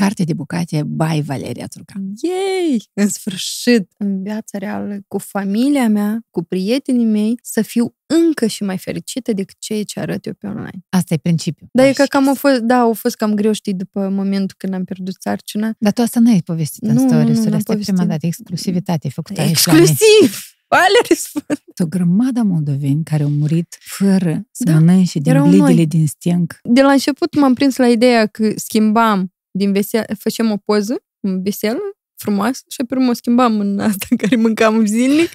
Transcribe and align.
Carte 0.00 0.24
de 0.24 0.32
bucate 0.34 0.82
by 0.86 1.20
Valeria 1.24 1.66
Țurcan. 1.66 2.02
Yay! 2.22 2.88
În 2.94 3.08
sfârșit, 3.08 3.90
în 3.98 4.22
viața 4.22 4.58
reală, 4.58 4.98
cu 5.08 5.18
familia 5.18 5.88
mea, 5.88 6.20
cu 6.30 6.42
prietenii 6.42 7.04
mei, 7.04 7.38
să 7.42 7.62
fiu 7.62 7.94
încă 8.06 8.46
și 8.46 8.62
mai 8.62 8.78
fericită 8.78 9.32
decât 9.32 9.56
ceea 9.58 9.82
ce 9.82 10.00
arăt 10.00 10.26
eu 10.26 10.32
pe 10.38 10.46
online. 10.46 10.84
Asta 10.88 11.14
e 11.14 11.16
principiul. 11.16 11.68
Dar 11.72 11.86
e 11.86 11.92
că 11.92 12.04
cam 12.08 12.28
a 12.28 12.32
fost, 12.34 12.58
da, 12.60 12.76
a 12.76 12.92
fost 12.92 13.16
cam 13.16 13.34
greu, 13.34 13.52
știi, 13.52 13.74
după 13.74 14.08
momentul 14.08 14.54
când 14.58 14.74
am 14.74 14.84
pierdut 14.84 15.14
sarcina. 15.20 15.74
Dar 15.78 15.92
tu 15.92 16.02
asta 16.02 16.20
nu 16.20 16.30
ai 16.30 16.40
povestit 16.42 16.82
în 16.82 16.94
Nu, 16.94 17.08
story, 17.08 17.28
nu, 17.28 17.34
să 17.34 17.48
n-am 17.48 17.54
asta 17.54 17.72
e 17.72 17.76
prima 17.76 17.82
povestit. 17.84 18.08
dată, 18.08 18.26
exclusivitate 18.26 19.08
făcută 19.08 19.40
aici 19.40 19.64
la 19.64 19.72
mine. 19.72 19.84
Exclusiv! 19.84 20.40
Valerie 20.68 21.16
Sfânt! 21.16 21.62
O 21.82 21.86
grămadă 21.86 22.42
moldoveni 22.42 23.04
care 23.04 23.22
au 23.22 23.30
murit 23.30 23.76
fără 23.80 24.42
să 24.50 24.64
Da, 24.64 24.72
mănânce 24.72 25.18
din 25.18 25.30
erau 25.32 25.46
blidele 25.48 25.72
noi. 25.74 25.86
din 25.86 26.06
stânc. 26.06 26.58
De 26.62 26.82
la 26.82 26.92
început 26.92 27.34
m-am 27.34 27.54
prins 27.54 27.76
la 27.76 27.88
ideea 27.88 28.26
că 28.26 28.52
schimbam 28.56 29.32
din 29.50 29.72
vesel, 29.72 30.04
făceam 30.18 30.50
o 30.50 30.56
poză, 30.56 31.02
în 31.20 31.42
veselă, 31.42 31.80
frumoasă, 32.16 32.62
și 32.68 32.84
pe 32.88 32.94
urmă 32.94 33.10
o 33.10 33.12
schimbam 33.12 33.60
în 33.60 33.78
asta 33.78 34.06
care 34.16 34.36
mâncam 34.36 34.86
zilnic. 34.86 35.30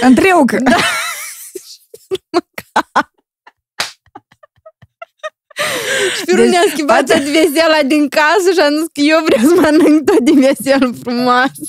Întreucă! 0.00 0.56
Da. 0.62 0.76
Și 6.16 6.24
pe 6.24 6.32
urmă 6.32 6.42
Deci, 6.42 6.52
ne-am 6.52 6.68
schimbat 6.68 7.06
tot 7.06 7.22
vesela 7.22 7.82
din 7.86 8.08
casă 8.08 8.48
și 8.52 8.60
am 8.60 8.74
zis 8.78 8.88
că 8.92 9.00
eu 9.00 9.24
vreau 9.24 9.42
să 9.48 9.60
mănânc 9.60 10.04
tot 10.10 10.20
din 10.20 10.40
veselă 10.40 10.94
frumoasă. 11.02 11.62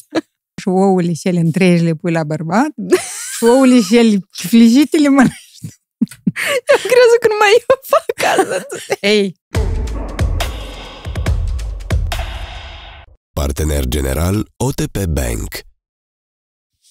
Și 0.62 0.68
ouăle 0.68 1.14
și 1.14 1.28
ele 1.28 1.40
întregi 1.40 1.84
le 1.84 1.94
pui 1.94 2.12
la 2.12 2.24
bărbat. 2.24 2.72
și 3.38 3.44
ouăle 3.44 3.82
și 3.82 3.98
ele 3.98 4.18
flijite 4.32 4.98
le 4.98 5.08
mănânci. 5.08 5.46
Am 6.74 6.82
crezut 6.92 7.20
că 7.22 7.28
numai 7.34 7.52
eu 7.70 7.80
fac 7.94 8.08
asta. 8.32 8.98
Ei, 9.00 9.36
Partener 13.42 13.86
general 13.88 14.48
OTP 14.58 15.06
Bank. 15.06 15.60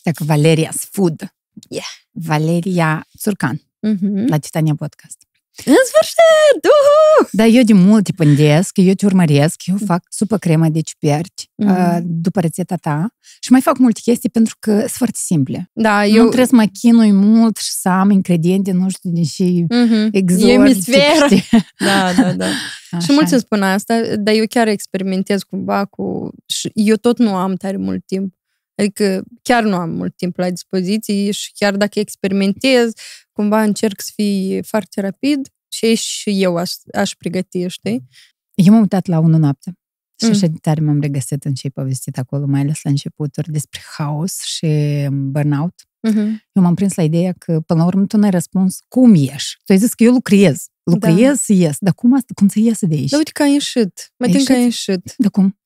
dacă 0.03 0.25
Valeria's 0.25 0.85
Food. 0.91 1.35
Yeah. 1.69 1.87
Valeria 2.11 3.07
Țurcan, 3.19 3.61
Mm-hmm. 3.87 4.27
la 4.29 4.39
Titania 4.39 4.75
Podcast. 4.75 5.26
În 5.65 5.75
sfârșit! 5.87 6.65
Uhu! 6.65 7.29
Dar 7.33 7.47
eu 7.51 7.63
de 7.63 7.73
mult 7.73 8.05
te 8.05 8.13
pândesc, 8.13 8.71
eu 8.75 8.93
te 8.95 9.07
urmăresc, 9.07 9.61
eu 9.67 9.77
fac 9.87 10.03
supă 10.09 10.39
cremă 10.39 10.69
de 10.69 10.81
ciuperci 10.81 11.51
Mhm. 11.57 11.71
uh, 11.71 11.99
după 12.03 12.41
rețeta 12.41 12.77
ta 12.77 13.09
și 13.41 13.51
mai 13.53 13.61
fac 13.61 13.79
multe 13.79 14.01
chestii 14.03 14.29
pentru 14.31 14.57
că 14.61 14.79
sunt 14.79 14.91
foarte 14.91 15.19
simple. 15.19 15.71
Da, 15.73 16.05
Eu... 16.07 16.11
Nu 16.13 16.17
eu... 16.17 16.25
trebuie 16.25 16.47
să 16.47 16.55
mă 16.55 16.65
chinui 16.81 17.13
mult 17.13 17.57
și 17.57 17.73
să 17.73 17.89
am 17.89 18.11
ingrediente, 18.11 18.73
nu 18.73 18.89
știu, 18.89 19.11
din 19.11 19.25
și 19.25 19.65
Mm-hmm. 19.75 20.09
exotice. 20.11 20.53
Emisferă. 20.53 21.27
știi? 21.27 21.45
Da, 21.87 22.13
da, 22.13 22.33
da. 22.33 22.47
Așa. 22.91 23.07
Și 23.07 23.13
mulți 23.13 23.33
îmi 23.33 23.43
spun 23.43 23.63
asta, 23.63 24.01
dar 24.19 24.35
eu 24.35 24.45
chiar 24.49 24.69
experimentez 24.69 25.43
cumva 25.43 25.85
cu... 25.85 26.31
Și 26.47 26.71
eu 26.75 26.97
tot 26.97 27.19
nu 27.19 27.35
am 27.35 27.55
tare 27.55 27.77
mult 27.77 28.07
timp. 28.07 28.35
Adică 28.77 29.23
chiar 29.43 29.63
nu 29.63 29.75
am 29.77 29.91
mult 29.91 30.17
timp 30.17 30.37
la 30.37 30.51
dispoziție 30.51 31.31
și 31.31 31.53
chiar 31.55 31.77
dacă 31.77 31.99
experimentez, 31.99 32.93
cumva 33.33 33.63
încerc 33.63 34.01
să 34.01 34.11
fii 34.15 34.63
foarte 34.63 35.01
rapid 35.01 35.49
și 35.69 35.95
și 35.95 36.43
eu 36.43 36.57
aș, 36.57 36.73
aș 36.95 37.13
pregăti, 37.15 37.69
știi? 37.69 38.07
Eu 38.55 38.73
m-am 38.73 38.81
uitat 38.81 39.07
la 39.07 39.19
unul 39.19 39.41
noapte 39.41 39.73
și 40.21 40.27
Mm. 40.27 40.31
așa 40.33 40.47
de 40.47 40.57
tare 40.61 40.81
m-am 40.81 41.01
regăsit 41.01 41.45
în 41.45 41.55
ce 41.55 41.61
ai 41.65 41.71
povestit 41.71 42.19
acolo, 42.19 42.47
mai 42.47 42.61
ales 42.61 42.83
la 42.83 42.91
începuturi, 42.91 43.51
despre 43.53 43.81
haos 43.97 44.41
și 44.43 44.67
burnout. 45.11 45.75
Mm-hmm. 46.09 46.29
Eu 46.53 46.63
m-am 46.63 46.75
prins 46.75 46.95
la 46.95 47.03
ideea 47.03 47.33
că, 47.39 47.61
până 47.61 47.81
la 47.81 47.87
urmă, 47.87 48.07
tu 48.07 48.17
n-ai 48.17 48.31
răspuns 48.31 48.79
cum 48.89 49.15
ieși. 49.15 49.57
Tu 49.65 49.73
ai 49.73 49.79
zis 49.79 49.95
că 49.95 50.03
eu 50.03 50.13
lucrez. 50.13 50.65
Lucrez 50.83 51.17
Da. 51.27 51.35
să 51.35 51.53
ies. 51.53 51.77
Dar 51.81 51.95
cum, 51.95 52.15
asta, 52.15 52.33
cum 52.35 52.49
să 52.49 52.59
ies 52.59 52.79
de 52.81 52.95
aici? 52.95 53.09
Dar 53.11 53.19
uite 53.19 53.31
că 53.33 53.43
a 53.43 53.47
ieșit. 53.47 54.13
Mă 54.17 54.27
Ai 54.27 54.33
tem 54.33 54.45
că 54.45 54.53
a 54.53 54.57
ieșit? 54.57 54.87
ieșit. 54.89 55.15
Dar 55.17 55.31
cum? 55.31 55.59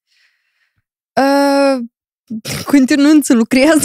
Uh, 1.21 1.85
continuând 2.65 3.25
să 3.25 3.35
lucrez. 3.35 3.85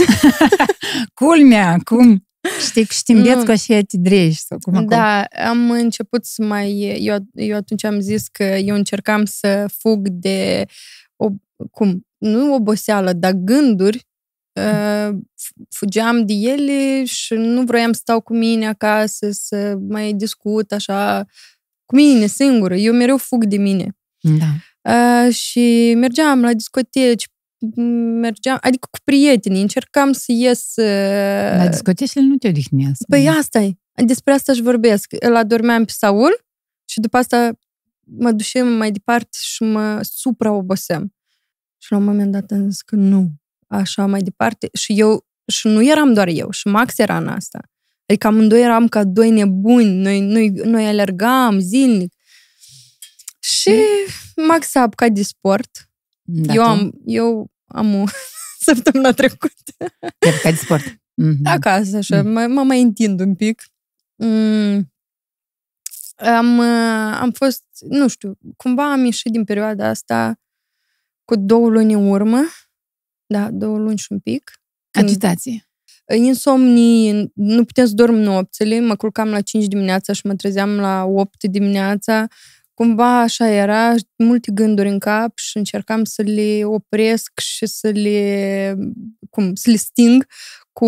Culmea, 1.13 1.77
cum? 1.83 2.27
Știi, 2.67 2.85
și 2.85 3.03
te 3.03 3.13
Nu. 3.13 3.19
înveți 3.19 3.45
cu 3.45 3.51
așa 3.51 3.79
te 3.81 3.97
drești 3.97 4.43
sau 4.45 4.57
cum 4.57 4.73
acolo. 4.73 4.87
Da, 4.89 5.23
am 5.23 5.71
început 5.71 6.25
să 6.25 6.43
mai... 6.43 6.97
Eu, 7.01 7.17
eu 7.33 7.55
atunci 7.55 7.83
am 7.83 7.99
zis 7.99 8.27
că 8.27 8.43
eu 8.43 8.75
încercam 8.75 9.25
să 9.25 9.65
fug 9.77 10.07
de... 10.09 10.65
O, 11.15 11.29
cum? 11.71 12.05
Nu 12.17 12.53
oboseală, 12.53 13.13
dar 13.13 13.31
gânduri. 13.31 14.05
Uh, 14.59 15.09
f- 15.15 15.67
fugeam 15.69 16.25
de 16.25 16.33
ele 16.33 17.03
și 17.05 17.33
nu 17.33 17.61
vroiam 17.61 17.93
să 17.93 17.99
stau 18.01 18.21
cu 18.21 18.35
mine 18.35 18.67
acasă, 18.67 19.29
să 19.31 19.75
mai 19.89 20.13
discut 20.13 20.71
așa 20.71 21.25
cu 21.85 21.95
mine 21.95 22.25
singură. 22.25 22.75
Eu 22.75 22.93
mereu 22.93 23.17
fug 23.17 23.45
de 23.45 23.57
mine. 23.57 23.97
Da. 24.19 24.45
Uh, 25.25 25.33
și 25.33 25.93
mergeam 25.97 26.41
la 26.41 26.53
discoteci, 26.53 27.23
m- 27.25 27.29
mergeam, 28.19 28.57
adică 28.61 28.87
cu 28.91 28.99
prietenii, 29.03 29.61
încercam 29.61 30.11
să 30.11 30.31
ies... 30.31 30.73
Uh, 30.75 30.85
Dar 31.57 31.69
discotecile 31.69 32.23
nu 32.23 32.35
te 32.35 32.47
odihnesc. 32.47 33.05
Păi 33.07 33.27
asta 33.27 33.59
e. 33.59 33.71
Despre 34.05 34.33
asta 34.33 34.51
își 34.51 34.61
vorbesc. 34.61 35.11
Îl 35.19 35.35
adormeam 35.35 35.85
pe 35.85 35.91
Saul 35.91 36.45
și 36.85 36.99
după 36.99 37.17
asta 37.17 37.51
mă 38.05 38.31
ducem 38.31 38.67
mai 38.67 38.91
departe 38.91 39.37
și 39.41 39.63
mă 39.63 39.99
supraoboseam. 40.01 41.13
Și 41.77 41.91
la 41.91 41.97
un 41.97 42.03
moment 42.03 42.31
dat 42.31 42.51
am 42.51 42.69
zis 42.69 42.81
că 42.81 42.95
nu, 42.95 43.31
așa 43.67 44.05
mai 44.05 44.21
departe. 44.21 44.69
Și 44.73 44.99
eu, 44.99 45.25
și 45.47 45.67
nu 45.67 45.83
eram 45.83 46.13
doar 46.13 46.27
eu, 46.27 46.51
și 46.51 46.67
Max 46.67 46.97
era 46.97 47.17
în 47.17 47.27
asta. 47.27 47.59
Adică 48.05 48.27
amândoi 48.27 48.61
eram 48.61 48.87
ca 48.87 49.03
doi 49.03 49.29
nebuni, 49.29 50.01
noi, 50.01 50.19
noi, 50.19 50.49
noi 50.49 50.85
alergam 50.87 51.59
zilnic. 51.59 52.13
Și 53.39 53.71
Max 54.47 54.67
s-a 54.67 54.81
apucat 54.81 55.11
de 55.11 55.23
sport. 55.23 55.89
Da, 56.27 56.53
eu, 56.53 56.63
tu? 56.63 56.69
am, 56.69 56.91
eu 57.05 57.51
am 57.65 57.95
o 57.95 58.03
săptămâna 58.65 59.11
trecută 59.11 59.53
Te-ai 60.17 60.33
apucat 60.33 60.51
de 60.51 60.57
sport. 60.57 60.83
Mhm. 61.13 61.39
acasă, 61.43 61.97
așa, 61.97 62.21
Mm. 62.21 62.31
mă, 62.31 62.47
mă 62.47 62.63
mai 62.63 62.81
întind 62.81 63.19
un 63.19 63.35
pic. 63.35 63.63
Mm. 64.15 64.93
Am, 66.15 66.57
uh, 66.57 67.17
am 67.19 67.31
fost, 67.31 67.63
nu 67.89 68.07
știu, 68.07 68.37
cumva 68.57 68.91
am 68.91 69.03
ieșit 69.05 69.31
din 69.31 69.43
perioada 69.43 69.87
asta 69.87 70.39
cu 71.25 71.35
două 71.35 71.69
luni 71.69 71.93
în 71.93 72.07
urmă. 72.07 72.41
Da, 73.25 73.51
două 73.51 73.77
luni 73.77 73.97
și 73.97 74.11
un 74.11 74.19
pic. 74.19 74.51
Când 74.91 75.05
Agitație. 75.09 75.69
insomnii, 76.15 77.31
nu 77.35 77.65
puteam 77.65 77.87
să 77.87 77.93
dorm 77.93 78.13
nopțile, 78.15 78.79
mă 78.79 78.95
culcam 78.95 79.29
la 79.29 79.41
5 79.41 79.65
dimineața 79.65 80.13
și 80.13 80.27
mă 80.27 80.35
trezeam 80.35 80.75
la 80.75 81.03
8 81.03 81.43
dimineața. 81.43 82.27
Cumva 82.75 83.19
așa 83.19 83.47
era, 83.47 83.93
multe 84.17 84.51
gânduri 84.53 84.89
în 84.89 84.99
cap 84.99 85.37
și 85.37 85.57
încercam 85.57 86.03
să 86.03 86.21
le 86.21 86.61
opresc 86.63 87.39
și 87.39 87.65
să 87.65 87.89
le, 87.89 88.75
cum, 89.29 89.55
să 89.55 89.69
le 89.69 89.75
sting 89.75 90.25
cu 90.71 90.87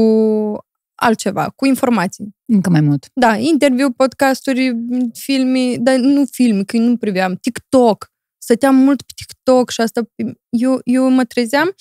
altceva, 0.95 1.49
cu 1.55 1.65
informații. 1.65 2.35
Încă 2.45 2.69
mai 2.69 2.81
mult. 2.81 3.09
Da, 3.13 3.35
interviu, 3.37 3.91
podcasturi, 3.91 4.75
filme, 5.13 5.75
dar 5.79 5.95
nu 5.95 6.25
filme, 6.31 6.63
că 6.63 6.77
nu 6.77 6.97
priveam, 6.97 7.35
TikTok. 7.35 8.11
Stăteam 8.37 8.75
mult 8.75 9.01
pe 9.01 9.13
TikTok 9.15 9.69
și 9.69 9.81
asta, 9.81 10.01
eu, 10.49 10.79
eu 10.83 11.09
mă 11.09 11.23
trezeam 11.23 11.71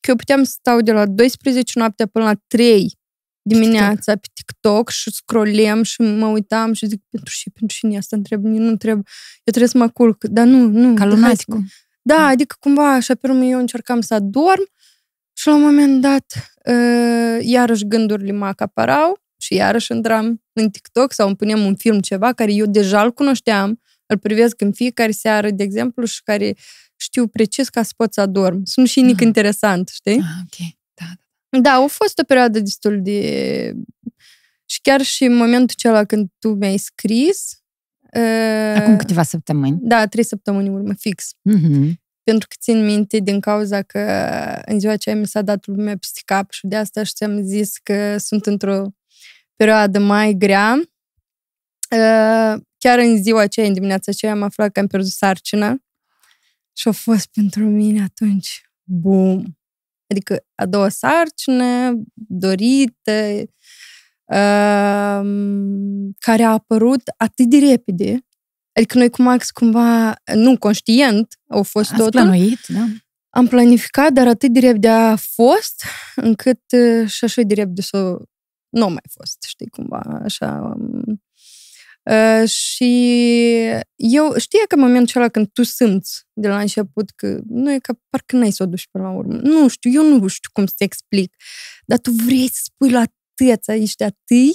că 0.00 0.10
eu 0.10 0.16
puteam 0.16 0.42
să 0.42 0.50
stau 0.58 0.80
de 0.80 0.92
la 0.92 1.06
12 1.06 1.78
noaptea 1.78 2.06
până 2.06 2.24
la 2.24 2.34
3 2.46 2.98
dimineața 3.48 4.12
pe 4.12 4.26
TikTok 4.34 4.88
și 4.90 5.10
scrollem 5.10 5.82
și 5.82 6.00
mă 6.00 6.26
uitam 6.26 6.72
și 6.72 6.86
zic, 6.86 7.02
pentru 7.10 7.30
și 7.30 7.50
pentru 7.50 7.76
cine 7.76 7.96
asta 7.96 8.16
întreb, 8.16 8.44
nu 8.44 8.66
întreb, 8.68 8.96
eu 8.96 9.04
trebuie 9.52 9.68
să 9.68 9.78
mă 9.78 9.88
culc, 9.88 10.24
dar 10.24 10.46
nu, 10.46 10.58
nu. 10.68 10.94
Ca 10.94 11.00
hai 11.00 11.08
să- 11.10 11.14
lunaticul. 11.14 11.62
da, 12.02 12.26
adică 12.26 12.56
cumva 12.60 12.92
așa 12.94 13.14
pe 13.14 13.28
urmă 13.30 13.44
eu 13.44 13.58
încercam 13.58 14.00
să 14.00 14.14
adorm 14.14 14.68
și 15.32 15.46
la 15.46 15.54
un 15.54 15.60
moment 15.62 16.00
dat 16.00 16.24
uh, 16.64 17.38
iarăși 17.40 17.86
gândurile 17.86 18.32
mă 18.32 18.46
acaparau 18.46 19.18
și 19.36 19.54
iarăși 19.54 19.92
intram 19.92 20.42
în 20.52 20.70
TikTok 20.70 21.12
sau 21.12 21.26
îmi 21.26 21.36
puneam 21.36 21.64
un 21.64 21.76
film 21.76 22.00
ceva 22.00 22.32
care 22.32 22.52
eu 22.52 22.66
deja 22.66 23.02
îl 23.02 23.12
cunoșteam, 23.12 23.80
îl 24.06 24.18
privesc 24.18 24.60
în 24.60 24.72
fiecare 24.72 25.10
seară, 25.10 25.50
de 25.50 25.62
exemplu, 25.62 26.04
și 26.04 26.22
care 26.22 26.54
știu 26.96 27.26
precis 27.28 27.68
ca 27.68 27.82
să 27.82 27.92
pot 27.96 28.12
să 28.12 28.20
adorm. 28.20 28.60
Sunt 28.64 28.88
și 28.88 29.00
nic 29.00 29.14
Ah. 29.20 29.26
interesant, 29.26 29.88
știi? 29.88 30.12
Ah, 30.20 30.42
ok. 30.42 30.75
Da, 31.48 31.60
Da, 31.60 31.72
a 31.72 31.86
fost 31.86 32.18
o 32.18 32.24
perioadă 32.24 32.60
destul 32.60 33.02
de... 33.02 33.72
Și 34.68 34.80
chiar 34.80 35.00
și 35.02 35.24
în 35.24 35.36
momentul 35.36 35.74
acela 35.78 36.04
când 36.04 36.28
tu 36.38 36.48
mi-ai 36.54 36.76
scris... 36.76 37.60
Uh, 38.16 38.74
Acum 38.76 38.96
câteva 38.96 39.22
săptămâni. 39.22 39.78
Da, 39.80 40.06
trei 40.06 40.24
săptămâni 40.24 40.68
în 40.68 40.74
urmă, 40.74 40.92
fix 40.94 41.30
Mhm. 41.42 42.00
pentru 42.22 42.48
că 42.48 42.54
țin 42.60 42.84
minte 42.84 43.18
din 43.18 43.40
cauza 43.40 43.82
că 43.82 44.00
în 44.64 44.78
ziua 44.80 44.92
aceea 44.92 45.16
mi 45.16 45.26
s-a 45.26 45.42
dat 45.42 45.66
lumea 45.66 45.96
peste 45.96 46.20
cap 46.24 46.50
și 46.50 46.66
de 46.66 46.76
asta 46.76 47.02
și 47.02 47.12
ți-am 47.12 47.42
zis 47.42 47.78
că 47.82 48.18
sunt 48.18 48.46
într-o 48.46 48.86
perioadă 49.56 49.98
mai 49.98 50.34
grea. 50.34 50.74
Uh, 51.90 52.60
Chiar 52.78 52.98
în 52.98 53.22
ziua 53.22 53.40
aceea, 53.40 53.66
în 53.66 53.72
dimineața 53.72 54.10
aceea, 54.10 54.32
am 54.32 54.42
aflat 54.42 54.72
că 54.72 54.80
am 54.80 54.86
pierdut 54.86 55.10
sarcina 55.10 55.76
și 56.72 56.88
a 56.88 56.92
fost 56.92 57.26
pentru 57.26 57.64
mine 57.64 58.02
atunci, 58.02 58.70
bum! 58.82 59.55
Adică 60.06 60.44
a 60.54 60.66
doua 60.66 60.88
sarcină, 60.88 61.94
dorită, 62.14 63.42
uh, 64.24 65.20
care 66.18 66.42
a 66.42 66.50
apărut 66.50 67.02
atât 67.16 67.46
de 67.46 67.58
repede, 67.58 68.20
Adică 68.76 68.98
noi 68.98 69.10
cu 69.10 69.22
Max 69.22 69.50
cumva, 69.50 70.14
nu 70.34 70.58
conștient, 70.58 71.38
au 71.48 71.62
fost 71.62 71.90
Ați 71.90 71.98
totul. 71.98 72.20
plănuit, 72.20 72.66
da? 72.66 72.84
Am 73.30 73.46
planificat, 73.46 74.12
dar 74.12 74.26
atât 74.26 74.52
de 74.52 74.60
repede 74.60 74.88
a 74.88 75.16
fost, 75.16 75.84
încât 76.16 76.60
uh, 76.76 77.08
și 77.08 77.24
așa 77.24 77.42
de 77.42 77.54
repede 77.54 77.82
să 77.82 78.16
nu 78.68 78.84
a 78.84 78.88
mai 78.88 79.02
fost, 79.10 79.42
știi, 79.42 79.68
cumva, 79.68 80.20
așa. 80.24 80.74
um, 80.76 81.22
Uh, 82.10 82.48
și 82.48 82.92
eu, 83.96 84.34
știi 84.36 84.58
că 84.68 84.74
în 84.74 84.80
momentul 84.80 85.20
ăla 85.20 85.30
când 85.30 85.46
tu 85.52 85.62
simți 85.62 86.24
de 86.32 86.48
la 86.48 86.58
început 86.60 87.10
că 87.16 87.40
nu 87.48 87.72
e 87.72 87.78
ca 87.78 87.98
parcă 88.10 88.36
n-ai 88.36 88.50
să 88.50 88.62
o 88.62 88.66
duci 88.66 88.88
până 88.90 89.04
la 89.04 89.10
urmă. 89.10 89.34
Nu 89.42 89.68
știu, 89.68 89.90
eu 89.92 90.18
nu 90.18 90.26
știu 90.26 90.50
cum 90.52 90.66
să 90.66 90.72
te 90.76 90.84
explic, 90.84 91.34
dar 91.86 91.98
tu 91.98 92.10
vrei 92.10 92.48
să 92.52 92.60
spui 92.62 92.90
la 92.90 93.02
tăța 93.34 93.74
ești 93.74 94.02
atâi, 94.02 94.52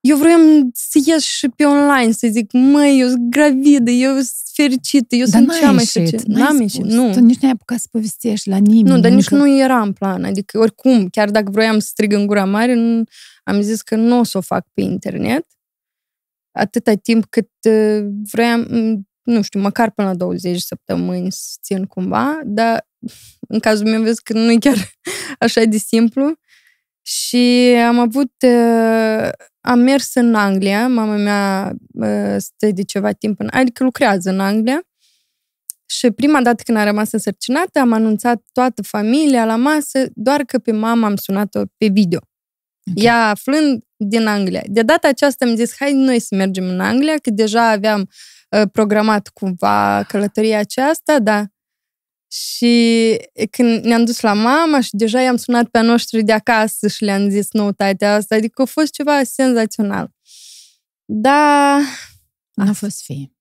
eu 0.00 0.16
vreau 0.16 0.40
să 0.72 0.98
ies 1.06 1.22
și 1.22 1.48
pe 1.48 1.64
online 1.64 2.12
să 2.12 2.28
zic, 2.30 2.52
măi, 2.52 3.00
eu 3.00 3.08
sunt 3.08 3.30
gravidă, 3.30 3.90
eu 3.90 4.12
sunt 4.12 4.26
fericită, 4.52 5.14
eu 5.14 5.26
Dar 5.26 5.28
sunt 5.28 5.46
n-ai 5.46 5.58
cea 5.60 5.66
mai 5.70 5.74
ieșit, 5.78 5.92
fericită. 5.92 6.22
n-ai 6.26 6.42
N-am 6.42 6.56
spus. 6.56 6.72
ieșit, 6.72 6.90
nu. 6.92 7.12
Tu 7.12 7.20
nici 7.20 7.38
n-ai 7.38 7.50
apucat 7.50 7.78
să 7.78 7.86
povestești 7.90 8.48
la 8.48 8.56
nimeni. 8.56 8.94
Nu, 8.96 9.00
dar 9.00 9.10
nici 9.10 9.30
încă. 9.30 9.44
nu 9.44 9.58
era 9.58 9.80
în 9.80 9.92
plan. 9.92 10.24
Adică, 10.24 10.58
oricum, 10.58 11.08
chiar 11.08 11.30
dacă 11.30 11.50
vroiam 11.50 11.78
să 11.78 11.86
strig 11.90 12.12
în 12.12 12.26
gura 12.26 12.44
mare, 12.44 12.74
nu- 12.74 13.04
am 13.44 13.60
zis 13.60 13.82
că 13.82 13.96
nu 13.96 14.18
o 14.18 14.22
să 14.24 14.38
o 14.38 14.40
fac 14.40 14.66
pe 14.74 14.80
internet 14.80 15.46
atâta 16.56 16.94
timp 16.94 17.24
cât 17.24 17.50
uh, 17.68 18.06
vroiam, 18.32 18.60
m, 18.60 19.08
nu 19.22 19.42
știu, 19.42 19.60
măcar 19.60 19.90
până 19.90 20.08
la 20.08 20.14
20 20.14 20.60
săptămâni 20.60 21.32
să 21.32 21.56
țin 21.62 21.84
cumva, 21.84 22.40
dar 22.44 22.88
în 23.48 23.58
cazul 23.58 23.86
meu 23.86 24.02
vezi 24.02 24.22
că 24.22 24.32
nu 24.32 24.50
e 24.50 24.58
chiar 24.58 24.90
așa 25.38 25.64
de 25.64 25.76
simplu. 25.76 26.34
Și 27.02 27.74
am 27.86 27.98
avut, 27.98 28.32
uh, 28.46 29.28
am 29.60 29.78
mers 29.78 30.14
în 30.14 30.34
Anglia, 30.34 30.88
mama 30.88 31.16
mea 31.16 31.74
uh, 31.92 32.36
stă 32.38 32.70
de 32.70 32.82
ceva 32.82 33.12
timp 33.12 33.40
în, 33.40 33.48
adică 33.50 33.84
lucrează 33.84 34.30
în 34.30 34.40
Anglia, 34.40 34.80
și 35.86 36.10
prima 36.10 36.42
dată 36.42 36.62
când 36.62 36.78
am 36.78 36.84
rămas 36.84 37.12
însărcinată, 37.12 37.78
am 37.78 37.92
anunțat 37.92 38.42
toată 38.52 38.82
familia 38.82 39.44
la 39.44 39.56
masă, 39.56 40.06
doar 40.14 40.42
că 40.42 40.58
pe 40.58 40.72
mama 40.72 41.06
am 41.06 41.16
sunat-o 41.16 41.62
pe 41.76 41.86
video. 41.86 42.20
Ok. 42.90 43.02
Ea 43.02 43.28
aflând 43.28 43.82
din 43.96 44.26
Anglia. 44.26 44.62
De 44.66 44.82
data 44.82 45.08
aceasta 45.08 45.44
am 45.44 45.54
zis, 45.56 45.74
hai 45.78 45.92
noi 45.92 46.20
să 46.20 46.34
mergem 46.34 46.64
în 46.68 46.80
Anglia, 46.80 47.16
că 47.18 47.30
deja 47.30 47.68
aveam 47.70 48.10
uh, 48.50 48.62
programat 48.72 49.28
cumva 49.28 50.04
călătoria 50.08 50.58
aceasta, 50.58 51.18
da. 51.18 51.44
Și 52.32 53.16
când 53.50 53.84
ne-am 53.84 54.04
dus 54.04 54.20
la 54.20 54.32
mama 54.32 54.80
și 54.80 54.90
deja 54.92 55.20
i-am 55.20 55.36
sunat 55.36 55.68
pe 55.68 55.78
a 55.78 55.82
noștri 55.82 56.22
de 56.22 56.32
acasă 56.32 56.88
și 56.88 57.04
le-am 57.04 57.28
zis 57.28 57.52
noutatea 57.52 58.14
asta, 58.14 58.34
adică 58.34 58.62
a 58.62 58.64
fost 58.64 58.92
ceva 58.92 59.22
senzațional. 59.22 60.10
Da, 61.04 61.78
N-a 62.54 62.72
fost 62.72 63.02
fi. 63.02 63.32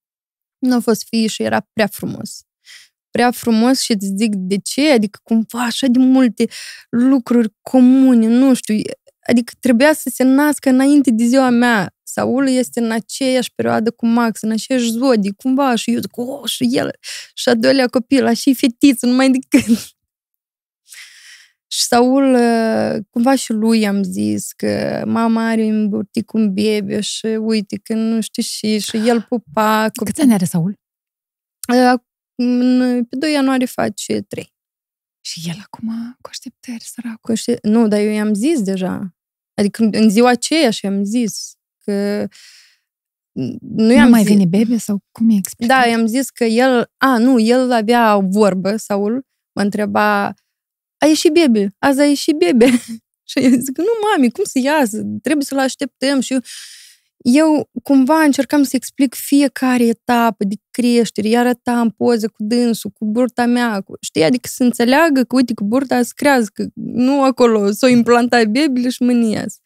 nu 0.60 0.76
a 0.76 0.80
fost 0.80 1.06
fie 1.08 1.28
și 1.28 1.44
era 1.44 1.68
prea 1.74 1.88
frumos. 1.88 2.44
Prea 3.12 3.32
frumos 3.32 3.80
și 3.82 3.92
îți 3.92 4.14
zic 4.16 4.36
de 4.36 4.58
ce, 4.58 4.92
adică 4.92 5.20
cumva 5.24 5.64
așa 5.64 5.88
de 5.88 6.00
multe 6.00 6.48
lucruri 6.90 7.54
comune, 7.62 8.28
nu 8.28 8.54
știu, 8.54 8.76
adică 9.30 9.54
trebuia 9.60 9.94
să 9.94 10.10
se 10.14 10.24
nască 10.24 10.70
înainte 10.70 11.12
de 11.12 11.24
ziua 11.26 11.50
mea. 11.50 11.96
Saul 12.04 12.48
este 12.48 12.80
în 12.80 12.92
aceeași 12.92 13.52
perioadă 13.56 13.92
cu 13.92 14.06
Max, 14.08 14.42
în 14.42 14.52
aceeași 14.52 14.90
zodii, 14.90 15.34
cumva, 15.36 15.76
și 15.76 15.92
eu 15.94 16.00
zic, 16.00 16.18
oh, 16.18 16.50
și 16.50 16.68
el, 16.72 16.92
și 17.34 17.50
a 17.50 17.56
doilea 17.56 17.88
copil, 17.88 18.34
și 18.34 18.54
fetiță, 18.54 19.06
numai 19.06 19.30
decât. 19.32 19.66
Și 21.68 21.82
Saul, 21.84 22.34
uh, 22.34 23.04
cumva 23.10 23.36
și 23.36 23.52
lui 23.54 23.88
am 23.88 24.04
zis 24.04 24.52
că 24.52 25.04
mama 25.08 25.48
are 25.48 25.64
un 25.64 25.90
burtic 25.90 26.34
un 26.34 26.54
bebe 26.54 27.02
și 27.02 27.26
uite 27.26 27.78
că 27.84 27.94
nu 27.94 28.22
știu 28.22 28.44
și, 28.44 28.80
și 28.80 28.98
el 28.98 29.22
pupa 29.22 29.90
Câți 30.04 30.22
ani 30.22 30.34
are 30.34 30.46
Saul? 30.46 30.80
Uh, 31.74 31.94
în- 32.36 33.06
Pe 33.06 33.16
2 33.16 33.32
ianuarie 33.32 33.66
face 33.66 34.22
3. 34.22 34.54
Și 35.22 35.42
el 35.50 35.56
acum 35.64 36.16
cu 36.22 36.30
așteptări, 36.30 36.84
săracul. 36.84 37.36
Conști- 37.36 37.60
Nu, 37.62 37.88
dar 37.88 38.00
eu 38.00 38.12
i-am 38.12 38.34
zis 38.34 38.62
deja. 38.62 39.15
Adică 39.56 39.84
în- 39.84 39.90
în 39.94 40.10
ziua 40.10 40.30
aceea 40.30 40.70
și 40.70 40.86
am 40.86 41.04
zis 41.04 41.54
că 41.84 42.28
nu 43.32 43.58
Nu 43.86 43.94
i-am 43.94 44.10
mai 44.10 44.22
zis. 44.22 44.30
vine 44.32 44.46
bebe 44.46 44.78
sau 44.78 45.00
cum 45.12 45.30
e 45.30 45.36
explicat? 45.38 45.78
Da, 45.84 45.90
i-am 45.90 46.06
zis 46.06 46.30
că 46.30 46.44
el, 46.44 46.92
a, 46.98 47.18
nu, 47.18 47.40
el 47.40 47.72
avea 47.72 48.16
o 48.18 48.22
vorbă, 48.22 48.76
Saul, 48.78 49.26
mă 49.56 49.62
întreba, 49.62 50.26
a 50.98 51.06
ieșit 51.08 51.32
bebe, 51.32 51.76
azi 51.80 52.00
a 52.00 52.06
ieșit 52.06 52.36
bebe. 52.38 52.66
și 53.30 53.40
eu 53.40 53.50
zic, 53.50 53.78
nu, 53.78 53.86
mami, 54.12 54.32
cum 54.32 54.44
să 54.44 54.60
iasă? 54.60 55.02
Trebuie 55.22 55.46
să-l 55.46 55.60
așteptăm. 55.60 56.20
Și 56.20 56.34
eu, 56.34 56.40
eu 57.18 57.70
cumva 57.84 58.22
încercam 58.22 58.64
să 58.64 58.76
explic 58.76 59.14
fiecare 59.14 59.84
etapă 59.84 60.44
de 60.44 60.56
creștere, 60.72 61.28
iar 61.28 61.46
arătam 61.46 61.90
poze 61.90 62.28
cu 62.28 62.44
dânsul, 62.44 62.90
cu 62.90 63.06
burta 63.06 63.46
mea, 63.46 63.82
cu, 63.82 63.94
știi, 64.02 64.24
adică 64.24 64.50
să 64.52 64.64
înțeleagă 64.64 65.24
că, 65.24 65.36
uite, 65.36 65.54
cu 65.54 65.64
burta 65.64 66.04
să 66.04 66.12
crească, 66.16 66.68
nu 66.74 67.24
acolo, 67.24 67.72
s-o 67.72 67.88
implantat 67.88 68.46
bebele 68.46 68.90
și 68.90 69.04
mânias. 69.04 69.58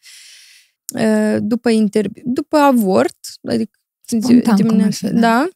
După, 1.40 1.70
interviu, 1.70 2.24
după 2.26 2.58
avort, 2.58 3.18
adică 3.50 3.80
Spontan, 4.06 4.42
cum 4.42 4.52
ar 4.52 4.58
dimineața, 4.58 5.08
fi, 5.08 5.14
da. 5.14 5.20
da, 5.20 5.48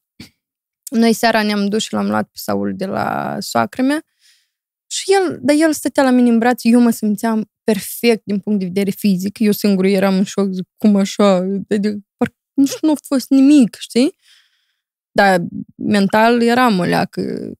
noi 0.89 1.13
seara 1.13 1.43
ne-am 1.43 1.65
dus 1.65 1.83
și 1.83 1.93
l-am 1.93 2.07
luat 2.07 2.23
pe 2.23 2.37
Saul 2.37 2.73
de 2.75 2.85
la 2.85 3.35
soacră 3.39 3.81
mea. 3.81 4.03
Și 4.87 5.11
el, 5.11 5.39
dar 5.41 5.55
el 5.59 5.73
stătea 5.73 6.03
la 6.03 6.09
mine 6.09 6.29
în 6.29 6.37
braț, 6.37 6.63
eu 6.63 6.79
mă 6.79 6.89
simțeam 6.89 7.51
perfect 7.63 8.21
din 8.25 8.39
punct 8.39 8.59
de 8.59 8.65
vedere 8.65 8.91
fizic, 8.91 9.39
eu 9.39 9.51
singur 9.51 9.85
eram 9.85 10.17
în 10.17 10.23
șoc, 10.23 10.51
zic, 10.51 10.67
cum 10.77 10.95
așa, 10.95 11.35
adică, 11.69 11.97
parcă 12.17 12.35
nici 12.53 12.79
nu 12.81 12.91
a 12.91 12.95
fost 13.07 13.29
nimic, 13.29 13.75
știi? 13.79 14.15
Dar 15.11 15.41
mental 15.75 16.41
eram 16.41 16.79
o 16.79 16.83
leacă. 16.83 17.51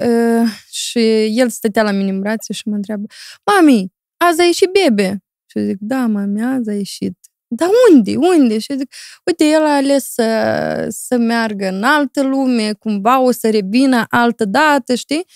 Uh, 0.00 0.48
și 0.70 0.98
el 1.38 1.48
stătea 1.48 1.82
la 1.82 1.90
mine 1.90 2.10
în 2.10 2.20
brațe 2.20 2.52
și 2.52 2.68
mă 2.68 2.74
întreabă, 2.74 3.06
mami, 3.44 3.92
azi 4.16 4.40
a 4.40 4.44
ieșit 4.44 4.70
bebe? 4.70 5.24
Și 5.46 5.58
eu 5.58 5.64
zic, 5.64 5.76
da, 5.80 6.06
mami, 6.06 6.42
azi 6.42 6.70
a 6.70 6.74
ieșit. 6.74 7.18
Dar 7.48 7.68
unde? 7.90 8.16
Unde? 8.16 8.58
Și 8.58 8.70
eu 8.72 8.76
zic, 8.76 8.92
uite, 9.24 9.44
el 9.44 9.62
a 9.62 9.74
ales 9.74 10.12
să, 10.12 10.86
să 10.88 11.16
meargă 11.16 11.68
în 11.68 11.82
altă 11.82 12.22
lume, 12.22 12.72
cumva 12.72 13.20
o 13.20 13.30
să 13.30 13.50
revină 13.50 14.04
altă 14.08 14.44
dată, 14.44 14.94
știi? 14.94 15.26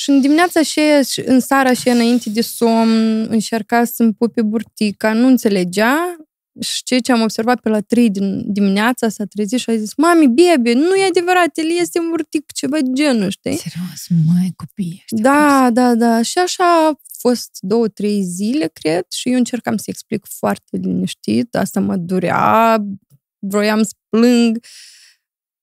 Și 0.00 0.10
în 0.10 0.20
dimineața 0.20 0.62
și 0.62 0.80
și 1.08 1.20
în 1.24 1.40
seara 1.40 1.72
și 1.72 1.88
înainte 1.88 2.30
de 2.30 2.40
somn 2.40 3.26
încerca 3.30 3.84
să-mi 3.84 4.14
pupe 4.14 4.42
burtica, 4.42 5.12
nu 5.12 5.26
înțelegea 5.26 6.16
și 6.60 6.82
ceea 6.82 7.00
ce 7.00 7.12
am 7.12 7.20
observat 7.20 7.60
pe 7.60 7.68
la 7.68 7.80
3 7.80 8.10
din 8.10 8.52
dimineața 8.52 9.08
s-a 9.08 9.24
trezit 9.24 9.58
și 9.58 9.70
a 9.70 9.76
zis, 9.76 9.94
mami, 9.96 10.28
bebe, 10.28 10.72
nu 10.72 10.94
e 10.94 11.04
adevărat, 11.04 11.50
el 11.58 11.78
este 11.80 11.98
în 11.98 12.08
burtic, 12.08 12.52
ceva 12.52 12.78
de 12.80 12.90
genul, 12.92 13.30
știi? 13.30 13.56
Serios, 13.56 14.06
măi, 14.26 14.52
copii 14.56 15.04
ăștia. 15.04 15.30
Da, 15.30 15.70
da, 15.70 15.94
da. 15.94 16.22
Și 16.22 16.38
așa 16.38 16.88
a 16.88 17.00
fost 17.18 17.50
două, 17.60 17.88
trei 17.88 18.22
zile, 18.22 18.70
cred, 18.72 19.04
și 19.10 19.30
eu 19.30 19.36
încercam 19.36 19.76
să 19.76 19.84
explic 19.86 20.26
foarte 20.26 20.76
liniștit. 20.76 21.54
Asta 21.54 21.80
mă 21.80 21.96
durea, 21.96 22.78
vroiam 23.38 23.82
să 23.82 23.92
plâng. 24.08 24.64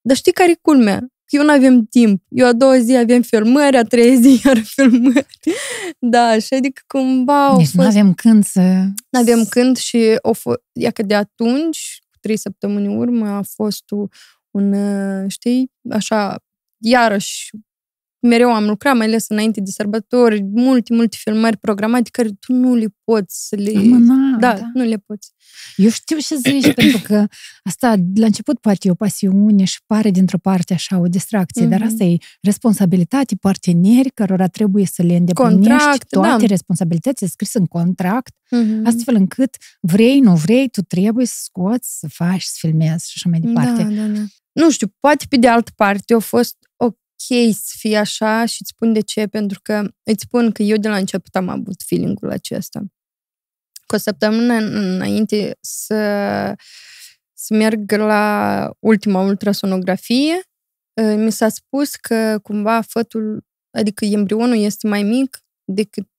Dar 0.01 0.15
știi 0.15 0.31
care 0.31 0.51
e 0.51 0.59
culmea? 0.61 1.07
Că 1.27 1.35
eu 1.35 1.43
nu 1.43 1.51
avem 1.51 1.85
timp. 1.85 2.23
Eu 2.29 2.47
a 2.47 2.53
doua 2.53 2.79
zi 2.79 2.95
avem 2.95 3.21
filmări, 3.21 3.77
a 3.77 3.83
treia 3.83 4.19
zi 4.19 4.39
iar 4.45 4.57
filmări. 4.57 5.27
Da, 5.99 6.39
și 6.39 6.53
adică 6.53 6.81
cumva 6.87 7.45
au 7.45 7.57
Deci 7.57 7.71
nu 7.71 7.83
fost... 7.83 7.95
avem 7.95 8.13
când 8.13 8.43
să... 8.43 8.61
Nu 9.09 9.19
avem 9.19 9.45
când 9.45 9.77
și 9.77 10.17
o 10.21 10.33
f- 10.33 10.61
ia 10.73 10.91
că 10.91 11.03
de 11.03 11.15
atunci, 11.15 11.97
cu 12.11 12.17
trei 12.21 12.37
săptămâni 12.37 12.85
în 12.85 12.97
urmă, 12.97 13.27
a 13.29 13.41
fost 13.41 13.83
un, 13.89 14.07
un 14.51 14.73
uh, 14.73 15.25
știi, 15.27 15.71
așa, 15.89 16.35
iarăși, 16.77 17.49
mereu 18.19 18.53
am 18.53 18.65
lucrat, 18.65 18.95
mai 18.95 19.05
ales 19.05 19.25
înainte 19.29 19.61
de 19.61 19.71
sărbători, 19.71 20.43
multe, 20.53 20.93
multe 20.93 21.17
filmări 21.19 21.57
programate 21.57 22.09
care 22.11 22.29
tu 22.39 22.53
nu 22.53 22.75
le 22.75 22.85
poți 23.03 23.47
să 23.47 23.55
le... 23.55 23.71
Amâna, 23.77 24.37
da, 24.39 24.53
da. 24.53 24.69
nu 24.73 24.83
le 24.83 24.97
poți. 25.05 25.31
Eu 25.75 25.89
știu 25.89 26.17
ce 26.17 26.35
zici, 26.35 26.73
pentru 26.73 27.01
că 27.03 27.25
asta, 27.63 27.95
la 28.15 28.25
început, 28.25 28.59
poate 28.59 28.87
e 28.87 28.91
o 28.91 28.93
pasiune 28.93 29.63
și 29.63 29.79
pare 29.85 30.09
dintr-o 30.11 30.37
parte 30.37 30.73
așa 30.73 30.97
o 30.99 31.07
distracție, 31.07 31.61
Mhm. 31.61 31.69
dar 31.71 31.81
asta 31.81 32.03
e 32.03 32.17
responsabilitate, 32.41 33.35
parteneri 33.35 34.09
cărora 34.11 34.47
trebuie 34.47 34.85
să 34.85 35.01
le 35.01 35.15
îndeplinești 35.15 35.59
Contract, 35.67 36.09
toate 36.09 36.41
da. 36.41 36.45
responsabilitățile 36.47 37.29
scrise 37.29 37.57
în 37.57 37.65
contract, 37.65 38.31
Mm-hmm. 38.55 38.83
astfel 38.83 39.15
încât 39.15 39.55
vrei, 39.81 40.19
nu 40.19 40.35
vrei, 40.35 40.69
tu 40.69 40.81
trebuie 40.81 41.25
să 41.25 41.35
scoți, 41.43 41.99
să 41.99 42.07
faci, 42.09 42.41
să 42.41 42.55
filmezi 42.57 43.05
și 43.09 43.13
așa 43.15 43.29
mai 43.29 43.39
departe. 43.39 43.83
Da, 43.83 43.89
da, 43.89 44.07
da. 44.07 44.19
Nu 44.51 44.71
știu, 44.71 44.87
poate 44.99 45.25
pe 45.29 45.37
de 45.37 45.47
altă 45.47 45.71
parte 45.75 46.13
a 46.13 46.19
fost 46.19 46.55
ok 46.75 46.97
să 47.51 47.73
fie 47.77 47.97
așa 47.97 48.45
și 48.45 48.57
îți 48.59 48.69
spun 48.69 48.93
de 48.93 49.01
ce, 49.01 49.27
pentru 49.27 49.59
că 49.63 49.89
îți 50.03 50.23
spun 50.23 50.51
că 50.51 50.63
eu 50.63 50.77
de 50.77 50.87
la 50.87 50.97
început 50.97 51.35
am 51.35 51.49
avut 51.49 51.81
feeling-ul 51.85 52.31
acesta. 52.31 52.79
Cu 53.85 53.95
o 53.95 53.97
săptămână 53.97 54.53
înainte 54.53 55.57
să, 55.61 55.95
să 57.33 57.53
merg 57.53 57.91
la 57.91 58.71
ultima 58.79 59.21
ultrasonografie, 59.21 60.41
ă, 61.01 61.15
mi 61.15 61.31
s-a 61.31 61.49
spus 61.49 61.95
că 61.95 62.39
cumva 62.43 62.81
fătul, 62.81 63.45
adică 63.77 64.05
embrionul 64.05 64.57
este 64.57 64.87
mai 64.87 65.03
mic 65.03 65.37
decât 65.63 66.09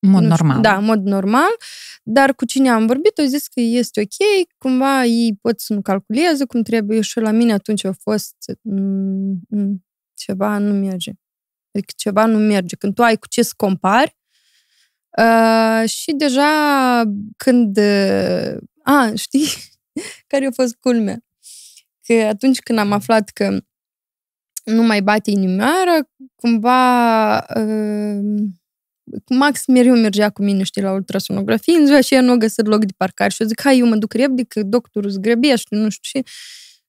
În 0.00 0.10
mod 0.10 0.22
nu 0.22 0.34
știu, 0.34 0.44
normal. 0.44 0.62
Da, 0.62 0.76
în 0.76 0.84
mod 0.84 1.02
normal. 1.02 1.50
Dar 2.02 2.34
cu 2.34 2.44
cine 2.44 2.68
am 2.68 2.86
vorbit, 2.86 3.18
au 3.18 3.24
zis 3.24 3.46
că 3.46 3.60
este 3.60 4.00
ok, 4.00 4.46
cumva 4.58 5.04
ei 5.04 5.38
pot 5.40 5.60
să 5.60 5.72
nu 5.72 5.82
calculeze 5.82 6.44
cum 6.44 6.62
trebuie 6.62 7.00
și 7.00 7.20
la 7.20 7.30
mine 7.30 7.52
atunci 7.52 7.84
a 7.84 7.92
fost 7.92 8.34
mm, 8.62 9.40
mm, 9.48 9.84
ceva 10.20 10.58
nu 10.58 10.72
merge. 10.72 11.12
Adică 11.72 11.92
ceva 11.96 12.26
nu 12.26 12.38
merge. 12.38 12.76
Când 12.76 12.94
tu 12.94 13.02
ai 13.02 13.16
cu 13.16 13.26
ce 13.28 13.42
să 13.42 13.52
compari 13.56 14.16
uh, 15.18 15.88
și 15.88 16.12
deja 16.12 17.02
când... 17.36 17.76
Uh, 17.76 18.56
a, 18.82 19.12
știi? 19.14 19.46
Care 20.30 20.46
a 20.46 20.50
fost 20.50 20.74
culmea? 20.74 21.18
Că 22.06 22.12
atunci 22.12 22.60
când 22.60 22.78
am 22.78 22.92
aflat 22.92 23.28
că 23.28 23.58
nu 24.64 24.82
mai 24.82 25.02
bate 25.02 25.30
inimioara, 25.30 25.98
cumva 26.34 27.36
uh, 27.38 28.50
Max 29.28 29.66
mereu 29.66 29.96
mergea 29.96 30.30
cu 30.30 30.42
mine, 30.42 30.62
știi, 30.62 30.82
la 30.82 30.92
ultrasonografie, 30.92 31.76
în 31.76 31.86
ziua 31.86 32.00
și 32.00 32.14
ea 32.14 32.20
nu 32.20 32.32
a 32.32 32.36
găsit 32.36 32.66
loc 32.66 32.84
de 32.84 32.92
parcare. 32.96 33.30
Și 33.30 33.42
eu 33.42 33.48
zic, 33.48 33.60
hai, 33.60 33.78
eu 33.78 33.86
mă 33.86 33.96
duc 33.96 34.12
repede, 34.12 34.44
că 34.48 34.62
doctorul 34.62 35.10
se 35.10 35.18
grăbește, 35.20 35.76
nu 35.76 35.88
știu 35.88 36.20
ce. 36.20 36.30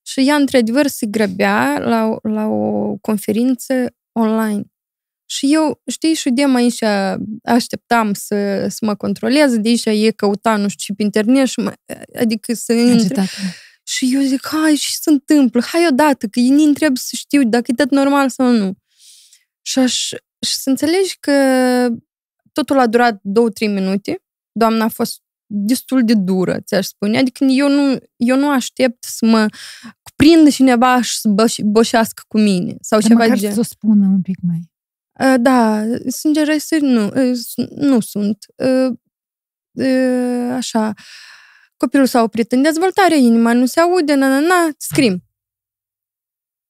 Și 0.01 0.27
ea, 0.27 0.36
într-adevăr, 0.36 0.88
se 0.88 1.05
grăbea 1.05 1.79
la, 1.79 2.17
la 2.22 2.46
o 2.46 2.96
conferință 3.01 3.96
online. 4.12 4.63
Și 5.25 5.53
eu, 5.53 5.81
știi, 5.88 6.13
și 6.13 6.29
de 6.29 6.43
aici 6.55 6.84
așteptam 7.43 8.13
să, 8.13 8.67
să 8.70 8.86
mă 8.86 8.96
controleze, 8.96 9.58
de 9.58 9.70
aici 9.70 9.86
e 9.86 10.12
căuta, 10.12 10.55
nu 10.55 10.67
știu, 10.67 10.84
și 10.84 10.93
pe 10.93 11.03
internet, 11.03 11.48
și 11.48 11.60
mă, 11.60 11.74
adică 12.20 12.53
să 12.53 12.74
intre. 12.74 13.20
Agitat. 13.20 13.27
Și 13.84 14.12
eu 14.13 14.22
zic, 14.22 14.48
hai, 14.48 14.74
ce 14.74 14.88
se 15.01 15.10
întâmplă? 15.10 15.62
Hai 15.62 15.88
odată, 15.89 16.27
că 16.27 16.39
ei 16.39 16.50
nu 16.50 16.74
trebuie 16.74 16.98
să 17.01 17.15
știu 17.15 17.43
dacă 17.43 17.63
e 17.67 17.74
tot 17.74 17.91
normal 17.91 18.29
sau 18.29 18.51
nu. 18.51 18.74
Și, 19.62 19.79
aș, 19.79 19.96
și 20.46 20.55
să 20.55 20.70
înțelegi 20.70 21.17
că 21.20 21.34
totul 22.51 22.79
a 22.79 22.88
durat 22.88 23.20
două-trei 23.24 23.67
minute. 23.67 24.24
Doamna 24.51 24.84
a 24.84 24.88
fost 24.88 25.22
destul 25.53 26.03
de 26.05 26.13
dură, 26.13 26.60
ți-aș 26.60 26.86
spune. 26.86 27.17
Adică 27.17 27.43
eu 27.43 27.70
nu, 27.70 27.98
eu 28.15 28.38
nu 28.38 28.50
aștept 28.50 29.03
să 29.03 29.25
mă 29.25 29.46
cuprindă 30.01 30.50
cineva 30.50 31.01
și 31.01 31.20
să 31.20 31.29
băș- 31.29 31.63
boșească 31.65 32.24
cu 32.27 32.39
mine. 32.39 32.75
Sau 32.81 33.00
Dar 33.00 33.08
ceva 33.10 33.24
măcar 33.24 33.38
de 33.38 33.51
să 33.51 33.60
o 33.60 33.63
spună 33.63 34.08
un 34.08 34.22
pic 34.22 34.38
mai. 34.41 34.70
Uh, 35.20 35.36
Da, 35.41 35.84
sângerăsări 36.10 36.81
nu, 36.84 37.05
uh, 37.05 37.36
s- 37.36 37.70
nu 37.75 38.00
sunt. 38.00 38.46
Uh, 38.55 38.98
uh, 39.72 40.51
Așa, 40.51 40.93
copilul 41.77 42.05
s-a 42.05 42.22
oprit 42.24 42.51
în 42.51 42.62
dezvoltare, 42.62 43.17
inima 43.17 43.53
nu 43.53 43.65
se 43.65 43.79
aude, 43.79 44.13
na, 44.13 44.27
na, 44.27 44.39
na, 44.39 44.70
scrim. 44.77 45.24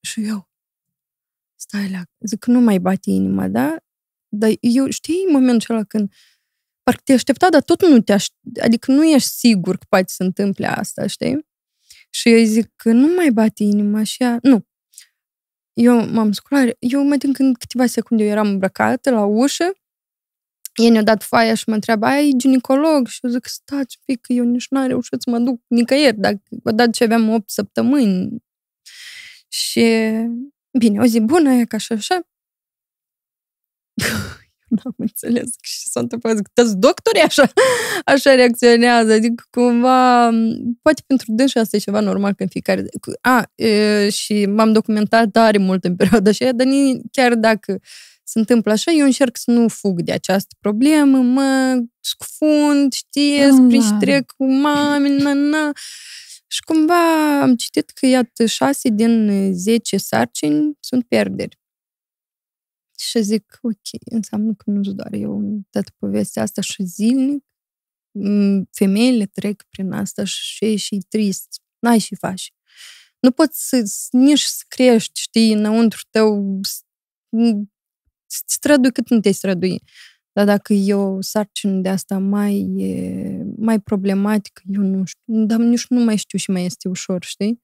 Și 0.08 0.26
eu, 0.26 0.50
stai 1.56 1.90
la, 1.92 2.02
zic, 2.20 2.46
nu 2.46 2.60
mai 2.60 2.80
bate 2.80 3.10
inima, 3.10 3.48
da? 3.48 3.76
Dar 4.34 4.50
eu, 4.60 4.90
știi, 4.90 5.24
în 5.28 5.32
momentul 5.34 5.76
ăla 5.76 5.84
când 5.84 6.14
parcă 6.84 7.02
te 7.04 7.14
aștepta, 7.14 7.50
dar 7.50 7.62
tot 7.62 7.88
nu 7.88 8.02
te 8.02 8.14
aș... 8.14 8.28
Adică 8.62 8.92
nu 8.92 9.06
ești 9.06 9.30
sigur 9.30 9.78
că 9.78 9.86
poate 9.90 10.06
să 10.08 10.16
se 10.18 10.24
întâmple 10.24 10.68
asta, 10.68 11.08
știi? 11.08 11.48
Și 12.10 12.30
eu 12.30 12.36
îi 12.36 12.46
zic 12.46 12.72
că 12.76 12.92
nu 12.92 13.14
mai 13.16 13.30
bate 13.30 13.64
inima 13.64 14.04
și 14.04 14.24
ea, 14.24 14.40
nu, 14.42 14.66
eu 15.74 16.08
m-am 16.08 16.32
sculat, 16.32 16.68
eu 16.80 17.04
mai 17.04 17.18
din 17.18 17.34
când 17.34 17.58
câteva 17.58 17.86
secunde 17.86 18.24
eu 18.24 18.30
eram 18.30 18.48
îmbrăcată 18.48 19.12
la 19.12 19.26
ușă, 19.26 19.72
ei 20.76 20.90
ne-au 20.90 21.04
dat 21.04 21.24
foaia 21.24 21.54
și 21.54 21.64
mă 21.68 21.74
întreabă, 21.74 22.06
ai 22.06 22.34
ginecolog? 22.38 23.08
Și 23.08 23.20
eu 23.22 23.30
zic, 23.30 23.46
stați 23.46 23.98
un 24.00 24.04
pic, 24.06 24.22
că 24.22 24.34
eu 24.34 24.44
nici 24.44 24.68
n-am 24.70 24.88
reușit 24.88 25.22
să 25.22 25.30
mă 25.30 25.40
duc 25.40 25.62
nicăieri, 25.68 26.18
dacă 26.20 26.42
odată 26.64 26.90
ce 26.90 27.04
aveam 27.04 27.30
8 27.30 27.50
săptămâni. 27.50 28.44
Și, 29.48 30.12
bine, 30.78 31.00
o 31.00 31.06
zi 31.06 31.20
bună, 31.20 31.52
e 31.52 31.66
ca 31.66 31.78
și 31.78 31.92
așa. 31.92 32.22
Eu 34.72 34.78
n-am 34.84 34.94
înțeles 34.98 35.50
ce 35.62 35.72
s-a 35.90 36.00
întâmplat. 36.00 36.36
Zic, 36.36 36.48
toți 36.54 36.78
doctorii 36.78 37.22
așa, 37.22 37.52
așa 38.06 38.34
reacționează. 38.36 39.12
Adică, 39.14 39.44
cumva, 39.50 40.30
poate 40.82 41.02
pentru 41.08 41.26
dânsi 41.30 41.58
asta 41.58 41.76
e 41.76 41.80
ceva 41.80 42.00
normal 42.00 42.34
că 42.34 42.44
în 42.44 42.50
fiecare... 42.50 42.86
A, 43.22 43.44
e, 43.56 44.10
și 44.10 44.46
m-am 44.46 44.72
documentat 44.74 45.32
tare 45.32 45.58
mult 45.58 45.84
în 45.84 45.96
perioada 45.96 46.30
aceea, 46.30 46.52
dar 46.54 46.68
ni- 46.68 47.02
chiar 47.12 47.36
dacă 47.36 47.80
se 48.24 48.40
întâmplă 48.40 48.72
așa, 48.72 48.92
eu 48.92 49.06
încerc 49.06 49.38
să 49.38 49.52
nu 49.52 49.68
fug 49.68 50.02
de 50.02 50.12
această 50.12 50.56
problemă, 50.60 51.18
mă 51.18 51.82
scufund, 52.00 52.94
știți, 52.94 53.60
Ah. 53.60 53.66
prin 53.68 53.82
și 53.82 53.94
trec 54.00 54.32
cu 54.38 54.46
mame, 54.52 55.10
na, 55.10 55.34
na. 55.34 55.72
Și 56.48 56.62
cumva 56.66 57.42
am 57.42 57.56
citit 57.56 57.90
că, 57.90 58.06
iată, 58.06 58.46
șase 58.46 58.90
din 58.90 59.30
10 59.54 59.98
sarcini 59.98 60.78
sunt 60.80 61.04
pierderi. 61.08 61.60
Și 63.10 63.22
zic, 63.22 63.60
ok, 63.62 63.88
înseamnă 64.12 64.54
că 64.54 64.72
nu-s 64.72 64.94
doar 64.94 65.14
eu 65.14 65.38
în 65.40 65.62
toată 65.70 65.92
povestea 65.98 66.42
asta 66.42 66.62
și 66.62 66.84
zilnic. 66.84 67.44
m, 68.12 68.62
Femeile 68.72 69.26
trec 69.26 69.64
prin 69.70 69.92
asta 69.92 70.24
și 70.24 70.66
e 70.66 70.76
și 70.76 70.98
trist. 71.10 71.48
N-ai 71.80 72.00
și 72.00 72.16
faci. 72.16 72.52
Nu 73.20 73.32
poți 73.32 73.68
să, 73.70 73.84
nici 74.12 74.42
să 74.42 74.64
crești, 74.68 75.20
știi, 75.22 75.54
înăuntru 75.54 76.00
tău, 76.10 76.60
s- 76.62 76.84
m, 77.30 77.64
să 78.28 78.42
te 78.46 78.54
strădui 78.54 78.92
cât 78.92 79.10
nu 79.10 79.20
te 79.20 79.32
strădui. 79.32 79.84
Dar 80.32 80.46
dacă 80.46 80.74
e 80.74 80.94
o 80.94 81.22
sarcină 81.22 81.82
de 81.82 81.90
asta 81.90 82.18
mai, 82.20 82.56
e, 82.78 83.44
mai 83.58 83.80
problematică, 83.82 84.62
eu 84.66 84.82
nu 84.82 85.06
știu, 85.06 85.46
dar 85.46 85.60
nici 85.60 85.88
nu 85.88 86.04
mai 86.04 86.16
știu 86.18 86.38
și 86.38 86.52
mai 86.52 86.66
este 86.66 86.88
ușor, 86.90 87.24
știi? 87.24 87.62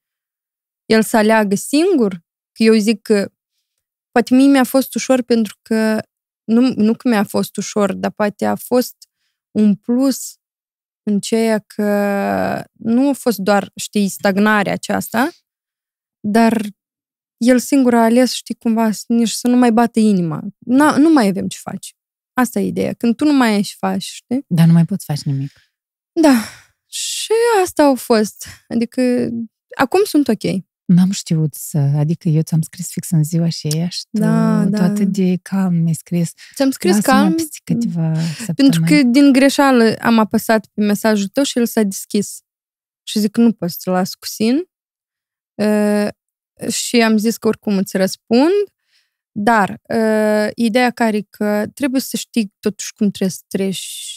El 0.85 1.03
să 1.03 1.17
aleagă 1.17 1.55
singur, 1.55 2.13
că 2.51 2.63
eu 2.63 2.73
zic 2.75 3.01
că 3.01 3.31
poate 4.17 4.35
mie 4.35 4.47
mi-a 4.47 4.63
fost 4.63 4.95
ușor 4.95 5.21
pentru 5.21 5.57
că, 5.61 6.01
nu, 6.43 6.73
nu 6.75 6.93
că 6.93 7.07
mi-a 7.07 7.23
fost 7.23 7.57
ușor, 7.57 7.93
dar 7.93 8.11
poate 8.11 8.45
a 8.45 8.55
fost 8.55 8.95
un 9.51 9.75
plus 9.75 10.35
în 11.03 11.19
ceea 11.19 11.59
că 11.59 11.83
nu 12.73 13.09
a 13.09 13.13
fost 13.13 13.37
doar, 13.37 13.71
știi, 13.75 14.07
stagnarea 14.07 14.73
aceasta, 14.73 15.29
dar 16.19 16.61
el 17.37 17.59
singur 17.59 17.93
a 17.93 18.03
ales, 18.03 18.33
știi, 18.33 18.55
cumva, 18.55 18.91
să- 18.91 19.03
nici 19.07 19.29
să 19.29 19.47
nu 19.47 19.55
mai 19.57 19.71
bată 19.71 19.99
inima. 19.99 20.41
Na, 20.59 20.97
nu 20.97 21.09
mai 21.09 21.27
avem 21.27 21.47
ce 21.47 21.57
faci. 21.61 21.95
Asta 22.33 22.59
e 22.59 22.65
ideea. 22.67 22.93
Când 22.93 23.15
tu 23.15 23.25
nu 23.25 23.33
mai 23.33 23.49
ai 23.53 23.61
ce 23.61 23.75
faci, 23.77 24.03
știi? 24.03 24.45
Dar 24.47 24.65
nu 24.67 24.73
mai 24.73 24.85
poți 24.85 25.05
face 25.05 25.21
nimic. 25.25 25.51
Da. 26.21 26.43
Și 26.85 27.31
asta 27.63 27.83
au 27.83 27.95
fost. 27.95 28.45
Adică, 28.67 29.29
acum 29.75 30.03
sunt 30.03 30.27
ok. 30.27 30.43
N-am 30.87 31.11
știut 31.11 31.53
să... 31.53 31.77
Adică 31.77 32.29
eu 32.29 32.41
ți-am 32.41 32.61
scris 32.61 32.91
fix 32.91 33.09
în 33.09 33.23
ziua 33.23 33.49
și 33.49 33.67
aia 33.73 33.89
și 33.89 34.01
tu, 34.11 34.19
Da, 34.19 34.63
tu 34.63 34.69
da. 34.69 34.83
atât 34.83 35.07
de 35.07 35.37
calm 35.41 35.73
mi-ai 35.75 35.93
scris. 35.93 36.31
Ți-am 36.55 36.69
scris 36.69 36.95
Lasă-mă 36.95 37.17
calm, 37.17 37.33
peste 37.35 37.57
câteva 37.63 38.13
săptămâni. 38.13 38.55
pentru 38.55 38.81
că 38.87 39.01
din 39.03 39.31
greșeală 39.31 39.95
am 39.99 40.19
apăsat 40.19 40.65
pe 40.73 40.81
mesajul 40.81 41.27
tău 41.27 41.43
și 41.43 41.57
el 41.57 41.65
s-a 41.65 41.83
deschis. 41.83 42.37
Și 43.03 43.19
zic 43.19 43.31
că 43.31 43.41
nu 43.41 43.51
pot 43.51 43.69
să-l 43.69 43.93
las 43.93 44.13
cu 44.13 44.25
sin. 44.25 44.69
Uh, 45.61 46.07
și 46.71 47.01
am 47.01 47.17
zis 47.17 47.37
că 47.37 47.47
oricum 47.47 47.77
îți 47.77 47.97
răspund. 47.97 48.51
Dar 49.31 49.81
uh, 49.89 50.47
ideea 50.55 50.91
care 50.91 51.17
e 51.17 51.27
că 51.29 51.65
trebuie 51.73 52.01
să 52.01 52.17
știi 52.17 52.53
totuși 52.59 52.93
cum 52.93 53.09
trebuie 53.09 53.29
să 53.37 53.43
treci 53.47 54.15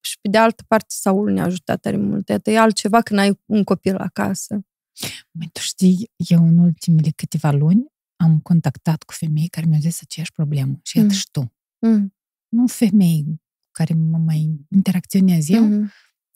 și 0.00 0.18
pe 0.20 0.28
de 0.28 0.38
altă 0.38 0.62
parte 0.68 0.86
Saul 0.88 1.30
ne-a 1.30 1.44
ajutat 1.44 1.80
tare 1.80 1.96
mult. 1.96 2.28
Iată, 2.28 2.50
e 2.50 2.58
altceva 2.58 3.00
când 3.00 3.20
ai 3.20 3.40
un 3.46 3.64
copil 3.64 3.96
acasă. 3.96 4.60
Măi, 5.30 5.48
tu 5.52 5.60
știi, 5.60 6.10
eu 6.16 6.46
în 6.46 6.58
ultimele 6.58 7.10
câteva 7.16 7.50
luni 7.50 7.84
am 8.16 8.40
contactat 8.40 9.02
cu 9.02 9.12
femei 9.12 9.48
care 9.48 9.66
mi-au 9.66 9.80
zis 9.80 9.98
aceeași 10.02 10.32
problemă. 10.32 10.78
Și 10.82 10.96
iată 10.96 11.08
Mm. 11.08 11.14
și 11.14 11.30
tu. 11.30 11.52
Mm. 11.86 12.14
Nu 12.48 12.66
femei 12.66 13.24
cu 13.60 13.68
care 13.72 13.94
mă 13.94 14.18
mai 14.18 14.66
interacționez 14.68 15.48
eu 15.48 15.62
Mhm. 15.64 15.90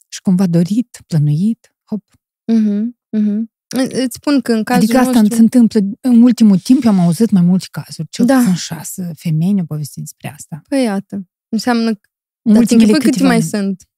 și 0.09 0.21
cumva 0.21 0.47
dorit, 0.47 0.99
plănuit, 1.07 1.77
hop. 1.85 2.05
Mhm. 2.53 2.99
Mhm. 3.09 3.53
Îți 3.77 4.15
spun 4.15 4.41
că 4.41 4.53
în 4.53 4.65
cazul 4.65 4.83
adică 4.83 4.99
asta 4.99 5.13
nostru... 5.21 5.35
se 5.37 5.41
întâmplă 5.43 5.81
în 6.01 6.23
ultimul 6.23 6.59
timp, 6.59 6.85
eu 6.85 6.91
am 6.91 6.99
auzit 6.99 7.31
mai 7.31 7.43
multe 7.43 7.67
cazuri. 7.71 8.09
Cel 8.11 8.25
Da. 8.27 8.39
puțin 8.39 8.55
șase 8.55 9.11
femei 9.17 9.53
ne-au 9.53 9.67
povestit 9.67 10.03
despre 10.03 10.29
asta. 10.29 10.63
Păi 10.69 10.83
iată, 10.83 11.29
înseamnă 11.49 11.95
că 11.95 12.09
În 12.47 12.53
Dar 12.53 12.61
ultimele 12.61 12.87
închipui 12.87 13.01
câte 13.05 13.11
câteva 13.11 13.29
mai 13.29 13.39
luni. 13.39 13.51
sunt? 13.51 13.89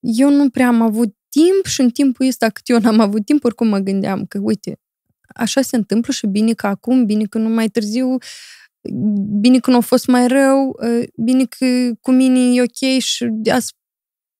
Eu 0.00 0.30
nu 0.30 0.50
prea 0.50 0.66
am 0.66 0.80
avut 0.82 1.16
timp 1.40 1.64
și 1.64 1.80
în 1.80 1.90
timpul 1.90 2.26
ăsta 2.26 2.48
cât 2.48 2.68
eu 2.68 2.78
n-am 2.78 3.00
avut 3.00 3.24
timp, 3.24 3.44
oricum 3.44 3.68
mă 3.68 3.78
gândeam 3.78 4.24
că, 4.26 4.38
uite, 4.42 4.78
așa 5.34 5.62
se 5.62 5.76
întâmplă 5.76 6.12
și 6.12 6.26
bine 6.26 6.52
că 6.52 6.66
acum, 6.66 7.04
bine 7.04 7.24
că 7.24 7.38
nu 7.38 7.48
mai 7.48 7.68
târziu, 7.68 8.16
bine 9.40 9.58
că 9.58 9.70
nu 9.70 9.76
a 9.76 9.80
fost 9.80 10.06
mai 10.06 10.26
rău, 10.28 10.76
bine 11.16 11.44
că 11.44 11.90
cu 12.00 12.10
mine 12.10 12.38
e 12.54 12.62
ok 12.62 13.00
și 13.00 13.30
azi 13.50 13.72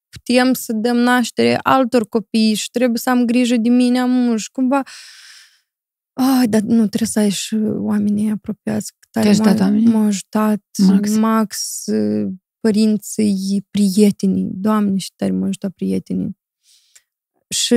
putem 0.08 0.52
să 0.52 0.72
dăm 0.72 0.96
naștere 0.96 1.58
altor 1.62 2.08
copii 2.08 2.54
și 2.54 2.70
trebuie 2.70 2.98
să 2.98 3.10
am 3.10 3.24
grijă 3.24 3.56
de 3.56 3.68
mine 3.68 3.98
am 3.98 4.36
și 4.36 4.50
cumva 4.50 4.82
Ai, 6.12 6.46
dar 6.48 6.60
nu, 6.60 6.86
trebuie 6.86 7.08
să 7.08 7.18
ai 7.18 7.30
și 7.30 7.54
oamenii 7.76 8.30
apropiați. 8.30 8.92
Tare 9.10 9.26
Te-a 9.26 9.30
ajutat 9.34 9.58
m-a- 9.58 9.64
oamenii? 9.64 9.86
M-au 9.86 10.06
ajutat 10.06 10.62
Max. 10.86 11.16
Max, 11.16 11.84
părinții, 12.60 13.66
prietenii. 13.70 14.48
Doamne, 14.52 14.96
și 14.96 15.12
tare 15.16 15.32
m-au 15.32 15.48
ajutat 15.48 15.70
prietenii. 15.70 16.36
Și 17.52 17.74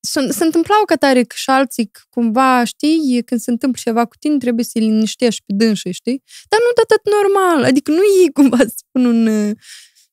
se, 0.00 0.30
se 0.30 0.44
întâmplau 0.44 0.84
ca 0.86 0.96
tare 0.96 1.22
că 1.22 1.34
și 1.38 1.50
alții 1.50 1.86
că 1.86 2.00
cumva, 2.10 2.64
știi, 2.64 3.22
când 3.24 3.40
se 3.40 3.50
întâmplă 3.50 3.80
ceva 3.84 4.04
cu 4.04 4.16
tine, 4.18 4.36
trebuie 4.36 4.64
să-i 4.64 4.80
liniștești 4.80 5.42
pe 5.46 5.52
dânsă, 5.56 5.90
știi? 5.90 6.22
Dar 6.48 6.60
nu 6.60 6.70
de 6.74 6.82
atât 6.82 7.02
normal. 7.12 7.64
Adică 7.64 7.90
nu 7.90 8.00
ei 8.22 8.32
cumva 8.38 8.56
să 8.56 8.74
spun 8.76 9.04
un... 9.04 9.26
uh, 9.26 9.56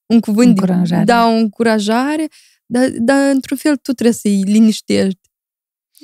un 0.06 0.20
cuvânt, 0.20 0.48
Încurajare. 0.48 1.04
De, 1.04 1.12
da, 1.12 1.26
o 1.26 1.32
încurajare, 1.32 2.28
dar, 2.66 2.90
dar 2.90 3.34
într-un 3.34 3.58
fel 3.58 3.76
tu 3.76 3.92
trebuie 3.92 4.16
să-i 4.16 4.42
liniștești. 4.42 5.20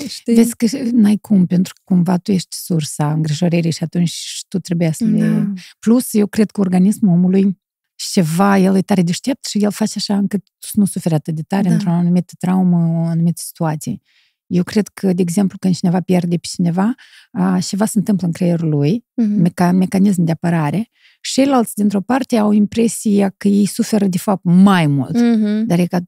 Știi? 0.08 0.34
Vezi 0.34 0.55
că 0.55 0.65
n-ai 0.91 1.17
cum, 1.17 1.46
pentru 1.46 1.74
că 1.74 1.81
cumva 1.84 2.17
tu 2.17 2.31
ești 2.31 2.55
sursa 2.55 3.12
îngrijorării 3.12 3.72
și 3.72 3.84
atunci 3.84 4.41
tu 4.48 4.60
trebuie 4.60 4.91
să 4.91 5.03
le... 5.03 5.29
Da. 5.29 5.53
Plus, 5.79 6.13
eu 6.13 6.27
cred 6.27 6.51
că 6.51 6.62
organismul 6.62 7.13
omului 7.13 7.61
și 8.01 8.12
ceva, 8.12 8.58
el 8.58 8.75
e 8.75 8.81
tare 8.81 9.01
deștept 9.01 9.46
și 9.46 9.58
el 9.58 9.72
face 9.72 9.93
așa 9.96 10.17
încât 10.17 10.43
tu 10.43 10.67
să 10.67 10.74
nu 10.75 10.86
suferi 10.86 11.13
atât 11.15 11.36
de 11.36 11.41
tare 11.48 11.67
Da. 11.67 11.74
într-o 11.74 11.89
anumită 11.89 12.34
traumă, 12.39 12.77
o 12.77 13.03
anumită 13.05 13.41
situație. 13.46 14.00
Eu 14.48 14.63
cred 14.63 14.88
că, 14.88 15.13
de 15.13 15.22
exemplu, 15.22 15.58
când 15.60 15.75
cineva 15.75 16.00
pierde 16.01 16.36
pe 16.38 16.48
cineva, 16.51 16.93
a, 17.31 17.60
ceva 17.60 17.86
se 17.86 17.98
întâmplă 17.98 18.27
în 18.27 18.34
creierul 18.34 18.70
lui, 18.70 19.05
Mhm. 19.15 19.41
meca- 19.41 19.72
mecanism 19.72 20.24
de 20.24 20.31
apărare, 20.31 20.89
și 21.22 21.34
ceilalți 21.34 21.74
dintr-o 21.75 22.01
parte 22.01 22.38
au 22.38 22.51
impresia 22.51 23.34
că 23.38 23.48
ei 23.48 23.65
suferă 23.65 24.05
de 24.08 24.17
fapt 24.17 24.43
mai 24.43 24.88
mult. 24.88 25.20
Mhm. 25.20 25.65
Dar 25.65 25.79
e 25.79 25.86
ca 25.86 26.00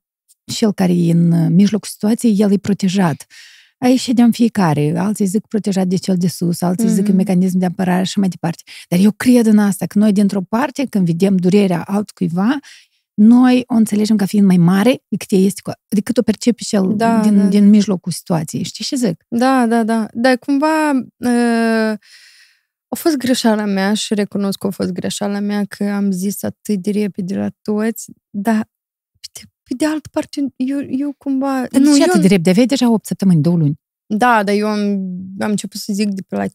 cel 0.54 0.74
care 0.74 0.94
e 0.94 1.12
în 1.12 1.32
uh, 1.32 1.48
mijlocul 1.50 1.88
situației, 1.92 2.36
el 2.38 2.52
e 2.52 2.58
protejat. 2.58 3.26
Aici 3.84 4.00
ședeam 4.00 4.32
fiecare. 4.32 4.94
Alții 4.98 5.26
zic 5.26 5.46
protejat 5.48 5.88
de 5.88 5.96
cel 5.96 6.16
de 6.18 6.28
sus, 6.28 6.62
alții 6.62 6.88
mm-hmm. 6.88 6.92
zic 6.92 7.04
că 7.04 7.08
Mhm. 7.10 7.18
mecanism 7.18 7.58
de 7.58 7.66
apărare 7.66 8.04
și 8.04 8.20
mai 8.20 8.28
departe. 8.28 8.64
Dar 8.90 9.00
eu 9.00 9.12
cred 9.12 9.46
în 9.46 9.60
asta, 9.60 9.86
că 9.86 10.00
noi 10.00 10.12
dintr-o 10.12 10.42
parte, 10.42 10.86
când 10.90 11.06
vedem 11.06 11.36
durerea 11.36 11.82
altcuiva, 11.82 12.60
noi 13.14 13.64
o 13.68 13.74
înțelegem 13.76 14.16
ca 14.16 14.26
fiind 14.26 14.48
mai 14.48 14.58
mare 14.58 15.04
decât, 15.08 15.32
ea 15.32 15.40
este, 15.40 15.62
cu- 15.64 15.72
decât 15.88 16.18
o 16.18 16.22
percepe 16.22 16.64
cel 16.66 16.94
Da, 16.96 17.20
din, 17.22 17.38
da, 17.38 17.46
din 17.46 17.70
mijlocul 17.70 18.12
situației. 18.12 18.64
Știi 18.64 18.86
ce 18.86 18.96
zic? 18.96 19.26
Da, 19.28 19.66
da, 19.66 19.84
da. 19.84 20.08
Dar 20.14 20.38
cumva 20.38 20.92
uh, 21.18 21.98
a 22.88 22.96
fost 22.96 23.16
greșeala 23.18 23.66
mea 23.66 23.94
și 23.94 24.14
recunosc 24.14 24.58
că 24.58 24.68
a 24.68 24.70
fost 24.70 24.92
greșeala 24.92 25.40
mea 25.40 25.64
că 25.68 25.84
am 25.84 26.12
zis 26.12 26.44
atât 26.44 26.76
de 26.82 26.92
repede 26.92 27.36
la 27.36 27.50
toți, 27.62 28.12
dar 28.30 28.68
pe 29.64 29.74
de, 29.74 29.76
pe 29.76 29.86
de 29.86 29.86
altă 29.86 30.10
parte, 30.12 30.46
eu, 30.56 30.80
eu 30.90 31.16
cumva... 31.18 31.66
Dar 31.72 31.82
nu, 31.82 31.98
eu, 31.98 32.04
atât 32.04 32.22
de 32.22 32.28
repede, 32.28 32.50
aveai 32.50 32.66
deja 32.66 32.90
8 32.92 33.06
săptămâni, 33.06 33.42
2 33.42 33.56
luni. 33.58 33.82
Da, 34.06 34.44
dar 34.44 34.56
eu 34.56 34.68
am, 34.68 34.80
am 35.40 35.50
început 35.50 35.80
să 35.80 35.94
zic 35.94 36.08
de 36.10 36.22
pe 36.28 36.36
la 36.36 36.46
5-6 36.46 36.50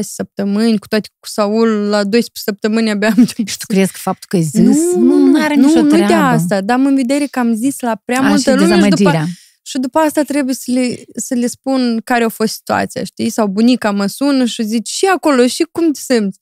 săptămâni, 0.00 0.78
cu 0.78 0.88
toate 0.88 1.08
cu 1.20 1.28
Saul, 1.28 1.68
la 1.68 2.04
12 2.04 2.30
săptămâni 2.32 2.90
abia 2.90 3.08
am 3.08 3.14
început 3.16 3.48
Și 3.48 3.56
tu 3.56 3.66
crezi 3.66 3.92
că 3.92 3.98
faptul 4.00 4.26
că 4.28 4.36
ai 4.36 4.42
zis, 4.42 4.60
nu, 4.60 5.00
nu, 5.02 5.16
nu 5.16 5.42
are 5.42 5.54
nu, 5.54 5.66
nicio 5.66 5.80
nu 5.80 5.88
treabă. 5.88 6.06
de 6.06 6.14
asta, 6.14 6.60
dar 6.60 6.78
am 6.78 6.86
în 6.86 6.94
vedere 6.94 7.26
că 7.26 7.38
am 7.38 7.54
zis 7.54 7.80
la 7.80 8.00
prea 8.04 8.18
A, 8.18 8.28
multă 8.28 8.50
și 8.50 8.56
lume 8.56 8.74
și 8.74 8.80
după, 8.80 8.86
dezamăgirea. 8.88 9.26
și 9.62 9.78
după 9.78 9.98
asta 9.98 10.22
trebuie 10.22 10.54
să 10.54 10.70
le, 10.72 11.02
să 11.16 11.34
le 11.34 11.46
spun 11.46 12.00
care 12.04 12.24
a 12.24 12.28
fost 12.28 12.52
situația, 12.52 13.04
știi? 13.04 13.30
Sau 13.30 13.46
bunica 13.46 13.90
mă 13.90 14.06
sună 14.06 14.44
și 14.44 14.62
zice 14.64 14.92
și 14.92 15.06
acolo, 15.06 15.46
și 15.46 15.66
cum 15.72 15.92
te 15.92 16.00
simți? 16.00 16.38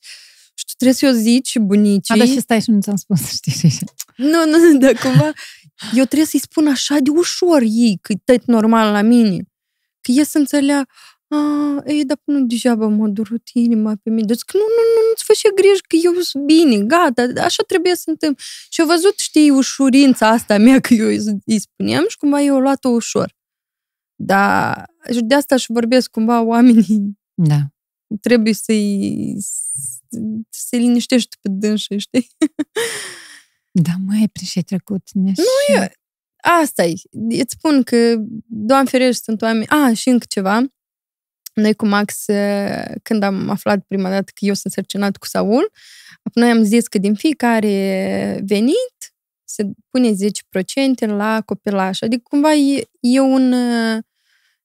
Și 0.58 0.64
tu 0.64 0.72
trebuie 0.76 0.94
să 0.96 1.06
o 1.06 1.20
zici 1.20 1.48
și 1.48 1.58
bunicii. 1.58 2.14
A, 2.14 2.16
dar 2.16 2.26
și 2.26 2.40
stai 2.40 2.60
și 2.60 2.70
nu 2.70 2.80
ți-am 2.80 2.96
spus, 2.96 3.20
știi? 3.36 3.52
și- 3.70 3.84
Nu, 4.16 4.44
nu, 4.46 4.58
nu, 4.72 4.78
dar 4.84 4.92
cumva 4.92 5.32
eu 5.94 6.04
trebuie 6.04 6.26
să-i 6.26 6.40
spun 6.40 6.66
așa 6.66 6.96
de 6.98 7.10
ușor 7.10 7.62
ei, 7.62 7.98
că 8.02 8.12
e 8.12 8.16
tot 8.36 8.44
normal 8.46 8.92
la 8.92 9.02
mine. 9.02 9.36
Că 10.00 10.10
e 10.14 10.24
să 10.24 10.38
înțeleagă, 10.38 10.88
a, 11.28 11.36
ei, 11.86 12.04
dar 12.04 12.20
nu 12.24 12.40
degeaba 12.40 12.86
m-a 12.86 13.08
durut 13.08 13.48
inima 13.52 13.94
pe 14.02 14.10
mine. 14.10 14.26
Deci 14.26 14.40
că 14.40 14.56
nu, 14.56 14.62
nu, 14.62 14.82
nu, 14.94 15.08
nu-ți 15.08 15.24
fă 15.24 15.48
griji 15.54 15.80
că 15.88 15.96
eu 16.02 16.20
sunt 16.20 16.44
bine, 16.44 16.84
gata, 16.84 17.26
așa 17.42 17.62
trebuie 17.66 17.94
să 17.94 18.04
întâmple. 18.10 18.44
Și 18.70 18.80
au 18.80 18.86
văzut, 18.86 19.18
știi, 19.18 19.50
ușurința 19.50 20.28
asta 20.28 20.58
mea 20.58 20.80
că 20.80 20.94
eu 20.94 21.06
îi- 21.06 21.38
îi 21.44 21.58
spuneam 21.60 22.04
și 22.08 22.16
cumva 22.16 22.40
eu 22.42 22.54
o 22.56 22.60
luat-o 22.60 22.88
ușor. 22.88 23.34
Dar 24.14 24.90
și 25.12 25.20
de 25.20 25.34
asta 25.34 25.56
și 25.56 25.72
vorbesc 25.72 26.10
cumva 26.10 26.40
oamenii 26.40 27.18
Da. 27.34 27.58
trebuie 28.20 28.52
să-i 28.54 29.36
să-i 30.48 30.78
liniștești 30.78 31.36
pe 31.40 31.48
dânsă, 31.50 31.96
știi? 31.96 32.28
Da, 33.70 33.90
mai 34.06 34.28
prin 34.32 34.46
ce 34.46 34.52
ai 34.56 34.62
trecut. 34.62 35.08
Nu, 35.12 35.32
e- 35.74 35.92
Asta 36.42 36.84
e. 36.84 36.92
Îți 37.28 37.54
spun 37.58 37.82
că, 37.82 38.14
Doamne 38.46 38.88
ferește, 38.90 39.22
sunt 39.24 39.42
oameni... 39.42 39.66
A, 39.68 39.92
și 39.92 40.08
încă 40.08 40.24
ceva. 40.28 40.62
Noi 41.54 41.74
cu 41.74 41.86
Max, 41.86 42.28
eh, 42.28 42.92
când 43.02 43.22
am 43.22 43.48
aflat 43.50 43.84
prima 43.88 44.08
dată 44.10 44.32
că 44.34 44.44
eu 44.44 44.54
sunt 44.54 44.72
sărcinat 44.72 45.16
cu 45.16 45.26
Saul, 45.26 45.72
noi 46.34 46.50
am 46.50 46.62
zis 46.62 46.88
că 46.88 46.98
din 46.98 47.14
fiecare 47.14 48.40
venit 48.46 49.14
se 49.44 49.62
pune 49.90 50.10
10% 50.12 51.06
la 51.06 51.42
copilaș. 51.44 52.00
Adică 52.00 52.22
cumva 52.24 52.52
e, 52.54 52.88
e 53.00 53.20
un... 53.20 53.52
eh, 53.52 53.98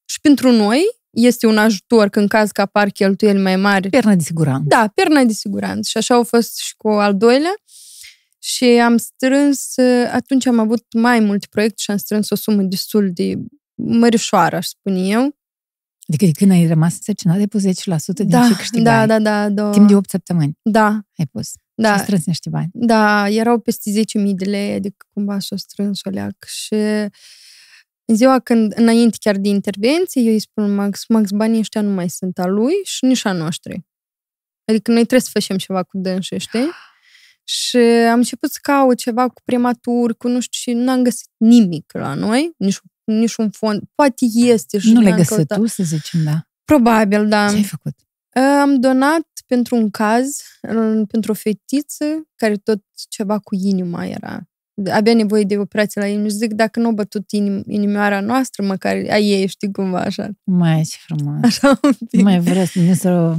Și 0.04 0.20
pentru 0.20 0.50
noi 0.50 0.82
este 1.12 1.46
un 1.46 1.58
ajutor 1.58 2.08
că 2.08 2.20
în 2.20 2.26
caz 2.26 2.50
că 2.50 2.60
apar 2.60 2.88
cheltuieli 2.88 3.40
mai 3.42 3.56
mari, 3.56 3.88
Pernă 3.90 4.14
de 4.14 4.22
siguranță. 4.22 4.64
da, 4.68 4.90
perna 4.94 5.24
de 5.24 5.32
siguranță. 5.32 5.88
Și 5.90 5.96
așa 5.96 6.14
au 6.14 6.22
fost 6.22 6.58
și 6.58 6.74
cu 6.76 6.88
al 6.88 7.16
doilea. 7.16 7.54
Și 8.38 8.64
am 8.64 8.96
strâns, 8.96 9.74
atunci 10.12 10.46
am 10.46 10.58
avut 10.58 10.84
mai 10.94 11.20
multe 11.20 11.46
proiecte 11.50 11.76
și 11.82 11.90
am 11.90 11.96
strâns 11.96 12.30
o 12.30 12.34
sumă 12.34 12.62
destul 12.62 13.10
de 13.12 13.34
mărișoară, 13.74 14.56
aș 14.56 14.66
spune 14.66 14.98
eu. 14.98 15.36
Adică 16.08 16.24
de 16.24 16.30
când 16.32 16.50
ai 16.50 16.66
rămas 16.66 16.92
însărcinat, 16.92 17.36
ai 17.36 17.46
pus 17.46 17.62
10% 17.62 17.66
din 18.14 18.28
Da, 18.28 18.46
ce 18.48 18.54
câștigai. 18.56 19.06
da, 19.06 19.06
da, 19.06 19.18
da, 19.18 19.48
da. 19.48 19.70
Timp 19.70 19.88
de 19.88 19.94
8 19.94 20.10
săptămâni 20.10 20.58
Da, 20.62 20.86
ai 21.18 21.26
pus. 21.32 21.46
Și 21.48 21.54
da. 21.74 21.92
ai 21.92 21.98
strâns 21.98 22.24
niște 22.26 22.48
bani. 22.48 22.68
Da, 22.72 23.28
erau 23.28 23.58
peste 23.58 23.90
10.000 23.90 24.34
de 24.34 24.44
lei, 24.44 24.72
adică 24.72 25.06
cumva 25.12 25.38
s-o 25.38 25.56
strâns 25.56 26.00
o 26.04 26.10
leac. 26.10 26.44
Și 26.44 26.74
în 28.04 28.14
ziua 28.16 28.38
când, 28.38 28.72
înainte 28.76 29.16
chiar 29.20 29.36
de 29.36 29.48
intervenție, 29.48 30.22
eu 30.22 30.32
îi 30.32 30.38
spun 30.40 30.64
lui 30.64 30.74
Max, 30.74 31.04
Max, 31.08 31.30
banii 31.30 31.58
ăștia 31.58 31.80
nu 31.80 31.90
mai 31.90 32.08
sunt 32.08 32.38
a 32.38 32.46
lui 32.46 32.72
și 32.84 33.04
nici 33.04 33.24
a 33.24 33.32
noștri. 33.32 33.86
Adică 34.64 34.90
noi 34.90 35.00
trebuie 35.00 35.20
să 35.20 35.30
facem 35.32 35.56
ceva 35.56 35.82
cu 35.82 35.98
dânșii, 35.98 36.38
știi? 36.38 36.70
Și 37.44 37.76
am 38.10 38.18
început 38.18 38.50
să 38.52 38.58
caut 38.62 38.96
ceva 38.98 39.28
cu 39.28 39.40
prematur, 39.44 40.16
cu 40.16 40.28
nu 40.28 40.40
știu 40.40 40.72
și 40.72 40.78
nu 40.78 40.90
am 40.90 41.02
găsit 41.02 41.28
nimic 41.36 41.92
la 41.92 42.14
noi, 42.14 42.52
nici, 42.56 42.80
nici 43.04 43.36
un 43.36 43.50
fond. 43.50 43.82
Poate 43.94 44.24
este 44.34 44.78
și 44.78 44.92
nu 44.92 45.00
le-ai 45.00 45.04
n-am 45.10 45.16
găsit 45.18 45.34
căutat. 45.36 45.58
tu, 45.58 45.66
să 45.66 45.82
zicem, 45.82 46.24
da. 46.24 46.46
Probabil, 46.64 47.28
da. 47.28 47.48
Ce 47.48 47.54
ai 47.54 47.62
făcut? 47.64 47.94
Am 48.60 48.80
donat 48.80 49.28
pentru 49.46 49.76
un 49.76 49.90
caz, 49.90 50.42
în- 50.60 51.06
pentru 51.06 51.30
o 51.30 51.34
fetiță, 51.34 52.04
care 52.34 52.56
tot 52.56 52.82
ceva 53.08 53.38
cu 53.38 53.54
inima 53.54 54.06
era. 54.06 54.40
Avea 54.90 55.14
nevoie 55.14 55.44
de 55.44 55.58
operație 55.58 56.00
la 56.00 56.06
inimă 56.06 56.28
și 56.28 56.34
zic, 56.34 56.52
dacă 56.52 56.80
nu 56.80 56.88
a 56.88 56.92
bătut 56.92 57.30
inim, 57.30 57.62
inimioara 57.66 58.20
noastră, 58.20 58.64
măcar 58.66 58.96
a 58.96 59.18
ei, 59.18 59.46
știi 59.46 59.70
cumva, 59.70 60.00
așa. 60.00 60.30
Mai 60.44 60.82
ce 60.82 60.96
frumos. 61.06 61.42
Așa 61.42 61.80
un 61.82 61.92
pic. 62.08 62.22
Mai 62.22 62.40
vreau 62.40 62.64
să 62.64 62.78
ne 62.86 62.94
să... 62.94 63.36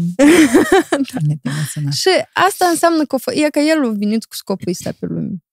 Ne 1.28 1.36
emoționat. 1.42 1.94
Și 1.94 2.10
asta 2.34 2.66
înseamnă 2.66 3.06
că 3.06 3.16
o 3.16 3.20
fă- 3.20 3.36
e 3.36 3.50
că 3.50 3.60
el 3.60 3.86
a 3.86 3.92
venit 3.92 4.26
cu 4.26 4.36
scopul 4.36 4.72
ăsta 4.72 4.92
pe 5.00 5.06
lume. 5.06 5.44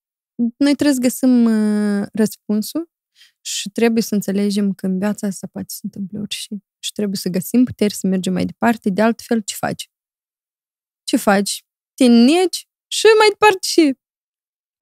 Noi 0.56 0.74
trebuie 0.74 0.94
să 0.94 1.00
găsim 1.00 1.44
uh, 1.44 2.06
răspunsul 2.12 2.90
și 3.40 3.70
trebuie 3.70 4.02
să 4.02 4.14
înțelegem 4.14 4.72
că 4.72 4.86
în 4.86 4.98
viața 4.98 5.26
asta 5.26 5.46
poate 5.52 5.66
să 5.68 5.76
se 5.76 5.82
întâmple 5.84 6.18
orice. 6.18 6.54
Și 6.78 6.92
trebuie 6.92 7.16
să 7.16 7.28
găsim 7.28 7.64
puteri 7.64 7.94
să 7.94 8.06
mergem 8.06 8.32
mai 8.32 8.44
departe, 8.44 8.90
de 8.90 9.02
altfel 9.02 9.40
ce 9.40 9.54
faci? 9.54 9.90
Ce 11.04 11.16
faci? 11.16 11.64
Te 11.94 12.06
negi 12.06 12.68
și 12.86 13.06
mai 13.18 13.28
departe 13.28 13.66
și 13.66 13.94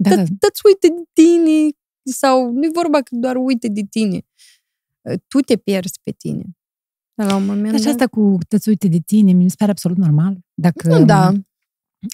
Da, 0.00 0.16
da. 0.16 0.22
Dă-ți 0.22 0.60
uite 0.64 0.88
de 0.88 1.02
tine 1.12 1.68
sau 2.04 2.50
nu 2.52 2.64
e 2.64 2.70
vorba 2.72 2.98
că 3.02 3.16
doar 3.16 3.36
uite 3.36 3.68
de 3.68 3.82
tine. 3.90 4.20
Tu 5.28 5.40
te 5.40 5.56
pierzi 5.56 6.00
pe 6.02 6.10
tine. 6.10 6.44
La 7.14 7.34
un 7.36 7.44
moment 7.44 7.70
Dar 7.70 7.78
și 7.78 7.84
dat. 7.84 7.92
asta 7.94 8.06
cu 8.06 8.38
te 8.48 8.56
uite 8.66 8.88
de 8.88 8.98
tine, 8.98 9.32
mi 9.32 9.48
se 9.50 9.54
pare 9.58 9.70
absolut 9.70 9.96
normal. 9.96 10.38
Dacă, 10.54 10.98
Nu, 10.98 11.04
da. 11.04 11.32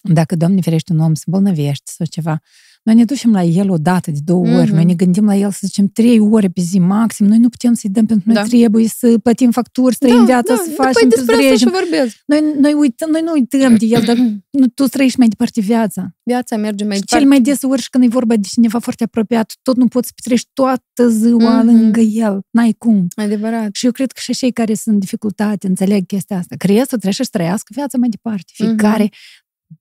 dacă, 0.03 0.37
Doamne 0.37 0.61
ferește, 0.61 0.93
un 0.93 0.99
om 0.99 1.15
se 1.15 1.23
îmbolnăvește 1.27 1.91
sau 1.97 2.07
ceva, 2.07 2.41
noi 2.85 2.95
ne 2.95 3.05
ducem 3.05 3.33
la 3.33 3.43
el 3.43 3.71
o 3.71 3.77
dată, 3.77 4.11
de 4.11 4.19
două 4.25 4.47
ori, 4.47 4.67
Mhm. 4.67 4.75
noi 4.75 4.85
ne 4.85 4.95
gândim 4.95 5.25
la 5.25 5.37
el, 5.37 5.51
să 5.51 5.59
zicem, 5.61 5.87
trei 5.89 6.19
ore 6.19 6.49
pe 6.49 6.61
zi 6.61 6.79
maxim, 6.79 7.27
noi 7.27 7.39
nu 7.39 7.49
putem 7.49 7.75
să-i 7.75 7.91
dăm 7.91 8.07
pentru 8.07 8.25
noi 8.33 8.37
Da. 8.43 8.43
trebuie 8.49 8.89
să 8.89 9.19
plătim 9.23 9.51
facturi, 9.51 9.95
să 9.95 10.07
trăim 10.07 10.25
viața, 10.25 10.55
să 10.55 10.71
facem, 10.75 10.93
Păi 10.93 11.03
să 11.03 11.07
despre 11.17 11.35
asta 11.35 11.47
și 11.51 11.57
zrejim. 11.57 11.71
vorbesc. 11.73 12.17
Noi, 12.27 12.41
noi, 12.61 12.73
uităm, 12.73 13.11
noi 13.11 13.21
nu 13.25 13.33
uităm 13.33 13.77
de 13.77 13.85
el, 13.87 14.03
dar 14.05 14.17
nu, 14.61 14.67
tu 14.75 14.85
trăiești 14.87 15.19
mai 15.19 15.29
departe 15.29 15.61
viața. 15.61 16.15
Viața 16.23 16.57
merge 16.57 16.85
mai 16.85 16.95
Și 16.95 17.01
departe. 17.01 17.25
cel 17.25 17.29
mai 17.29 17.41
des 17.41 17.63
ori 17.63 17.83
și 17.83 17.91
când 17.91 18.05
e 18.05 18.09
vorba 18.09 18.37
de 18.37 18.47
cineva 18.51 18.79
foarte 18.79 19.05
apropiat, 19.05 19.53
tot 19.63 19.77
nu 19.77 19.87
poți 19.87 20.07
să 20.07 20.13
petrești 20.17 20.51
toată 20.53 21.09
ziua 21.09 21.63
Mhm. 21.63 21.67
lângă 21.67 22.01
el. 22.01 22.41
N-ai 22.51 22.73
cum. 22.79 23.07
Adevărat. 23.15 23.69
Și 23.73 23.85
eu 23.87 23.93
cred 23.93 24.13
că 24.13 24.21
și 24.23 24.33
cei 24.35 24.53
care 24.53 24.75
sunt 24.75 24.95
în 24.95 25.01
dificultate 25.01 25.67
înțeleg 25.67 26.07
chestia 26.07 26.37
asta. 26.39 26.55
Că 26.59 26.67
restul 26.67 26.87
trebuie 26.87 27.13
să-și 27.13 27.31
trăiască 27.31 27.73
viața 27.75 27.99
mai 27.99 28.09
departe. 28.09 28.53
Mhm. 28.59 28.67
Fiecare, 28.69 29.11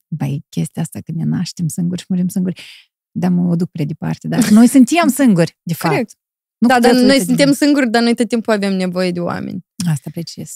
băi, 0.08 0.46
chestia 0.50 0.82
asta 0.82 1.00
că 1.06 1.12
ne 1.16 1.24
naștem 1.24 1.68
singuri 1.68 2.00
și 2.00 2.06
murim 2.10 2.28
singuri, 2.28 2.62
dar 3.15 3.30
mă 3.30 3.52
o 3.52 3.56
duc 3.56 3.69
prea 3.71 3.86
departe. 3.86 4.28
Dar 4.28 4.49
noi 4.49 4.67
suntem 4.67 5.08
singuri, 5.08 5.58
de 5.63 5.73
fapt. 5.73 5.93
Corect. 5.93 6.12
Nu 6.58 6.67
da, 6.67 6.76
cu 6.76 6.82
dar 6.82 6.91
totul 6.91 7.06
noi 7.06 7.15
uite 7.17 7.26
de 7.26 7.34
suntem 7.36 7.54
singuri, 7.54 7.89
dar 7.89 8.02
noi 8.02 8.15
tot 8.15 8.28
timpul 8.28 8.54
avem 8.54 8.73
nevoie 8.76 9.12
de 9.12 9.19
oameni. 9.19 9.65
Asta 9.89 10.10
precis. 10.13 10.56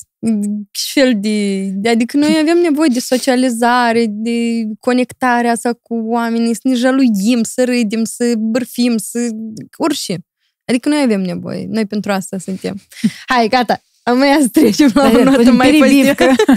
Ce 0.71 0.99
fel 0.99 1.19
de... 1.19 1.67
de- 1.73 1.89
Adică 1.89 2.17
noi 2.17 2.37
avem 2.41 2.57
nevoie 2.57 2.89
de 2.93 2.99
socializare, 2.99 4.05
de 4.09 4.63
conectarea 4.79 5.51
asta 5.51 5.73
cu 5.81 5.95
oamenii, 5.95 6.53
să 6.53 6.61
ne 6.63 6.73
jaluim, 6.73 7.43
să 7.43 7.63
râdem, 7.65 8.03
să 8.03 8.33
bârfim, 8.37 8.97
să... 8.97 9.29
orice. 9.77 10.17
Adică 10.65 10.89
noi 10.89 11.01
avem 11.01 11.21
nevoie. 11.21 11.65
Noi 11.69 11.85
pentru 11.85 12.11
asta 12.11 12.37
suntem. 12.37 12.79
Hai, 13.33 13.47
gata. 13.47 13.81
Am 14.03 14.17
mai 14.17 14.37
să 14.41 14.47
trecem 14.47 14.91
la 14.93 15.09
o 15.09 15.11
Dar, 15.11 15.23
notă 15.23 15.37
punem 15.37 15.55
mai 15.55 15.71
pozitivă. 15.77 16.13
peribivcă. 16.13 16.53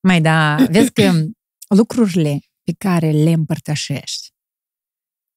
Mai 0.00 0.20
da, 0.20 0.56
vezi 0.70 0.90
că 0.92 1.12
lucrurile 1.76 2.40
pe 2.70 2.74
care 2.78 3.10
le 3.10 3.32
împărtășești 3.32 4.32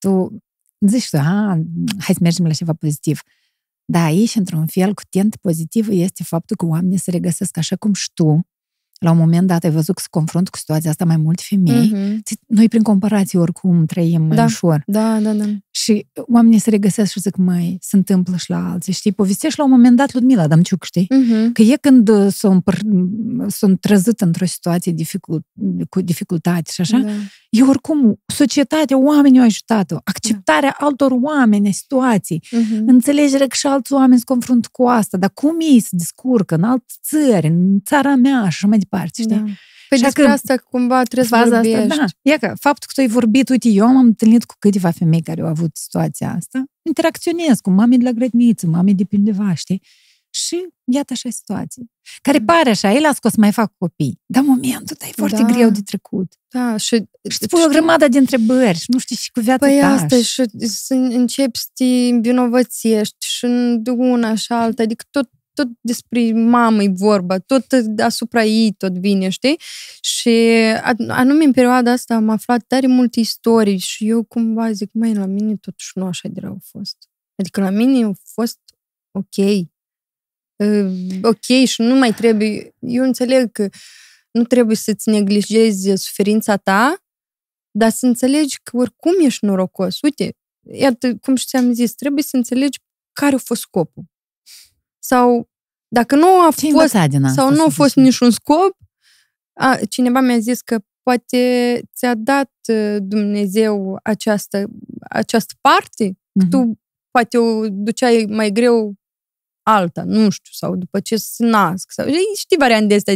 tu 0.04 0.38
zici 0.88 1.10
tu, 1.10 1.18
a, 1.18 1.60
hai 2.00 2.16
să 2.16 2.20
mergem 2.22 2.46
la 2.46 2.54
ceva 2.54 2.74
pozitiv. 2.74 3.22
Da, 3.86 4.04
aici, 4.04 4.36
într-un 4.36 4.66
fel, 4.66 4.94
cu 4.94 5.02
tent 5.10 5.36
pozitiv 5.36 5.88
este 5.90 6.24
faptul 6.24 6.56
că 6.56 6.66
oamenii 6.66 6.98
se 6.98 7.12
regăsesc 7.12 7.58
așa 7.58 7.76
cum 7.76 7.94
și 7.94 8.12
tu, 8.14 8.48
la 9.00 9.12
un 9.12 9.18
moment 9.18 9.48
dat 9.48 9.64
ai 9.64 9.72
văzut 9.72 9.96
că 9.96 10.02
se 10.02 10.08
confrunt 10.10 10.50
cu 10.50 10.58
situația 10.58 10.90
asta 10.90 11.06
mai 11.06 11.18
multe 11.18 11.44
femei. 11.46 11.90
Mhm. 11.90 12.24
Noi, 12.48 12.68
prin 12.68 12.82
comparație, 12.82 13.40
oricum 13.40 13.86
trăim 13.86 14.22
mai 14.22 14.36
Da. 14.36 14.44
ușor. 14.44 14.84
Da, 14.86 15.20
da, 15.20 15.34
da. 15.34 15.46
Și 15.76 16.08
oamenii 16.16 16.60
se 16.60 16.70
regăsesc 16.70 17.12
și 17.12 17.20
zic, 17.20 17.36
mai 17.36 17.78
se 17.82 17.96
întâmplă 17.96 18.36
și 18.38 18.50
la 18.50 18.72
alții. 18.72 18.94
Știi, 18.94 19.12
povestești 19.12 19.60
la 19.60 19.66
un 19.66 19.72
moment 19.72 19.96
dat 19.98 20.14
Ludmila 20.14 20.48
Damciuc, 20.48 20.84
știi? 20.84 21.06
Mhm. 21.10 21.52
Că 21.52 21.62
e 21.62 21.76
când 21.82 22.10
uh, 22.10 22.28
s-au, 22.32 22.54
împăr- 22.62 23.48
s-au 23.48 23.70
trăzit 23.80 24.22
într-o 24.22 24.46
situație 24.46 24.92
dificult, 24.92 25.46
cu 25.90 26.02
dificultate 26.02 26.72
și 26.74 26.82
așa, 26.82 26.98
Da. 26.98 27.10
e 27.50 27.62
oricum 27.62 28.22
societatea, 28.26 28.98
oamenii 28.98 29.40
au 29.40 29.46
ajutat-o, 29.46 29.96
acceptarea 30.04 30.76
altor 30.80 31.12
oameni, 31.22 31.68
a 31.68 31.72
situații, 31.72 32.44
Mhm. 32.52 32.84
înțelegerea 32.88 33.48
că 33.48 33.56
și 33.56 33.68
alți 33.68 33.94
oameni 33.94 34.18
se 34.20 34.26
confruntă 34.26 34.68
cu 34.72 34.84
asta, 34.88 35.18
dar 35.18 35.32
cum 35.34 35.56
ei 35.60 35.80
se 35.80 35.90
descurcă 35.92 36.56
în 36.56 36.64
alte 36.64 36.94
țări, 37.04 37.48
în 37.48 37.80
țara 37.86 38.16
mea 38.16 38.40
și 38.40 38.46
așa 38.46 38.68
mai 38.68 38.78
departe, 38.78 39.22
știi? 39.22 39.36
Da. 39.36 39.44
Păi 39.90 39.98
Așa 39.98 40.04
despre 40.06 40.24
că 40.24 40.30
asta 40.30 40.58
cumva 40.58 41.04
trebuie 41.04 41.28
să 41.30 41.36
Faza 41.36 41.50
vorbești. 41.62 41.78
asta, 41.78 41.96
da. 42.22 42.32
E 42.34 42.38
că 42.38 42.54
faptul 42.60 42.88
că 42.88 42.94
tu 42.96 43.02
ai 43.02 43.08
vorbit, 43.08 43.50
uite, 43.50 43.70
eu 43.70 43.86
m-am 43.86 44.06
întâlnit 44.06 44.44
cu 44.46 44.56
câteva 44.60 44.92
femei 44.92 45.22
care 45.22 45.42
au 45.42 45.48
avut 45.48 45.78
situația 45.78 46.34
asta, 46.38 46.64
interacționez 46.82 47.60
cu 47.60 47.70
mame 47.70 47.98
de 47.98 48.04
la 48.04 48.12
grădiniță, 48.12 48.68
mame 48.68 48.92
de 48.94 49.04
pe 49.04 49.16
undeva, 49.16 49.54
știi? 49.54 49.82
Și 50.30 50.68
iată 50.92 51.14
așa 51.14 51.30
situație. 51.30 51.84
Care 52.22 52.40
pare 52.40 52.70
așa, 52.70 52.92
el 52.92 53.06
a 53.06 53.14
scos 53.14 53.36
mai 53.36 53.52
fac 53.52 53.74
copii. 53.78 54.22
Dar 54.26 54.44
momentul 54.44 54.88
ăsta 54.92 55.06
e 55.08 55.12
foarte 55.16 55.42
Da. 55.42 55.52
greu 55.52 55.70
de 55.70 55.82
trecut. 55.86 56.34
Da, 56.50 56.78
și 56.78 56.96
Și 57.30 57.38
îți 57.40 57.48
pui 57.48 57.62
o 57.66 57.68
grămadă 57.68 58.08
de 58.08 58.18
întrebări 58.18 58.78
și 58.78 58.86
nu 58.88 58.98
știi 58.98 59.16
și 59.16 59.32
cu 59.32 59.40
viața 59.40 59.66
Păi 59.66 59.80
ta. 59.80 59.88
asta 59.88 60.16
și- 60.16 60.24
și 60.24 60.68
să 60.68 60.94
începi 60.94 61.58
să 61.58 61.66
te 61.74 61.84
învinovățiești 61.84 63.16
și 63.28 63.46
în 63.46 63.82
una 63.98 64.36
și 64.36 64.52
alta, 64.52 64.84
adică 64.84 65.04
tot, 65.10 65.30
tot 65.54 65.68
despre 65.82 66.32
mamă 66.34 66.84
e 66.84 66.90
vorba, 66.94 67.40
tot 67.40 67.66
asupra 67.98 68.44
ei 68.44 68.74
tot 68.78 68.98
vine, 68.98 69.30
știi? 69.30 69.60
Și 70.02 70.30
a- 70.82 70.94
anume 71.08 71.44
în 71.44 71.52
perioada 71.52 71.92
asta 71.92 72.16
am 72.16 72.30
aflat 72.30 72.64
tare 72.68 72.88
multe 72.88 73.20
istorii 73.20 73.78
și 73.78 74.10
eu 74.10 74.24
cumva 74.24 74.72
zic, 74.72 74.90
măi, 74.94 75.14
la 75.14 75.26
mine 75.26 75.56
totuși 75.56 75.92
nu 75.98 76.06
așa 76.06 76.28
de 76.28 76.40
rău 76.40 76.54
a 76.54 76.62
fost. 76.62 76.98
Adică 77.36 77.62
la 77.62 77.70
mine 77.70 78.06
a 78.06 78.12
fost 78.24 78.60
ok. 79.12 79.38
Uh, 80.56 81.20
ok 81.22 81.66
și 81.66 81.82
nu 81.82 81.96
mai 81.96 82.14
trebuie, 82.14 82.76
eu 82.80 83.04
înțeleg 83.04 83.52
că 83.52 83.70
nu 84.32 84.44
trebuie 84.44 84.76
să-ți 84.76 85.10
neglijezi 85.10 85.94
suferința 85.96 86.58
ta, 86.58 86.98
dar 87.72 87.90
să 87.90 88.06
înțelegi 88.06 88.60
că 88.64 88.78
oricum 88.78 89.14
ești 89.26 89.46
norocos. 89.46 90.02
Uite, 90.02 90.36
iată, 90.72 91.16
cum 91.16 91.36
și 91.36 91.46
ți-am 91.46 91.74
zis, 91.74 91.94
trebuie 91.94 92.24
să 92.24 92.36
înțelegi 92.36 92.80
care 93.12 93.36
a 93.36 93.38
fost 93.38 93.62
scopul. 93.62 94.04
Sau 95.06 95.50
dacă 95.88 96.16
nu 96.16 96.26
a 96.28 96.52
Ce-ai 96.56 96.72
fost, 96.72 96.94
învățat 96.94 97.10
din 97.10 97.24
asta, 97.24 97.42
sau 97.42 97.52
nu 97.52 97.62
a 97.62 97.70
să 97.70 97.74
fost 97.76 97.88
zicem? 97.90 98.04
niciun 98.04 98.32
scop, 98.32 98.78
a, 99.60 99.80
cineva 99.90 100.20
mi-a 100.20 100.38
zis 100.40 100.62
că 100.62 100.80
poate 101.04 101.82
ți-a 101.96 102.16
dat 102.16 102.52
uh, 102.68 102.98
Dumnezeu 103.02 104.00
această, 104.04 104.66
această 105.10 105.54
parte, 105.62 106.18
Mhm. 106.40 106.50
tu 106.50 106.80
poate 107.12 107.38
o 107.38 107.70
duceai 107.70 108.26
mai 108.30 108.52
greu 108.52 108.94
alta, 109.66 110.04
nu 110.04 110.30
știu, 110.30 110.52
sau 110.52 110.76
după 110.76 111.00
ce 111.00 111.16
se 111.18 111.46
nasc, 111.46 111.92
sau 111.92 112.06
știi 112.38 112.58
variante 112.58 112.94
astea, 112.94 113.14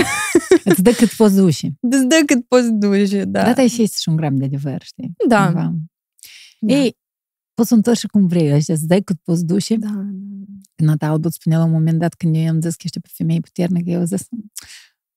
Îți 0.64 0.82
dă 0.82 0.90
cât 0.92 1.08
poți 1.10 1.34
duce. 1.36 1.72
îți 1.80 2.04
dă 2.04 2.22
cât 2.26 2.46
poți 2.48 2.70
duce, 2.72 3.24
da. 3.24 3.42
Da. 3.42 3.52
Dar 3.52 3.68
și 3.68 3.82
este 3.82 3.96
și 4.00 4.08
un 4.08 4.16
gram 4.16 4.36
de 4.36 4.44
adevăr, 4.44 4.82
știi? 4.82 5.12
Da. 5.28 5.44
Cumva. 5.44 5.72
Da. 6.60 6.74
Ei, 6.74 6.96
poți 7.56 7.68
să 7.68 7.74
întorci 7.74 7.98
și 7.98 8.06
cum 8.06 8.26
vrei, 8.26 8.52
ăștia, 8.54 8.74
îți 8.74 8.86
dai 8.86 9.02
cât 9.02 9.20
poți 9.22 9.44
duce. 9.44 9.76
da, 9.76 9.88
da. 9.88 10.84
Nata 10.84 11.06
Albut 11.06 11.32
spunea 11.32 11.58
la 11.58 11.64
un 11.64 11.70
moment 11.70 11.98
dat 11.98 12.14
când 12.14 12.34
eu 12.34 12.40
i-am 12.42 12.60
zis 12.60 12.70
că 12.74 12.82
ești 12.84 13.00
pe 13.00 13.08
femeie 13.12 13.40
puternică, 13.40 13.90
eu 13.90 14.04
zis, 14.04 14.28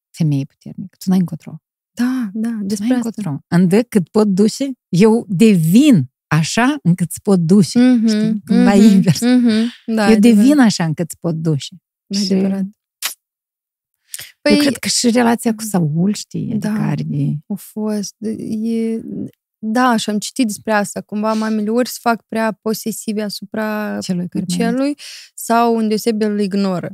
femeie 0.10 0.45
puternică, 0.45 0.95
tu 0.99 1.10
n-ai 1.10 1.19
încotro. 1.19 1.62
Da, 1.91 2.30
da, 2.34 2.49
Tu 2.60 2.65
despre 2.65 2.88
n-ai 2.88 2.97
asta. 2.97 3.12
încotro. 3.15 3.45
Îndă 3.47 3.84
cât 3.84 4.10
pot 4.10 4.28
duce, 4.28 4.71
eu 4.89 5.25
devin 5.30 6.12
așa 6.28 6.78
încât 6.84 7.10
îți 7.10 7.21
pot 7.21 7.39
duce. 7.39 7.80
Mhm, 7.80 8.08
Știi? 8.08 8.41
Cumva 8.45 8.73
mhm, 8.75 8.84
invers. 8.84 9.21
mhm. 9.21 9.71
Da, 9.86 10.06
eu 10.10 10.12
e 10.12 10.19
devin 10.19 10.39
adevărat, 10.41 10.65
așa 10.65 10.84
încât 10.86 11.06
îți 11.06 11.19
pot 11.19 11.36
duce. 11.36 11.75
e 12.08 12.17
și- 12.17 12.34
adevărat. 12.34 12.63
Păi, 14.41 14.52
eu 14.52 14.58
Păi, 14.58 14.65
cred 14.67 14.78
că 14.78 14.88
și 14.88 15.10
relația 15.12 15.54
cu 15.56 15.63
Saul, 15.63 16.13
știi, 16.13 16.49
adică 16.52 16.67
Da. 16.67 16.88
are 16.88 17.04
de... 17.04 17.36
a 17.47 17.54
fost, 17.56 18.15
e, 18.63 19.02
da, 19.61 19.95
și 19.95 20.09
am 20.09 20.17
citit 20.19 20.45
despre 20.47 20.71
asta, 20.73 21.01
cumva 21.01 21.33
mamele 21.33 21.69
ori 21.69 21.89
se 21.89 21.97
fac 22.01 22.21
prea 22.27 22.57
posesive 22.61 23.21
asupra 23.21 23.97
celui 24.01 24.27
care 24.27 24.45
mai 24.47 24.57
celui 24.57 24.97
sau 25.33 25.77
îndeosebi 25.77 26.23
îl 26.25 26.39
ignoră. 26.39 26.91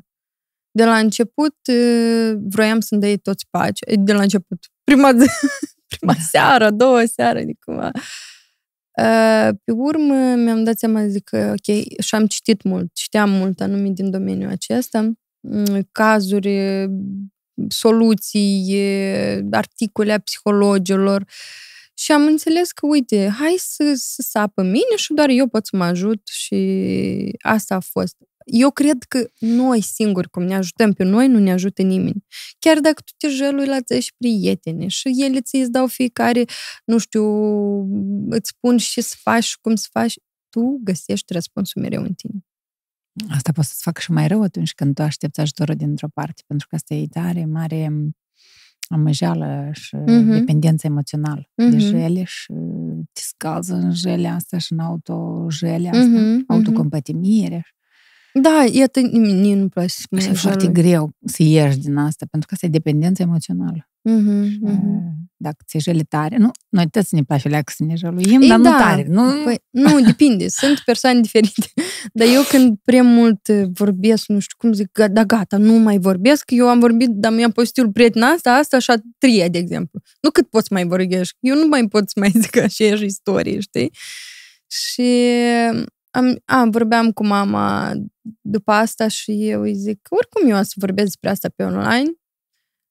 De 0.72 0.86
la 0.86 0.98
început 0.98 1.56
eh, 1.68 2.34
vroiam 2.38 2.80
să-mi 2.80 3.02
dai 3.02 3.18
toți 3.18 3.46
pace, 3.50 3.84
eh, 3.88 3.96
de 4.00 4.14
la 4.14 4.22
început, 4.22 4.66
prima, 4.84 5.12
zi- 5.18 5.48
prima 5.98 6.14
Da. 6.14 6.20
seară, 6.20 6.66
a 6.66 6.72
doua 6.72 7.06
seară, 7.06 7.40
adică 7.40 7.60
cumva. 7.66 7.92
Eh, 8.92 9.50
Pe 9.64 9.72
urmă 9.72 10.14
mi-am 10.36 10.64
dat 10.64 10.78
seama, 10.78 11.08
zic 11.08 11.24
că, 11.24 11.54
ok, 11.58 11.76
și 12.04 12.16
am 12.16 12.26
citit 12.28 12.64
mult, 12.64 12.90
citeam 12.94 13.30
mult 13.30 13.62
anume 13.62 13.90
din 13.90 14.10
domeniul 14.12 14.52
acesta, 14.52 15.12
mm, 15.40 15.88
cazuri, 15.92 16.56
eh, 16.56 16.88
soluții, 17.68 18.66
eh, 18.74 19.40
articole 19.52 20.14
a 20.14 20.20
psihologilor 20.20 21.26
și 21.98 22.12
am 22.12 22.26
înțeles 22.26 22.72
că, 22.72 22.86
uite, 22.86 23.28
hai 23.40 23.56
să, 23.58 23.94
să 23.96 24.22
sapă 24.22 24.62
mine 24.62 24.96
și 24.96 25.14
doar 25.14 25.30
eu 25.30 25.48
pot 25.48 25.66
să 25.66 25.76
mă 25.76 25.84
ajut 25.84 26.28
și 26.28 27.38
asta 27.42 27.76
a 27.76 27.80
fost. 27.80 28.16
Eu 28.46 28.72
cred 28.72 29.04
că 29.04 29.28
noi 29.40 29.82
singuri, 29.82 30.30
cum 30.30 30.44
ne 30.44 30.56
ajutăm 30.56 30.94
pe 30.94 31.04
noi, 31.04 31.28
nu 31.28 31.40
ne 31.40 31.52
ajută 31.52 31.82
nimeni. 31.82 32.26
Chiar 32.60 32.80
dacă 32.80 33.02
tu 33.06 33.14
te 33.18 33.28
jălui 33.28 33.66
la 33.66 33.82
ți 33.82 34.00
și 34.00 34.14
prietene 34.18 34.88
și 34.88 35.24
ele 35.24 35.42
ți 35.42 35.56
îți 35.56 35.72
dau 35.72 35.88
fiecare, 35.88 36.46
nu 36.86 36.98
știu, 36.98 37.24
îți 38.30 38.50
spun 38.50 38.78
și 38.78 39.02
să 39.02 39.16
faci 39.20 39.44
și 39.44 39.58
cum 39.62 39.76
să 39.76 39.88
faci, 39.92 40.16
tu 40.50 40.80
găsești 40.84 41.34
răspunsul 41.34 41.82
mereu 41.82 42.02
în 42.02 42.14
tine. 42.14 42.46
Asta 43.30 43.52
poate 43.52 43.70
să-ți 43.70 43.84
facă 43.84 44.02
și 44.02 44.12
mai 44.12 44.28
rău 44.28 44.42
atunci 44.42 44.74
când 44.74 44.96
tu 44.96 45.02
aștepți 45.02 45.40
ajutorul 45.40 45.76
dintr-o 45.76 46.08
parte, 46.14 46.44
pentru 46.48 46.68
că 46.68 46.76
asta 46.76 46.94
e 46.94 47.08
tare 47.08 47.46
mare 47.46 47.90
amăjeală 48.94 49.70
și 49.72 49.96
Mhm. 49.96 50.32
dependență 50.32 50.88
emoțională 50.88 51.50
de 51.56 51.64
Mhm. 51.66 51.78
jele 51.80 52.24
și 52.24 52.54
te 53.14 53.22
scalzi 53.22 53.72
în 53.72 53.92
jele 53.92 54.28
asta 54.28 54.58
și 54.58 54.74
în 54.74 54.80
autojele 54.80 55.90
asta, 55.90 56.04
Mhm, 56.04 56.46
mhm. 56.70 56.82
Autocompatimire. 58.36 58.70
Da, 58.72 58.80
iată, 58.80 59.00
mie 59.42 59.56
nu-mi 59.56 59.70
place 59.70 59.88
să 59.94 60.06
mă 60.10 60.20
Și 60.20 60.28
e 60.30 60.34
foarte 60.34 60.66
jălui. 60.66 60.82
greu 60.82 61.12
să 61.26 61.44
ieși 61.44 61.78
din 61.78 61.96
asta, 61.98 62.26
pentru 62.32 62.48
că 62.48 62.54
asta 62.54 62.66
e 62.66 62.70
dependență 62.70 63.22
emoțională. 63.22 63.90
Mhm, 64.02 64.50
Și, 64.50 64.58
mhm. 64.62 65.14
Dacă 65.38 65.64
ți-e 65.68 65.80
jele 65.80 66.02
tare, 66.04 66.38
nu, 66.38 66.52
noi 66.70 66.90
toți 66.90 67.16
ne 67.16 67.22
place 67.24 67.48
leacă 67.48 67.74
să 67.76 67.84
ne 67.84 67.96
jăluim, 67.96 68.42
Ei, 68.42 68.48
dar 68.48 68.58
nu 68.58 68.64
da. 68.64 68.78
tare. 68.78 69.06
Nu, 69.10 69.24
Păi, 69.44 69.60
nu, 69.70 70.02
depinde. 70.02 70.48
Sunt 70.48 70.80
persoane 70.80 71.20
diferite. 71.20 71.68
Dar 72.14 72.28
eu 72.28 72.42
când 72.50 72.78
prea 72.84 73.04
mult 73.04 73.48
eh, 73.48 73.64
vorbesc, 73.74 74.28
nu 74.28 74.40
știu 74.40 74.56
cum 74.58 74.74
zic, 74.74 74.88
ga- 75.02 75.12
da 75.12 75.24
gata, 75.24 75.58
nu 75.58 75.74
mai 75.74 75.98
vorbesc, 75.98 76.44
eu 76.52 76.68
am 76.70 76.80
vorbit, 76.80 77.10
dar 77.10 77.32
mi-am 77.34 77.52
postul 77.52 77.92
prietena 77.92 78.28
asta, 78.28 78.52
asta 78.54 78.80
și 78.80 78.92
a 78.92 78.96
treia, 79.18 79.48
de 79.48 79.58
exemplu. 79.58 80.00
Nu 80.22 80.30
cât 80.30 80.50
poți 80.50 80.74
mai 80.74 80.86
vorbești. 80.86 81.36
Eu 81.40 81.56
nu 81.56 81.68
mai 81.68 81.88
pot 81.88 82.10
să 82.10 82.20
mai 82.20 82.32
zic 82.42 82.58
aceeași 82.58 83.06
istorie, 83.06 83.60
știi? 83.60 83.92
Și 84.68 85.12
am, 86.16 86.42
a, 86.46 86.66
vorbeam 86.70 87.12
cu 87.12 87.26
mama 87.26 87.94
după 88.42 88.72
asta 88.72 89.08
și 89.08 89.50
eu 89.50 89.62
îi 89.62 89.76
zic, 89.76 90.08
oricum 90.10 90.50
eu 90.50 90.58
o 90.60 90.64
să 90.64 90.74
vorbesc 90.76 91.08
despre 91.08 91.30
asta 91.30 91.50
pe 91.56 91.64
online. 91.64 92.14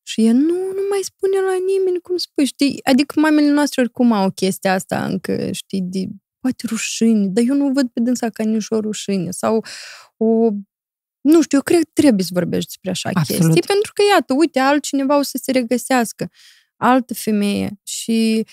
Și 0.07 0.25
e, 0.25 0.31
nu, 0.31 0.55
nu 0.55 0.83
mai 0.91 1.01
spune 1.03 1.37
la 1.41 1.57
nimeni 1.75 2.01
cum 2.03 2.17
spui, 2.17 2.45
știi? 2.45 2.81
Adică 2.83 3.21
mamele 3.21 3.51
noastre 3.51 3.81
oricum 3.81 4.13
au 4.13 4.31
chestia 4.31 4.73
asta 4.73 5.05
încă, 5.05 5.53
știi, 5.53 5.81
de 5.83 6.07
poate 6.41 6.67
rușine, 6.67 7.27
dar 7.27 7.45
eu 7.47 7.55
nu 7.55 7.73
văd 7.73 7.89
pe 7.89 8.01
dânsa 8.01 8.31
ca 8.31 8.45
nici 8.45 8.67
o 8.69 8.81
rușine 8.81 9.31
sau 9.31 9.65
o... 10.17 10.49
Nu 11.21 11.43
știu, 11.43 11.57
eu 11.57 11.63
cred 11.63 11.79
că 11.79 11.91
trebuie 11.93 12.25
să 12.25 12.31
vorbești 12.33 12.67
despre 12.67 12.91
așa 12.91 13.11
Absolut. 13.13 13.43
chestii, 13.43 13.63
pentru 13.67 13.93
că, 13.93 14.03
iată, 14.15 14.35
uite, 14.35 14.59
altcineva 14.59 15.19
o 15.19 15.23
să 15.23 15.39
se 15.43 15.53
regăsească, 15.53 16.31
altă 16.77 17.15
femeie 17.15 17.81
și 17.83 18.47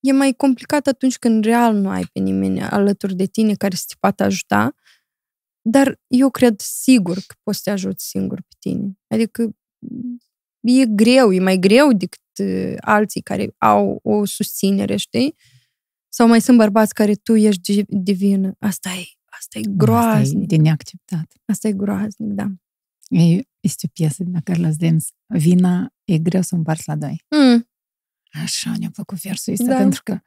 e 0.00 0.12
mai 0.12 0.32
complicat 0.32 0.86
atunci 0.86 1.18
când 1.18 1.44
real 1.44 1.74
nu 1.76 1.88
ai 1.88 2.04
pe 2.12 2.18
nimeni 2.20 2.60
alături 2.62 3.14
de 3.14 3.26
tine 3.26 3.54
care 3.54 3.74
să 3.76 3.84
te 3.88 3.94
poată 4.00 4.22
ajuta, 4.22 4.74
dar 5.62 6.00
eu 6.06 6.30
cred 6.30 6.60
sigur 6.60 7.14
că 7.14 7.34
poți 7.42 7.56
să 7.56 7.62
te 7.64 7.70
ajuți 7.70 8.08
singur 8.08 8.40
pe 8.40 8.54
tine. 8.58 8.98
Adică 9.06 9.56
e 10.60 10.86
greu, 10.86 11.32
e 11.32 11.40
mai 11.40 11.56
greu 11.58 11.92
decât 11.92 12.20
uh, 12.40 12.74
alții 12.80 13.20
care 13.20 13.54
au 13.58 13.98
o 14.02 14.24
susținere, 14.24 14.96
știi? 14.96 15.34
Sau 16.08 16.28
mai 16.28 16.40
sunt 16.40 16.56
bărbați 16.56 16.94
care 16.94 17.14
tu 17.14 17.34
ești 17.34 17.60
di- 17.74 17.84
divină. 17.88 18.54
Asta 18.58 18.88
e, 18.88 19.04
asta 19.24 19.58
e 19.58 19.60
Asta 19.60 19.70
e 19.70 19.74
groaznic. 19.76 20.48
de 20.48 20.56
neacceptat. 20.56 21.32
Asta 21.44 21.68
e 21.68 21.72
groaznic, 21.72 22.30
da. 22.32 22.46
E, 23.08 23.40
este 23.60 23.86
o 23.86 23.90
piesă 23.92 24.24
din 24.24 24.40
Carlos 24.44 24.76
Dems. 24.76 25.08
Vina 25.26 25.92
e 26.04 26.18
greu 26.18 26.42
să 26.42 26.50
o 26.52 26.56
împarți 26.56 26.84
la 26.88 26.96
doi. 26.96 27.24
Mm, 27.28 27.68
Așa 28.32 28.72
ne-a 28.78 28.90
plăcut 28.92 29.20
versul 29.20 29.52
ăsta, 29.52 29.64
Da. 29.64 29.76
pentru 29.76 30.00
că 30.04 30.18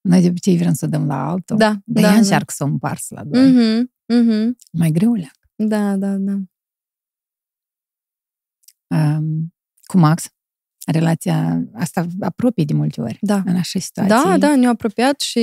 Noi 0.00 0.20
de 0.22 0.28
obicei 0.28 0.56
vrem 0.56 0.72
să 0.72 0.84
o 0.84 0.88
dăm 0.88 1.06
la 1.06 1.28
altul. 1.28 1.56
Da, 1.56 1.68
Dar 1.68 1.80
da, 1.84 2.00
ea 2.00 2.10
da. 2.10 2.16
încearcă 2.16 2.52
să 2.56 2.62
o 2.64 2.66
împarți 2.66 3.12
la 3.12 3.24
doi. 3.24 3.50
Mhm, 3.50 3.92
mhm. 4.06 4.56
Mai 4.72 4.90
greu 4.90 5.14
leac. 5.14 5.36
Da, 5.54 5.96
da, 5.96 6.16
da. 6.16 6.32
Um, 8.96 9.54
cu 9.84 9.98
Max, 9.98 10.28
relația 10.92 11.62
asta 11.74 12.06
apropie 12.20 12.64
de 12.64 12.72
multe 12.74 13.00
ori 13.00 13.18
Da. 13.20 13.42
în 13.46 13.56
așa 13.56 13.78
situații. 13.78 14.14
Da, 14.24 14.38
da, 14.38 14.56
ne-au 14.56 14.72
apropiat 14.72 15.20
și 15.20 15.38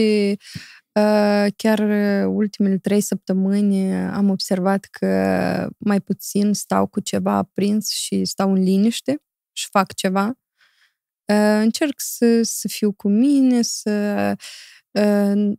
uh, 1.00 1.48
chiar 1.56 1.80
uh, 1.80 2.34
ultimele 2.36 2.78
trei 2.78 3.02
săptămâni 3.02 3.92
uh, 3.94 4.10
am 4.14 4.30
observat 4.30 4.86
că 4.86 5.08
mai 5.78 6.02
puțin 6.02 6.54
stau 6.54 6.88
cu 6.88 7.00
ceva 7.00 7.32
aprins 7.36 7.90
și 7.90 8.26
stau 8.26 8.52
în 8.54 8.62
liniște 8.64 9.22
și 9.52 9.68
fac 9.70 9.94
ceva. 9.94 10.38
Uh, 11.26 11.60
încerc 11.62 11.94
să, 11.96 12.42
să 12.44 12.68
fiu 12.68 12.92
cu 12.92 13.10
mine, 13.10 13.62
să... 13.62 14.36
Uh, 14.92 15.52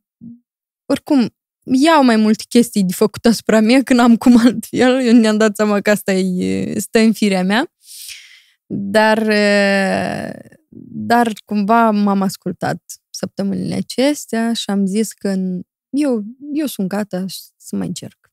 oricum, 0.87 1.35
iau 1.65 2.05
mai 2.05 2.17
multe 2.17 2.45
chestii 2.49 2.85
de 2.85 2.93
făcut 2.93 3.25
asupra 3.25 3.61
mea 3.61 3.83
când 3.83 4.01
am 4.01 4.17
cum 4.17 4.37
altfel. 4.37 4.79
Eu 4.79 5.13
ne-am 5.13 5.37
dat 5.37 5.57
seama 5.57 5.81
că 5.81 5.91
asta 5.91 6.13
e, 6.13 6.79
stă 6.79 6.99
în 6.99 7.13
firea 7.13 7.43
mea. 7.43 7.73
Dar, 8.67 9.19
uh, 9.19 10.57
dar 10.91 11.33
cumva 11.45 11.91
m-am 11.91 12.23
ascultat 12.23 12.83
săptămânile 13.11 13.75
acestea 13.75 14.53
și 14.53 14.71
am 14.71 14.87
zis 14.87 15.13
că 15.13 15.35
eu, 15.89 16.23
eu 16.53 16.67
sunt 16.67 16.89
gata 16.89 17.25
să 17.57 17.77
mai 17.77 17.87
încerc. 17.87 18.33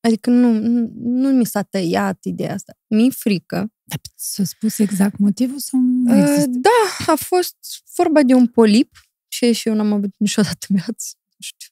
Adică 0.00 0.30
nu, 0.30 0.52
nu, 0.52 0.90
nu 0.94 1.28
mi 1.28 1.46
s-a 1.46 1.62
tăiat 1.62 2.24
ideea 2.24 2.52
asta. 2.52 2.72
Mi-e 2.86 3.10
frică. 3.10 3.73
Dar 3.84 3.98
s-a 4.14 4.44
spus 4.44 4.78
exact 4.78 5.18
motivul 5.18 5.58
sau 5.58 5.80
nu 5.80 6.12
Uh, 6.14 6.20
există? 6.28 6.50
da, 6.50 7.12
a 7.12 7.14
fost 7.16 7.56
vorba 7.96 8.22
de 8.22 8.34
un 8.34 8.46
polip 8.46 8.96
și 9.28 9.52
și 9.52 9.68
eu 9.68 9.74
n-am 9.74 9.92
avut 9.92 10.14
niciodată 10.18 10.66
în 10.68 10.76
viață. 10.76 11.14
Nu 11.16 11.38
știu. 11.46 11.68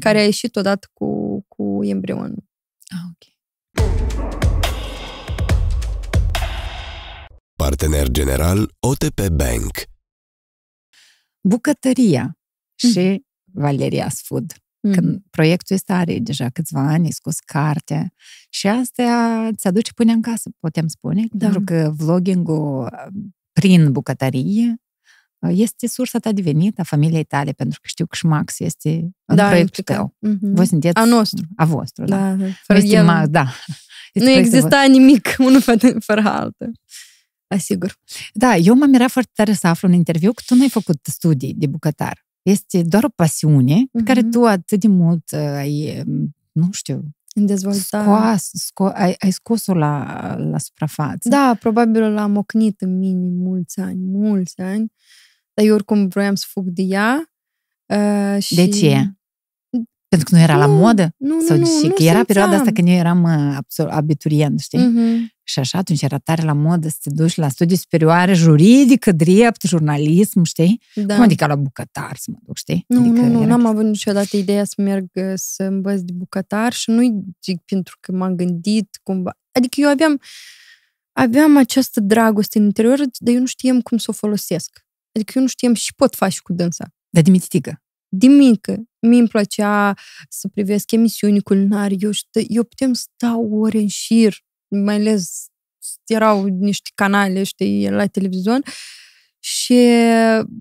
Care 0.00 0.18
a 0.18 0.24
ieșit 0.24 0.56
odată 0.56 0.88
cu, 0.92 1.40
cu 1.48 1.84
embrionul. 1.84 2.44
Ah, 2.86 2.98
ok. 3.10 3.32
Partener 7.56 8.08
general 8.10 8.74
OTP 8.80 9.28
Bank. 9.28 9.82
Bucătăria 11.40 12.38
și 12.74 13.24
Valeria's 13.60 14.18
Food. 14.24 14.52
Când 14.92 15.22
proiectul 15.30 15.74
ăsta 15.76 15.94
are 15.96 16.18
deja 16.18 16.48
câțiva 16.48 16.80
ani, 16.80 17.04
ai 17.04 17.10
scos 17.10 17.38
carte 17.38 18.12
și 18.48 18.66
asta 18.66 19.48
ți 19.56 19.66
aduce 19.66 19.92
până 19.92 20.12
în 20.12 20.22
casă, 20.22 20.50
putem 20.60 20.86
spune, 20.86 21.24
Da. 21.30 21.38
pentru 21.44 21.64
că 21.64 21.92
vlogging-ul 21.96 22.90
prin 23.52 23.92
bucătărie 23.92 24.76
este 25.48 25.86
sursa 25.86 26.18
ta 26.18 26.32
de 26.32 26.42
venit 26.42 26.78
a 26.78 26.82
familiei 26.82 27.24
tale, 27.24 27.52
pentru 27.52 27.78
că 27.80 27.86
știu 27.88 28.06
că 28.06 28.16
și 28.16 28.26
Max 28.26 28.58
este 28.60 28.88
în 29.24 29.36
da, 29.36 29.46
proiectul 29.46 29.60
implicat. 29.78 29.96
tău. 29.96 30.16
Mhm. 30.18 30.54
Voi 30.54 30.66
sunteți... 30.66 30.96
A 30.96 31.04
nostru. 31.04 31.44
A 31.56 31.64
vostru, 31.64 32.04
da. 32.04 32.16
Da, 32.16 32.28
da. 32.28 32.34
Nu 32.34 32.50
Fără 32.62 32.78
este 32.78 32.94
el, 32.94 33.04
Max, 33.04 33.28
da. 33.28 33.46
Este 34.12 34.28
nu 34.28 34.34
proiectul 34.34 34.54
exista 34.54 34.84
nimic 34.88 35.34
unul 35.46 35.60
fără, 35.60 35.98
fără 35.98 36.20
altul. 36.24 36.72
Asigur. 37.46 37.96
Da, 38.32 38.56
eu 38.56 38.74
m-am 38.74 38.90
mirat 38.90 39.10
foarte 39.10 39.30
tare 39.34 39.52
să 39.52 39.66
aflu 39.66 39.88
în 39.88 39.94
interviu 39.94 40.32
că 40.32 40.42
tu 40.46 40.54
nu 40.54 40.62
ai 40.62 40.68
făcut 40.68 40.98
studii 41.02 41.54
de 41.54 41.66
bucătar. 41.66 42.23
Este 42.44 42.82
doar 42.82 43.04
o 43.04 43.08
pasiune 43.08 43.84
pe 43.92 44.02
care 44.04 44.20
Mhm. 44.20 44.30
tu 44.30 44.44
atât 44.44 44.80
de 44.80 44.88
mult 44.88 45.30
uh, 45.32 45.38
ai, 45.38 46.02
um, 46.06 46.34
nu 46.52 46.68
știu, 46.72 47.02
În 47.34 47.46
dezvoltare. 47.46 48.04
scoas, 48.04 48.50
sco, 48.52 48.84
ai, 48.84 49.14
ai 49.18 49.30
scos-o 49.30 49.74
la, 49.74 50.34
la 50.38 50.58
suprafață. 50.58 51.28
Da, 51.28 51.56
probabil 51.60 52.02
l-am 52.02 52.36
ocnit 52.36 52.80
în 52.80 52.98
mine 52.98 53.28
mulți 53.28 53.80
ani, 53.80 53.98
mulți 54.04 54.60
ani. 54.60 54.92
Dar 55.54 55.64
eu 55.66 55.74
oricum 55.74 56.08
vroiam 56.08 56.34
să 56.34 56.44
fug 56.48 56.68
de 56.68 56.82
ea. 56.82 57.32
Uh, 57.86 58.42
și... 58.42 58.54
De 58.54 58.68
ce? 58.68 59.12
Pentru 60.08 60.28
că 60.30 60.34
nu 60.36 60.42
era 60.42 60.56
la 60.56 60.66
Nu, 60.66 60.72
modă? 60.74 61.14
Nu, 61.18 61.40
Sau 61.40 61.56
nu, 61.56 61.62
de 61.64 61.70
nu, 61.70 61.80
ce? 61.80 61.86
nu 61.86 61.94
Că 61.94 62.02
era 62.02 62.24
perioada 62.24 62.52
asta 62.52 62.64
simțeam. 62.64 62.74
când 62.86 62.88
eu 62.88 62.94
eram 62.94 63.22
uh, 63.22 63.56
absol- 63.56 63.90
abiturient, 63.90 64.60
știi? 64.60 64.78
Mhm. 64.86 65.33
Și 65.46 65.58
așa 65.58 65.78
atunci 65.78 66.02
era 66.02 66.18
tare 66.18 66.42
la 66.42 66.52
modă 66.52 66.88
să 66.88 66.96
te 67.02 67.10
duci 67.10 67.36
la 67.36 67.48
studii 67.48 67.76
superioare, 67.76 68.32
juridică, 68.32 69.12
drept, 69.12 69.62
jurnalism, 69.62 70.42
știi? 70.42 70.80
Da. 70.94 71.14
Cum 71.14 71.22
adică 71.22 71.46
la 71.46 71.56
bucătar 71.56 72.16
să 72.16 72.30
mă 72.30 72.36
duc, 72.42 72.56
știi? 72.56 72.84
Nu, 72.88 73.00
adică 73.00 73.20
nu, 73.20 73.32
nu, 73.32 73.38
era 73.38 73.46
n-am 73.46 73.66
avut 73.66 73.84
niciodată 73.84 74.36
ideea 74.36 74.64
să 74.64 74.74
merg 74.76 75.06
uh, 75.14 75.32
să 75.34 75.62
învăț 75.62 76.00
de 76.00 76.12
bucătar 76.12 76.72
și 76.72 76.90
nu-i 76.90 77.12
zic 77.44 77.62
pentru 77.64 77.96
că 78.00 78.12
m-am 78.12 78.34
gândit 78.34 79.00
cumva. 79.02 79.38
Adică 79.52 79.80
eu 79.80 79.88
aveam, 79.88 80.20
aveam 81.12 81.56
această 81.56 82.00
dragoste 82.00 82.58
în 82.58 82.64
interior, 82.64 82.98
dar 83.18 83.34
eu 83.34 83.40
nu 83.40 83.46
știam 83.46 83.80
cum 83.80 83.98
să 83.98 84.06
o 84.08 84.12
folosesc. 84.12 84.84
Adică 85.12 85.32
eu 85.34 85.42
nu 85.42 85.48
știam 85.48 85.74
și 85.74 85.94
pot 85.94 86.14
face 86.14 86.38
cu 86.42 86.52
dânsa. 86.52 86.84
Dar 87.08 87.22
de 87.22 87.30
mititică. 87.30 87.82
De 88.08 88.26
mică, 88.26 88.82
mi 88.98 89.18
îmi 89.18 89.28
plăcea 89.28 89.94
să 90.28 90.48
privesc 90.48 90.92
emisiuni 90.92 91.40
culinare. 91.40 91.94
Eu, 91.98 92.12
stă, 92.12 92.40
eu 92.48 92.64
putem 92.64 92.92
sta 92.92 93.38
ore 93.38 93.78
în 93.78 93.88
șir, 93.88 94.44
mai 94.68 94.94
ales 94.94 95.44
erau 96.06 96.44
niște 96.44 96.90
canale, 96.94 97.42
știi, 97.42 97.90
la 97.90 98.06
televizor 98.06 98.60
și 99.38 99.74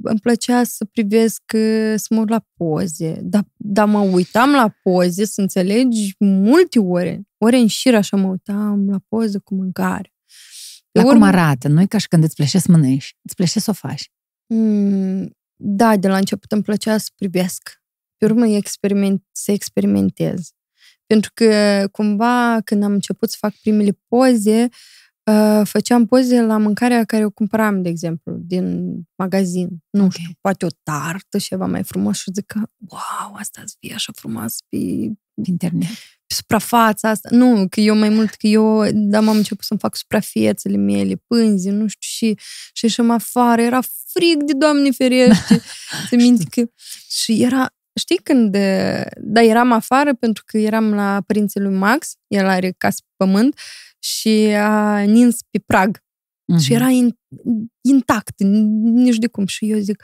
îmi 0.04 0.20
plăcea 0.22 0.64
să 0.64 0.86
privesc, 0.86 1.42
uh, 1.56 1.94
să 1.96 2.06
mă 2.10 2.20
uit 2.20 2.30
la 2.30 2.46
poze. 2.58 3.20
Dar, 3.22 3.44
dar 3.56 3.88
mă 3.88 4.00
uitam 4.00 4.52
la 4.52 4.74
poze, 4.84 5.26
să 5.26 5.42
înțelegi, 5.42 6.16
multe 6.20 6.80
ore. 6.80 7.22
Ore 7.38 7.58
în 7.58 7.68
șir 7.68 7.96
așa 7.96 8.18
mă 8.18 8.28
uitam 8.28 8.90
la 8.90 9.00
poze 9.08 9.38
cu 9.40 9.54
mâncare. 9.56 10.14
Pe 10.92 11.00
La 11.00 11.06
cum 11.06 11.12
urmă- 11.12 11.26
arată? 11.26 11.68
Nu 11.68 11.82
e 11.82 11.86
ca 11.86 11.98
și 11.98 12.08
când 12.08 12.24
îți 12.24 12.36
plășe 12.36 12.60
să 12.60 12.72
mănânci. 12.72 13.16
Îți 13.22 13.36
plășe 13.36 13.60
să 13.60 13.70
o 13.70 13.74
faci. 13.74 14.12
Mm, 14.48 15.32
da, 15.56 15.98
de 15.98 16.08
la 16.08 16.18
început 16.18 16.52
îmi 16.52 16.62
plăcea 16.64 16.98
să 16.98 17.10
privesc. 17.16 17.82
Pe 18.18 18.26
urmă 18.26 18.48
experiment, 18.48 19.24
să 19.32 19.52
experimentez. 19.52 20.50
Pentru 21.14 21.32
că 21.34 21.88
cumva 21.92 22.60
când 22.64 22.84
am 22.84 22.92
început 22.92 23.30
să 23.30 23.36
fac 23.40 23.54
primele 23.62 24.00
poze, 24.08 24.68
uh, 25.24 25.62
făceam 25.64 26.06
poze 26.06 26.42
la 26.42 26.58
mâncarea 26.58 27.04
care 27.04 27.26
o 27.26 27.30
cumpăram, 27.30 27.82
de 27.82 27.90
exemplu, 27.90 28.36
din 28.46 28.96
magazin. 29.16 29.70
Nu 29.90 30.04
Ok. 30.04 30.12
știu, 30.12 30.30
poate 30.42 30.66
o 30.66 30.70
tartă, 30.84 31.38
ceva 31.38 31.66
mai 31.66 31.84
frumos 31.84 32.18
și 32.18 32.32
zic 32.34 32.46
că, 32.46 32.60
wow, 32.88 33.36
asta 33.36 33.62
îți 33.64 33.76
fie 33.80 33.94
așa 33.94 34.12
frumos 34.16 34.56
pe, 34.70 34.78
Pe 35.34 35.42
internet. 35.50 35.88
pe 36.28 36.34
suprafața 36.34 37.10
asta. 37.10 37.30
Nu, 37.32 37.68
că 37.70 37.80
eu 37.80 37.96
mai 37.96 38.10
mult, 38.10 38.30
că 38.30 38.48
eu, 38.48 38.84
da, 38.92 39.20
m-am 39.20 39.36
început 39.38 39.66
să-mi 39.66 39.80
fac 39.80 39.96
suprafețele 39.96 40.78
mele, 40.78 41.16
pânzi, 41.28 41.70
nu 41.70 41.88
știu, 41.88 42.00
și, 42.28 42.38
și 42.74 42.86
ieșim 42.86 43.10
afară, 43.10 43.62
era 43.62 43.80
frig 44.08 44.44
de 44.44 44.54
Doamne 44.54 44.92
ferește. 44.92 45.62
Se 46.10 46.16
minte 46.16 46.44
că... 46.50 46.70
Și 47.10 47.44
era, 47.44 47.74
știi 48.00 48.18
când, 48.18 48.56
eh, 48.56 49.06
da, 49.18 49.42
eram 49.44 49.72
afară 49.72 50.14
pentru 50.14 50.44
că 50.46 50.58
eram 50.58 50.94
la 50.94 51.22
părinții 51.26 51.60
lui 51.60 51.76
Max, 51.76 52.14
el 52.28 52.46
are 52.46 52.72
casă 52.72 53.02
pe 53.02 53.26
pământ, 53.26 53.60
și 54.00 54.54
a 54.58 55.00
nins 55.00 55.40
pe 55.50 55.60
prag. 55.60 56.04
Mhm. 56.46 56.60
Și 56.60 56.74
era 56.74 56.90
in, 56.90 57.18
intact, 57.82 58.40
nici 58.84 59.18
de 59.18 59.28
cum. 59.28 59.46
Și 59.46 59.72
eu 59.72 59.80
zic, 59.80 60.04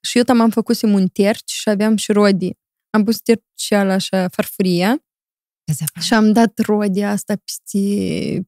și 0.00 0.18
eu 0.18 0.24
tam 0.24 0.40
am 0.40 0.50
făcut 0.50 0.82
un 0.82 1.06
terci 1.08 1.50
și 1.50 1.68
aveam 1.68 1.96
și 1.96 2.12
rodii. 2.12 2.58
Am 2.90 3.04
pus 3.04 3.18
terciala 3.18 3.92
așa 3.92 4.28
farfuria 4.28 5.04
Pe 5.64 5.72
zăpadă. 5.72 6.06
și 6.06 6.14
am 6.14 6.32
dat 6.32 6.58
rodia 6.58 7.10
asta 7.10 7.34
peste, 7.36 7.78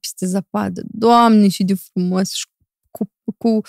peste 0.00 0.26
zăpadă. 0.26 0.82
Doamne, 0.84 1.48
și 1.48 1.64
de 1.64 1.74
frumos! 1.74 2.32
Și 2.32 2.46
cu, 2.90 3.10
cu 3.36 3.60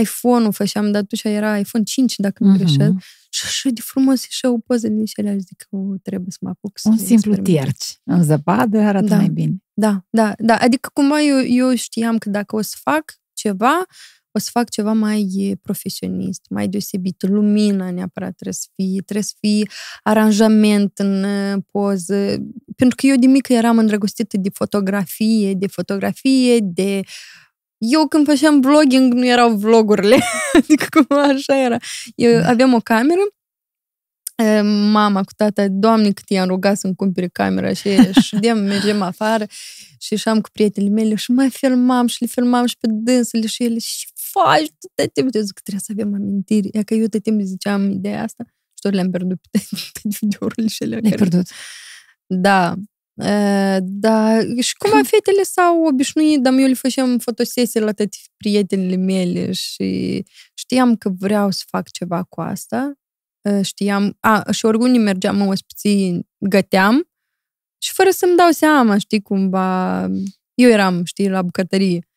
iPhone-ul 0.00 0.52
făceam, 0.52 0.90
dar 0.90 1.02
atunci 1.02 1.22
era 1.22 1.58
iPhone 1.58 1.84
5, 1.84 2.14
dacă 2.16 2.44
nu 2.44 2.50
Mhm. 2.50 2.58
greșesc. 2.58 2.92
Și 3.30 3.42
așa 3.44 3.68
de 3.70 3.80
frumos 3.80 4.22
ieșeau 4.24 4.58
pozele 4.58 5.04
și 5.04 5.14
alea. 5.16 5.36
Zic 5.36 5.56
că 5.68 5.76
o, 5.76 5.94
trebuie 6.02 6.30
să 6.30 6.38
mă 6.40 6.48
apuc 6.48 6.78
să 6.78 6.88
Un 6.88 6.94
le 6.94 7.00
simplu 7.04 7.32
experimentez. 7.32 7.74
tierci. 7.74 8.00
În 8.04 8.22
zăpadă 8.22 8.78
arată 8.78 9.06
Da. 9.06 9.16
mai 9.16 9.28
bine. 9.28 9.54
Da, 9.74 10.04
da, 10.10 10.32
da. 10.38 10.54
Adică 10.56 10.90
cumva 10.92 11.20
eu, 11.22 11.42
eu 11.44 11.74
știam 11.74 12.18
că 12.18 12.28
dacă 12.30 12.56
o 12.56 12.60
să 12.62 12.76
fac 12.80 13.04
ceva, 13.32 13.86
o 14.30 14.38
să 14.38 14.48
fac 14.52 14.70
ceva 14.70 14.92
mai 14.92 15.22
e, 15.36 15.54
profesionist, 15.62 16.42
mai 16.50 16.68
deosebit. 16.68 17.22
Lumina 17.28 17.90
neapărat 17.90 18.32
trebuie 18.34 18.54
să 18.54 18.66
fie, 18.74 19.00
trebuie 19.00 19.22
să 19.24 19.34
fie 19.40 19.66
aranjament 20.02 20.98
în 20.98 21.24
uh, 21.24 21.56
poză. 21.70 22.36
Pentru 22.76 22.96
că 22.96 23.06
eu 23.06 23.16
de 23.16 23.26
mică 23.26 23.52
eram 23.52 23.78
îndrăgostită 23.78 24.36
de 24.36 24.48
fotografie, 24.52 25.54
de 25.54 25.66
fotografie, 25.66 26.58
de... 26.62 27.00
Eu 27.78 28.08
când 28.08 28.26
făceam 28.26 28.60
vlogging 28.60 29.12
nu 29.12 29.26
erau 29.26 29.54
vlogurile, 29.56 30.18
adică 30.58 30.86
cumva 30.90 31.22
așa 31.22 31.56
era. 31.62 31.76
Eu 32.14 32.40
Da. 32.40 32.48
aveam 32.48 32.74
o 32.74 32.78
cameră 32.80 33.20
E, 34.44 34.60
mama 34.90 35.22
cu 35.24 35.32
tata, 35.36 35.66
doamne, 35.68 36.12
cât 36.12 36.28
i-am 36.30 36.48
rugat 36.48 36.78
să-mi 36.78 36.94
cumpere 36.94 37.28
camera 37.28 37.72
și, 37.72 37.88
și 38.24 38.36
de 38.36 38.52
mergem 38.52 39.02
afară 39.02 39.46
și 39.98 40.12
ieșeam 40.12 40.40
cu 40.40 40.48
prietenele 40.52 40.92
mele 40.92 41.14
și 41.14 41.30
mai 41.30 41.50
filmam 41.50 42.06
și 42.06 42.16
le 42.20 42.26
filmam 42.26 42.66
și 42.66 42.76
pe 42.80 42.86
dânsele 42.90 43.46
și 43.46 43.64
ele 43.64 43.78
și 43.78 44.06
faci 44.14 44.66
tot 44.94 45.12
timpul. 45.12 45.32
Eu 45.34 45.42
zic 45.42 45.54
că 45.54 45.60
trebuie 45.64 45.82
să 45.86 45.92
avem 45.98 46.14
amintiri. 46.14 46.68
Ia 46.72 46.82
că 46.82 46.94
eu 46.94 47.06
tot 47.06 47.22
timpul 47.22 47.44
ziceam 47.44 47.90
ideea 47.90 48.22
asta 48.22 48.44
și 48.48 48.80
tot 48.80 48.92
le-am 48.92 49.10
pierdut 49.10 49.38
pe 49.50 49.58
toate 49.68 50.16
videourile 50.20 50.68
și 50.68 50.82
alea. 50.82 50.96
Ai 51.04 51.10
care- 51.10 51.16
pierdut. 51.16 51.46
Da. 52.26 52.74
E, 53.18 53.78
da. 53.82 54.38
Și 54.60 54.76
cumva 54.76 55.02
fetele 55.02 55.42
s-au 55.54 55.84
obișnuit, 55.84 56.40
dar 56.40 56.52
eu 56.52 56.66
le 56.66 56.74
făceam 56.74 57.18
fotosesii 57.18 57.80
la 57.80 57.92
toate 57.92 58.16
prietenele 58.36 58.96
mele 58.96 59.52
și, 59.52 60.14
și 60.14 60.24
știam 60.54 60.96
că 60.96 61.08
vreau 61.18 61.50
să 61.50 61.64
fac 61.68 61.90
ceva 61.90 62.22
cu 62.22 62.40
asta. 62.40 62.92
Uh, 63.40 63.64
Știam, 63.64 64.16
a, 64.20 64.50
și 64.50 64.64
oriunde 64.64 64.98
mergeam 64.98 65.40
în 65.40 65.48
ospiții, 65.48 66.28
găteam 66.38 67.08
și 67.78 67.92
fără 67.92 68.10
să-mi 68.10 68.36
dau 68.36 68.50
seama, 68.50 68.98
știi, 68.98 69.22
cumva, 69.22 70.02
eu 70.54 70.70
eram, 70.70 71.04
știi, 71.04 71.28
la 71.28 71.42
bucătărie. 71.42 72.08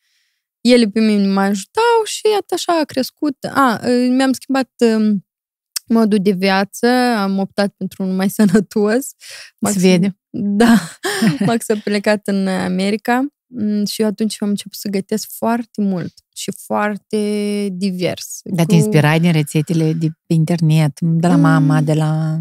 Ele 0.61 0.85
pe 0.85 0.99
mine 0.99 1.27
mă 1.27 1.39
ajutau 1.39 2.03
și 2.03 2.21
iată 2.33 2.53
așa 2.53 2.79
a 2.79 2.83
crescut. 2.83 3.43
A, 3.53 3.79
uh, 3.83 4.07
mi-am 4.09 4.31
schimbat 4.31 4.71
um, 4.77 5.25
modul 5.85 6.17
de 6.21 6.31
viață, 6.31 6.87
am 7.17 7.39
optat 7.39 7.73
pentru 7.77 8.03
un 8.03 8.15
mai 8.15 8.29
sănătos. 8.39 9.09
Se 9.59 9.79
vede. 9.79 10.20
Da, 10.33 10.79
Max 11.45 11.69
a 11.69 11.75
plecat 11.83 12.27
în 12.27 12.47
America 12.47 13.27
mm, 13.47 13.85
și 13.85 14.01
eu 14.01 14.07
atunci 14.07 14.35
am 14.41 14.49
început 14.49 14.77
să 14.77 14.87
gătesc 14.89 15.29
foarte 15.37 15.81
mult 15.81 16.13
și 16.35 16.51
foarte 16.65 17.17
divers. 17.71 18.39
Dar 18.43 18.65
te 18.65 18.75
inspirai 18.75 19.19
din 19.19 19.31
rețetele 19.31 19.93
de 19.93 20.07
pe 20.25 20.33
internet, 20.33 20.99
de 20.99 21.27
la 21.27 21.35
mama, 21.35 21.79
Mm. 21.79 21.85
de 21.85 21.93
la... 21.93 22.39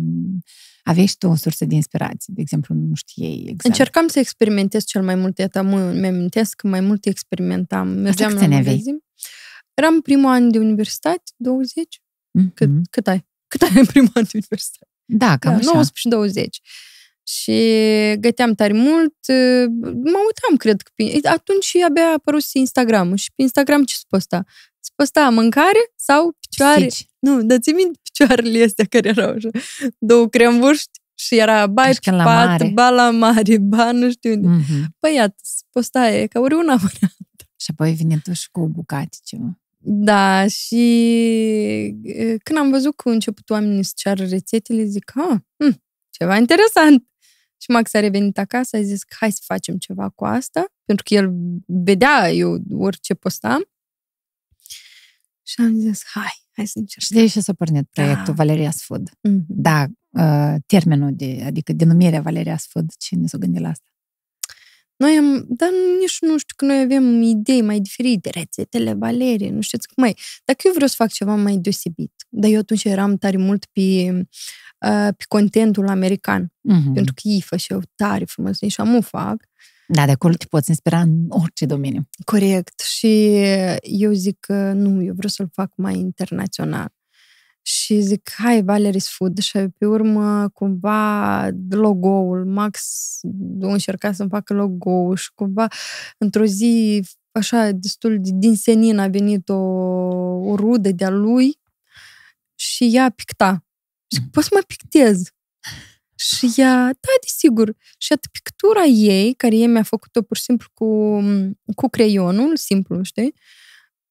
Aveai 0.82 1.06
și 1.06 1.16
tu 1.18 1.28
o 1.28 1.34
sursă 1.34 1.64
de 1.64 1.74
inspirație, 1.74 2.32
de 2.36 2.40
exemplu, 2.40 2.74
nu 2.74 2.94
știai 2.94 3.38
exact. 3.40 3.64
Încercam 3.64 4.06
să 4.08 4.18
experimentez 4.18 4.84
cel 4.84 5.02
mai 5.02 5.14
mult, 5.14 5.38
iată, 5.38 5.62
mă, 5.62 5.92
mi-amintesc 5.92 6.54
că 6.56 6.68
mai 6.68 6.80
mult 6.80 7.04
experimentam. 7.06 7.88
Mergeam 7.88 8.30
câți 8.30 8.40
la 8.40 8.46
ani 8.46 8.54
aveai? 8.56 8.74
magazin. 8.74 8.98
Eram 9.74 10.00
primul 10.00 10.30
an 10.30 10.50
de 10.50 10.58
universitate, 10.58 11.22
20. 11.36 12.00
Mhm. 12.30 12.54
Cât, 12.54 12.68
cât 12.90 13.06
ai? 13.06 13.26
Cât 13.48 13.62
ai 13.62 13.70
în 13.74 13.84
primul 13.86 14.10
an 14.14 14.22
de 14.22 14.30
universitate? 14.32 14.86
Da, 15.04 15.36
cam 15.36 15.52
Da, 15.52 15.58
așa. 15.58 15.70
19 15.72 15.92
și 15.94 16.08
20. 16.08 16.60
Și 17.32 17.60
găteam 18.20 18.54
tare 18.54 18.72
mult. 18.72 19.14
Mă 19.82 20.18
uitam, 20.26 20.56
cred 20.56 20.80
că 20.80 20.90
pe... 20.94 21.28
Atunci 21.28 21.76
abia 21.88 22.02
a 22.02 22.12
apărut 22.12 22.42
și 22.44 22.58
Instagram. 22.58 23.14
Și 23.14 23.32
pe 23.34 23.42
Instagram 23.42 23.84
ce 23.84 23.94
se 23.94 24.04
posta? 24.08 24.44
Se 24.80 24.90
posta 24.94 25.28
mâncare 25.28 25.92
sau 25.96 26.36
picioare? 26.40 26.84
Pisici. 26.84 27.08
Nu, 27.18 27.42
dar 27.42 27.58
ți 27.58 27.70
minte 27.70 27.98
picioarele 28.02 28.64
astea 28.64 28.84
care 28.84 29.08
erau 29.08 29.30
așa, 29.34 29.48
două 29.98 30.28
crembuști 30.28 31.00
și 31.14 31.38
era 31.38 31.66
ba 31.66 31.82
Așa 31.82 31.98
pe 32.02 32.10
ca 32.10 32.16
la 32.16 32.24
pat, 32.24 32.46
mare. 32.46 32.70
ba 32.74 32.90
la 32.90 33.10
mare, 33.10 33.58
ba 33.58 33.92
nu 33.92 34.10
știu 34.10 34.32
unde. 34.32 34.48
Mhm. 34.48 34.94
Păi 34.98 35.14
iată, 35.14 35.34
se 35.42 35.62
posta 35.70 36.10
e 36.10 36.26
ca 36.26 36.40
ori 36.40 36.54
una 36.54 36.78
Și 37.56 37.70
apoi 37.72 37.92
vine 37.92 38.20
tu 38.24 38.32
și 38.32 38.48
cu 38.50 38.68
bucate 38.68 39.16
ceva. 39.24 39.58
Da, 39.82 40.46
și 40.46 40.82
e, 42.02 42.36
când 42.42 42.58
am 42.58 42.70
văzut 42.70 42.96
că 42.96 43.02
au 43.08 43.12
început 43.14 43.50
oamenii 43.50 43.82
să 43.82 43.92
ceară 43.94 44.24
rețetele, 44.24 44.84
zic, 44.84 45.12
ah, 45.14 45.38
hm, 45.56 45.82
ceva 46.10 46.36
interesant. 46.36 47.04
Și 47.62 47.70
Max 47.70 47.94
a 47.94 48.00
revenit 48.00 48.38
acasă, 48.38 48.76
a 48.76 48.82
zis 48.82 49.02
că 49.02 49.14
hai 49.18 49.32
să 49.32 49.40
facem 49.44 49.76
ceva 49.76 50.08
cu 50.08 50.24
asta, 50.24 50.64
pentru 50.84 51.04
că 51.08 51.14
el 51.14 51.30
vedea 51.66 52.30
eu 52.32 52.58
orice 52.72 53.14
postam. 53.14 53.64
Și 55.42 55.60
am 55.60 55.78
zis, 55.78 56.02
hai, 56.06 56.44
hai 56.50 56.66
să 56.66 56.72
Și 56.72 56.78
încercăm. 56.78 57.16
de 57.16 57.20
aici 57.20 57.44
s-a 57.44 57.52
pornit 57.52 57.88
proiectul 57.90 58.34
Da. 58.34 58.44
Valeria's 58.44 58.76
Food. 58.76 59.10
Mhm. 59.20 59.44
Da, 59.48 59.86
uh, 60.08 60.54
termenul, 60.66 61.10
de, 61.14 61.42
adică 61.46 61.72
denumirea 61.72 62.22
Valeria's 62.22 62.64
Food, 62.68 62.92
cine 62.98 63.26
s-a 63.26 63.38
gândit 63.38 63.60
la 63.60 63.68
asta? 63.68 63.84
Noi 64.96 65.16
am, 65.16 65.44
dar 65.48 65.68
nici 66.00 66.16
nu 66.20 66.38
știu 66.38 66.54
că 66.56 66.64
noi 66.64 66.80
avem 66.80 67.22
idei 67.22 67.62
mai 67.62 67.80
diferite, 67.80 68.30
rețetele 68.30 68.92
Valerie, 68.92 69.50
nu 69.50 69.60
știți 69.60 69.86
cum 69.88 70.02
mai. 70.02 70.16
Dacă 70.44 70.60
eu 70.64 70.72
vreau 70.72 70.88
să 70.88 70.94
fac 70.98 71.10
ceva 71.12 71.34
mai 71.34 71.56
deosebit, 71.56 72.12
dar 72.28 72.50
eu 72.50 72.58
atunci 72.58 72.84
eram 72.84 73.16
tare 73.16 73.36
mult 73.36 73.64
pe, 73.72 73.82
uh, 74.86 75.08
pe 75.16 75.24
contentul 75.28 75.88
american, 75.88 76.52
Mhm. 76.60 76.92
pentru 76.92 77.12
că 77.14 77.20
ei 77.28 77.40
făceau 77.40 77.80
tare 77.94 78.24
frumos 78.24 78.58
și 78.58 78.80
am 78.80 78.94
o 78.94 79.00
fac. 79.00 79.36
Da, 79.86 80.04
de 80.04 80.10
acolo 80.12 80.34
te 80.34 80.46
poți 80.48 80.68
inspira 80.68 81.00
în 81.00 81.26
orice 81.28 81.66
domeniu. 81.66 82.08
Corect. 82.24 82.80
Și 82.80 83.34
eu 83.82 84.12
zic 84.12 84.36
că 84.40 84.72
nu, 84.72 85.02
eu 85.02 85.12
vreau 85.14 85.28
să-l 85.28 85.48
fac 85.52 85.72
mai 85.76 85.98
internațional. 85.98 86.92
Și 87.62 88.00
zic, 88.00 88.30
hai, 88.34 88.62
Valerie's 88.62 89.06
Food. 89.16 89.38
Și 89.38 89.58
pe 89.78 89.86
urmă, 89.86 90.48
cumva, 90.48 91.48
logo-ul, 91.70 92.44
Max 92.46 92.80
a 93.62 93.72
încercat 93.72 94.14
să-mi 94.14 94.28
facă 94.28 94.54
logo 94.54 95.14
și 95.14 95.30
cumva, 95.34 95.66
într-o 96.18 96.44
zi, 96.44 97.02
așa, 97.32 97.70
destul 97.70 98.18
de 98.20 98.30
din 98.34 98.56
senin 98.56 98.98
a 98.98 99.08
venit 99.08 99.48
o, 99.48 99.54
o 100.50 100.54
rudă 100.56 100.92
de-a 100.92 101.10
lui 101.10 101.58
și 102.54 102.90
ea 102.92 103.10
picta. 103.16 103.64
Și 104.12 104.20
zic, 104.20 104.30
poți 104.30 104.46
să 104.46 104.54
mă 104.54 104.62
pictez? 104.66 105.22
Și 106.14 106.52
ea, 106.56 106.84
da, 106.84 107.12
desigur. 107.22 107.76
Și 107.98 108.12
atât 108.12 108.30
pictura 108.30 108.82
ei, 108.84 109.34
care 109.34 109.56
ei 109.56 109.66
mi-a 109.66 109.82
făcut-o 109.82 110.22
pur 110.22 110.36
și 110.36 110.42
simplu 110.42 110.68
cu, 110.74 111.20
cu 111.74 111.88
creionul, 111.88 112.56
simplu, 112.56 113.02
știi? 113.02 113.34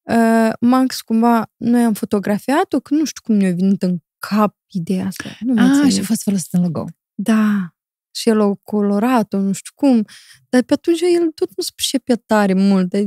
Uh, 0.01 0.49
Max, 0.59 1.01
cumva, 1.01 1.51
noi 1.57 1.83
am 1.83 1.93
fotografiat-o, 1.93 2.79
că 2.79 2.93
nu 2.93 3.05
știu 3.05 3.21
cum 3.23 3.35
ne-a 3.35 3.51
venit 3.53 3.83
în 3.83 3.97
cap 4.19 4.55
ideea 4.67 5.05
asta. 5.05 5.37
Nu 5.39 5.53
mai 5.53 5.63
Ah, 5.63 5.69
țin 5.71 5.75
și 5.79 5.81
a 5.81 5.85
minte. 5.87 6.01
fost 6.01 6.21
folosit 6.23 6.53
în 6.53 6.61
logo. 6.61 6.85
Da. 7.13 7.73
Și 8.15 8.29
el 8.29 8.41
a 8.41 8.53
colorat-o, 8.63 9.37
nu 9.39 9.51
știu 9.51 9.71
cum. 9.75 10.05
Dar 10.49 10.61
pe 10.63 10.73
atunci 10.73 10.99
el 11.01 11.31
tot 11.35 11.49
nu 11.57 11.63
se 11.63 11.71
pricepea 11.75 12.15
tare 12.25 12.53
mult. 12.53 12.89
Dar, 12.89 13.01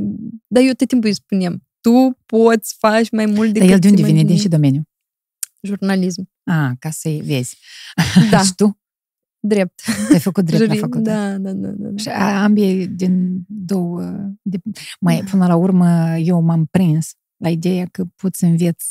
dar 0.46 0.62
eu 0.62 0.72
tot 0.72 0.88
timpul 0.88 1.08
îi 1.08 1.14
spuneam, 1.14 1.66
tu 1.80 2.18
poți 2.26 2.74
faci 2.78 3.10
mai 3.10 3.26
mult 3.26 3.52
decât 3.52 3.68
Dar 3.68 3.74
el 3.74 3.78
de 3.78 3.88
unde 3.88 3.96
ți 3.96 4.02
mai 4.02 4.10
vine? 4.10 4.22
Din 4.22 4.26
bine." 4.26 4.40
și 4.40 4.48
domeniu? 4.48 4.82
Jurnalism. 5.66 6.30
Ah, 6.44 6.70
ca 6.78 6.90
să-i 6.90 7.20
vezi. 7.20 7.58
Da, 8.30 8.42
și 8.44 8.54
tu? 8.54 8.76
drept. 9.44 9.80
Ai 10.12 10.20
făcut 10.20 10.44
drept 10.44 10.66
la 10.66 10.74
Juri- 10.74 10.78
făcut. 10.80 11.02
Da, 11.02 11.38
da, 11.38 11.52
da, 11.52 11.68
da. 11.68 11.88
Și 11.96 12.04
da. 12.04 12.12
a- 12.14 12.42
ambii 12.42 12.86
din 12.88 13.44
două... 13.48 14.02
De, 14.42 14.58
mai, 15.00 15.18
Da. 15.18 15.24
până 15.30 15.46
la 15.46 15.56
urmă, 15.56 16.16
eu 16.16 16.40
m-am 16.40 16.66
prins 16.70 17.10
la 17.36 17.48
ideea 17.48 17.86
că 17.86 18.04
pot 18.16 18.34
să 18.34 18.46
înveț 18.46 18.84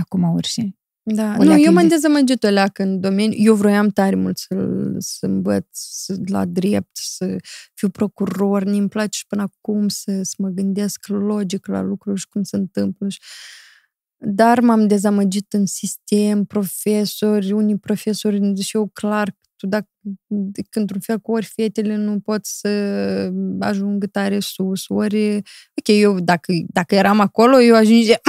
acum 0.00 0.22
orice. 0.22 0.76
Da, 1.02 1.34
O 1.34 1.36
nu, 1.36 1.42
leacă 1.44 1.60
eu 1.60 1.72
m-am 1.72 1.88
de- 1.88 1.94
dezamăgit 1.94 2.42
o 2.44 2.48
leacă 2.48 2.82
în 2.82 3.00
domeniu. 3.00 3.38
Eu 3.38 3.54
vroiam 3.54 3.88
tare 3.88 4.14
mult 4.16 4.38
să, 4.38 4.56
să 4.98 5.26
învăț 5.26 5.66
să, 5.70 6.16
la 6.26 6.44
drept, 6.44 6.90
să 6.96 7.36
fiu 7.74 7.88
procuror. 7.90 8.64
mi 8.64 8.78
îmi 8.78 8.88
place 8.88 9.18
și 9.18 9.26
până 9.26 9.42
acum 9.42 9.88
să, 9.88 10.20
să 10.22 10.34
mă 10.38 10.48
gândesc 10.48 11.06
logic 11.06 11.66
la 11.66 11.80
lucruri 11.80 12.20
și 12.20 12.28
cum 12.28 12.42
se 12.42 12.56
întâmplă. 12.56 13.08
Și... 13.08 13.20
Dar 14.24 14.60
m-am 14.60 14.86
dezamăgit 14.86 15.52
în 15.52 15.66
sistem, 15.66 16.44
profesori, 16.44 17.52
unii 17.52 17.78
profesori, 17.78 18.60
și 18.62 18.76
eu 18.76 18.86
clar, 18.92 19.30
că 19.30 19.36
tu 19.56 19.66
dacă, 19.66 19.88
că 20.70 20.78
într-un 20.78 21.00
fel 21.00 21.18
cu 21.18 21.32
ori 21.32 21.44
fetele 21.44 21.96
nu 21.96 22.20
pot 22.20 22.46
să 22.46 22.68
ajungă 23.60 24.06
tare 24.06 24.40
sus, 24.40 24.84
ori... 24.88 25.36
Ok, 25.74 25.86
eu 25.86 26.20
dacă, 26.20 26.52
dacă 26.66 26.94
eram 26.94 27.20
acolo, 27.20 27.60
eu 27.60 27.74
ajungeam 27.74 28.20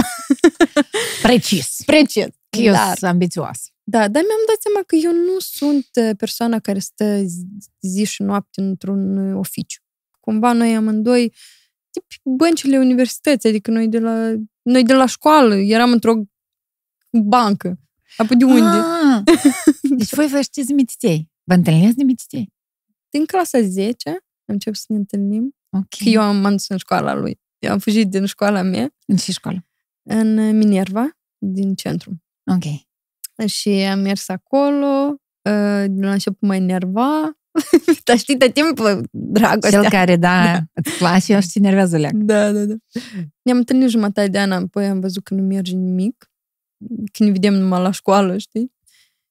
Precis. 1.21 1.81
precis. 1.85 2.25
Că 2.49 2.59
eu 2.59 2.73
Dar- 2.73 2.97
sunt 2.97 3.09
ambițioasă. 3.11 3.67
Da, 3.83 3.99
dar 3.99 4.23
mi-am 4.23 4.43
dat 4.47 4.61
seama 4.61 4.83
că 4.85 4.95
eu 4.95 5.11
nu 5.11 5.39
sunt 5.39 5.87
uh, 6.01 6.15
persoana 6.17 6.59
care 6.59 6.79
stă 6.79 7.21
zi- 7.23 7.47
zi 7.81 8.03
și 8.03 8.21
noapte 8.21 8.61
într-un 8.61 9.17
uh, 9.17 9.37
oficiu. 9.39 9.81
Cumva 10.19 10.51
noi 10.53 10.75
amândoi, 10.75 11.23
tip 11.23 11.33
băncile 12.23 12.77
universității, 12.77 13.49
adică 13.49 13.71
noi 13.71 13.87
de 13.87 13.99
la, 13.99 14.33
noi 14.61 14.83
de 14.83 14.93
la 14.93 15.05
școală 15.05 15.55
eram 15.55 15.91
într-o 15.91 16.13
bancă. 17.09 17.79
Apoi 18.17 18.37
de 18.37 18.45
unde? 18.45 18.77
Ah, 18.77 19.23
deci 19.97 20.13
voi 20.13 20.27
vă 20.27 20.41
știți 20.41 20.73
mititei. 20.73 21.31
Vă 21.43 21.53
întâlniți 21.53 21.95
de 21.95 22.03
mititei? 22.03 22.53
Din 23.09 23.25
clasa 23.25 23.61
10 23.61 24.09
am 24.09 24.15
început 24.45 24.77
să 24.77 24.85
ne 24.87 24.95
întâlnim, 24.95 25.55
Ok. 25.69 25.87
că 25.89 26.09
eu 26.09 26.21
am 26.21 26.49
dus 26.51 26.67
în 26.67 26.77
școala 26.77 27.13
lui. 27.13 27.39
Eu 27.59 27.71
am 27.71 27.79
fugit 27.79 28.09
din 28.09 28.25
școala 28.25 28.61
mea 28.61 28.93
În 29.05 29.15
ce 29.15 29.31
școală? 29.31 29.65
în 30.03 30.37
uh, 30.37 30.53
Minerva, 30.53 31.17
din 31.37 31.75
centru. 31.75 32.23
Ok. 32.51 32.63
Și 33.49 33.69
am 33.69 33.99
mers 33.99 34.27
acolo, 34.29 35.07
uh, 35.49 35.83
de 35.89 36.05
la 36.05 36.11
început 36.11 36.41
mă 36.47 36.55
enerva, 36.55 37.37
dar 38.05 38.17
știi, 38.17 38.37
de 38.37 38.49
timpul 38.49 39.07
dragostea. 39.11 39.81
Cel 39.81 39.89
care, 39.89 40.15
da, 40.15 40.59
îți 40.73 40.97
place, 40.97 41.33
eu 41.33 41.39
și 41.39 41.59
nervează 41.59 41.97
leac. 41.97 42.13
Da, 42.13 42.51
da, 42.51 42.65
da. 42.65 42.73
Ne-am 43.41 43.57
întâlnit 43.57 43.89
jumătate 43.89 44.27
de 44.27 44.39
an, 44.39 44.51
apoi 44.51 44.85
am 44.85 44.99
văzut 44.99 45.23
că 45.23 45.33
nu 45.33 45.41
merge 45.41 45.75
nimic, 45.75 46.31
că 47.11 47.23
ne 47.23 47.31
vedem 47.31 47.53
numai 47.53 47.81
la 47.81 47.91
școală, 47.91 48.37
știi? 48.37 48.71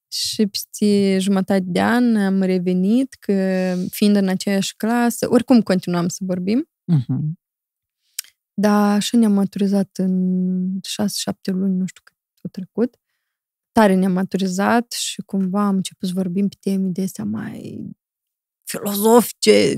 Și 0.09 0.47
peste 0.47 1.19
jumătate 1.19 1.63
de 1.67 1.81
an 1.81 2.17
am 2.17 2.43
revenit, 2.43 3.15
că 3.15 3.75
fiind 3.91 4.17
în 4.17 4.29
aceeași 4.29 4.77
clasă, 4.77 5.27
oricum 5.31 5.61
continuam 5.61 6.09
să 6.09 6.19
vorbim, 6.27 6.69
Mhm. 6.85 7.39
dar 8.55 9.03
și 9.03 9.17
ne-am 9.17 9.33
maturizat 9.33 9.91
în 9.97 10.79
6-7 10.83 11.51
luni, 11.51 11.77
nu 11.77 11.87
știu 11.87 12.01
cât 12.05 12.17
a 12.43 12.49
trecut. 12.51 12.97
Tare 13.73 13.95
ne-am 13.95 14.13
maturizat 14.13 14.93
și 14.93 15.23
cumva 15.27 15.67
am 15.67 15.75
început 15.77 16.09
să 16.09 16.15
vorbim 16.15 16.49
pe 16.49 16.57
teme 16.61 16.89
de 16.89 17.03
astea 17.03 17.25
mai 17.25 17.87
filozofice, 18.79 19.75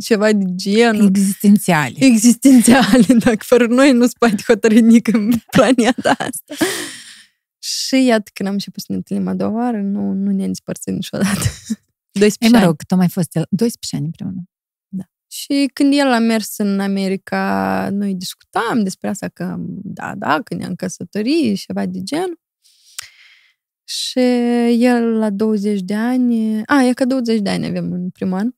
ceva 0.00 0.32
de 0.32 0.44
genul. 0.54 1.06
Existențiale. 1.06 1.94
existențiale, 1.98 3.14
dacă 3.24 3.38
fără 3.44 3.66
noi 3.66 3.92
nu 3.92 4.06
se 4.06 4.12
poate 4.18 4.42
hotărâi 4.46 4.80
nici 4.80 5.08
în 5.12 5.32
planeta 5.50 6.10
asta. 6.10 6.64
Și 7.58 8.04
iată, 8.04 8.30
când 8.34 8.48
am 8.48 8.54
început 8.54 8.80
să 8.82 8.86
ne 8.88 8.96
întâlnim 8.96 9.28
a 9.28 9.34
doua 9.34 9.50
oară, 9.52 9.80
nu, 9.80 10.12
nu 10.12 10.30
ne-am 10.30 10.48
despărțit 10.48 10.92
niciodată. 10.94 11.40
12 12.20 12.36
Ei, 12.44 12.50
mă 12.50 12.56
ani. 12.56 12.66
rog, 12.66 12.82
tu 12.82 12.94
mai 12.96 13.08
fost 13.08 13.36
el- 13.36 13.46
12 13.50 13.96
ani 13.96 14.04
împreună. 14.04 14.42
Și 15.34 15.70
când 15.72 15.92
el 15.94 16.12
a 16.12 16.18
mers 16.18 16.58
în 16.58 16.80
America, 16.80 17.88
noi 17.92 18.14
discutam 18.14 18.82
despre 18.82 19.08
asta 19.08 19.28
că, 19.28 19.56
da, 19.82 20.14
da, 20.16 20.40
că 20.44 20.54
ne-am 20.54 20.74
căsătorit 20.74 21.56
și 21.58 21.66
ceva 21.66 21.86
de 21.86 22.02
gen. 22.02 22.40
Și 23.92 24.18
el 24.78 25.18
la 25.18 25.30
20 25.30 25.80
de 25.80 25.94
ani, 25.94 26.62
a, 26.64 26.82
e 26.82 26.92
că 26.92 27.04
20 27.04 27.40
de 27.40 27.50
ani 27.50 27.66
avem 27.66 27.92
în 27.92 28.10
primul 28.10 28.38
an, 28.38 28.50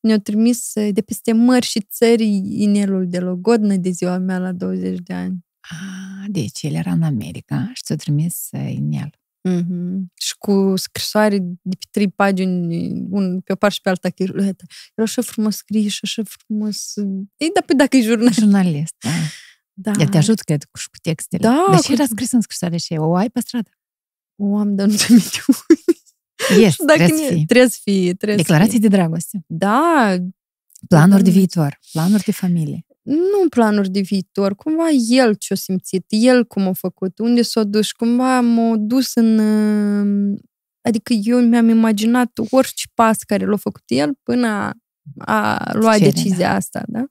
ne-a 0.00 0.18
trimis 0.18 0.72
de 0.74 1.00
peste 1.00 1.32
mări 1.32 1.66
și 1.66 1.80
țări 1.80 2.42
inelul 2.44 3.08
de 3.08 3.18
logodnă 3.18 3.76
de 3.76 3.90
ziua 3.90 4.18
mea 4.18 4.38
la 4.38 4.52
20 4.52 4.98
de 4.98 5.12
ani. 5.14 5.38
Ah, 5.60 6.26
deci 6.28 6.62
el 6.62 6.74
era 6.74 6.92
în 6.92 7.02
America 7.02 7.70
și 7.74 7.82
ți-a 7.82 7.96
trimis 7.96 8.48
uh, 8.50 8.72
inel. 8.74 9.10
Mm-hmm. 9.48 10.12
Și 10.14 10.34
cu 10.38 10.72
scrisoare 10.76 11.38
de 11.38 11.76
pe 11.78 11.86
trei 11.90 12.08
pagini, 12.08 12.92
un, 13.10 13.40
pe 13.40 13.52
o 13.52 13.56
parte 13.56 13.74
și 13.74 13.80
pe 13.80 13.88
alta, 13.88 14.10
că 14.10 14.22
era 14.22 14.52
așa 14.96 15.22
frumos 15.22 15.56
scris 15.56 15.92
și 15.92 16.00
așa 16.02 16.22
frumos... 16.24 16.94
Ei, 17.36 17.50
dar 17.54 17.62
pe 17.66 17.74
dacă 17.74 17.96
e 17.96 18.00
jurnalist. 18.00 18.38
Jurnalist, 18.38 18.94
da. 18.98 19.10
Da. 19.74 19.92
El 20.00 20.08
te 20.08 20.16
ajută, 20.16 20.42
cred, 20.44 20.64
cu, 20.64 20.78
și 20.78 20.88
cu 20.88 20.98
textele. 21.02 21.42
Da, 21.42 21.64
Dar 21.70 21.80
și 21.80 21.86
cu- 21.86 21.92
era 21.92 22.04
scris 22.04 22.32
în 22.32 22.40
scrisoare 22.40 22.76
și 22.76 22.92
o 22.92 23.14
ai 23.14 23.30
pe 23.30 23.40
stradă. 23.40 23.70
O 24.44 24.56
am, 24.56 24.74
dar 24.74 24.86
nu 24.86 24.94
te 24.94 25.06
minte 25.08 25.28
Yes, 26.60 26.74
Dacă 26.86 26.98
trebuie 26.98 27.18
să 27.18 27.22
ne- 27.30 27.34
fie. 27.36 27.44
Trebuie 27.46 27.68
să 27.68 27.78
fie. 27.82 28.14
Trebuie 28.14 28.36
să 28.38 28.42
Declarații 28.42 28.78
fie. 28.78 28.88
de 28.88 28.96
dragoste. 28.96 29.44
Da, 29.46 30.16
Planuri 30.88 31.22
de 31.22 31.30
Da. 31.30 31.36
viitor. 31.36 31.78
Planuri 31.92 32.22
de 32.24 32.32
familie. 32.32 32.86
nu 33.02 33.48
planuri 33.48 33.90
de 33.90 34.00
viitor, 34.00 34.54
cumva 34.54 34.88
el 35.08 35.34
ce-a 35.34 35.56
simțit, 35.56 36.04
el 36.08 36.44
cum 36.44 36.66
a 36.68 36.72
făcut, 36.72 37.18
unde 37.18 37.42
s-a 37.42 37.64
dus, 37.64 37.86
și 37.86 37.94
cumva 37.96 38.40
m-a 38.40 38.76
dus 38.78 39.14
în... 39.14 39.38
uh, 39.38 40.38
Adică 40.80 41.12
eu 41.12 41.40
mi-am 41.40 41.68
imaginat 41.68 42.30
orice 42.50 42.84
pas 42.94 43.16
care 43.22 43.46
l-a 43.46 43.56
făcut 43.56 43.82
el 43.86 44.10
până 44.22 44.46
a, 44.48 44.72
a 45.18 45.70
luat 45.72 45.96
Cere, 45.98 46.10
decizia 46.10 46.54
asta, 46.54 46.82
da? 46.86 47.04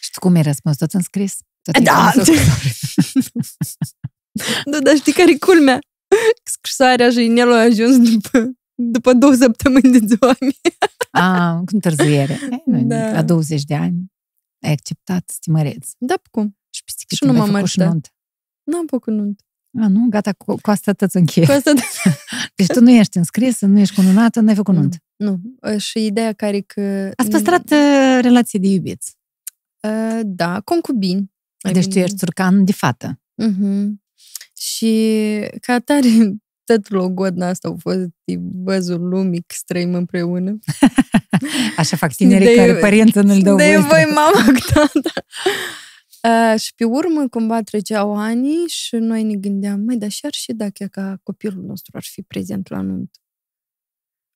Și 0.00 0.10
tu 0.10 0.18
cum 0.20 0.34
ai 0.34 0.42
răspuns? 0.42 0.76
Tot 0.76 0.92
în 0.92 1.02
scris? 1.02 1.36
Tot 1.62 1.76
în 1.76 1.84
Da! 1.84 2.10
scris? 2.22 2.38
Da, 4.64 4.78
dar 4.80 4.96
știi 4.96 5.12
care 5.12 5.30
e 5.30 5.36
culmea? 5.38 5.78
Scrisoarea 6.54 7.10
și 7.10 7.24
inelul 7.24 7.52
a 7.52 7.60
ajuns 7.60 8.10
după, 8.10 8.50
după 8.74 9.12
două 9.12 9.34
săptămâni 9.34 9.98
de 9.98 10.06
ziua 10.06 10.36
mea. 10.40 10.78
A, 11.10 11.54
cu 11.56 11.64
întârziere. 11.72 12.38
Ei, 12.50 12.62
nu, 12.66 12.82
Da. 12.82 13.12
La 13.12 13.22
20 13.22 13.62
de 13.64 13.74
ani 13.74 14.12
ai 14.62 14.72
acceptat 14.72 15.30
să 15.30 15.36
te 15.40 15.50
măreți. 15.50 15.94
Da, 15.98 16.14
cum? 16.30 16.56
Și 16.70 16.84
peste 16.84 17.04
cât 17.06 17.16
Și 17.16 17.24
nu 17.24 17.30
timp 17.30 17.42
ai 17.42 17.46
m-am 17.50 17.56
făcut 17.56 17.70
și 17.70 17.78
măritat. 17.78 17.92
nuntă? 17.94 18.08
N-am 18.62 18.86
făcut 18.86 19.12
nuntă. 19.12 19.42
A, 19.80 19.88
nu? 19.88 20.06
Gata, 20.08 20.32
cu, 20.32 20.54
cu 20.60 20.70
asta 20.70 20.92
tot 20.92 21.12
încheie. 21.14 21.46
Cu 21.46 21.52
asta 21.52 21.72
Deci 22.56 22.66
tu 22.66 22.80
nu 22.80 22.90
ești 22.90 23.16
înscrisă, 23.16 23.66
nu 23.66 23.78
ești 23.78 23.94
cununată, 23.94 24.40
nu 24.40 24.48
ai 24.48 24.54
făcut 24.54 24.74
nuntă. 24.74 24.96
Nu. 25.16 25.40
Și 25.76 26.04
ideea 26.04 26.32
care 26.32 26.56
e 26.56 26.60
că... 26.60 27.10
Ați 27.16 27.30
păstrat 27.30 27.70
uh, 27.70 28.18
relație 28.20 28.58
de 28.58 28.66
iubiți. 28.66 29.16
Uh, 29.80 30.20
da, 30.24 30.60
concubini. 30.60 31.32
Deci 31.72 31.88
tu 31.88 31.98
ești 31.98 32.16
țurcan 32.16 32.64
de 32.64 32.72
fată. 32.72 33.20
Uh-huh. 33.42 33.86
Și 34.62 34.94
ca 35.60 35.72
atare, 35.72 36.08
tot 36.68 36.88
logodna 36.90 37.48
asta 37.48 37.68
au 37.68 37.76
fost 37.80 37.98
de 38.24 38.36
văzul 38.64 39.08
lumii 39.08 39.40
că 39.40 39.54
străim 39.58 39.94
împreună. 39.94 40.58
Așa 41.76 41.96
fac 41.96 42.14
tinerii 42.14 42.46
De- 42.46 42.54
care 42.54 42.74
părință 42.74 43.20
nu-l 43.20 43.40
dau 43.42 43.56
de 43.56 43.64
voie. 43.64 43.78
voi 43.78 44.12
mama 44.14 44.44
cu 44.44 44.64
tata. 44.74 45.12
Uh, 46.22 46.60
și 46.60 46.74
pe 46.74 46.84
urmă, 46.84 47.28
cumva 47.28 47.62
treceau 47.62 48.16
ani 48.16 48.48
și 48.66 48.96
noi 48.96 49.22
ne 49.22 49.34
gândeam, 49.34 49.80
măi, 49.80 49.96
dar 49.96 50.10
și 50.10 50.26
ar 50.26 50.32
și 50.32 50.52
dacă 50.52 50.84
ca 50.90 51.20
copilul 51.22 51.64
nostru 51.64 51.92
ar 51.96 52.02
fi 52.02 52.22
prezent 52.22 52.68
la 52.68 52.80
nuntă. 52.80 53.18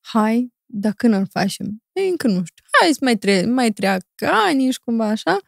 Hai, 0.01 0.53
dar 0.65 0.93
când 0.93 1.15
îl 1.15 1.27
facem? 1.31 1.83
Ei, 1.93 2.09
încă 2.09 2.27
nu 2.27 2.43
știu. 2.45 2.65
Hai 2.81 2.93
să 2.93 2.99
mai, 3.03 3.17
tre- 3.17 3.47
mai 3.47 3.71
treacă 3.73 4.27
ani 4.47 4.71
și 4.71 4.79
cumva 4.81 5.07
așa. 5.09 5.39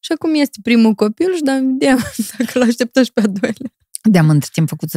Și 0.00 0.12
acum 0.12 0.34
este 0.34 0.58
primul 0.62 0.94
copil 0.94 1.34
și 1.34 1.42
da, 1.42 1.52
vedem 1.54 1.98
dacă 2.38 2.58
l 2.58 2.62
așteptă 2.62 3.02
și 3.02 3.12
pe 3.12 3.20
a 3.20 3.26
doilea. 3.26 3.72
De-am 4.10 4.28
între 4.30 4.48
timp 4.52 4.68
făcut 4.68 4.90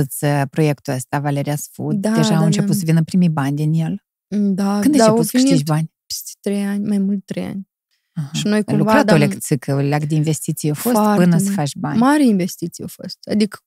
proiectul 0.49 0.93
ăsta, 0.93 1.21
Valeria's 1.21 1.71
Food. 1.71 1.95
Da, 1.95 2.11
Deja 2.11 2.29
da, 2.29 2.37
au 2.37 2.45
început 2.45 2.69
da. 2.69 2.75
să 2.75 2.81
vină 2.85 3.03
primii 3.03 3.29
bani 3.29 3.55
din 3.55 3.73
el. 3.73 4.03
Da, 4.27 4.79
Când 4.79 4.93
ai 4.93 4.99
da, 4.99 5.03
început 5.03 5.17
au 5.17 5.21
să 5.21 5.29
câștigi 5.31 5.51
venit 5.53 5.65
bani? 5.65 5.91
peste 6.05 6.31
trei 6.41 6.63
ani, 6.65 6.87
mai 6.87 6.97
mult 6.97 7.25
trei 7.25 7.43
ani. 7.45 7.67
Aha. 8.13 8.29
Și 8.33 8.45
noi 8.47 8.55
Ai 8.55 8.63
cumva 8.63 8.83
lucrat 8.83 9.11
o 9.11 9.15
dam- 9.15 9.17
lecțică, 9.19 9.81
leac 9.81 10.03
de 10.03 10.15
investiții 10.15 10.69
a 10.69 10.73
fost 10.73 10.95
Foarte 10.95 11.23
până 11.23 11.37
să 11.37 11.43
mult. 11.43 11.55
faci 11.55 11.75
bani. 11.75 11.97
Mari 11.99 12.25
investiții 12.27 12.83
au 12.83 12.89
fost. 12.89 13.17
Adică 13.31 13.57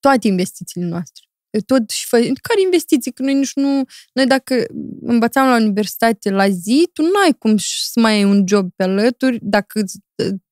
toate 0.00 0.26
investițiile 0.28 0.86
noastre. 0.86 1.22
Tot 1.66 1.90
și 1.90 2.06
fă... 2.06 2.16
Care 2.18 2.60
investiții? 2.64 3.12
Că 3.12 3.22
noi 3.22 3.34
nici 3.34 3.54
nu... 3.54 3.84
Noi 4.12 4.26
dacă 4.26 4.64
învățam 5.00 5.46
la 5.48 5.54
universitate 5.56 6.30
la 6.30 6.48
zi, 6.48 6.90
tu 6.92 7.02
nu 7.02 7.18
ai 7.24 7.32
cum 7.38 7.56
să 7.56 8.00
mai 8.00 8.12
ai 8.12 8.24
un 8.24 8.44
job 8.46 8.70
pe 8.76 8.82
alături 8.82 9.38
dacă 9.42 9.80
îți- 9.80 9.98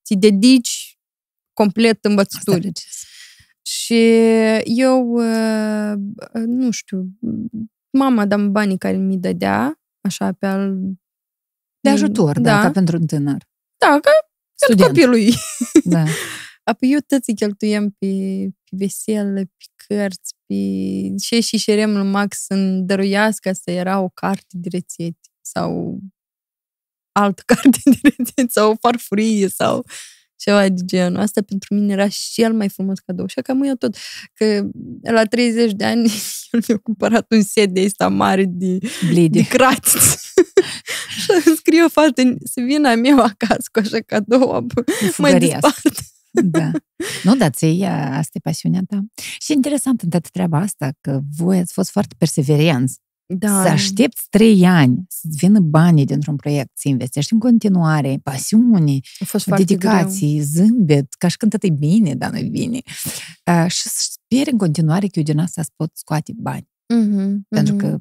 ți 0.05 0.15
dedici 0.15 0.99
complet 1.53 1.95
Asta 1.97 2.09
învățături. 2.09 2.61
regis. 2.61 3.05
Și 3.67 3.95
eu, 4.65 5.13
uh, 5.13 5.95
nu 6.47 6.71
știu, 6.71 7.19
mama 7.91 8.27
dam 8.27 8.53
banii 8.53 8.79
care 8.79 8.97
mi 8.97 9.19
dădea, 9.19 9.81
așa 10.01 10.33
pe 10.33 10.47
al... 10.47 10.79
De 11.81 11.91
ajutor, 11.91 12.41
da, 12.41 12.51
da, 12.51 12.61
ca 12.61 12.71
pentru 12.71 12.97
un 12.97 13.07
tânăr. 13.07 13.49
da, 13.77 13.87
ca 13.87 14.11
pentru 14.59 14.85
Student. 14.85 14.89
copilul 14.89 15.35
Da. 15.95 16.05
Apoi 16.71 16.93
eu 16.93 16.99
tot 17.07 17.25
îi 17.27 17.35
cheltuiem 17.35 17.91
pe, 17.91 18.07
pe 18.65 18.77
vesele, 18.77 19.43
pe 19.45 19.65
cărți, 19.87 20.35
pe 20.47 20.55
ce 21.23 21.41
și 21.41 21.57
șerem 21.57 21.97
lui 21.97 22.07
Max 22.07 22.45
să-mi 22.45 22.83
dăruiască 22.83 23.49
asta 23.49 23.71
era 23.71 24.01
o 24.01 24.09
carte 24.09 24.47
de 24.59 24.69
rețete 24.69 25.29
sau 25.41 25.99
altă 27.13 27.43
carte 27.55 27.79
de 27.85 27.99
rețete 28.03 28.47
sau 28.49 28.71
o 28.71 28.77
farfurie 28.81 29.49
sau 29.49 29.85
ceva 30.37 30.69
de 30.69 30.83
genul. 30.85 31.21
Asta 31.21 31.43
pentru 31.43 31.75
mine 31.75 31.93
era 31.93 32.07
cel 32.33 32.53
mai 32.53 32.69
frumos 32.69 32.99
cadou. 32.99 33.27
Și 33.27 33.41
cam 33.41 33.63
eu 33.63 33.75
tot, 33.75 33.97
că 34.35 34.69
la 35.03 35.25
30 35.25 35.73
de 35.73 35.85
ani 35.85 36.13
el 36.51 36.63
mi-a 36.69 36.77
cumpărat 36.77 37.33
un 37.33 37.43
set 37.43 37.71
de 37.71 37.83
ăsta 37.85 38.09
mare 38.09 38.45
de, 38.45 38.79
de 38.79 38.89
Blidi. 39.09 39.45
cratiți. 39.45 40.35
și 41.21 41.31
îmi 41.45 41.57
scrie 41.57 41.83
o 41.83 41.89
fată 41.89 42.23
să 42.45 42.61
vină 42.61 42.89
a 42.89 42.95
meu 42.95 43.19
acasă 43.19 43.69
cu 43.73 43.79
așa 43.79 43.99
cadou, 44.07 44.51
apoi 44.51 44.85
mai 44.87 45.11
Fugăriască. 45.11 45.71
despart. 45.83 46.15
Da. 46.31 46.71
Nu, 47.23 47.37
dar 47.37 47.51
ți 47.51 47.83
asta 47.85 48.31
e 48.33 48.39
pasiunea 48.43 48.81
ta. 48.89 49.05
Și 49.39 49.53
interesant 49.53 50.01
în 50.01 50.09
toată 50.09 50.29
treaba 50.33 50.59
asta, 50.59 50.91
că 51.01 51.21
voi 51.37 51.59
ați 51.59 51.73
fost 51.73 51.91
foarte 51.91 52.15
perseverenți. 52.19 52.99
Da. 53.35 53.63
Să 53.63 53.69
aștepți 53.69 54.27
trei 54.31 54.65
ani 54.67 55.05
să-ți 55.09 55.37
vină 55.37 55.61
banii 55.61 56.05
dintr-un 56.05 56.37
proiect, 56.37 56.71
să 56.79 56.89
investești 56.89 57.33
în 57.33 57.39
continuare, 57.39 58.21
pasiune, 58.23 58.99
A 59.19 59.25
fost 59.25 59.45
foarte 59.45 59.65
dedicații, 59.65 60.41
zâmbet, 60.41 61.15
ca 61.15 61.29
și 61.29 61.37
când 61.37 61.53
tot 61.53 61.63
e 61.63 61.71
bine, 61.71 62.15
dar 62.15 62.31
nu 62.31 62.37
e 62.39 62.49
bine. 62.49 62.81
Uh, 63.47 63.67
și 63.71 63.83
să 63.89 64.09
speri 64.11 64.51
în 64.51 64.59
continuare 64.59 65.07
că 65.07 65.13
eu 65.19 65.23
din 65.25 65.39
asta 65.39 65.63
să 65.63 65.69
pot 65.77 65.91
scoate 65.95 66.33
bani. 66.37 66.69
greu. 66.87 67.01
Mhm, 67.01 67.47
Pentru 67.49 67.75
mhm, 67.75 67.83
că 67.87 67.99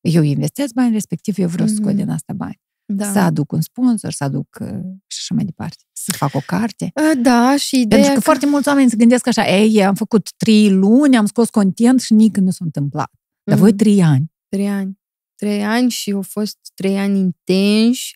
eu 0.00 0.22
investesc 0.22 0.72
bani, 0.72 0.92
respectiv 0.92 1.38
eu 1.38 1.48
vreau 1.48 1.68
să 1.68 1.74
scot 1.74 1.86
Mhm. 1.86 1.96
din 1.96 2.08
asta 2.10 2.32
bani. 2.32 2.60
da. 2.92 3.12
Să 3.12 3.18
aduc 3.18 3.52
un 3.52 3.60
sponsor, 3.60 4.12
să 4.12 4.24
aduc 4.24 4.56
uh, 4.60 4.68
și 5.06 5.18
așa 5.20 5.34
mai 5.34 5.44
departe. 5.44 5.82
Să 5.92 6.12
fac 6.12 6.34
o 6.34 6.40
carte. 6.46 6.90
A, 6.94 7.14
Da, 7.22 7.56
și 7.56 7.80
ideea 7.80 8.00
Pentru 8.00 8.18
că 8.18 8.24
foarte 8.24 8.46
mulți 8.46 8.68
oameni 8.68 8.90
se 8.90 8.96
gândesc 8.96 9.26
așa, 9.26 9.48
ei, 9.58 9.84
am 9.84 9.94
făcut 9.94 10.30
trei 10.36 10.70
luni, 10.70 11.16
am 11.16 11.26
scos 11.26 11.50
content 11.50 12.00
și 12.00 12.12
nici 12.12 12.34
nu 12.34 12.50
s-a 12.50 12.64
întâmplat. 12.64 13.10
Dar 13.44 13.58
voi 13.58 13.68
Mhm, 13.68 13.78
trei 13.78 14.02
ani. 14.02 14.32
Trei 14.54 14.68
ani. 14.68 14.98
Trei 15.34 15.64
ani 15.64 15.90
și 15.90 16.10
au 16.12 16.22
fost 16.22 16.58
trei 16.74 16.98
ani 16.98 17.18
intensi. 17.18 18.14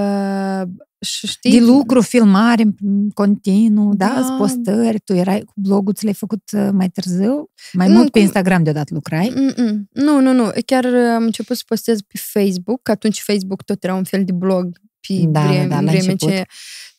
Uh, 0.00 0.62
și 1.00 1.26
știi... 1.26 1.50
De 1.50 1.60
lucru, 1.60 2.00
filmare 2.00 2.62
în 2.80 3.10
continuu, 3.10 3.94
da, 3.94 4.06
Da. 4.06 4.20
da 4.28 4.34
postări, 4.38 5.00
tu 5.00 5.12
erai 5.14 5.40
cu 5.40 5.52
blogul, 5.56 5.92
ți 5.94 6.04
l-ai 6.04 6.14
făcut 6.14 6.42
uh, 6.52 6.68
mai 6.72 6.88
târziu? 6.88 7.50
Mai 7.72 7.88
Nu, 7.88 7.92
mult 7.94 8.04
pe 8.04 8.10
cum- 8.10 8.20
Instagram 8.20 8.62
deodată 8.62 8.94
lucrai? 8.94 9.32
Mm-mm. 9.36 9.88
Nu, 9.92 10.20
nu, 10.20 10.32
nu. 10.32 10.50
Chiar 10.66 10.84
am 11.14 11.22
început 11.22 11.56
să 11.56 11.62
postez 11.66 12.00
pe 12.00 12.18
Facebook, 12.18 12.82
că 12.82 12.90
atunci 12.90 13.20
Facebook 13.20 13.62
tot 13.62 13.84
era 13.84 13.94
un 13.94 14.04
fel 14.04 14.24
de 14.24 14.32
blog 14.32 14.78
pe 15.06 15.14
Da, 15.26 15.46
vreme, 15.46 15.66
da, 15.66 15.80
la 15.80 15.90
vreme 15.90 16.10
început. 16.10 16.28
ce... 16.34 16.44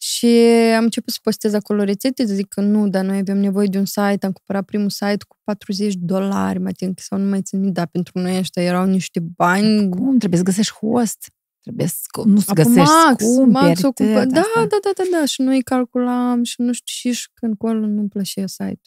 Și 0.02 0.26
am 0.76 0.84
început 0.84 1.14
să 1.14 1.20
postez 1.24 1.54
acolo 1.54 1.84
rețete, 1.84 2.26
să 2.26 2.34
zic 2.34 2.48
că 2.48 2.62
nu, 2.62 2.90
dar 2.90 3.06
noi 3.06 3.18
avem 3.18 3.38
nevoie 3.38 3.68
de 3.68 3.78
un 3.78 3.86
site, 3.86 4.26
am 4.26 4.32
cumpărat 4.32 4.66
primul 4.66 4.90
site 4.90 5.18
cu 5.28 5.38
40 5.44 5.94
dolari, 5.94 6.60
mă 6.60 6.68
ating, 6.68 7.00
sau 7.00 7.20
nu 7.20 7.30
mai 7.30 7.42
țin 7.42 7.60
minte, 7.60 7.80
dar 7.80 7.88
pentru 7.88 8.20
noi 8.20 8.38
ăștia 8.38 8.64
erau 8.64 8.86
niște 8.86 9.20
bani 9.20 9.90
Cum? 9.90 10.18
Trebuie 10.18 10.40
să 10.40 10.46
găsești 10.46 10.74
host. 10.74 11.34
Trebuie 11.62 11.88
să, 11.88 11.96
nu 12.26 12.40
să 12.40 12.52
Apoi 12.52 12.64
găsești 12.64 12.90
Max, 13.08 13.24
cumperi. 13.24 13.66
Max 13.66 13.84
o 13.84 13.92
cumpă... 13.92 14.24
tot 14.24 14.34
Da, 14.34 14.40
asta. 14.40 14.60
da, 14.60 14.78
da, 14.82 14.90
da, 14.98 15.18
da. 15.20 15.26
Și 15.26 15.42
noi 15.42 15.62
calculam 15.62 16.44
și 16.44 16.62
nu 16.62 16.74
știu 16.74 17.12
și, 17.12 17.20
și 17.20 17.30
când 17.34 17.54
acolo 17.54 17.86
nu-mi 17.86 18.10
plăcea 18.10 18.48
site-ul. 18.48 18.80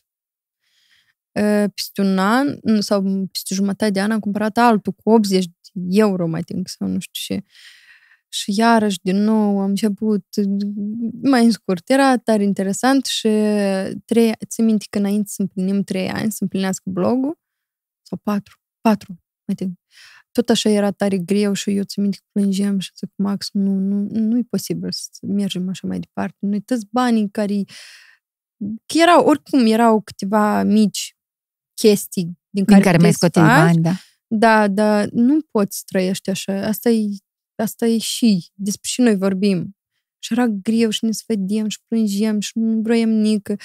Uh, 1.33 1.65
Peste 1.75 2.01
un 2.01 2.19
an 2.19 2.59
nu, 2.63 2.81
sau 2.81 3.03
peste 3.33 3.55
jumătate 3.55 3.91
de 3.91 4.01
an 4.01 4.11
am 4.11 4.21
cumpărat 4.21 4.59
altul 4.59 4.93
cu 4.93 5.11
80 5.11 5.45
de 5.45 5.51
euro, 5.91 6.27
mai 6.27 6.43
think, 6.43 6.69
sau 6.69 6.89
nu 6.89 6.99
știu 6.99 7.35
ce. 7.35 7.45
Și 8.33 8.53
iarăși, 8.57 8.99
din 9.03 9.17
nou, 9.17 9.61
am 9.61 9.69
început 9.69 10.25
mai 11.23 11.45
în 11.45 11.51
scurt. 11.51 11.89
Era 11.91 12.17
tare 12.17 12.43
interesant 12.43 13.05
și 13.05 13.29
trei, 14.05 14.33
țin 14.47 14.65
minte 14.65 14.87
că 14.91 14.99
înainte 14.99 15.29
să 15.29 15.43
împlinim 15.43 15.83
trei 15.83 16.09
ani, 16.09 16.33
să 16.33 16.39
împlinească 16.41 16.91
blogul, 16.91 17.39
sau 18.03 18.19
patru, 18.23 18.61
patru, 18.81 19.23
mai 19.47 19.57
think. 19.57 19.79
tot 20.33 20.49
așa 20.49 20.69
era 20.69 20.91
tare 20.91 21.19
greu 21.19 21.53
și 21.53 21.77
eu 21.77 21.83
țin 21.83 22.03
minte 22.03 22.19
că 22.19 22.25
plângeam 22.33 22.79
și 22.79 22.91
zic, 22.97 23.11
Max, 23.17 23.49
nu, 23.53 23.75
nu, 23.75 24.07
nu 24.11 24.39
e 24.39 24.43
posibil 24.49 24.89
să 24.93 25.11
mergem 25.27 25.69
așa 25.69 25.87
mai 25.87 25.99
departe. 25.99 26.37
Noi 26.41 26.61
toți 26.61 26.87
banii 26.91 27.31
care... 27.31 27.63
Că 28.87 28.99
erau, 28.99 29.25
oricum, 29.27 29.67
erau 29.67 30.01
câteva 30.01 30.63
mici 30.63 31.17
chestii 31.75 32.39
din 32.51 32.65
care, 32.65 32.81
Din 32.81 32.91
care 32.91 33.03
mai 33.03 33.13
scoteai 33.13 33.47
faci. 33.47 33.65
bani, 33.65 33.83
da. 33.83 33.93
Da, 34.27 34.69
dar 34.69 35.09
nu 35.09 35.41
poți 35.51 35.77
să 35.77 35.83
trăiești 35.87 36.31
așa. 36.31 36.67
Asta 36.67 36.91
e, 36.91 37.09
asta 37.63 37.87
e 37.87 37.99
și, 37.99 38.51
despre 38.55 38.89
și 38.89 39.01
noi 39.01 39.17
vorbim. 39.17 39.77
Și 40.19 40.33
era 40.33 40.47
greu 40.47 40.91
și 40.91 41.05
ne 41.05 41.13
svedem 41.13 41.69
și 41.69 41.79
plângem 41.89 42.41
și 42.41 42.53
nu 42.55 42.81
vroiam 42.81 43.09
nică. 43.09 43.57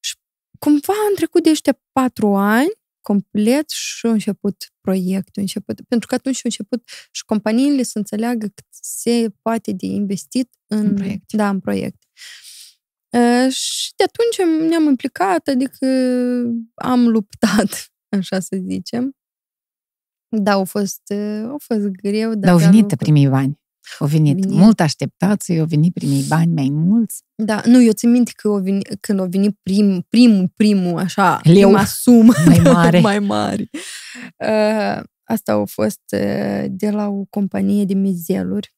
Și 0.00 0.14
cumva 0.58 0.92
am 1.08 1.14
trecut 1.14 1.42
de 1.42 1.50
ăștia 1.50 1.80
patru 1.92 2.34
ani 2.34 2.72
complet 3.00 3.70
și 3.70 4.06
a 4.06 4.10
început 4.10 4.72
proiectul. 4.80 5.32
a 5.36 5.40
Început, 5.40 5.80
pentru 5.88 6.08
că 6.08 6.14
atunci 6.14 6.36
a 6.36 6.40
început 6.44 6.88
și 7.10 7.24
companiile 7.24 7.82
să 7.82 7.98
înțeleagă 7.98 8.46
că 8.46 8.62
se 8.70 9.28
poate 9.42 9.72
de 9.72 9.86
investit 9.86 10.48
în, 10.66 10.86
În 10.86 10.94
proiecte. 10.94 11.36
Da, 11.36 11.48
în 11.48 11.60
proiect. 11.60 12.02
Uh, 13.10 13.52
și 13.52 13.92
de 13.96 14.04
atunci 14.04 14.68
ne-am 14.68 14.86
implicat, 14.86 15.48
adică 15.48 15.86
am 16.74 17.08
luptat, 17.08 17.92
așa 18.18 18.40
să 18.40 18.56
zicem. 18.68 19.16
Da, 20.38 20.52
au 20.52 20.64
fost, 20.64 21.02
uh, 21.14 21.42
au 21.48 21.56
fost 21.58 21.80
greu. 21.86 22.34
Dar 22.34 22.50
au 22.52 22.56
pe-a 22.58 22.66
venit 22.66 22.80
lucru- 22.82 22.96
primii 22.96 23.28
bani. 23.28 23.60
Au 23.98 24.06
venit, 24.06 24.34
Venit. 24.40 24.56
mult 24.58 24.80
așteptați, 24.80 25.58
au 25.58 25.64
venit 25.66 25.92
primii 25.92 26.24
bani 26.28 26.52
mai 26.54 26.68
mulți. 26.72 27.22
Da, 27.34 27.62
nu, 27.64 27.82
eu 27.82 27.92
țin 27.92 28.10
minte 28.10 28.32
că 28.36 28.48
o 28.48 28.60
veni, 28.60 28.82
când 29.00 29.20
au 29.20 29.26
venit 29.26 29.58
prim, 29.62 30.06
primul, 30.08 30.48
primul, 30.56 30.98
așa, 30.98 31.40
Leu. 31.42 31.54
prima 31.54 31.84
sumă 31.84 32.32
Mai 32.46 32.58
mare. 32.72 33.00
mai 33.00 33.18
mare. 33.18 33.70
Uh, 34.36 35.02
asta 35.24 35.52
a 35.52 35.64
fost 35.64 36.00
uh, 36.12 36.64
de 36.68 36.90
la 36.90 37.08
o 37.08 37.24
companie 37.24 37.84
de 37.84 37.94
mizeluri 37.94 38.74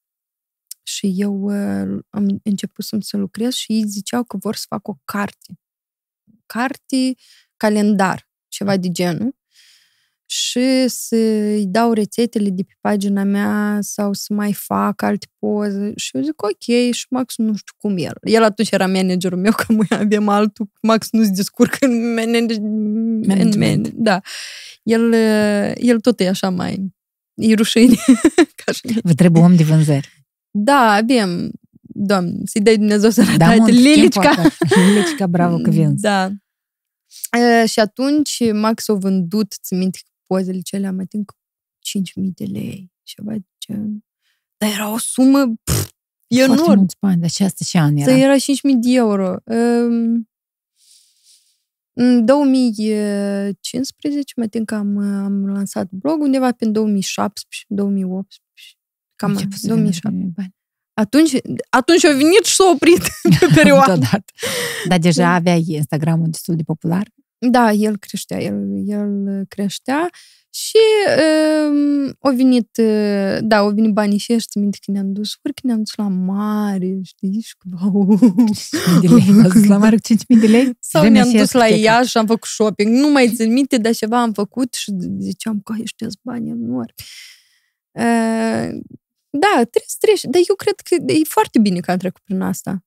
și 0.82 1.12
eu 1.16 1.42
uh, 1.42 1.98
am 2.11 2.40
început 2.42 2.84
să 2.84 2.96
să 3.00 3.16
lucrez 3.16 3.52
și 3.54 3.72
ei 3.72 3.84
ziceau 3.86 4.24
că 4.24 4.36
vor 4.36 4.54
să 4.54 4.64
fac 4.68 4.88
o 4.88 4.94
carte. 5.04 5.59
Carte, 6.46 7.14
calendar, 7.56 8.28
ceva 8.48 8.76
de 8.76 8.88
genul. 8.90 9.36
Și 10.31 10.89
să-i 10.89 11.64
dau 11.66 11.93
rețetele 11.93 12.51
de 12.51 12.62
pe 12.62 12.72
pagina 12.81 13.22
mea 13.24 13.79
sau 13.81 14.12
să 14.12 14.33
mai 14.35 14.53
fac 14.53 15.03
alte 15.03 15.26
poze. 15.39 15.93
Și 15.97 16.16
eu 16.16 16.22
zic, 16.22 16.43
ok, 16.43 16.93
și 16.93 17.07
Max 17.11 17.37
nu 17.37 17.55
știu 17.57 17.74
cum 17.76 17.97
el. 17.97 18.12
El 18.22 18.43
atunci 18.43 18.70
era 18.70 18.87
managerul 18.87 19.39
meu, 19.39 19.53
că 19.66 19.72
noi 19.72 19.87
avem 19.91 20.29
altul. 20.29 20.70
Max 20.83 21.09
nu 21.11 21.22
se 21.24 21.31
descurcă 21.31 21.76
în 21.87 22.14
manage- 22.14 22.55
în 22.61 23.18
Management. 23.26 23.89
man- 23.89 23.93
Da. 23.95 24.20
El, 24.83 25.12
uh, 25.12 25.72
el 25.74 26.01
tot 26.01 26.20
e 26.20 26.29
așa 26.29 26.51
mai... 26.51 26.95
E 27.35 27.55
rușine. 27.55 27.95
Ca 28.64 28.72
și 28.72 29.01
Vă 29.03 29.12
trebuie 29.14 29.43
om 29.43 29.57
de 29.57 29.62
vânzări. 29.64 30.26
da, 30.51 30.93
avem, 30.93 31.51
doamne, 31.81 32.33
să-i 32.45 32.61
dai 32.61 32.76
Dumnezeu 32.76 33.11
să 33.11 33.22
Da, 33.37 33.55
mult, 33.55 33.70
Lilicica. 33.70 34.20
timp 34.20 34.39
acolo. 34.39 34.85
Lilicica, 34.87 35.26
bravo 35.26 35.57
că 35.57 35.70
vinzi. 35.81 36.03
Da. 36.03 36.31
E, 37.39 37.66
și 37.66 37.81
atunci 37.81 38.53
Max 38.53 38.89
a 38.89 38.93
vândut, 38.93 39.55
țin 39.62 39.79
minte 39.79 39.99
că 40.03 40.11
pozele 40.35 40.61
cele 40.61 40.87
am 40.87 40.99
ating 40.99 41.24
5.000 42.22 42.29
de 42.35 42.45
lei, 42.45 42.93
ceva 43.03 43.33
de 43.33 43.45
genul. 43.66 44.05
Dar 44.57 44.70
era 44.70 44.93
o 44.93 44.99
sumă 44.99 45.47
pf, 45.64 45.91
Foarte 46.35 46.53
enorm. 46.53 46.79
mulți 46.79 46.97
bani, 47.01 47.20
dar 47.20 47.31
și 47.31 47.43
asta 47.43 47.64
ce 47.68 47.79
an 47.79 47.99
Să 48.03 48.11
era? 48.11 48.18
era 48.18 48.35
5.000 48.37 48.41
de 48.81 48.91
euro. 48.93 49.37
Um, 49.45 50.29
În 51.93 52.24
2015, 52.24 54.33
mai 54.37 54.49
că 54.64 54.74
am, 54.74 54.99
am 54.99 55.47
lansat 55.47 55.89
blog 55.91 56.20
undeva 56.20 56.53
pe 56.53 56.66
2017, 56.66 57.64
2018. 57.68 58.43
Cam 59.16 59.31
Început 59.31 59.53
să 59.53 59.59
vină 59.62 59.74
2007. 59.74 60.09
primii 60.09 60.33
bani. 60.37 60.55
Atunci, 60.95 61.31
atunci 61.70 62.05
a 62.05 62.12
venit 62.12 62.45
și 62.45 62.55
s-a 62.55 62.70
oprit 62.74 63.03
pe 63.41 63.47
perioadă. 63.55 63.93
Deodată. 63.93 64.33
Dar 64.89 64.99
deja 64.99 65.35
aveai 65.35 65.64
Instagramul 65.66 66.31
destul 66.31 66.57
de 66.57 66.62
popular? 66.62 67.09
Da, 67.39 67.72
el 67.72 67.97
creștea, 67.97 68.43
el, 68.43 68.82
el 68.86 69.45
creștea 69.49 70.11
și 70.51 70.78
um, 71.68 72.16
au 72.20 72.32
venit, 72.34 72.76
uh, 72.76 73.39
da, 73.41 73.57
au 73.57 73.70
venit 73.70 73.93
banii 73.93 74.18
și 74.18 74.32
ăștia, 74.32 74.61
minte 74.61 74.78
că 74.84 74.91
ne-am 74.91 75.12
dus, 75.12 75.39
ori 75.43 75.55
că 75.55 75.61
ne-am 75.62 75.78
dus 75.78 75.95
la 75.95 76.09
mare, 76.09 76.99
știi, 77.03 77.41
și 77.41 77.55
că, 77.57 77.68
wow. 77.82 78.18
5.000 78.18 79.01
de 79.01 79.09
lei. 79.09 79.32
V-ați 79.32 79.53
dus 79.53 79.66
la 79.66 79.78
mare 79.78 79.97
cu 79.97 80.14
5.000 80.14 80.41
de 80.41 80.47
lei? 80.47 80.76
Sau 80.80 81.01
Vremea 81.01 81.20
ne-am 81.20 81.32
și 81.32 81.41
dus 81.41 81.53
la 81.53 81.62
asta, 81.62 81.74
ea 81.74 82.03
și 82.03 82.16
am 82.16 82.26
făcut 82.26 82.49
shopping. 82.49 82.97
Nu 82.97 83.11
mai 83.11 83.32
țin 83.34 83.53
minte, 83.53 83.76
dar 83.76 83.95
ceva 83.95 84.20
am 84.20 84.32
făcut 84.32 84.74
și 84.74 84.93
ziceam 85.18 85.61
că 85.61 85.74
ăștia 85.82 86.09
bani 86.22 86.49
enormi. 86.49 86.95
Uh, 87.91 88.78
da, 89.30 89.55
trebuie 89.55 89.86
să 89.86 89.97
treci. 89.99 90.22
Dar 90.22 90.43
eu 90.49 90.55
cred 90.55 90.80
că 90.80 90.95
e 90.95 91.24
foarte 91.24 91.59
bine 91.59 91.80
că 91.80 91.91
am 91.91 91.97
trecut 91.97 92.22
prin 92.24 92.41
asta. 92.41 92.84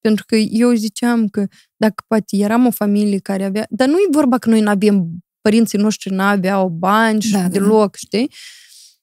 Pentru 0.00 0.24
că 0.26 0.36
eu 0.36 0.72
ziceam 0.72 1.28
că 1.28 1.46
dacă 1.76 2.04
poate 2.06 2.36
eram 2.36 2.66
o 2.66 2.70
familie 2.70 3.18
care 3.18 3.44
avea... 3.44 3.66
Dar 3.70 3.88
nu 3.88 3.96
e 3.96 4.08
vorba 4.10 4.38
că 4.38 4.48
noi 4.48 4.60
nu 4.60 4.68
avem, 4.68 5.18
părinții 5.40 5.78
noștri 5.78 6.12
nu 6.14 6.22
aveau 6.22 6.68
bani 6.68 7.20
și 7.20 7.32
Da, 7.32 7.36
da, 7.38 7.42
da. 7.42 7.48
deloc, 7.50 7.94
știi? 7.96 8.32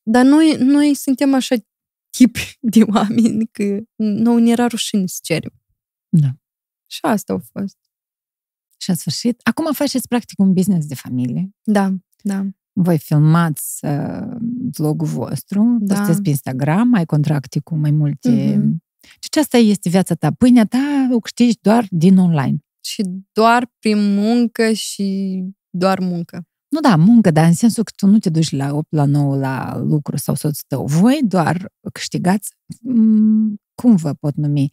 Dar 0.04 0.26
noi, 0.26 0.56
noi 0.60 0.94
suntem 0.94 1.34
așa 1.34 1.56
tipi 2.18 2.58
de 2.76 2.82
oameni 2.84 3.48
că 3.52 3.80
nouă 3.96 4.40
ne 4.40 4.50
era 4.50 4.68
rușine 4.68 5.04
să 5.08 5.20
cerem. 5.22 5.54
Da. 6.10 6.30
Și 6.88 7.00
asta 7.02 7.34
a 7.34 7.40
fost. 7.52 7.78
Și 8.78 8.90
în 8.90 8.96
sfârșit, 8.96 9.40
acum 9.44 9.74
faceți 9.74 10.08
practic 10.08 10.40
un 10.40 10.54
business 10.54 10.88
de 10.88 10.96
familie. 10.96 11.50
Da, 11.64 11.94
da. 12.22 12.46
Voi 12.74 12.98
filmați 13.00 13.86
uh, 13.86 14.36
vlogul 14.72 15.08
vostru, 15.08 15.78
Da. 15.80 15.96
postezi 15.96 16.22
pe 16.22 16.30
Instagram, 16.30 16.94
ai 16.94 17.06
contracte 17.06 17.60
cu 17.60 17.76
mai 17.76 17.92
multe... 17.92 18.56
Mhm. 18.58 18.84
Deci 19.20 19.42
asta 19.42 19.58
este 19.58 19.90
viața 19.90 20.16
ta. 20.16 20.32
Pâinea 20.32 20.66
ta 20.66 21.08
o 21.12 21.20
câștigi 21.20 21.58
doar 21.62 21.86
din 21.90 22.18
online. 22.18 22.58
Și 22.86 23.04
doar 23.32 23.72
prin 23.80 24.14
muncă 24.16 24.72
și 24.72 25.40
doar 25.70 26.00
muncă. 26.00 26.44
Nu 26.68 26.80
da, 26.80 26.96
muncă, 26.96 27.32
dar 27.32 27.46
în 27.46 27.54
sensul 27.54 27.84
că 27.84 27.92
tu 27.96 28.08
nu 28.08 28.20
te 28.20 28.30
duci 28.30 28.52
la 28.52 28.74
8 28.74 28.88
la 28.92 29.06
9 29.06 29.38
la 29.38 29.78
lucru 29.78 30.18
sau 30.18 30.36
soțul 30.36 30.64
tău. 30.68 30.86
Voi 30.86 31.20
doar 31.24 31.72
câștigați, 31.94 32.52
m, 32.82 33.56
cum 33.76 33.96
vă 33.96 34.14
pot 34.14 34.36
numi? 34.36 34.70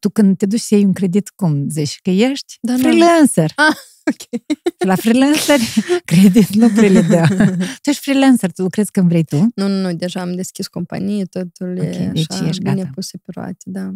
Tu 0.00 0.10
când 0.10 0.36
te 0.36 0.46
duci 0.46 0.60
să 0.60 0.74
iei 0.74 0.84
un 0.84 0.92
credit, 0.92 1.28
cum 1.28 1.68
zici? 1.68 1.98
Că 2.02 2.10
ești 2.10 2.56
Da, 2.60 2.72
nu. 2.72 2.78
freelancer. 2.78 3.52
Ah, 3.54 3.76
ok. 4.08 4.40
Și 4.80 4.86
la 4.86 4.94
freelancer, 4.94 5.58
credit 6.04 6.48
nu 6.48 6.68
prea 6.68 6.88
le 6.90 7.00
dă. 7.00 7.26
Tu 7.82 7.90
ești 7.90 8.02
freelancer, 8.02 8.52
tu 8.52 8.62
lucrezi 8.62 8.90
când 8.90 9.08
vrei 9.08 9.24
tu. 9.24 9.36
Nu, 9.54 9.68
nu, 9.68 9.80
nu, 9.80 9.92
deja 9.92 10.20
am 10.20 10.34
deschis 10.34 10.66
companie, 10.66 11.24
totul 11.24 11.78
Ok, 11.78 11.94
e 11.94 12.10
deci 12.14 12.26
așa, 12.30 12.46
ești 12.46 12.62
bine 12.62 12.74
gata. 12.74 12.90
puse 12.94 13.18
pe 13.18 13.30
roate, 13.34 13.64
da. 13.64 13.90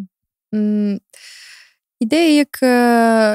Mm, 0.49 1.03
Ideea 2.03 2.23
e 2.23 2.45
că 2.51 2.67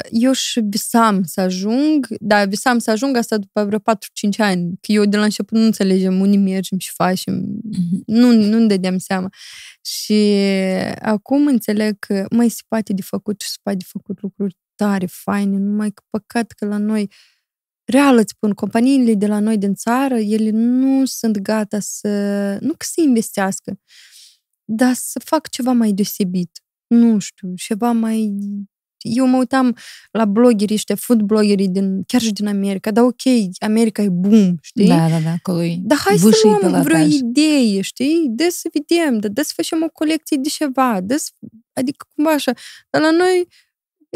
eu 0.09 0.31
și 0.31 0.59
visam 0.59 1.23
să 1.23 1.41
ajung, 1.41 2.07
da, 2.19 2.45
visam 2.45 2.79
să 2.79 2.91
ajung 2.91 3.17
asta 3.17 3.37
după 3.37 3.63
vreo 3.65 3.79
4-5 3.79 3.81
ani, 4.37 4.77
că 4.81 4.91
eu 4.91 5.05
de 5.05 5.17
la 5.17 5.23
început 5.23 5.57
nu 5.57 5.63
înțelegem 5.63 6.19
unde 6.19 6.37
mergem 6.37 6.77
și 6.77 6.91
facem, 6.93 7.59
nu, 8.05 8.31
nu-mi 8.31 8.67
dădeam 8.67 8.97
seama. 8.97 9.29
Și 9.81 10.39
acum 10.99 11.47
înțeleg 11.47 11.99
că 11.99 12.25
mai 12.29 12.49
se 12.49 12.61
poate 12.67 12.93
de 12.93 13.01
făcut 13.01 13.41
și 13.41 13.49
se 13.49 13.57
poate 13.63 13.77
de 13.77 13.85
făcut 13.87 14.21
lucruri 14.21 14.55
tare, 14.77 15.05
faine, 15.05 15.57
numai 15.57 15.91
că 15.91 16.03
păcat 16.09 16.51
că 16.51 16.65
la 16.65 16.77
noi, 16.77 17.11
real 17.85 18.17
îți 18.17 18.33
spun, 18.35 18.53
companiile 18.53 19.13
de 19.13 19.27
la 19.27 19.39
noi 19.39 19.57
din 19.57 19.73
țară, 19.73 20.15
ele 20.15 20.49
nu 20.49 21.05
sunt 21.05 21.37
gata 21.37 21.79
să, 21.79 22.07
nu 22.61 22.69
că 22.69 22.85
să 22.85 23.01
investească, 23.01 23.79
dar 24.65 24.93
să 24.93 25.19
fac 25.19 25.49
ceva 25.49 25.71
mai 25.71 25.91
deosebit. 25.91 26.63
Nu 26.87 27.19
știu, 27.19 27.53
ceva 27.55 27.91
mai... 27.91 28.33
Eu 28.99 29.27
mă 29.27 29.37
uitam 29.37 29.75
la 30.11 30.25
bloggerii 30.25 30.75
ăștia, 30.75 30.95
food 30.95 31.21
bloggerii 31.21 31.69
din, 31.69 32.03
chiar 32.03 32.21
și 32.21 32.31
din 32.31 32.47
America, 32.47 32.91
dar 32.91 33.03
ok, 33.03 33.21
America 33.59 34.01
e 34.01 34.09
boom, 34.09 34.55
știi? 34.61 34.87
Da, 34.87 35.09
da, 35.09 35.19
da, 35.19 35.31
acolo 35.31 35.63
e 35.63 35.77
Dar 35.81 35.97
hai 35.97 36.17
să 36.17 36.25
vâșii 36.25 36.49
luăm 36.49 36.59
vreo 36.59 36.81
pilotaj. 36.81 37.13
idee, 37.13 37.81
știi? 37.81 38.25
De 38.29 38.49
să 38.49 38.69
vedem, 38.73 39.19
de, 39.19 39.27
de 39.27 39.43
să 39.43 39.51
facem 39.55 39.83
o 39.83 39.89
colecție 39.89 40.37
de 40.37 40.49
ceva, 40.49 41.01
de 41.01 41.17
să, 41.17 41.29
adică 41.73 42.05
cumva 42.15 42.31
așa. 42.31 42.51
Dar 42.89 43.01
la 43.01 43.11
noi, 43.11 43.47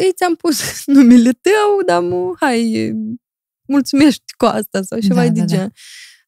ei 0.04 0.12
ți-am 0.16 0.36
pus 0.36 0.62
numele 0.96 1.32
tău, 1.32 1.86
dar 1.86 2.02
mu, 2.02 2.34
hai, 2.40 2.92
mulțumești 3.68 4.24
cu 4.38 4.46
asta 4.46 4.82
sau 4.82 5.00
ceva 5.00 5.24
Da, 5.24 5.30
de 5.30 5.40
da, 5.40 5.46
da. 5.46 5.56
gen. 5.56 5.74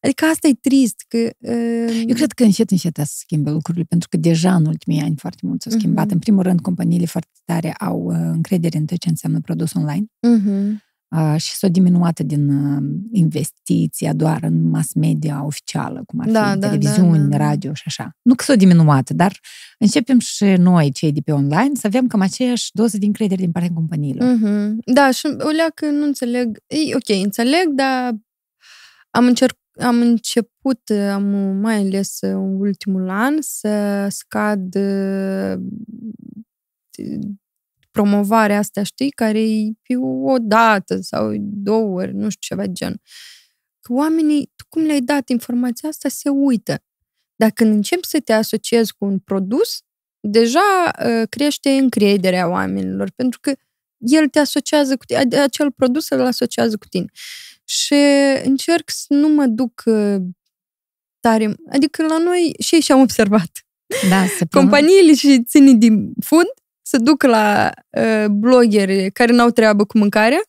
Adică 0.00 0.24
asta 0.24 0.48
e 0.48 0.54
trist, 0.60 1.04
că... 1.08 1.18
Uh, 1.38 2.04
Eu 2.06 2.14
cred 2.14 2.32
că 2.32 2.44
încet, 2.44 2.70
încet 2.70 2.96
se 2.96 3.04
schimbă 3.06 3.50
lucrurile, 3.50 3.84
pentru 3.88 4.08
că 4.08 4.16
deja 4.16 4.54
în 4.54 4.66
ultimii 4.66 5.00
ani 5.00 5.14
foarte 5.16 5.40
mult 5.42 5.62
s-au 5.62 5.72
schimbat. 5.72 6.04
Mhm. 6.04 6.12
În 6.12 6.18
primul 6.18 6.42
rând, 6.42 6.60
companiile 6.60 7.06
foarte 7.06 7.30
tare 7.44 7.72
au 7.72 8.00
uh, 8.04 8.16
încredere 8.16 8.78
în 8.78 8.84
tot 8.84 8.98
ce 8.98 9.08
înseamnă 9.08 9.40
produs 9.40 9.72
online 9.74 10.06
uh-huh. 10.06 10.82
Uh, 11.14 11.40
și 11.40 11.56
s-au 11.56 11.70
diminuat 11.70 12.20
din 12.20 12.48
uh, 12.48 12.82
investiția 13.12 14.12
doar 14.12 14.42
în 14.42 14.68
mass 14.68 14.92
media 14.92 15.44
oficială, 15.44 16.02
cum 16.06 16.20
ar 16.20 16.30
Da, 16.30 16.52
fi 16.52 16.58
da, 16.58 16.66
televiziuni, 16.68 17.28
da, 17.30 17.36
da. 17.36 17.46
radio 17.46 17.74
și 17.74 17.82
așa. 17.86 18.16
Nu 18.22 18.34
că 18.34 18.44
s-au 18.44 18.56
diminuat, 18.56 19.10
dar 19.10 19.40
începem 19.78 20.18
și 20.18 20.44
noi, 20.44 20.92
cei 20.92 21.12
de 21.12 21.20
pe 21.20 21.32
online, 21.32 21.74
să 21.74 21.86
avem 21.86 22.06
cam 22.06 22.20
aceeași 22.20 22.70
doză 22.72 22.98
de 22.98 23.06
încredere 23.06 23.42
din 23.42 23.52
partea 23.52 23.70
companiilor. 23.74 24.36
Uh-huh. 24.36 24.70
Da, 24.84 25.10
și 25.10 25.26
o 25.26 25.48
leacă 25.48 25.86
nu 25.90 26.04
înțeleg. 26.04 26.58
E, 26.66 26.94
ok, 26.94 27.22
înțeleg, 27.24 27.68
dar 27.68 28.14
am 29.10 29.26
încerc, 29.26 29.56
am 29.80 30.00
început, 30.00 30.90
am 31.10 31.24
mai 31.60 31.76
ales 31.76 32.18
în 32.20 32.60
ultimul 32.60 33.08
an, 33.08 33.36
să 33.40 34.06
scad 34.10 34.74
uh, 34.74 35.54
promovarea 37.94 38.58
asta, 38.58 38.82
știi, 38.82 39.10
care 39.10 39.40
e 39.40 39.72
pe 39.82 39.96
o 40.24 40.36
dată 40.38 40.98
sau 41.00 41.32
două 41.38 42.00
ori, 42.00 42.14
nu 42.14 42.28
știu, 42.28 42.54
ceva 42.54 42.66
de 42.66 42.72
genul. 42.72 43.00
Că 43.80 43.92
oamenii, 43.92 44.52
tu 44.56 44.64
cum 44.68 44.82
le-ai 44.82 45.00
dat 45.00 45.28
informația 45.28 45.88
asta, 45.88 46.08
se 46.08 46.28
uită. 46.28 46.82
Dar 47.36 47.50
când 47.50 47.74
începi 47.74 48.06
să 48.06 48.20
te 48.20 48.32
asociezi 48.32 48.94
cu 48.94 49.04
un 49.04 49.18
produs, 49.18 49.82
deja 50.20 50.92
uh, 51.06 51.22
crește 51.28 51.70
încrederea 51.70 52.48
oamenilor, 52.48 53.10
pentru 53.10 53.40
că 53.40 53.54
el 53.98 54.28
te 54.28 54.38
asociază 54.38 54.96
cu 54.96 55.04
tine, 55.04 55.36
acel 55.36 55.72
produs 55.72 56.08
îl 56.08 56.20
asociază 56.20 56.76
cu 56.76 56.86
tine. 56.86 57.06
Și 57.64 57.94
încerc 58.44 58.90
să 58.90 59.06
nu 59.08 59.28
mă 59.28 59.46
duc 59.46 59.82
uh, 59.84 60.16
tare, 61.20 61.54
adică 61.70 62.02
la 62.02 62.18
noi 62.18 62.54
și 62.58 62.80
și 62.80 62.92
am 62.92 63.00
observat. 63.00 63.50
Da, 64.08 64.26
se 64.26 64.46
Companiile 64.50 65.14
și 65.14 65.42
ține 65.42 65.72
din 65.72 66.12
food 66.20 66.46
se 66.86 66.98
duc 66.98 67.22
la 67.22 67.72
uh, 67.98 68.26
blogeri 68.30 69.10
care 69.12 69.32
n-au 69.32 69.50
treabă 69.50 69.84
cu 69.84 69.98
mâncarea 69.98 70.40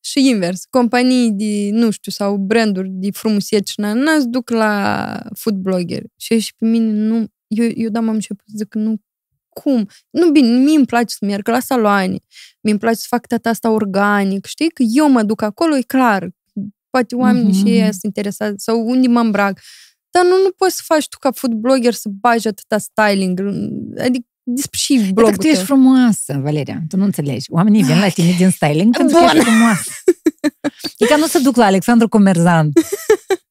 și 0.00 0.28
invers. 0.28 0.64
Companii 0.70 1.32
de, 1.32 1.68
nu 1.70 1.90
știu, 1.90 2.12
sau 2.12 2.36
branduri 2.36 2.88
de 2.90 3.10
frumusețe 3.10 3.72
și 3.72 3.80
n 3.80 4.06
se 4.20 4.26
duc 4.26 4.50
la 4.50 5.20
food 5.34 5.56
blogger. 5.56 6.02
Și, 6.16 6.38
și 6.38 6.54
pe 6.56 6.66
mine 6.66 6.90
nu... 6.90 7.26
Eu, 7.46 7.68
eu 7.74 7.88
da, 7.88 8.00
m-am 8.00 8.14
început 8.14 8.44
să 8.46 8.54
zic 8.56 8.74
nu 8.74 9.00
cum? 9.48 9.88
Nu, 10.10 10.30
bine, 10.30 10.48
mie 10.48 10.76
îmi 10.76 10.86
place 10.86 11.14
să 11.18 11.24
merg 11.24 11.48
la 11.48 11.60
saloane, 11.60 12.18
mi 12.60 12.70
îmi 12.70 12.78
place 12.78 12.96
să 12.96 13.06
fac 13.08 13.26
tata 13.26 13.48
asta 13.48 13.70
organic, 13.70 14.44
știi? 14.44 14.68
Că 14.68 14.82
eu 14.86 15.08
mă 15.10 15.22
duc 15.22 15.42
acolo, 15.42 15.76
e 15.76 15.82
clar. 15.82 16.30
Poate 16.90 17.14
oamenii 17.14 17.52
mm-hmm. 17.52 17.66
și 17.66 17.78
ei 17.78 17.80
sunt 17.80 18.02
interesați 18.02 18.64
sau 18.64 18.86
unde 18.86 19.08
mă 19.08 19.20
îmbrac. 19.20 19.60
Dar 20.10 20.24
nu, 20.24 20.42
nu 20.42 20.50
poți 20.56 20.76
să 20.76 20.82
faci 20.84 21.08
tu 21.08 21.18
ca 21.18 21.30
food 21.30 21.52
blogger 21.52 21.92
să 21.92 22.08
bagi 22.08 22.48
atâta 22.48 22.78
styling. 22.78 23.40
Adică 23.98 24.26
despre 24.48 24.78
și 24.78 24.94
blogul 24.98 25.24
Dacă 25.24 25.36
tu 25.36 25.46
ești 25.46 25.64
frumoasă, 25.64 26.40
Valeria, 26.42 26.82
tu 26.88 26.96
nu 26.96 27.04
înțelegi. 27.04 27.46
Oamenii 27.48 27.82
vin 27.82 27.98
la 27.98 28.08
tine 28.08 28.32
din 28.32 28.50
styling 28.50 28.96
pentru 28.96 29.18
Bun. 29.18 29.26
că 29.28 29.36
ești 29.36 29.48
frumoasă. 29.48 29.90
E 30.96 31.06
ca 31.06 31.16
nu 31.16 31.26
să 31.26 31.38
duc 31.38 31.56
la 31.56 31.64
Alexandru 31.64 32.08
Comerzan, 32.08 32.72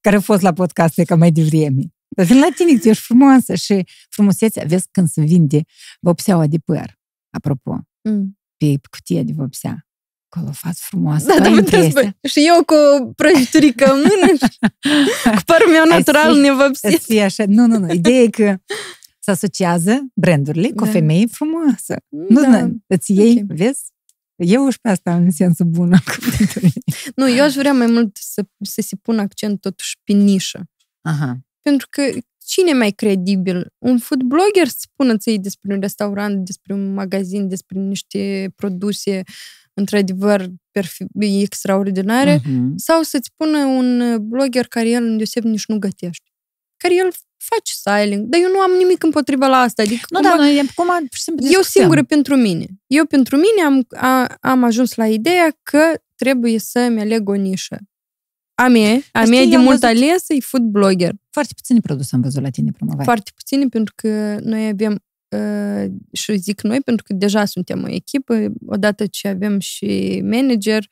care 0.01 0.15
a 0.15 0.19
fost 0.19 0.41
la 0.41 0.53
podcast 0.53 1.01
ca 1.05 1.15
mai 1.15 1.31
devreme. 1.31 1.81
Dar 2.07 2.25
vin 2.25 2.39
la 2.39 2.47
tine, 2.55 2.71
că 2.71 2.79
tu 2.79 2.87
ești 2.87 3.03
frumoasă 3.03 3.55
și 3.55 3.83
frumusețea, 4.09 4.63
vezi 4.67 4.87
când 4.91 5.07
se 5.09 5.21
vinde 5.21 5.61
vopseaua 5.99 6.47
de 6.47 6.57
păr, 6.65 6.99
apropo, 7.29 7.79
mm. 8.01 8.39
pe 8.57 8.73
cutia 8.89 9.23
de 9.23 9.31
vopsea. 9.35 9.87
Acolo 10.29 10.51
față 10.51 10.79
frumoasă, 10.81 11.25
da, 11.25 11.49
da, 11.49 12.29
Și 12.29 12.43
eu 12.47 12.63
cu 12.63 13.11
prăjiturică 13.15 13.91
în 13.91 13.97
mână 13.99 14.37
cu 15.35 15.41
părul 15.45 15.71
meu 15.71 15.85
natural 15.89 16.35
nevopsit. 16.35 17.19
așa. 17.19 17.43
Nu, 17.47 17.65
nu, 17.65 17.77
nu. 17.77 17.93
Ideea 17.93 18.21
e 18.21 18.27
că 18.27 18.57
se 19.25 19.31
asociază 19.31 20.05
brandurile 20.13 20.69
cu 20.69 20.83
da. 20.83 20.89
o 20.89 20.91
femeie 20.91 21.25
frumoasă. 21.25 21.95
Nu, 22.09 22.41
da. 22.41 22.61
nu, 22.61 22.77
îți 22.87 23.13
iei, 23.13 23.41
okay. 23.43 23.57
vezi? 23.57 23.83
Eu 24.35 24.69
și 24.69 24.79
pe 24.81 24.89
asta 24.89 25.15
în 25.15 25.31
sensul 25.31 25.65
bun. 25.65 25.93
nu, 27.15 27.29
eu 27.29 27.43
aș 27.43 27.53
vrea 27.53 27.73
mai 27.73 27.87
mult 27.87 28.17
să, 28.21 28.45
să 28.59 28.81
se 28.81 28.95
pună 28.95 29.21
accent 29.21 29.61
totuși 29.61 29.97
pe 30.03 30.13
nișă. 30.13 30.69
Aha. 31.01 31.39
Pentru 31.61 31.87
că 31.89 32.01
cine 32.45 32.73
mai 32.73 32.91
credibil? 32.91 33.73
Un 33.77 33.97
food 33.97 34.21
blogger 34.21 34.67
să 34.67 34.77
spună 34.79 35.17
ție 35.17 35.37
despre 35.37 35.73
un 35.73 35.79
restaurant, 35.79 36.45
despre 36.45 36.73
un 36.73 36.93
magazin, 36.93 37.47
despre 37.47 37.79
niște 37.79 38.53
produse 38.55 39.23
într-adevăr 39.73 40.49
extraordinare, 41.19 42.39
uh-huh. 42.39 42.75
sau 42.75 43.01
să-ți 43.01 43.29
spună 43.33 43.57
un 43.57 44.17
blogger 44.21 44.67
care 44.67 44.89
el 44.89 45.03
îndeoseb 45.03 45.43
nici 45.43 45.65
nu 45.65 45.79
gătește. 45.79 46.29
Care 46.77 46.95
el 46.95 47.11
faci 47.49 47.69
styling, 47.69 48.25
dar 48.27 48.39
eu 48.41 48.49
nu 48.49 48.59
am 48.59 48.71
nimic 48.77 49.03
împotriva 49.03 49.47
la 49.47 49.57
asta. 49.57 49.81
Adică 49.81 50.05
nu, 50.09 50.21
da, 50.21 50.35
noi, 50.35 50.69
cum 50.75 50.87
eu 51.51 51.61
singură 51.61 52.03
pentru 52.03 52.35
mine. 52.35 52.65
Eu 52.87 53.05
pentru 53.05 53.35
mine 53.35 53.61
am, 53.65 53.85
a, 53.89 54.35
am 54.41 54.63
ajuns 54.63 54.95
la 54.95 55.07
ideea 55.07 55.57
că 55.63 55.93
trebuie 56.15 56.59
să-mi 56.59 56.99
aleg 56.99 57.29
o 57.29 57.33
nișă. 57.33 57.77
A 58.55 58.67
mea, 58.67 58.99
a 59.11 59.23
mea 59.23 59.45
de 59.45 59.57
mult 59.57 59.79
văzut... 59.79 59.83
ales 59.83 60.29
e 60.29 60.39
food 60.39 60.63
blogger. 60.63 61.13
Foarte 61.29 61.53
puțini 61.55 61.81
produse 61.81 62.15
am 62.15 62.21
văzut 62.21 62.41
la 62.41 62.49
tine 62.49 62.71
promovate. 62.71 63.03
Foarte 63.03 63.31
puțini, 63.35 63.69
pentru 63.69 63.93
că 63.95 64.37
noi 64.41 64.67
avem 64.67 65.03
uh, 65.29 65.91
și 66.11 66.37
zic 66.37 66.61
noi, 66.61 66.81
pentru 66.81 67.05
că 67.07 67.13
deja 67.13 67.45
suntem 67.45 67.83
o 67.83 67.89
echipă, 67.89 68.45
odată 68.65 69.05
ce 69.05 69.27
avem 69.27 69.59
și 69.59 70.21
manager 70.23 70.89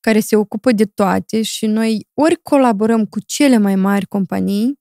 care 0.00 0.20
se 0.20 0.36
ocupă 0.36 0.72
de 0.72 0.84
toate 0.84 1.42
și 1.42 1.66
noi 1.66 2.08
ori 2.14 2.42
colaborăm 2.42 3.06
cu 3.06 3.20
cele 3.20 3.58
mai 3.58 3.76
mari 3.76 4.06
companii, 4.06 4.80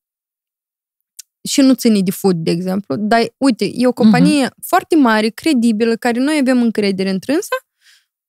și 1.48 1.62
nu 1.62 1.74
ține 1.74 2.00
de 2.00 2.12
food, 2.12 2.36
de 2.36 2.52
exemplu, 2.52 2.96
dar 2.96 3.34
uite, 3.38 3.72
e 3.74 3.88
o 3.88 3.94
companie 3.94 4.46
uh-huh. 4.46 4.66
foarte 4.66 4.96
mare, 4.96 5.28
credibilă, 5.28 5.96
care 5.96 6.20
noi 6.20 6.38
avem 6.42 6.62
încredere 6.62 7.10
în 7.10 7.20
trânsa, 7.20 7.56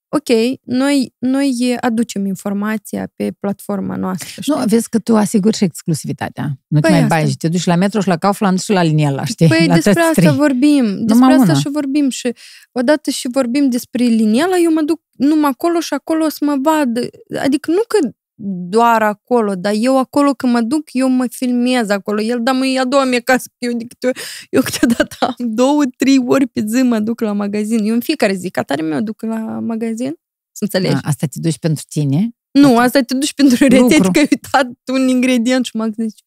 ok, 0.09 0.59
noi, 0.63 1.13
noi 1.17 1.77
aducem 1.79 2.25
informația 2.25 3.11
pe 3.15 3.31
platforma 3.39 3.95
noastră. 3.95 4.41
Știi? 4.41 4.53
Nu, 4.55 4.63
vezi 4.65 4.89
că 4.89 4.99
tu 4.99 5.15
asiguri 5.15 5.57
și 5.57 5.63
exclusivitatea. 5.63 6.59
Nu 6.67 6.79
păi 6.79 6.91
te 6.91 6.97
mai 6.97 7.07
bagi, 7.07 7.37
te 7.37 7.47
duci 7.47 7.65
la 7.65 7.75
metro 7.75 8.01
și 8.01 8.07
la 8.07 8.17
Kaufland 8.17 8.59
și 8.59 8.71
la 8.71 8.83
Liniela, 8.83 9.25
știi? 9.25 9.47
Păi 9.47 9.67
la 9.67 9.73
despre 9.73 10.01
asta 10.01 10.21
trei. 10.21 10.35
vorbim, 10.35 10.83
despre 10.83 11.13
numai 11.13 11.33
asta 11.33 11.51
una. 11.51 11.59
și 11.59 11.69
vorbim 11.71 12.09
și 12.09 12.33
odată 12.71 13.09
și 13.09 13.27
vorbim 13.31 13.69
despre 13.69 14.03
Liniela, 14.03 14.57
eu 14.63 14.73
mă 14.73 14.81
duc 14.81 15.01
numai 15.11 15.49
acolo 15.49 15.79
și 15.79 15.93
acolo 15.93 16.25
o 16.25 16.29
să 16.29 16.37
mă 16.41 16.55
vad. 16.61 16.97
Adică 17.43 17.71
nu 17.71 17.81
că 17.87 18.09
doar 18.39 19.01
acolo, 19.01 19.55
dar 19.55 19.73
eu 19.75 19.97
acolo 19.97 20.33
când 20.33 20.53
mă 20.53 20.61
duc, 20.61 20.83
eu 20.91 21.09
mă 21.09 21.25
filmez 21.29 21.89
acolo. 21.89 22.21
El, 22.21 22.43
da, 22.43 22.51
mă 22.51 22.67
ia 22.67 22.85
două 22.85 23.05
mie 23.05 23.19
casă, 23.19 23.49
eu, 23.57 23.71
eu, 23.71 24.11
eu 24.49 24.61
câteodată 24.61 25.15
am 25.37 25.53
două, 25.53 25.83
trei 25.97 26.17
ori 26.25 26.47
pe 26.47 26.63
zi 26.65 26.81
mă 26.81 26.99
duc 26.99 27.19
la 27.19 27.31
magazin. 27.31 27.85
Eu 27.85 27.93
în 27.93 27.99
fiecare 27.99 28.33
zi, 28.33 28.49
ca 28.49 28.63
tare 28.63 28.81
mă 28.81 29.01
duc 29.01 29.21
la 29.21 29.59
magazin, 29.59 30.13
să 30.51 30.63
înțelegi. 30.63 30.95
A, 30.95 30.99
asta 31.03 31.25
te 31.25 31.39
duci 31.39 31.59
pentru 31.59 31.83
tine? 31.89 32.29
Nu, 32.51 32.77
asta 32.77 33.01
te 33.01 33.13
duci 33.13 33.33
pentru 33.33 33.67
rețete, 33.67 34.09
că 34.11 34.19
ai 34.19 34.27
uitat 34.31 34.67
un 34.91 35.07
ingredient 35.07 35.65
și 35.65 35.75
mă 35.75 35.87
zici. 35.87 36.23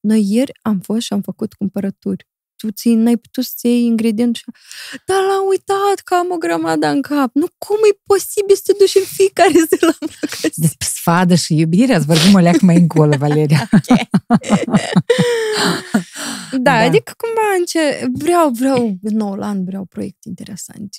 Noi 0.00 0.26
ieri 0.28 0.52
am 0.62 0.78
fost 0.78 1.00
și 1.00 1.12
am 1.12 1.20
făcut 1.20 1.52
cumpărături 1.52 2.26
tu 2.60 2.70
ții, 2.70 2.94
n-ai 2.94 3.16
putut 3.16 3.44
să 3.44 3.66
iei 3.66 3.84
ingredient 3.84 4.36
și 4.36 4.44
dar 5.06 5.22
l-am 5.28 5.46
uitat 5.48 5.98
că 6.04 6.14
am 6.14 6.30
o 6.30 6.36
grămadă 6.36 6.86
în 6.86 7.02
cap. 7.02 7.30
Nu, 7.34 7.46
cum 7.58 7.76
e 7.90 8.00
posibil 8.04 8.54
să 8.54 8.62
te 8.64 8.72
duci 8.78 8.94
în 8.94 9.04
fiecare 9.04 9.58
zi 9.68 9.76
la 9.80 9.96
magazin? 10.00 10.50
Despre 10.54 10.86
sfadă 10.86 11.34
și 11.34 11.58
iubire 11.58 11.94
ați 11.94 12.06
vorbim 12.06 12.34
o 12.34 12.38
leacă 12.38 12.64
mai 12.64 12.76
încolo, 12.76 13.16
Valeria. 13.26 13.68
da, 16.50 16.58
da, 16.58 16.72
adică 16.72 17.12
cumva 17.16 17.46
înce... 17.58 18.10
vreau, 18.12 18.48
vreau, 18.50 18.98
nou 19.00 19.34
la 19.34 19.46
an 19.46 19.64
vreau 19.64 19.84
proiecte 19.84 20.28
interesante. 20.28 20.98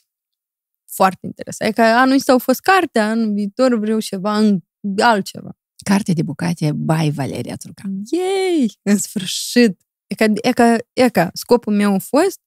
Foarte 0.93 1.25
interesant. 1.25 1.69
Adică 1.69 1.87
anul 1.87 2.15
ăsta 2.15 2.31
au 2.31 2.39
fost 2.39 2.59
cartea, 2.59 3.09
anul 3.09 3.33
viitor 3.33 3.79
vreau 3.79 3.99
ceva 3.99 4.37
în 4.37 4.59
altceva. 4.97 5.55
Carte 5.83 6.13
de 6.13 6.23
bucate 6.23 6.71
by 6.71 7.09
Valeria 7.09 7.55
Turcan. 7.55 7.91
Yay! 8.11 8.71
În 8.81 8.97
sfârșit! 8.97 9.79
E 10.11 10.15
ca, 10.15 10.25
e 10.41 10.51
ca, 10.51 10.75
e 10.93 11.09
ca 11.09 11.29
scopul 11.33 11.73
meu 11.73 11.93
a 11.93 11.97
fost 11.97 12.39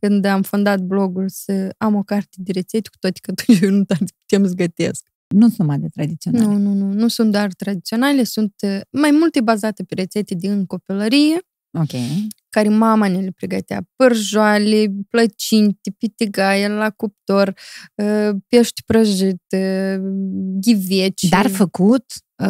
când 0.00 0.24
am 0.24 0.42
fondat 0.42 0.80
blogul 0.80 1.28
să 1.28 1.74
am 1.78 1.94
o 1.94 2.02
carte 2.02 2.36
de 2.36 2.52
rețete, 2.52 2.88
cu 2.88 2.96
toate 2.98 3.18
că 3.22 3.30
atunci 3.30 3.60
eu 3.60 3.70
nu 3.70 3.84
putem 3.84 4.46
să 4.46 4.54
gătesc. 4.54 5.06
Nu 5.34 5.46
sunt 5.46 5.58
numai 5.58 5.78
de 5.78 5.88
tradiționale. 5.88 6.44
Nu, 6.44 6.56
nu, 6.56 6.72
nu. 6.72 6.92
Nu 6.92 7.08
sunt 7.08 7.32
doar 7.32 7.52
tradiționale, 7.52 8.24
sunt 8.24 8.54
uh, 8.62 8.80
mai 8.90 9.10
multe 9.10 9.40
bazate 9.40 9.82
pe 9.82 9.94
rețete 9.94 10.34
din 10.34 10.66
copilărie. 10.66 11.38
Ok. 11.72 11.90
Care 12.48 12.68
mama 12.68 13.08
ne 13.08 13.20
le 13.20 13.30
pregătea. 13.30 13.82
Părjoale, 13.96 14.86
plăcinte, 15.08 15.90
pitigaie 15.98 16.68
la 16.68 16.90
cuptor, 16.90 17.54
uh, 17.94 18.30
pești 18.48 18.82
prăjit, 18.86 19.42
uh, 19.56 19.96
ghiveci. 20.60 21.28
Dar 21.28 21.46
făcut 21.46 22.04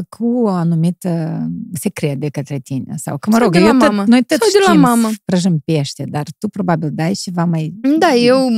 cu 0.09 0.27
o 0.27 0.49
anumită 0.49 1.43
secret 1.73 2.21
de 2.21 2.29
către 2.29 2.59
tine. 2.59 2.95
Sau 2.97 3.19
că, 3.19 3.31
mă 3.31 3.39
rog, 3.39 3.57
eu 3.57 3.77
tot, 3.77 4.07
noi 4.07 4.23
tot 4.23 4.39
sau 4.39 4.49
știm 4.49 4.61
de 4.61 4.67
la 4.67 4.73
mama. 4.73 5.11
prăjim 5.25 5.63
pește, 5.65 6.05
dar 6.09 6.27
tu 6.39 6.49
probabil 6.49 6.91
dai 6.93 7.13
ceva 7.13 7.45
mai... 7.45 7.75
Da, 7.99 8.15
eu 8.15 8.51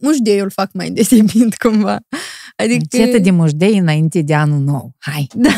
mușdeiul 0.00 0.42
îl 0.44 0.50
fac 0.50 0.72
mai 0.72 0.90
deosebit 0.90 1.56
cumva. 1.62 1.98
Adică... 2.56 2.96
Cetă 2.96 3.18
de 3.18 3.30
mușdei 3.30 3.78
înainte 3.78 4.22
de 4.22 4.34
anul 4.34 4.60
nou. 4.60 4.94
Hai! 4.98 5.26
Da. 5.34 5.50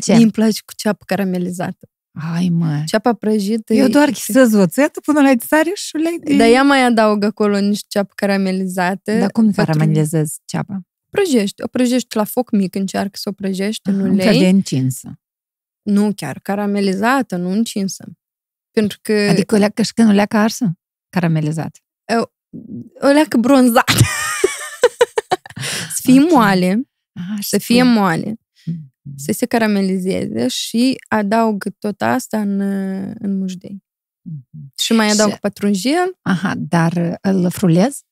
Ce? 0.00 0.12
Îmi 0.12 0.30
place 0.30 0.60
cu 0.64 0.72
ceapă 0.76 1.04
caramelizată. 1.06 1.88
Hai, 2.18 2.48
mă! 2.52 2.82
Ceapa 2.86 3.12
prăjită... 3.12 3.74
Eu 3.74 3.88
doar 3.88 4.10
chisez 4.10 4.52
oțetul 4.52 5.02
până 5.04 5.20
la 5.20 5.32
sare 5.46 5.72
și 5.74 5.96
le... 5.96 6.36
Dar 6.36 6.48
ea 6.48 6.62
mai 6.62 6.84
adaugă 6.84 7.26
acolo 7.26 7.58
niște 7.58 7.86
ceapă 7.88 8.12
caramelizată. 8.14 9.18
Dar 9.18 9.30
cum 9.30 9.50
caramelizezi 9.50 10.40
ceapa? 10.44 10.80
Prăjești. 11.14 11.62
O 11.62 11.66
prăjești 11.66 12.16
la 12.16 12.24
foc 12.24 12.50
mic, 12.50 12.74
încearcă 12.74 13.16
să 13.16 13.28
o 13.28 13.32
prăjești 13.32 13.88
în 13.88 14.00
ulei. 14.00 14.26
Un 14.26 14.38
de 14.38 14.48
încinsă. 14.48 15.20
Nu 15.82 16.12
chiar, 16.14 16.38
caramelizată, 16.38 17.36
nu 17.36 17.50
încinsă. 17.50 18.04
Pentru 18.70 18.98
că... 19.02 19.12
Adică 19.12 19.54
o 19.54 19.58
leacă 19.58 19.82
și 19.82 19.92
când 19.92 20.08
o 20.08 20.12
leacă 20.12 20.36
arsă? 20.36 20.78
Caramelizată. 21.08 21.78
O, 22.18 22.22
o 23.06 23.10
leacă 23.10 23.36
bronzată. 23.36 23.92
să 25.94 26.00
fie 26.02 26.20
okay. 26.20 26.32
moale. 26.32 26.88
Ah, 27.12 27.38
să 27.40 27.58
fie 27.58 27.82
moale. 27.82 28.38
Mm. 28.64 28.92
să 29.16 29.32
se 29.32 29.46
caramelizeze 29.46 30.48
și 30.48 30.96
adaug 31.08 31.64
tot 31.78 32.02
asta 32.02 32.40
în, 32.40 32.60
în 33.18 33.38
mușdei. 33.38 33.84
Mhm. 34.22 34.72
Și 34.76 34.92
mai 34.92 35.10
adaug 35.10 35.32
Și- 35.32 35.38
pătrunjel. 35.38 36.18
Aha, 36.22 36.54
dar 36.56 37.18
îl 37.22 37.50
frulez? 37.50 38.02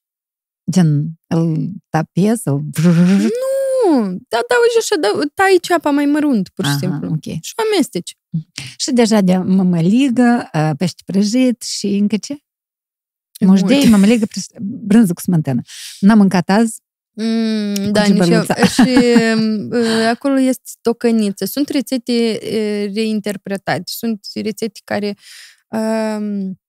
Gen, 0.71 1.07
îl 1.27 1.71
tapez? 1.89 2.41
Îl... 2.45 2.61
Nu, 3.85 4.01
da, 4.29 4.39
adaugi 4.39 4.77
așa, 4.79 4.97
da, 5.01 5.09
tai 5.35 5.59
ceapa 5.61 5.91
mai 5.91 6.05
mărunt, 6.05 6.49
pur 6.49 6.65
și 6.65 6.71
Aha, 6.71 6.79
simplu. 6.79 7.09
ok. 7.09 7.23
Și 7.25 7.53
o 7.57 7.63
amesteci. 7.73 8.17
Și 8.77 8.93
deja 8.93 9.21
de 9.21 9.37
mămăligă, 9.37 10.51
uh, 10.55 10.71
pește 10.77 11.03
prăjit 11.07 11.63
și 11.63 11.87
încă 11.87 12.17
ce? 12.17 12.37
Mult. 13.41 13.61
Mușdei, 13.61 13.89
mămăligă, 13.89 14.27
prăj- 14.27 14.61
brânză 14.61 15.13
cu 15.13 15.21
smântână. 15.21 15.61
N-am 16.01 16.19
mâncat 16.19 16.49
azi, 16.49 16.81
Mm, 17.15 17.91
da, 17.91 18.05
nici 18.05 18.19
eu. 18.19 18.25
gibăluța. 18.25 18.55
Și 18.67 18.97
uh, 19.71 20.07
acolo 20.11 20.39
este 20.41 20.71
tocăniță. 20.83 21.45
Sunt 21.45 21.69
rețete 21.69 22.39
uh, 22.43 22.95
reinterpretate. 22.95 23.83
Sunt 23.85 24.27
rețete 24.35 24.81
care 24.85 25.17
um, 25.69 26.61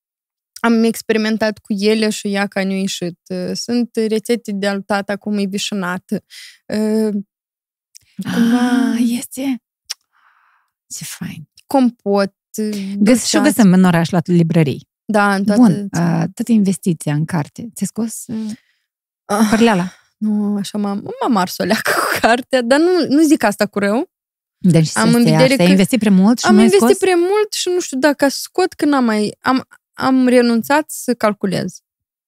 am 0.63 0.83
experimentat 0.83 1.57
cu 1.57 1.73
ele 1.77 2.09
și 2.09 2.27
ea 2.33 2.47
ca 2.47 2.63
ne-a 2.63 2.77
ieșit. 2.77 3.19
Uh, 3.29 3.51
Sunt 3.53 3.95
rețete 4.07 4.51
de 4.51 4.67
al 4.67 4.81
tata 4.81 5.15
cum 5.17 5.37
e 5.37 5.45
vișinată. 5.45 6.23
Uh, 6.65 7.09
Cumva 8.33 8.91
Ah, 8.91 8.99
este... 9.17 9.61
Ce 10.87 11.03
fain. 11.03 11.49
compot. 11.67 12.33
uh, 12.57 12.93
Găs, 12.97 13.25
și 13.25 13.35
o 13.35 13.39
dulceață. 13.39 13.39
găsim 13.61 13.73
în 13.73 13.83
oraș 13.83 14.09
la 14.09 14.19
librării. 14.25 14.89
Da, 15.05 15.35
în 15.35 15.43
toată 15.43 15.61
Bun, 15.61 15.87
țara. 15.93 16.05
uh, 16.23 16.23
toată 16.33 16.51
investiția 16.51 17.13
în 17.13 17.25
carte. 17.25 17.61
Ți-ai 17.61 17.87
scos 17.87 18.23
uh, 18.27 18.51
Ah. 19.25 19.47
părleala? 19.49 19.93
Nu, 20.17 20.55
așa 20.57 20.77
m-am, 20.77 21.13
m-am 21.21 21.35
ars 21.35 21.57
o 21.57 21.63
leacă 21.63 21.91
cu 21.99 22.19
cartea, 22.21 22.61
dar 22.61 22.79
nu, 22.79 23.05
nu 23.09 23.23
zic 23.23 23.43
asta 23.43 23.65
cu 23.65 23.79
rău. 23.79 24.11
Deci 24.57 24.89
Am 24.97 25.07
am 25.07 25.13
în 25.13 25.23
vedere 25.23 25.41
asta, 25.43 25.51
ai 25.61 25.65
că- 25.65 25.71
investit 25.71 25.99
prea 25.99 26.11
mult 26.11 26.39
și 26.39 26.45
am 26.45 26.53
nu 26.53 26.59
ai 26.59 26.63
investit 26.65 26.87
scos? 26.89 26.99
prea 27.01 27.15
mult 27.15 27.53
și 27.53 27.69
nu 27.73 27.79
știu 27.79 27.99
dacă 27.99 28.27
scot 28.27 28.73
că 28.73 28.85
n-am 28.85 29.03
mai... 29.03 29.35
Am, 29.41 29.67
am 29.93 30.27
renunțat 30.27 30.85
să 30.87 31.13
calculez. 31.13 31.81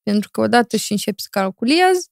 Pentru 0.04 0.30
că 0.32 0.42
odată 0.42 0.78
și 0.78 0.92
încep 0.92 1.20
să 1.20 1.28
calculez, 1.30 2.08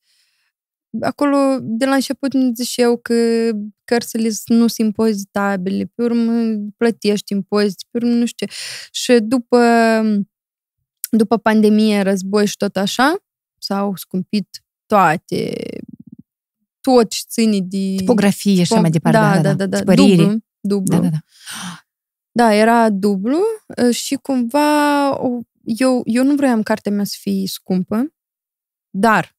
acolo 1.01 1.57
de 1.61 1.85
la 1.85 1.93
început 1.93 2.33
îmi 2.33 2.51
zice 2.55 2.81
eu 2.81 2.97
că 2.97 3.49
cărțile 3.83 4.29
nu 4.45 4.67
sunt 4.67 4.87
impozitabile, 4.87 5.91
pe 5.95 6.03
urmă 6.03 6.55
plătești 6.77 7.33
impozite, 7.33 7.85
pe 7.91 7.97
urmă 7.97 8.13
nu 8.13 8.25
știu 8.25 8.47
ce. 8.47 8.53
Și 8.91 9.19
după, 9.21 9.59
după 11.09 11.37
pandemie, 11.37 12.01
război 12.01 12.45
și 12.45 12.57
tot 12.57 12.75
așa, 12.75 13.15
s-au 13.57 13.95
scumpit 13.95 14.63
toate, 14.85 15.53
tot 16.81 17.09
ce 17.09 17.21
ține 17.27 17.59
de... 17.61 17.95
Tipografie 17.97 18.53
și 18.53 18.61
așa 18.61 18.81
mai 18.81 18.89
departe. 18.89 19.17
Da, 19.19 19.41
da, 19.41 19.53
da, 19.53 19.65
da. 19.65 19.77
Tipărire. 19.77 20.15
Dublu, 20.15 20.41
dublu. 20.59 20.97
Da, 20.97 20.99
da, 20.99 21.09
da. 21.09 21.19
Da, 22.35 22.53
era 22.53 22.89
dublu 22.89 23.37
uh, 23.83 23.95
și 23.95 24.15
cumva 24.15 25.09
o- 25.21 25.41
eu, 25.63 26.01
eu 26.05 26.23
nu 26.23 26.35
vroiam 26.35 26.63
cartea 26.63 26.91
mea 26.91 27.03
să 27.03 27.15
fie 27.19 27.47
scumpă, 27.47 28.13
dar... 28.89 29.35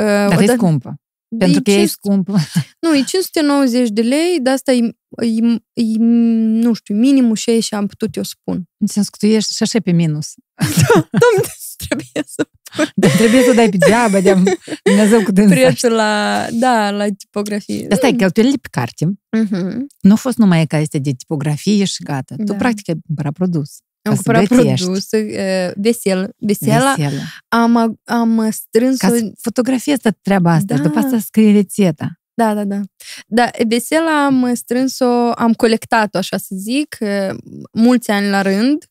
uh, 0.00 0.04
Dar 0.04 0.30
e 0.32 0.36
odată- 0.36 0.52
scumpă. 0.56 1.00
Pentru 1.38 1.62
că 1.62 1.70
e 1.70 1.74
500 1.74 1.86
scumpă. 1.86 2.36
Nu, 2.80 2.96
e 2.96 3.02
590 3.02 3.88
de 3.88 4.02
lei, 4.02 4.40
dar 4.40 4.54
asta 4.54 4.72
e, 4.72 4.96
e, 5.22 5.52
e, 5.72 5.96
nu 5.98 6.72
știu, 6.72 6.94
minimul 6.96 7.36
și 7.36 7.60
și 7.60 7.74
am 7.74 7.86
putut 7.86 8.16
eu 8.16 8.22
spun. 8.22 8.62
În 8.76 8.86
sens 8.86 9.08
că 9.08 9.16
tu 9.20 9.26
ești 9.26 9.54
și 9.54 9.62
așa 9.62 9.78
pe 9.80 9.90
minus. 9.90 10.34
Doamne, 11.22 11.52
trebuie 11.86 12.24
să 12.26 12.48
Dar 12.94 13.10
trebuie 13.10 13.42
să 13.42 13.52
dai 13.54 13.68
pe 13.68 13.76
geabă 13.88 14.20
de 14.20 14.36
Dumnezeu 14.82 15.22
cu 15.22 15.32
dânsa. 15.32 15.54
prețul 15.54 15.90
la, 15.92 16.46
da, 16.52 16.90
la 16.90 17.04
tipografie. 17.18 17.86
Dar 17.88 17.98
stai, 17.98 18.12
cheltuielile 18.12 18.58
pe 18.62 18.68
carte 18.70 19.04
Mhm. 19.30 19.86
nu 20.00 20.12
a 20.12 20.16
fost 20.16 20.38
numai 20.38 20.66
ca 20.66 20.78
este 20.78 20.98
de 20.98 21.10
tipografie 21.12 21.84
și 21.84 22.02
gata. 22.02 22.34
Tu, 22.36 22.42
Da. 22.44 22.54
practic, 22.54 22.88
ai 22.88 22.94
cumpărat 23.06 23.32
produs. 23.32 23.76
Am 24.02 24.14
Ca 24.14 24.20
să 24.20 24.22
cumpărat 24.22 24.48
gătești. 24.48 24.84
produs, 24.84 25.10
uh, 25.12 25.70
vesel, 25.76 26.30
vesela, 26.38 26.94
Veselă. 26.96 27.20
am, 27.48 28.00
am 28.04 28.48
strâns-o 28.50 29.06
Ca 29.08 29.14
să 29.16 29.30
fotografiezi 29.40 30.00
tot 30.00 30.16
treaba 30.22 30.52
asta. 30.52 30.64
Da. 30.66 30.76
și 30.76 30.82
După 30.82 30.98
asta 30.98 31.18
scrie 31.18 31.52
rețeta. 31.52 32.12
Da, 32.34 32.54
da, 32.54 32.64
da. 32.64 32.80
Da, 33.26 33.50
vesela 33.68 34.24
am 34.24 34.54
strâns-o, 34.54 35.30
am 35.34 35.52
colectat-o, 35.52 36.18
așa 36.18 36.36
să 36.36 36.54
zic, 36.58 36.96
eh, 37.00 37.28
mulți 37.72 38.10
ani 38.10 38.28
la 38.28 38.42
rând, 38.42 38.82
eh, 38.82 38.88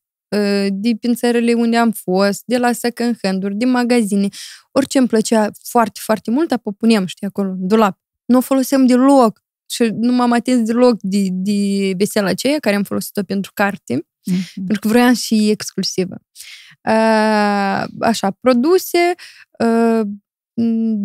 de 0.70 0.96
prin 1.00 1.14
țările 1.16 1.54
unde 1.54 1.78
am 1.78 1.92
fost, 1.92 2.44
de 2.46 2.58
la 2.58 2.72
second 2.72 3.18
hand-uri, 3.24 3.56
din 3.56 3.70
magazine. 3.70 4.28
Orice 4.72 4.98
îmi 4.98 5.08
plăcea 5.08 5.50
foarte, 5.64 6.00
foarte 6.04 6.32
mult, 6.32 6.52
apoi 6.52 6.74
puneam, 6.78 7.06
știi, 7.06 7.28
acolo, 7.28 7.50
în 7.50 7.68
dulap. 7.68 8.00
Nu 8.26 8.38
o 8.38 8.42
foloseam 8.42 8.86
deloc 8.86 9.42
și 9.70 9.84
nu 9.94 10.12
m-am 10.12 10.32
atins 10.32 10.66
deloc 10.68 10.98
de, 11.02 11.28
de 11.32 11.92
vesela 11.98 12.28
aceea 12.28 12.60
care 12.60 12.76
am 12.76 12.84
folosit-o 12.84 13.24
pentru 13.24 13.52
carte, 13.54 14.08
Mhm. 14.26 14.40
pentru 14.54 14.80
că 14.80 14.88
vroiam 14.88 15.14
și 15.14 15.50
exclusivă. 15.50 16.16
Eh, 16.82 17.84
Așa, 18.00 18.38
produse, 18.42 18.98
eh, 19.60 20.02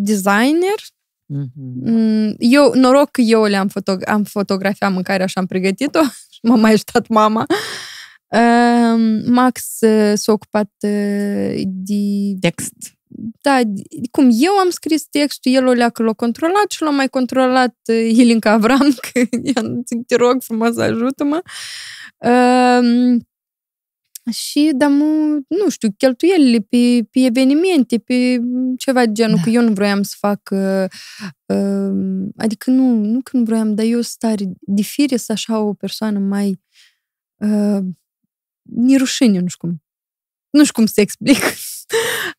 designer, 0.05 0.75
Mhm. 1.27 1.51
Mm, 1.85 2.35
Eu, 2.39 2.73
noroc 2.75 3.11
că 3.11 3.21
eu 3.21 3.45
le-am 3.45 3.69
foto- 3.69 4.05
am 4.07 4.25
fotografiat 4.25 4.93
mâncarea 4.93 5.27
și 5.27 5.39
am 5.39 5.47
pregătit-o 5.47 6.01
și 6.33 6.39
m-a 6.43 6.55
mai 6.57 6.73
ajutat 6.73 7.09
mama. 7.09 7.47
Uh, 8.37 9.23
Max 9.27 9.79
uh, 9.81 10.13
s-a 10.15 10.33
ocupat 10.33 10.71
uh, 10.81 11.61
de, 11.65 12.35
Text. 12.41 12.73
da, 13.41 13.61
de, 13.65 13.83
cum 14.11 14.31
eu 14.33 14.53
am 14.53 14.71
scris 14.71 15.07
textul, 15.07 15.53
el 15.53 15.67
o 15.67 15.73
leacă 15.73 16.03
l-a 16.03 16.13
controlat 16.13 16.71
și 16.71 16.83
l-a 16.83 16.91
mai 16.91 17.09
controlat 17.09 17.77
uh, 17.89 18.11
Ilinca 18.13 18.51
Avram, 18.51 18.95
că 19.13 19.19
i-am 19.43 19.83
zic, 19.87 20.07
te 20.07 20.17
rog 20.17 20.43
frumos, 20.43 20.77
ajută-mă. 20.77 21.43
Uh, 22.17 23.21
și, 24.33 24.71
dar 24.75 24.89
mu, 24.91 25.35
nu 25.49 25.69
știu, 25.71 25.89
cheltuielile 25.97 26.59
pe, 26.59 27.07
pe 27.11 27.21
evenimente, 27.21 27.99
pe 27.99 28.41
ceva 28.79 29.07
de 29.07 29.13
genul, 29.13 29.37
Da. 29.37 29.43
că 29.43 29.51
eu 29.51 29.63
nu 29.63 29.73
vroiam 29.73 30.03
să 30.03 30.15
fac, 30.19 30.41
uh, 30.51 30.85
uh, 31.47 32.27
adică 32.37 32.71
nu, 32.71 32.95
nu 32.95 33.21
că 33.23 33.37
nu 33.37 33.45
vroiam, 33.45 33.75
dar 33.75 33.85
eu 33.85 34.01
stare 34.01 34.45
de 34.61 34.83
fire 34.83 35.17
să 35.17 35.33
așa 35.33 35.59
o 35.61 35.73
persoană 35.73 36.19
mai 36.19 36.61
uh, 37.37 37.79
nirușine, 38.63 39.39
nu 39.39 39.47
știu 39.47 39.69
cum. 39.69 39.83
Nu 40.51 40.63
știu 40.63 40.73
cum 40.73 40.87
să 40.87 41.01
explic. 41.01 41.39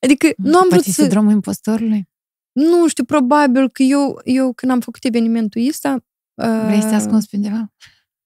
Adică 0.03 0.27
nu 0.37 0.57
am 0.57 0.67
vrut 0.69 0.69
Poate 0.69 0.91
să... 0.91 1.01
sindromul 1.01 1.31
impostorului? 1.31 2.09
Nu 2.51 2.87
știu, 2.87 3.03
probabil 3.03 3.69
că 3.69 3.83
eu, 3.83 4.21
eu 4.23 4.53
când 4.53 4.71
am 4.71 4.79
făcut 4.79 5.03
evenimentul 5.03 5.67
ăsta... 5.67 6.05
Uh, 6.33 6.63
Vrei 6.65 6.81
să 6.81 6.87
te 6.87 6.95
ascunzi 6.95 7.29
pe 7.29 7.35
undeva? 7.35 7.71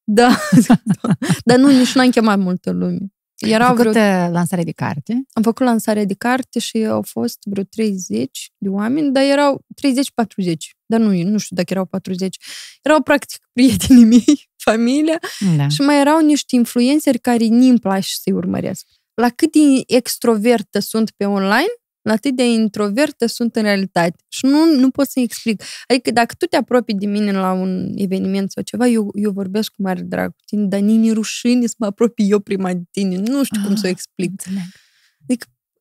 Da, 0.04 0.38
da. 0.68 0.82
Dar 1.46 1.58
nu, 1.58 1.68
nici 1.68 1.94
n-am 1.94 2.10
chemat 2.10 2.40
multă 2.40 2.72
lume. 2.72 3.14
Ai 3.40 3.50
Erau 3.52 3.76
făcut 3.76 3.92
vreo, 3.92 4.04
uh, 4.04 4.30
lansare 4.32 4.64
de 4.64 4.72
carte. 4.72 5.24
am 5.34 5.42
făcut 5.44 5.66
lansarea 5.66 6.06
de 6.06 6.14
carte 6.14 6.60
și 6.60 6.78
au 6.78 7.02
fost 7.02 7.38
vreo 7.46 7.64
30 7.64 8.52
de 8.58 8.70
oameni, 8.70 9.12
dar 9.12 9.24
erau 9.24 9.62
30-40. 9.76 10.76
Dar 10.86 11.00
nu, 11.00 11.24
nu 11.24 11.38
știu 11.38 11.56
dacă 11.56 11.74
erau 11.74 11.86
40. 11.86 12.38
Erau 12.82 13.02
practic 13.02 13.40
prietenii 13.54 14.04
mei, 14.04 14.50
familia, 14.64 15.20
Da. 15.58 15.68
și 15.68 15.82
mai 15.82 16.00
erau 16.00 16.20
niște 16.20 16.56
influenceri 16.56 17.20
care 17.20 17.46
nu-mi 17.48 17.80
place 17.80 18.10
să-i 18.22 18.34
urmăresc. 18.34 18.86
La 19.14 19.30
cât 19.30 19.52
de 19.52 19.60
extrovertă 19.88 20.80
sunt 20.80 21.12
pe 21.18 21.26
online, 21.26 21.52
la 21.56 21.87
atât 22.10 22.36
de 22.36 22.44
introvertă 22.46 23.26
sunt 23.26 23.56
în 23.56 23.62
realitate. 23.62 24.16
Și 24.28 24.46
nu, 24.46 24.66
nu 24.80 24.90
pot 24.90 25.08
să-i 25.08 25.24
explic. 25.24 25.64
Adică 25.88 26.12
dacă 26.12 26.34
tu 26.38 26.46
te 26.46 26.56
apropii 26.56 26.96
de 26.96 27.06
mine 27.06 27.32
la 27.32 27.52
un 27.52 27.92
eveniment 27.96 28.52
sau 28.52 28.64
ceva, 28.64 28.88
eu, 28.88 29.10
eu 29.14 29.32
vorbesc 29.32 29.72
cu 29.72 29.82
mare 29.82 30.02
drag 30.02 30.30
cu 30.30 30.42
tine, 30.46 30.66
dar 30.66 30.80
nici 30.80 31.12
rușine 31.14 31.66
să 31.66 31.76
mă 31.78 31.86
apropii 31.86 32.30
eu 32.30 32.40
prima 32.40 32.74
de 32.74 32.82
tine. 32.92 33.16
Nu 33.18 33.44
știu 33.44 33.62
cum 33.66 33.76
să 33.76 33.82
o 33.84 33.88
Ah, 33.88 33.94
explic. 33.94 34.30
Înțeleg. 34.30 34.64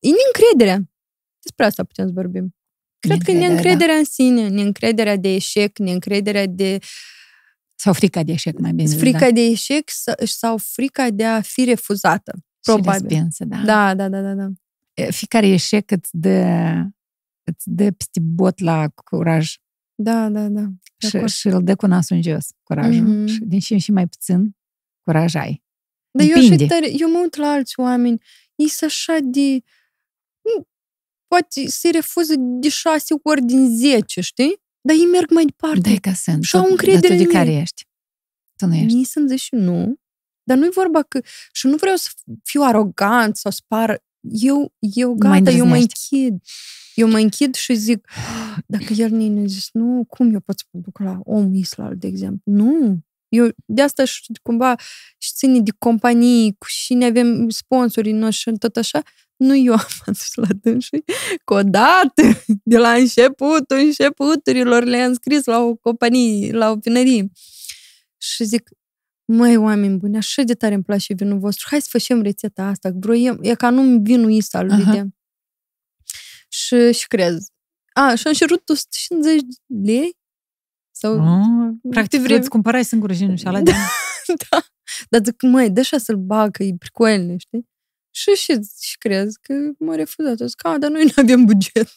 E 0.01 0.09
neîncrederea. 0.09 0.83
Despre 1.43 1.64
asta 1.64 1.85
putem 1.85 2.07
să 2.07 2.12
vorbim. 2.14 2.55
Cred 2.99 3.22
că 3.22 3.33
Neîncrederea, 3.33 3.62
neîncrederea 3.62 3.95
în 3.97 4.05
sine, 4.05 4.49
neîncrederea 4.49 5.16
de 5.16 5.35
eșec, 5.35 5.79
neîncrederea 5.79 6.47
de 6.47 6.79
Sau 7.74 7.93
frica 7.93 8.22
de 8.22 8.33
eșec, 8.33 8.59
mai 8.59 8.72
bine. 8.72 8.89
zis, 8.89 8.99
frica 8.99 9.18
da. 9.18 9.31
de 9.31 9.41
eșec 9.41 9.91
sa- 9.91 10.24
sau 10.24 10.57
frica 10.57 11.11
de 11.11 11.24
a 11.24 11.41
fi 11.41 11.64
refuzată. 11.64 12.33
Și 12.37 12.43
Probabil. 12.72 13.01
respinsă, 13.09 13.45
da. 13.45 13.57
Da, 13.64 13.95
da, 13.95 14.09
da, 14.09 14.20
da, 14.20 14.33
da. 14.33 14.47
E, 14.97 15.11
Fiecare 15.11 15.47
eșec 15.47 15.90
îți 15.90 16.09
dă, 16.12 16.44
îți 17.42 17.70
dă 17.70 17.90
peste 17.90 18.20
bot 18.22 18.59
la 18.59 18.88
curaj 19.05 19.55
Da, 19.94 20.28
da, 20.28 20.49
da. 20.49 20.61
De 20.99 21.07
și, 21.09 21.16
acord. 21.16 21.32
și 21.32 21.47
îl 21.47 21.62
dă 21.64 21.76
cu 21.76 21.86
nasul 21.86 22.16
în 22.16 22.22
jos, 22.22 22.47
curajul. 22.62 23.03
Mhm. 23.07 23.26
Și 23.26 23.38
din 23.40 23.61
și 23.61 23.72
în 23.72 23.78
și 23.78 23.90
mai 23.92 24.07
puțin, 24.07 24.57
curaj 25.03 25.34
ai. 25.34 25.64
Dar 26.11 26.26
eu, 26.26 26.34
Depinde. 26.34 26.62
și 26.64 26.68
tare, 26.70 26.90
eu 26.99 27.11
mă 27.11 27.18
uit 27.18 27.34
la 27.34 27.47
alți 27.51 27.80
oameni, 27.80 28.22
ei 28.55 28.68
sunt 28.68 28.90
așa 28.90 29.18
de... 29.22 29.51
nu, 30.42 30.66
Poate 31.26 31.66
se 31.66 31.90
refuză 31.90 32.34
de 32.38 32.68
șase 32.68 33.14
ori 33.22 33.42
din 33.44 33.76
zece, 33.76 34.20
știi? 34.20 34.61
Dar 34.80 34.97
ei 34.97 35.05
merg 35.12 35.30
mai 35.30 35.44
departe. 35.44 35.80
Da, 35.80 35.90
e 35.90 35.97
ca 35.99 36.12
sunt. 36.12 36.44
Și 36.44 36.57
au 36.57 36.62
Tu- 36.62 36.68
încredere 36.70 37.01
dar 37.09 37.11
tu 37.11 37.16
de 37.16 37.22
în 37.22 37.30
care 37.34 37.51
ei. 37.51 37.61
ești? 37.61 37.84
Tu 38.57 38.66
nu 38.66 38.74
ești. 38.74 38.94
Mie 38.94 39.05
să-mi 39.05 39.28
zici 39.28 39.40
și 39.40 39.55
nu. 39.55 39.94
Dar 40.42 40.57
nu-i 40.57 40.70
vorba 40.70 41.03
că... 41.03 41.20
Și 41.53 41.66
nu 41.66 41.76
vreau 41.76 41.97
să 41.97 42.11
fiu 42.42 42.62
arogant 42.62 43.36
sau 43.36 43.51
să 43.51 43.61
par... 43.66 44.05
Eu, 44.21 44.75
eu 44.79 45.17
mai 45.19 45.41
gata, 45.41 45.57
eu 45.57 45.67
mă 45.67 45.75
îndrăznești. 45.75 46.14
închid. 46.14 46.43
Eu 46.95 47.09
mă 47.09 47.19
închid 47.19 47.55
și 47.55 47.75
zic, 47.75 48.09
"Ah, 48.09 48.57
dacă 48.67 48.93
el 48.93 49.11
ne 49.11 49.47
zis, 49.47 49.69
nu, 49.73 50.05
cum 50.09 50.33
eu 50.33 50.41
pot 50.41 50.59
să 50.59 50.64
mă 50.71 50.81
duc 50.85 50.99
la 50.99 51.21
om 51.25 51.55
Islal, 51.55 51.97
de 51.97 52.07
exemplu? 52.07 52.41
Nu. 52.45 52.99
Eu, 53.29 53.49
de 53.67 53.83
asta 53.83 54.05
și 54.05 54.23
cumva 54.43 54.75
și 55.19 55.33
ține 55.33 55.61
de 55.61 55.71
companii, 55.79 56.55
cu 56.59 56.67
și 56.69 56.95
ne 56.95 57.05
avem 57.05 57.49
sponsorii 57.49 58.12
noștri 58.12 58.51
și 58.53 58.59
tot 58.59 58.77
așa, 58.77 59.03
nu 59.37 59.57
eu 59.57 59.73
am 59.73 59.87
adus 60.07 60.35
la 60.35 60.47
dânsii, 60.61 61.05
că 61.45 61.55
odată, 61.55 62.23
de 62.62 62.79
la 62.79 62.93
începutul 62.93 63.77
începuturilor, 63.77 64.85
le-am 64.85 65.12
scris 65.12 65.45
la 65.45 65.59
o 65.59 65.75
companie, 65.75 66.53
la 66.53 66.71
o 66.71 66.75
vinărie. 66.75 67.31
Și 68.19 68.45
zic, 68.45 68.71
măi, 69.27 69.57
oameni 69.57 69.97
buni, 69.99 70.16
așa 70.16 70.43
de 70.43 70.55
tare 70.55 70.74
îmi 70.74 70.83
place 70.83 71.14
vinul 71.14 71.39
vostru, 71.39 71.66
hai 71.70 71.81
să 71.81 71.89
facem 71.91 72.22
rețeta 72.22 72.64
asta, 72.66 72.91
că 72.91 72.97
vroiem, 72.99 73.39
e 73.43 73.55
ca 73.55 73.70
nu 73.70 73.99
vinul 74.03 74.31
Isal, 74.31 74.70
Aha. 74.70 74.83
vedem. 74.83 75.16
Și, 76.49 76.93
și 76.93 77.07
crez. 77.07 77.47
A, 77.93 78.14
și 78.14 78.27
am 78.27 78.33
cerut 78.33 78.68
150 78.68 79.41
de 79.66 79.93
lei? 79.93 80.16
Sau 80.91 81.12
Oh, 81.20 81.74
practic, 81.91 82.20
vrei- 82.20 82.37
îți 82.39 82.49
cumpărai 82.49 82.85
singur 82.85 83.12
jinul 83.12 83.37
și 83.37 83.47
ala 83.47 83.61
de 83.62 83.70
da. 84.51 84.64
Dar 85.11 85.20
zic, 85.24 85.43
măi, 85.43 85.70
dă 85.70 85.81
așa 85.81 85.99
să-l 85.99 86.16
bag, 86.16 86.51
că 86.51 86.62
e 86.62 86.74
pricoelne, 86.79 87.37
știi? 87.37 87.68
Și, 88.11 88.31
și, 88.31 88.59
și 88.81 88.99
crezi 88.99 89.39
că 89.41 89.55
m-a 89.79 89.95
refuzat. 89.95 90.41
Eu 90.41 90.47
zic, 90.47 90.66
a, 90.66 90.79
dar 90.79 90.91
noi 90.91 91.03
nu 91.05 91.11
avem 91.16 91.45
buget. 91.45 91.89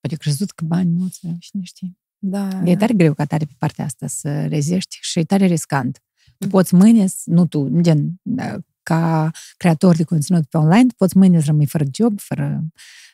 Poate 0.00 0.16
crezut 0.18 0.50
că 0.50 0.64
bani 0.64 0.90
mulți 0.90 1.18
vreau 1.20 1.36
și 1.40 1.50
nu 1.52 1.62
știi. 1.62 1.98
Da. 2.18 2.48
E 2.64 2.76
tare 2.76 2.92
greu 2.94 3.14
ca 3.14 3.24
tare 3.24 3.44
pe 3.44 3.54
partea 3.58 3.84
asta 3.84 4.06
să 4.06 4.46
reziști 4.46 4.98
și 5.00 5.18
e 5.18 5.24
tare 5.24 5.46
riscant. 5.46 6.02
Tu 6.44 6.50
poți 6.50 6.74
mâine, 6.74 7.06
s- 7.06 7.22
nu 7.24 7.46
tu, 7.46 7.68
gen, 7.80 8.10
da, 8.22 8.56
ca 8.82 9.30
creator 9.56 9.96
de 9.96 10.02
conținut 10.02 10.44
pe 10.46 10.56
online, 10.56 10.86
tu 10.86 10.94
poți 10.96 11.16
mâine 11.16 11.38
să 11.38 11.44
rămâi 11.46 11.66
fără 11.66 11.84
job, 11.94 12.20
fără, 12.20 12.62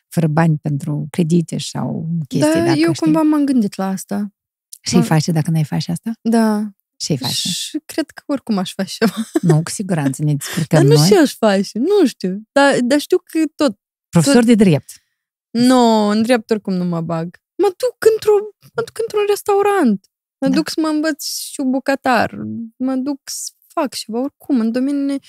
fără 0.07 0.27
bani 0.27 0.57
pentru 0.57 1.07
credite 1.09 1.57
sau 1.57 2.07
chestii. 2.27 2.51
Da, 2.53 2.59
dacă, 2.65 2.77
eu 2.79 2.93
știi? 2.93 2.95
cumva 3.05 3.21
m-am 3.21 3.45
gândit 3.45 3.75
la 3.75 3.87
asta. 3.87 4.33
Și-i 4.81 5.01
faci 5.03 5.25
dacă 5.25 5.51
n-ai 5.51 5.63
face 5.63 5.91
asta? 5.91 6.11
Da. 6.21 6.69
Și-i 6.97 7.17
faci. 7.17 7.31
Și 7.31 7.79
cred 7.85 8.09
că 8.09 8.23
oricum 8.25 8.57
aș 8.57 8.73
face 8.73 8.95
ceva. 8.99 9.15
Nu, 9.41 9.61
cu 9.63 9.69
siguranță 9.69 10.23
ne 10.23 10.33
Dar 10.33 10.37
descurcăm 10.37 10.85
nu 10.85 10.93
noi. 10.93 11.07
ce 11.07 11.19
aș 11.19 11.33
face, 11.35 11.79
nu 11.79 12.05
știu. 12.07 12.41
Dar, 12.51 12.79
dar 12.83 12.99
știu 12.99 13.17
că 13.17 13.39
tot. 13.55 13.77
Profesor 14.09 14.43
de 14.43 14.55
drept. 14.55 14.91
Nu, 15.49 16.07
în 16.07 16.21
drept 16.21 16.49
oricum 16.49 16.73
nu 16.73 16.83
mă 16.85 17.01
bag. 17.01 17.37
Mă 17.55 17.73
duc, 17.77 18.11
într-o, 18.13 18.31
mă 18.75 18.81
duc 18.85 18.97
într-un 19.01 19.21
restaurant. 19.29 20.05
Mă 20.41 20.47
Da. 20.47 20.55
duc 20.55 20.69
să 20.69 20.79
mă 20.81 20.87
învăț 20.87 21.25
și 21.25 21.61
bucătar. 21.61 22.37
Mă 22.77 22.95
duc 22.95 23.19
să 23.23 23.51
fac 23.67 23.93
ceva, 23.93 24.19
oricum, 24.19 24.59
în 24.59 24.71
domeniile... 24.71 25.19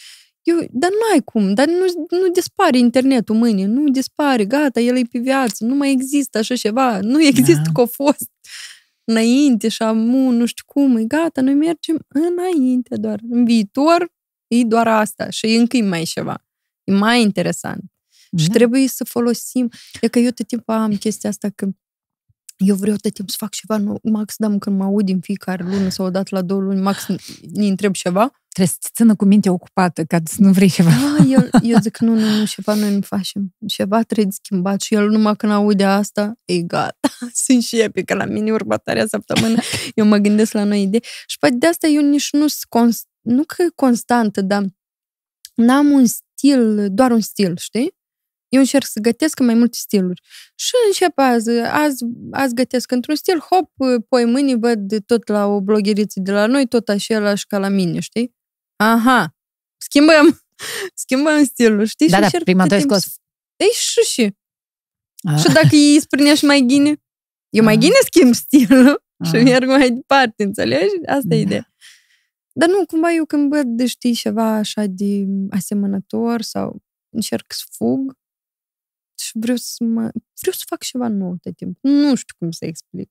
Eu, 0.43 0.57
dar 0.71 0.91
n-ai 0.91 1.21
cum, 1.25 1.55
dar 1.55 1.67
nu, 1.69 1.85
nu 2.21 2.29
dispare 2.33 2.79
internetul 2.79 3.35
mâine, 3.37 3.65
nu 3.67 3.89
dispare, 3.89 4.45
gata, 4.45 4.81
el 4.81 4.97
e 4.97 5.03
pe 5.11 5.19
viață, 5.19 5.65
nu 5.65 5.75
mai 5.75 5.91
există 5.91 6.39
așa 6.39 6.55
ceva, 6.57 7.01
nu 7.01 7.23
există 7.23 7.63
Da. 7.65 7.71
că 7.73 7.81
a 7.81 7.85
fost 7.87 8.31
înainte 9.05 9.69
și 9.69 9.83
amu, 9.83 10.31
nu 10.31 10.47
știu 10.47 10.65
cum, 10.67 10.97
e 10.97 11.05
gata, 11.05 11.41
noi 11.41 11.55
mergem 11.55 11.99
înainte 12.09 12.97
doar. 12.97 13.21
În 13.31 13.45
viitor 13.45 14.13
e 14.47 14.63
doar 14.65 14.89
asta 14.89 15.31
și 15.31 15.47
încă 15.47 15.77
e 15.77 15.83
mai 15.83 16.03
ceva. 16.03 16.45
E 16.85 16.93
mai 16.93 17.23
interesant. 17.23 17.83
Și 18.37 18.47
Da. 18.47 18.53
trebuie 18.53 18.89
să 18.89 19.05
folosim. 19.05 19.69
E 20.01 20.09
că 20.09 20.19
eu 20.19 20.31
tot 20.31 20.47
timpul 20.47 20.75
am 20.75 20.97
chestia 20.97 21.31
asta 21.31 21.49
că 21.55 21.69
eu 22.57 22.75
vreau 22.75 22.97
tot 22.97 23.13
timpul 23.13 23.33
să 23.33 23.37
fac 23.39 23.51
ceva 23.51 23.77
nou. 23.77 23.99
Max, 24.03 24.35
da, 24.37 24.59
când 24.59 24.79
mă 24.79 24.85
aud 24.85 25.09
în 25.09 25.21
fiecare 25.21 25.63
lună 25.63 25.89
sau 25.89 26.07
o 26.07 26.11
dată 26.11 26.29
la 26.35 26.43
două 26.43 26.61
luni, 26.61 26.81
Max 26.81 27.07
ne 27.53 27.67
întreb 27.67 27.93
ceva. 27.93 28.31
Trebuie 28.49 28.75
să 28.75 28.79
te 28.81 28.89
țină 28.95 29.17
cu 29.17 29.25
mintea 29.25 29.53
ocupată, 29.53 30.05
ca 30.05 30.19
să 30.25 30.37
nu 30.39 30.53
vrei 30.53 30.71
ceva. 30.71 30.91
Da, 30.91 31.25
eu, 31.25 31.49
eu 31.63 31.79
zic, 31.81 31.99
nu, 31.99 32.15
nu, 32.15 32.37
nu, 32.39 32.45
ceva 32.45 32.75
noi 32.75 32.95
nu 32.95 33.01
facem. 33.01 33.55
Ceva 33.67 34.03
trebuie 34.03 34.27
de 34.27 34.39
schimbat. 34.43 34.81
Și 34.81 34.95
el 34.95 35.09
numai 35.09 35.37
când 35.37 35.53
aude 35.53 35.85
asta, 35.85 36.35
e 36.45 36.63
gata. 36.63 37.09
Se 37.33 37.53
înșepe, 37.53 38.03
că 38.03 38.15
la 38.15 38.25
mine 38.25 38.53
următoarea 38.53 39.07
săptămână 39.07 39.61
eu 39.95 40.07
mă 40.07 40.17
gândesc 40.17 40.53
la 40.53 40.65
noi 40.65 40.83
idei. 40.83 41.05
Și 41.27 41.39
poate 41.39 41.55
de 41.55 41.67
asta 41.67 41.87
eu 41.87 42.03
nici 42.03 42.33
nu 42.33 42.47
sunt 42.49 42.65
const, 42.69 43.07
nu 43.21 43.45
că 43.45 43.65
constantă, 43.75 44.41
dar 44.41 44.65
n-am 45.55 45.91
un 45.91 46.07
stil, 46.07 46.89
doar 46.91 47.11
un 47.11 47.21
stil, 47.21 47.57
știi? 47.57 47.95
Eu 48.53 48.61
încerc 48.61 48.87
să 48.87 49.01
gătesc 49.01 49.39
în 49.39 49.47
mai 49.47 49.55
multe 49.55 49.77
stiluri. 49.81 50.21
Și 50.55 50.71
încep 50.87 51.13
azi, 51.19 51.51
azi, 51.51 52.05
azi 52.31 52.55
gătesc 52.55 52.91
într-un 52.91 53.15
stil, 53.15 53.39
hop, 53.39 53.71
poi 54.09 54.25
mâine 54.25 54.55
văd 54.57 55.05
tot 55.07 55.29
la 55.29 55.47
o 55.47 55.61
blogheriță 55.61 56.21
de 56.21 56.33
la 56.33 56.47
noi, 56.47 56.67
tot 56.67 56.89
același 56.89 57.47
ca 57.47 57.59
la 57.59 57.69
mine, 57.69 58.01
știi? 58.01 58.35
Aha, 58.77 59.37
schimbăm, 59.77 60.43
schimbăm 61.05 61.45
stilul, 61.45 61.85
știi? 61.85 62.09
Da, 62.09 62.15
și 62.15 62.21
da, 62.21 62.25
încerc 62.27 62.45
prima 62.45 62.61
tot 62.63 62.69
tu 62.69 62.75
ai 62.75 62.81
timpul 62.81 62.99
scos. 62.99 63.13
să- 63.13 63.19
Ei, 63.57 63.71
și 63.75 64.01
și. 64.01 64.35
Ah, 65.33 65.39
Și 65.39 65.47
dacă 65.53 65.69
îți 65.77 66.03
spunea 66.03 66.35
și 66.35 66.45
mai 66.45 66.61
ghine, 66.67 67.03
eu 67.49 67.65
mai 67.65 67.75
Ah. 67.75 67.81
ghine 67.81 67.95
schimb 68.05 68.35
stilul 68.35 69.05
și 69.31 69.37
Ah. 69.37 69.43
merg 69.43 69.69
mai 69.69 69.91
departe, 69.91 70.43
înțelegi? 70.43 70.95
Asta 71.07 71.27
e 71.35 71.37
Da. 71.37 71.37
ideea. 71.37 71.73
Dar 72.53 72.69
nu, 72.69 72.87
cumva 72.87 73.13
eu 73.13 73.25
când 73.25 73.51
văd, 73.55 73.67
de 73.67 73.87
știi, 73.87 74.15
ceva 74.15 74.55
așa 74.55 74.85
de 74.89 75.25
asemănător 75.51 76.41
sau 76.43 76.83
încerc 77.15 77.53
să 77.53 77.65
fug 77.71 78.21
și 79.19 79.31
vreau 79.35 79.57
să 79.57 79.85
mă... 79.85 80.01
Vreau 80.41 80.57
să 80.57 80.65
fac 80.67 80.83
ceva 80.83 81.09
nou 81.09 81.37
tot 81.43 81.57
timpul. 81.57 81.91
Nu 81.91 82.15
știu 82.15 82.35
cum 82.39 82.51
să 82.51 82.65
explic. 82.65 83.11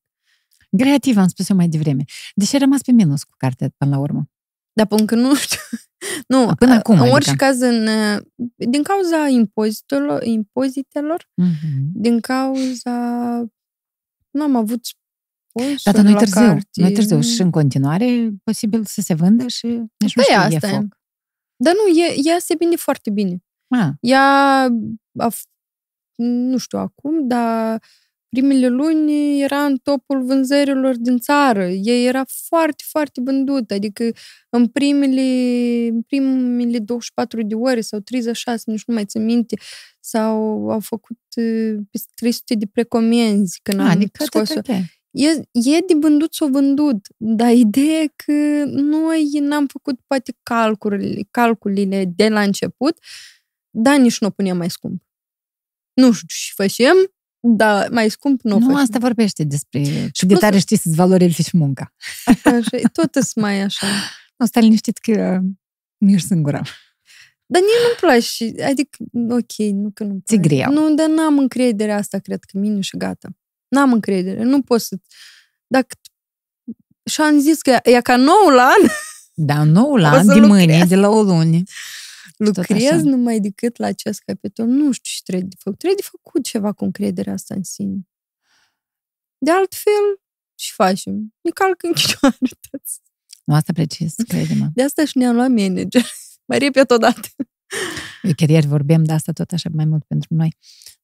Creativ, 0.77 1.17
am 1.17 1.27
spus 1.27 1.49
eu 1.49 1.55
mai 1.55 1.67
devreme. 1.67 2.03
Deși 2.35 2.53
ai 2.53 2.59
rămas 2.59 2.81
pe 2.81 2.91
minus 2.91 3.23
cu 3.23 3.33
cartea 3.37 3.69
până 3.77 3.91
la 3.91 3.99
urmă. 4.01 4.29
Dar 4.73 4.87
până 4.87 5.05
că 5.05 5.15
nu 5.15 5.35
știu. 5.45 5.57
Nu, 6.27 6.51
Până 6.55 6.73
acum, 6.73 6.93
în 6.93 6.99
adică. 6.99 7.15
orice 7.15 7.35
caz, 7.35 7.59
în, 7.61 7.87
din 8.55 8.83
cauza 8.83 9.27
impozitelor, 9.27 10.23
impozitelor 10.23 11.29
Mhm. 11.35 11.91
din 11.93 12.19
cauza... 12.19 12.91
Nu 14.31 14.43
am 14.43 14.55
avut 14.55 14.79
sponsor 14.85 15.79
Da, 15.83 15.91
dar 15.91 16.03
nu-i 16.03 16.13
la 16.13 16.19
târziu. 16.19 16.41
carte. 16.41 16.81
Nu-i 16.81 16.93
târziu. 16.93 17.21
Și 17.21 17.41
în 17.41 17.49
continuare 17.51 18.05
e 18.11 18.29
posibil 18.43 18.85
să 18.85 19.01
se 19.01 19.13
vândă 19.13 19.47
și 19.47 19.65
nici 19.65 20.15
nu 20.15 20.23
Păi 20.23 20.23
știu, 20.23 20.35
asta 20.37 20.67
e 20.67 20.69
e. 20.71 20.73
foc. 20.75 20.85
Dar 21.55 21.73
nu, 21.73 21.97
e, 21.99 22.13
ea 22.23 22.39
se 22.39 22.55
vinde 22.59 22.75
foarte 22.75 23.09
bine. 23.09 23.43
Ah, 23.67 23.89
Ea, 23.99 24.63
a, 25.17 25.27
f- 25.31 25.49
nu 26.24 26.57
știu 26.57 26.80
acum, 26.80 27.28
dar 27.28 27.82
primele 28.30 28.67
luni 28.67 29.41
era 29.41 29.65
în 29.65 29.78
topul 29.78 30.24
vânzărilor 30.24 30.97
din 30.97 31.17
țară. 31.17 31.67
Ea 31.67 32.01
era 32.01 32.24
foarte, 32.47 32.84
foarte 32.88 33.22
vândută. 33.24 33.74
Adică 33.74 34.11
în 34.49 34.67
primele, 34.67 35.22
în 35.88 36.01
primele 36.01 36.80
24 36.80 37.41
de 37.41 37.55
ore 37.55 37.82
sau 37.82 37.99
36, 37.99 38.63
nu 38.65 38.76
știu, 38.76 38.93
nu 38.93 38.99
mai 38.99 39.07
țin 39.07 39.26
minte, 39.26 39.55
sau 39.99 40.38
au 40.69 40.80
făcut 40.80 41.19
uh, 41.36 41.76
peste 41.91 42.11
300 42.15 42.55
de 42.55 42.65
precomenzi 42.65 43.59
când 43.63 43.80
am 43.80 43.88
adică 43.88 44.24
scos-o. 44.24 44.53
da, 44.53 44.61
da, 44.61 44.74
da. 44.74 44.80
E, 45.11 45.30
e 45.51 45.80
de 45.88 45.93
vândut 45.99 46.34
s-o 46.34 46.47
vândut, 46.47 47.07
dar 47.17 47.53
ideea 47.53 48.01
e 48.01 48.13
că 48.15 48.63
noi 48.65 49.39
n-am 49.39 49.67
făcut 49.67 49.99
poate 50.07 50.38
calculele, 50.43 51.22
calculele 51.32 52.05
de 52.15 52.28
la 52.28 52.41
început, 52.41 52.97
dar 53.69 53.97
nici 53.97 54.19
nu 54.19 54.28
o 54.28 54.30
punem 54.30 54.57
mai 54.57 54.69
scump. 54.69 55.03
Nu 56.01 56.11
știu 56.11 56.27
și 56.29 56.53
facem, 56.53 56.95
dar 57.39 57.89
mai 57.89 58.09
scump 58.09 58.41
nu 58.41 58.55
o 58.55 58.59
Nu, 58.59 58.65
facem. 58.65 58.81
asta 58.81 58.97
vorbește 58.99 59.43
despre 59.43 59.81
cât 59.81 60.19
de 60.19 60.25
plus- 60.25 60.39
tare 60.39 60.57
știi 60.57 60.77
să-ți 60.77 60.95
valorifici 60.95 61.51
munca. 61.51 61.93
Așa, 62.43 62.77
e 62.77 62.81
tot 62.91 63.15
îs 63.15 63.33
mai 63.33 63.61
așa. 63.61 63.87
Nu, 64.37 64.45
stai 64.47 64.61
liniștit 64.63 64.97
că 64.97 65.39
nu 65.97 66.09
ești 66.11 66.27
singura. 66.27 66.61
Dar 67.45 67.61
nici 67.61 67.81
nu-mi 67.83 67.95
place. 67.99 68.63
Adică, 68.69 68.97
ok, 69.29 69.73
nu 69.73 69.91
că 69.93 70.03
nu-mi 70.03 70.21
Ți-e 70.25 70.39
place. 70.39 70.55
greu. 70.55 70.71
Nu, 70.73 70.95
dar 70.95 71.07
n-am 71.07 71.37
încredere 71.37 71.91
asta, 71.91 72.17
cred 72.19 72.43
că 72.43 72.57
mine 72.57 72.81
și 72.81 72.97
gata. 72.97 73.29
N-am 73.67 73.93
încredere. 73.93 74.43
Nu 74.43 74.61
pot 74.61 74.81
să... 74.81 74.95
Dacă... 75.67 75.87
Și 77.11 77.21
am 77.21 77.39
zis 77.39 77.61
că 77.61 77.79
e 77.83 78.01
ca 78.01 78.15
noul 78.15 78.59
an, 78.59 78.89
Da, 79.33 79.63
noul 79.63 80.01
O 80.03 80.05
an, 80.05 80.25
să 80.25 80.33
de 80.33 80.39
mâine, 80.39 80.71
lucrez. 80.71 80.89
de 80.89 80.95
la 80.95 81.09
o 81.09 81.21
lună. 81.21 81.57
Lucrez 82.45 82.83
așa. 82.85 83.01
numai 83.03 83.39
decât 83.39 83.77
la 83.77 83.85
acest 83.85 84.21
capitol. 84.25 84.65
Nu 84.65 84.91
știu 84.91 85.11
ce 85.15 85.21
trebuie 85.23 85.47
de 85.49 85.55
făcut. 85.59 85.79
Trebuie 85.79 86.01
de 86.01 86.07
făcut 86.11 86.43
ceva 86.43 86.71
cu 86.71 86.83
încrederea 86.83 87.33
asta 87.33 87.53
în 87.55 87.63
sine. 87.63 88.07
De 89.37 89.51
altfel, 89.51 90.21
ce 90.55 90.71
facem? 90.73 91.33
Ne 91.41 91.51
calcă 91.53 91.87
în 91.87 91.93
picioare 91.93 92.37
toți. 92.69 93.01
Nu, 93.45 93.53
asta 93.53 93.73
precis, 93.73 94.15
crede-mă. 94.27 94.69
De 94.73 94.83
asta 94.83 95.05
și 95.05 95.17
ne-am 95.17 95.35
luat 95.35 95.49
manager. 95.49 96.05
Mai 96.49 96.57
repet 96.57 96.91
odată. 96.91 97.27
Eu 98.21 98.31
chiar 98.35 98.49
ieri 98.49 98.67
vorbeam 98.67 99.03
de 99.03 99.13
asta 99.13 99.31
tot 99.31 99.51
așa 99.51 99.69
mai 99.73 99.85
mult 99.85 100.03
pentru 100.03 100.33
noi. 100.33 100.55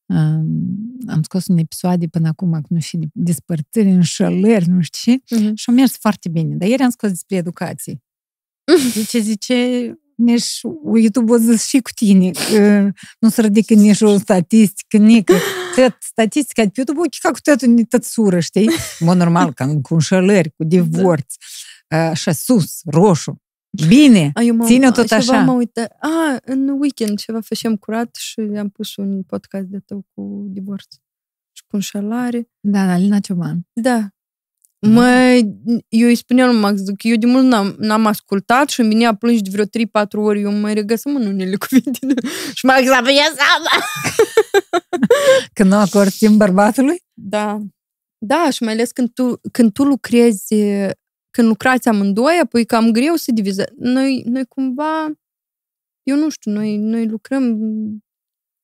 Um, 0.06 0.98
am 1.06 1.22
scos 1.22 1.46
un 1.46 1.58
episoade 1.58 2.06
până 2.06 2.28
acum, 2.28 2.60
nu 2.68 2.80
știu, 2.80 2.98
de 2.98 3.06
despărțiri, 3.12 3.88
înșelări, 3.88 4.68
nu 4.68 4.82
știu 4.82 5.14
ce, 5.24 5.52
și 5.54 5.68
au 5.68 5.74
mers 5.74 5.96
foarte 5.96 6.28
bine. 6.28 6.54
Dar 6.54 6.68
ieri 6.68 6.82
am 6.82 6.90
scos 6.90 7.10
despre 7.10 7.36
educație. 7.36 8.02
Zice, 8.92 9.18
zice, 9.18 9.54
nici 10.18 10.60
YouTube 10.94 11.32
o 11.32 11.36
zis 11.36 11.64
și 11.66 11.80
cu 11.80 11.90
tine, 11.94 12.30
că 12.30 12.90
nu 13.18 13.28
se 13.28 13.40
ridică 13.40 13.74
nici 13.74 14.00
o 14.00 14.18
statistică, 14.18 14.96
nici 14.96 15.24
tot 15.76 15.96
statistica 16.00 16.62
de 16.62 16.68
pe 16.68 16.74
YouTube, 16.76 17.00
uite, 17.00 17.16
ca 17.20 17.30
cu 17.30 17.38
totul 17.42 17.68
ne 17.68 17.82
tățură, 17.84 18.40
știi? 18.40 18.70
Mă, 19.00 19.14
normal, 19.14 19.52
ca 19.52 19.66
cu 19.82 19.94
înșelări, 19.94 20.50
cu 20.56 20.64
divorț, 20.64 21.34
așa 21.88 22.32
sus, 22.32 22.80
roșu. 22.84 23.42
Bine, 23.88 24.30
A, 24.34 24.42
eu 24.42 24.54
m-am- 24.54 24.66
Ține-o 24.66 24.90
tot 24.90 25.06
ceva 25.06 25.20
așa. 25.20 25.42
Mă 25.42 25.52
uită. 25.52 25.88
A, 26.00 26.36
în 26.44 26.68
weekend 26.68 27.18
ceva 27.18 27.40
făceam 27.40 27.76
curat 27.76 28.14
și 28.14 28.40
am 28.58 28.68
pus 28.68 28.96
un 28.96 29.22
podcast 29.22 29.66
de 29.66 29.78
tău 29.78 30.06
cu 30.14 30.44
divorț. 30.48 30.94
cu 31.66 31.76
înșelare. 31.76 32.48
Da, 32.60 32.86
da, 32.86 32.96
Lina 32.96 33.18
Cioban. 33.18 33.66
Da. 33.72 34.08
Măi, 34.80 35.56
eu 35.88 36.06
îi 36.06 36.14
spuneam 36.14 36.50
lui 36.50 36.60
Max 36.60 36.80
că 36.80 37.08
eu 37.08 37.16
de 37.16 37.26
mult 37.26 37.44
n-am, 37.44 37.76
n-am 37.78 38.06
ascultat 38.06 38.68
și 38.68 38.80
îmi 38.80 38.88
venea 38.88 39.14
plângi 39.14 39.42
de 39.42 39.50
vreo 39.52 39.64
3-4 39.64 40.08
ori, 40.10 40.40
eu 40.40 40.52
mai 40.52 40.74
regăsăm 40.74 41.16
în 41.16 41.26
unele 41.26 41.56
cuvinte. 41.68 41.98
și 42.54 42.66
Max 42.66 42.90
a 42.90 43.00
venit 43.00 43.20
seama. 43.20 43.84
Când 45.54 45.70
nu 45.70 45.76
acord 45.76 46.12
timp 46.12 46.36
bărbatului? 46.36 47.02
Da. 47.14 47.58
Da, 48.18 48.50
și 48.50 48.62
mai 48.62 48.72
ales 48.72 48.92
când 48.92 49.10
tu, 49.12 49.40
când 49.52 49.72
tu 49.72 49.84
lucrezi, 49.84 50.54
când 51.30 51.48
lucrați 51.48 51.88
amândoi, 51.88 52.40
apoi 52.42 52.64
cam 52.64 52.90
greu 52.90 53.14
să 53.14 53.32
diviză. 53.32 53.72
Noi, 53.76 54.22
noi 54.26 54.44
cumva, 54.44 55.12
eu 56.02 56.16
nu 56.16 56.28
știu, 56.28 56.50
noi, 56.52 56.76
noi 56.76 57.06
lucrăm 57.06 57.58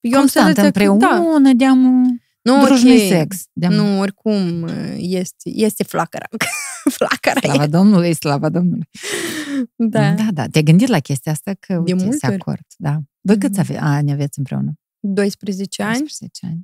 eu 0.01 0.19
Constant 0.19 0.59
am 0.59 0.65
împreună, 0.65 1.39
da. 1.39 1.53
deam 1.57 2.07
nu, 2.45 2.65
drujnui 2.65 2.95
okay. 2.97 3.09
sex. 3.09 3.45
Deam... 3.53 3.73
Nu, 3.73 3.99
oricum, 4.01 4.67
este, 4.97 5.51
este 5.51 5.83
flacăra. 5.83 6.27
flacăra 6.97 7.41
Slava 7.41 7.63
e. 7.63 7.67
Domnului, 7.67 8.15
slava 8.15 8.49
Domnului. 8.49 8.89
Da. 9.77 10.11
Da, 10.13 10.29
da. 10.33 10.47
Te-ai 10.47 10.65
gândit 10.65 10.89
la 10.89 10.99
chestia 10.99 11.33
asta 11.33 11.53
că 11.61 11.81
De 11.85 11.93
uite, 11.93 12.17
se 12.17 12.27
acord. 12.27 12.67
Da. 12.77 12.99
Voi 13.21 13.39
câți 13.39 13.59
Mhm. 13.59 13.71
ave- 13.71 13.79
ani 13.83 14.13
aveți 14.13 14.39
împreună? 14.39 14.73
12 15.01 15.83
ani 15.83 15.93
12 15.99 16.47
ani. 16.47 16.61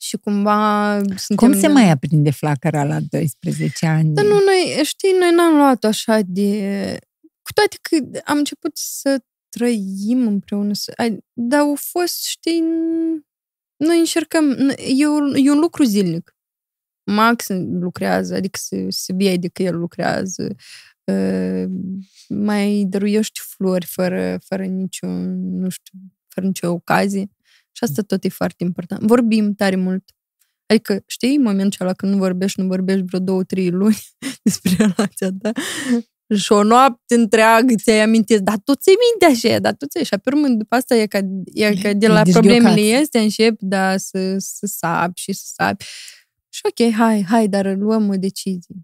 și 0.00 0.16
cumva 0.16 0.92
suntem... 1.16 1.36
Cum 1.50 1.60
se 1.60 1.66
mai 1.66 1.90
aprinde 1.90 2.30
flacăra 2.30 2.84
la 2.84 2.98
12 3.10 3.86
ani? 3.86 4.14
Dar 4.14 4.24
nu, 4.24 4.30
noi, 4.30 4.84
știi, 4.84 5.10
noi 5.20 5.30
n-am 5.34 5.54
luat 5.56 5.84
așa 5.84 6.20
de... 6.26 6.98
Cu 7.42 7.52
toate 7.52 7.76
că 7.82 8.20
am 8.24 8.36
început 8.38 8.70
să 8.74 9.18
trăim 9.48 10.26
împreună, 10.26 10.72
să... 10.74 10.92
ai- 10.96 11.18
dar 11.32 11.60
au 11.60 11.74
fost, 11.78 12.24
știi, 12.24 12.62
n- 12.62 13.26
noi 13.78 13.98
încercăm, 13.98 14.54
n- 14.54 14.76
e 14.96 15.06
un, 15.06 15.34
e 15.36 15.50
un 15.50 15.58
lucru 15.58 15.84
zilnic. 15.84 16.36
Max 17.04 17.46
lucrează, 17.80 18.34
adică 18.34 18.58
se, 18.62 18.86
se 18.88 19.12
vede 19.12 19.48
că 19.48 19.62
el 19.62 19.78
lucrează, 19.78 20.54
uh, 21.04 21.64
mai 22.28 22.84
dăruiești 22.88 23.40
flori 23.40 23.86
fără, 23.86 24.38
fără 24.44 24.64
niciun, 24.64 25.40
nu 25.58 25.68
știu, 25.68 25.98
fără 26.28 26.46
nicio 26.46 26.70
ocazie. 26.70 27.30
Și 27.72 27.84
asta 27.84 28.02
tot 28.02 28.24
e 28.24 28.28
foarte 28.28 28.64
important. 28.64 29.02
Vorbim 29.02 29.54
tare 29.54 29.76
mult. 29.76 30.04
Adică, 30.66 31.02
știi, 31.06 31.36
în 31.36 31.42
momentul 31.42 31.86
ăla 31.86 31.94
când 31.94 32.12
nu 32.12 32.18
vorbești, 32.18 32.60
nu 32.60 32.66
vorbești 32.66 33.02
vreo 33.02 33.20
două, 33.20 33.44
trei 33.44 33.70
luni 33.70 33.98
despre 34.42 34.70
relația 34.76 35.28
ta 35.40 35.52
și 36.36 36.52
o 36.52 36.62
noapte 36.62 37.14
întreagă 37.14 37.74
ți-ai 37.74 38.00
amintesc, 38.02 38.40
dar 38.40 38.58
tu 38.64 38.74
ți 38.74 38.90
minte 39.10 39.36
așa, 39.48 39.58
dar 39.58 39.74
tu 39.74 39.86
ți 39.86 39.98
Și 40.04 40.16
pe 40.22 40.30
urmă, 40.34 40.48
după 40.48 40.74
asta 40.74 40.94
e 40.94 41.06
ca, 41.06 41.18
e 41.44 41.74
ca 41.82 41.92
de 41.92 42.06
E 42.06 42.08
la 42.08 42.22
problemele 42.22 42.58
dislocație. 42.58 42.96
este, 42.96 43.18
începi, 43.18 43.64
da, 43.64 43.96
să, 43.96 44.34
să 44.38 44.66
sapi 44.66 45.20
și 45.20 45.32
să 45.32 45.44
sapi. 45.54 45.84
Și 46.48 46.60
ok, 46.64 46.92
hai, 46.92 47.22
hai, 47.28 47.48
dar 47.48 47.76
luăm 47.76 48.08
o 48.08 48.14
decizie. 48.14 48.74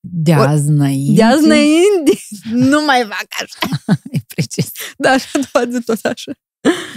De 0.00 0.32
azi 0.32 0.68
înainte? 0.68 1.12
De 1.14 1.22
azi 1.22 1.44
înainte, 1.44 2.12
nu 2.70 2.84
mai 2.84 3.00
fac 3.00 3.26
așa. 3.42 3.98
E 4.10 4.18
precis. 4.34 4.70
Da, 4.98 5.10
așa 5.10 5.38
toată 5.52 5.80
tot 5.80 6.04
așa. 6.04 6.32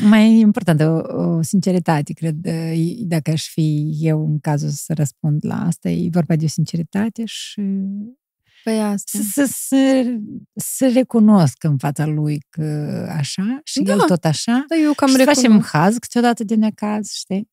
Mai 0.01 0.24
e 0.26 0.39
importantă 0.39 0.89
o, 0.89 1.22
o 1.24 1.41
sinceritate, 1.41 2.14
cred. 2.14 2.45
E- 2.45 2.95
Dacă 2.99 3.32
aș 3.32 3.47
fi 3.49 3.95
eu 3.99 4.26
în 4.26 4.39
cazul 4.39 4.70
să 4.70 4.93
răspund 4.93 5.45
la 5.45 5.66
asta, 5.66 5.89
e 5.89 6.08
vorba 6.12 6.36
de 6.36 6.45
o 6.45 6.47
sinceritate 6.47 7.22
și 7.26 7.62
Păi 8.66 8.82
asta. 8.82 9.20
să, 9.20 9.24
să, 9.32 9.45
să, 9.68 10.05
să 10.55 10.89
recunosc 10.93 11.63
în 11.63 11.78
fața 11.78 12.05
lui 12.05 12.41
că 12.49 12.63
așa 13.18 13.59
și 13.63 13.82
Da. 13.82 13.91
el 13.93 13.99
tot 13.99 14.26
așa. 14.26 14.66
Da, 14.68 14.76
eu 14.76 14.93
cam 14.93 15.07
și 15.09 15.16
să 15.16 15.24
facem 15.24 15.41
recunosc. 15.41 15.70
haz 15.70 15.97
câteodată 15.97 16.43
din 16.43 16.59
necaz, 16.59 17.11
știi? 17.11 17.49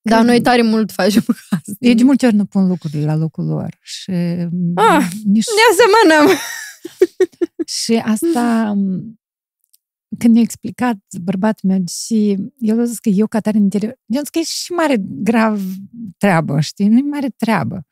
Da, 0.00 0.16
Că 0.16 0.22
noi 0.22 0.40
tare 0.40 0.62
mult 0.62 0.92
facem 0.92 1.24
asta. 1.50 1.72
Eu 1.78 1.94
de 1.94 2.02
multe 2.02 2.26
ori 2.26 2.34
nu 2.34 2.44
pun 2.44 2.66
lucrurile 2.68 3.04
la 3.04 3.16
locul 3.16 3.44
lor 3.46 3.76
și 3.80 4.10
Ah, 4.74 5.08
nici 5.24 5.46
Ne 5.46 5.64
asemănăm. 5.70 6.36
Și 7.66 7.94
asta, 7.94 8.72
m, 8.76 9.18
când 10.18 10.32
mi-a 10.34 10.42
explicat 10.42 10.96
bărbatul 11.22 11.68
meu, 11.68 11.82
și 12.06 12.36
el 12.58 12.80
a 12.80 12.84
zis 12.84 12.98
că 12.98 13.08
eu 13.08 13.26
ca 13.26 13.40
tare 13.40 13.56
în 13.56 13.62
interior, 13.62 13.98
eu 14.06 14.18
am 14.18 14.22
zis 14.24 14.30
că 14.32 14.38
e 14.38 14.42
și 14.42 14.72
mare 14.72 14.96
grav 15.00 15.62
treabă, 16.18 16.60
știi? 16.60 16.88
Nu 16.88 16.98
e 16.98 17.02
mare 17.02 17.28
treabă. 17.36 17.86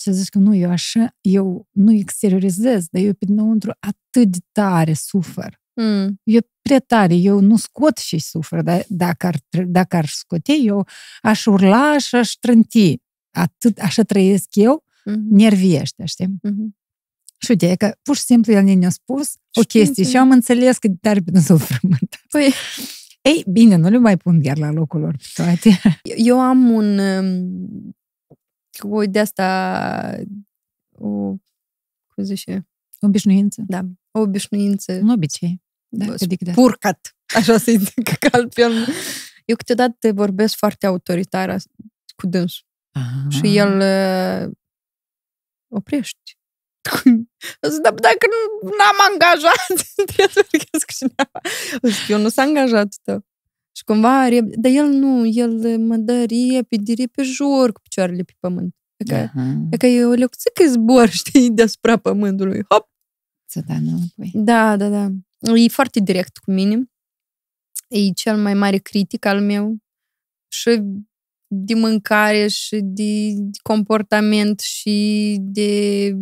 Și 0.00 0.08
a 0.08 0.12
zis 0.12 0.28
că 0.28 0.38
nu, 0.38 0.54
eu 0.54 0.70
așa, 0.70 1.16
eu 1.20 1.66
nu 1.70 1.92
exteriorizez, 1.92 2.86
dar 2.90 3.02
eu 3.02 3.12
pe 3.12 3.24
dinăuntru 3.24 3.70
atât 3.80 4.30
de 4.30 4.38
tare 4.52 4.92
sufăr. 4.92 5.60
Mm. 5.74 6.20
Eu 6.22 6.40
prea 6.62 6.78
tare, 6.78 7.14
eu 7.14 7.40
nu 7.40 7.56
scot 7.56 7.96
și 7.96 8.18
sufăr, 8.18 8.62
dar 8.62 8.84
dacă 8.88 9.26
ar, 9.26 9.36
tre- 9.48 9.64
dacă 9.68 9.96
ar 9.96 10.06
scote, 10.06 10.52
eu 10.62 10.86
aș 11.22 11.46
urla 11.46 11.98
și 11.98 12.14
aș 12.14 12.30
trânti. 12.30 12.96
Atât, 13.30 13.78
așa 13.78 14.02
trăiesc 14.02 14.48
eu, 14.56 14.84
Mhm. 15.04 15.20
nerviește, 15.30 16.04
știi? 16.04 16.28
Mhm. 16.42 16.76
Și 17.38 17.50
uite, 17.50 17.70
e 17.70 17.74
că 17.76 17.92
pur 18.02 18.16
și 18.16 18.22
simplu 18.22 18.52
el 18.52 18.64
ne-a 18.64 18.90
spus 18.90 19.34
o 19.52 19.62
Știu 19.62 19.80
chestie 19.80 20.02
că- 20.02 20.08
și 20.08 20.16
eu 20.16 20.22
am 20.22 20.30
înțeles 20.30 20.78
că 20.78 20.88
de 20.88 20.96
tare 21.00 21.20
pe 21.20 21.30
dânsul 21.30 21.58
frământ. 21.58 22.22
Păi, 22.30 22.52
Ei, 23.22 23.44
bine, 23.50 23.76
nu 23.76 23.88
le 23.88 23.98
mai 23.98 24.16
pun 24.16 24.42
chiar 24.42 24.58
la 24.58 24.70
locul 24.70 25.00
lor 25.00 25.16
pe 25.16 25.26
toate. 25.42 25.80
eu 26.16 26.40
am 26.40 26.70
un... 26.70 26.98
um, 28.84 28.92
O 28.92 29.04
de 29.04 29.18
asta... 29.20 30.18
O, 30.90 31.08
cum 32.14 32.24
zice? 32.24 32.68
Obișnuință. 33.00 33.62
Da, 33.66 33.80
o 34.10 34.20
obișnuință. 34.20 34.92
Un 34.92 35.08
obicei. 35.08 35.62
Da, 35.88 36.04
Bă, 36.06 36.16
adică 36.22 36.44
da. 36.44 36.52
Purcat. 36.52 37.16
Așa 37.34 37.58
să-i 37.58 37.76
zic, 37.76 38.18
că 38.18 38.28
altfel... 38.32 38.72
Eu 39.44 39.56
câteodată 39.56 40.12
vorbesc 40.12 40.56
foarte 40.56 40.86
autoritar 40.86 41.50
as- 41.50 41.66
cu 42.16 42.26
dânsul. 42.26 42.66
Aha. 42.92 43.26
Și 43.30 43.56
el 43.56 43.78
uh, 43.80 44.54
oprești. 45.68 46.36
Zic, 47.70 47.80
dar 47.82 47.94
dacă 47.94 48.26
nu 48.62 48.70
am 48.70 49.12
angajat, 49.12 49.66
trebuie 50.06 50.28
să 50.28 50.46
vorbesc 50.50 50.90
cineva. 50.96 51.40
Zic, 51.82 52.08
eu 52.08 52.18
nu 52.20 52.28
sunt 52.28 52.46
angajatul 52.46 52.98
tău. 53.02 53.24
Și 53.78 53.84
cumva, 53.84 54.28
rep- 54.28 54.54
dar 54.56 54.72
el 54.72 54.86
nu, 54.86 55.26
el 55.26 55.78
mă 55.78 55.96
dă 55.96 56.24
repede, 56.24 56.92
repejor 56.92 57.72
cu 57.72 57.80
picioarele 57.80 58.22
pe 58.22 58.32
pământ. 58.40 58.74
E 58.96 59.04
ca, 59.04 59.16
Aha. 59.18 59.68
e 59.70 59.76
ca 59.76 59.86
e 59.86 60.04
o 60.04 60.12
lecție 60.12 60.66
zbor, 60.66 61.08
știi, 61.22 61.50
deasupra 61.50 61.96
pământului. 61.96 62.64
Hop! 62.68 62.90
Să 63.50 63.60
da, 63.66 63.80
nu, 63.80 63.98
păi. 64.16 64.30
Da, 64.34 64.76
da, 64.76 64.88
da. 64.88 65.08
E 65.54 65.68
foarte 65.68 66.00
direct 66.00 66.36
cu 66.36 66.50
mine. 66.50 66.90
E 67.88 68.10
cel 68.10 68.36
mai 68.36 68.54
mare 68.54 68.78
critic 68.78 69.24
al 69.24 69.40
meu. 69.40 69.76
Și 70.48 70.82
de 71.46 71.74
mâncare 71.74 72.46
și 72.48 72.80
de 72.82 73.32
de 73.34 73.58
comportament 73.62 74.60
și 74.60 75.36
de 75.40 76.12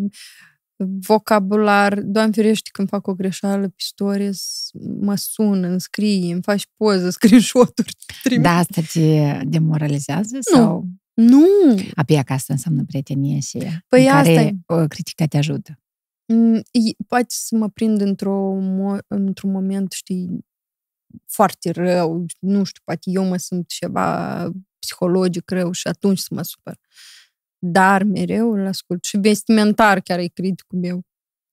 vocabular. 0.85 2.01
Doamne 2.01 2.33
ferește 2.33 2.70
când 2.72 2.89
fac 2.89 3.07
o 3.07 3.14
greșeală 3.14 3.68
pe 3.68 3.74
stories, 3.77 4.68
mă 5.01 5.14
sună, 5.16 5.66
îmi 5.68 5.81
scrie, 5.81 6.33
îmi 6.33 6.43
faci 6.43 6.66
poză, 6.77 7.11
screenshot-uri. 7.16 7.95
trimit. 8.22 8.43
Da, 8.45 8.57
asta 8.57 8.83
te 8.93 9.41
demoralizează? 9.45 10.39
Sau? 10.41 10.87
Nu! 11.14 11.47
Apoi 11.95 12.16
acasă 12.18 12.53
înseamnă 12.53 12.85
prietenie 12.85 13.41
și 13.41 13.59
Păi 13.89 14.03
în 14.07 14.09
asta 14.12 14.33
care 14.33 14.45
e. 14.47 14.55
o 14.66 14.87
critica 14.87 15.27
te 15.27 15.37
ajută. 15.37 15.81
Mm, 16.33 16.55
e- 16.57 17.05
Poate 17.07 17.27
să 17.29 17.57
mă 17.57 17.68
prind 17.68 18.01
într-o, 18.01 18.57
mo- 18.61 19.07
într-un 19.07 19.51
moment, 19.51 19.93
știi, 19.93 20.47
foarte 21.27 21.70
rău, 21.70 22.27
nu 22.39 22.64
știu, 22.64 22.81
poate 22.85 23.11
eu 23.11 23.24
mă 23.24 23.37
simt 23.37 23.68
ceva 23.68 24.51
psihologic 24.79 25.51
rău 25.51 25.72
și 25.72 25.87
atunci 25.89 26.18
să 26.18 26.29
mă 26.31 26.43
supăr. 26.43 26.79
Dar 27.59 28.02
mereu 28.02 28.52
îl 28.52 28.66
ascult. 28.66 29.04
Și 29.04 29.16
vestimentar 29.16 30.00
chiar 30.00 30.18
e 30.18 30.26
criticul 30.26 30.78
meu. 30.78 31.00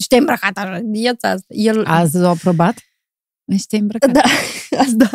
Și 0.02 0.08
te 0.08 0.18
îmbrăcat 0.18 0.58
așa, 0.58 0.82
viața 0.84 1.30
asta. 1.30 1.54
El, 1.54 1.86
Azi 1.86 2.18
l-au 2.18 2.32
aprobat? 2.32 2.76
Și 3.58 3.66
te-ai 3.68 3.82
îmbrăcat? 3.82 4.12
Da, 4.12 4.22
asta. 4.86 5.10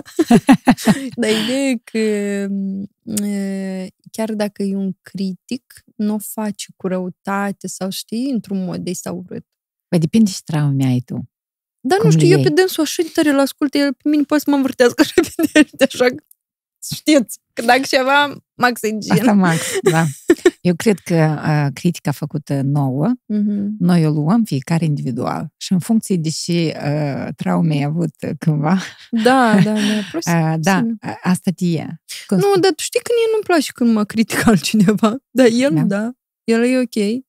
Dar 1.20 1.30
ideea 1.30 1.68
e 1.68 1.80
că 1.84 1.98
e, 1.98 3.88
chiar 4.10 4.32
dacă 4.34 4.62
e 4.62 4.76
un 4.76 4.92
critic, 5.02 5.84
nu 5.96 6.14
o 6.14 6.18
face 6.18 6.66
cu 6.76 6.86
răutate 6.86 7.66
sau 7.66 7.90
știi, 7.90 8.30
într-un 8.30 8.64
mod 8.64 8.76
de 8.76 8.92
sau 8.92 9.24
urât. 9.26 9.46
Păi 9.88 9.98
depinde 9.98 10.30
și 10.30 10.42
traume 10.42 10.84
ai 10.84 11.00
tu. 11.00 11.30
Dar 11.80 11.98
Cum 11.98 12.06
nu 12.06 12.12
știu, 12.12 12.26
le 12.26 12.32
eu 12.32 12.38
iei? 12.38 12.48
pe 12.48 12.54
dânsul 12.54 12.82
așa 12.82 13.02
de 13.02 13.08
tare 13.14 13.30
îl 13.30 13.38
ascult, 13.38 13.74
el 13.74 13.92
pe 13.94 14.08
mine 14.08 14.22
poate 14.22 14.42
să 14.44 14.50
mă 14.50 14.56
învârtească 14.56 15.02
așa 15.04 15.20
pe 15.20 15.48
derde, 15.52 15.84
așa 15.92 16.04
că 16.04 16.24
știți, 16.94 17.38
că 17.52 17.62
dacă 17.62 17.80
ceva, 17.88 18.36
Max 18.54 18.82
e 18.82 18.88
gen. 18.98 19.18
Asta, 19.18 19.32
Max, 19.32 19.58
da. 19.92 20.04
Eu 20.60 20.74
cred 20.74 20.98
că 20.98 21.14
uh, 21.44 21.66
critica 21.74 22.10
făcută 22.10 22.60
nouă, 22.64 23.12
Mhm. 23.26 23.76
noi 23.78 24.06
o 24.06 24.10
luăm 24.10 24.44
fiecare 24.44 24.84
individual 24.84 25.48
și 25.56 25.72
în 25.72 25.78
funcție 25.78 26.16
de 26.16 26.28
ce 26.44 26.76
uh, 26.84 27.28
traume 27.36 27.74
ai 27.74 27.82
avut 27.82 28.14
uh, 28.26 28.30
cândva, 28.38 28.78
Da, 29.10 29.58
da, 29.64 29.72
da, 29.88 30.00
prost. 30.10 30.28
uh, 30.28 30.54
da, 30.58 30.82
a- 31.00 31.18
asta 31.22 31.50
te 31.56 31.64
e. 31.64 31.86
Cum 32.26 32.36
Nu, 32.36 32.42
spun? 32.42 32.60
dar 32.60 32.70
tu 32.72 32.82
știi 32.82 33.00
că 33.02 33.10
mie 33.14 33.28
nu-mi 33.32 33.44
place 33.44 33.72
când 33.72 33.92
mă 33.92 34.04
critică 34.04 34.42
altcineva. 34.50 35.16
Dar 35.30 35.46
el, 35.52 35.74
Da. 35.74 35.80
da. 35.82 35.98
da. 35.98 36.10
El 36.44 36.62
e 36.62 36.78
ok. 36.78 37.22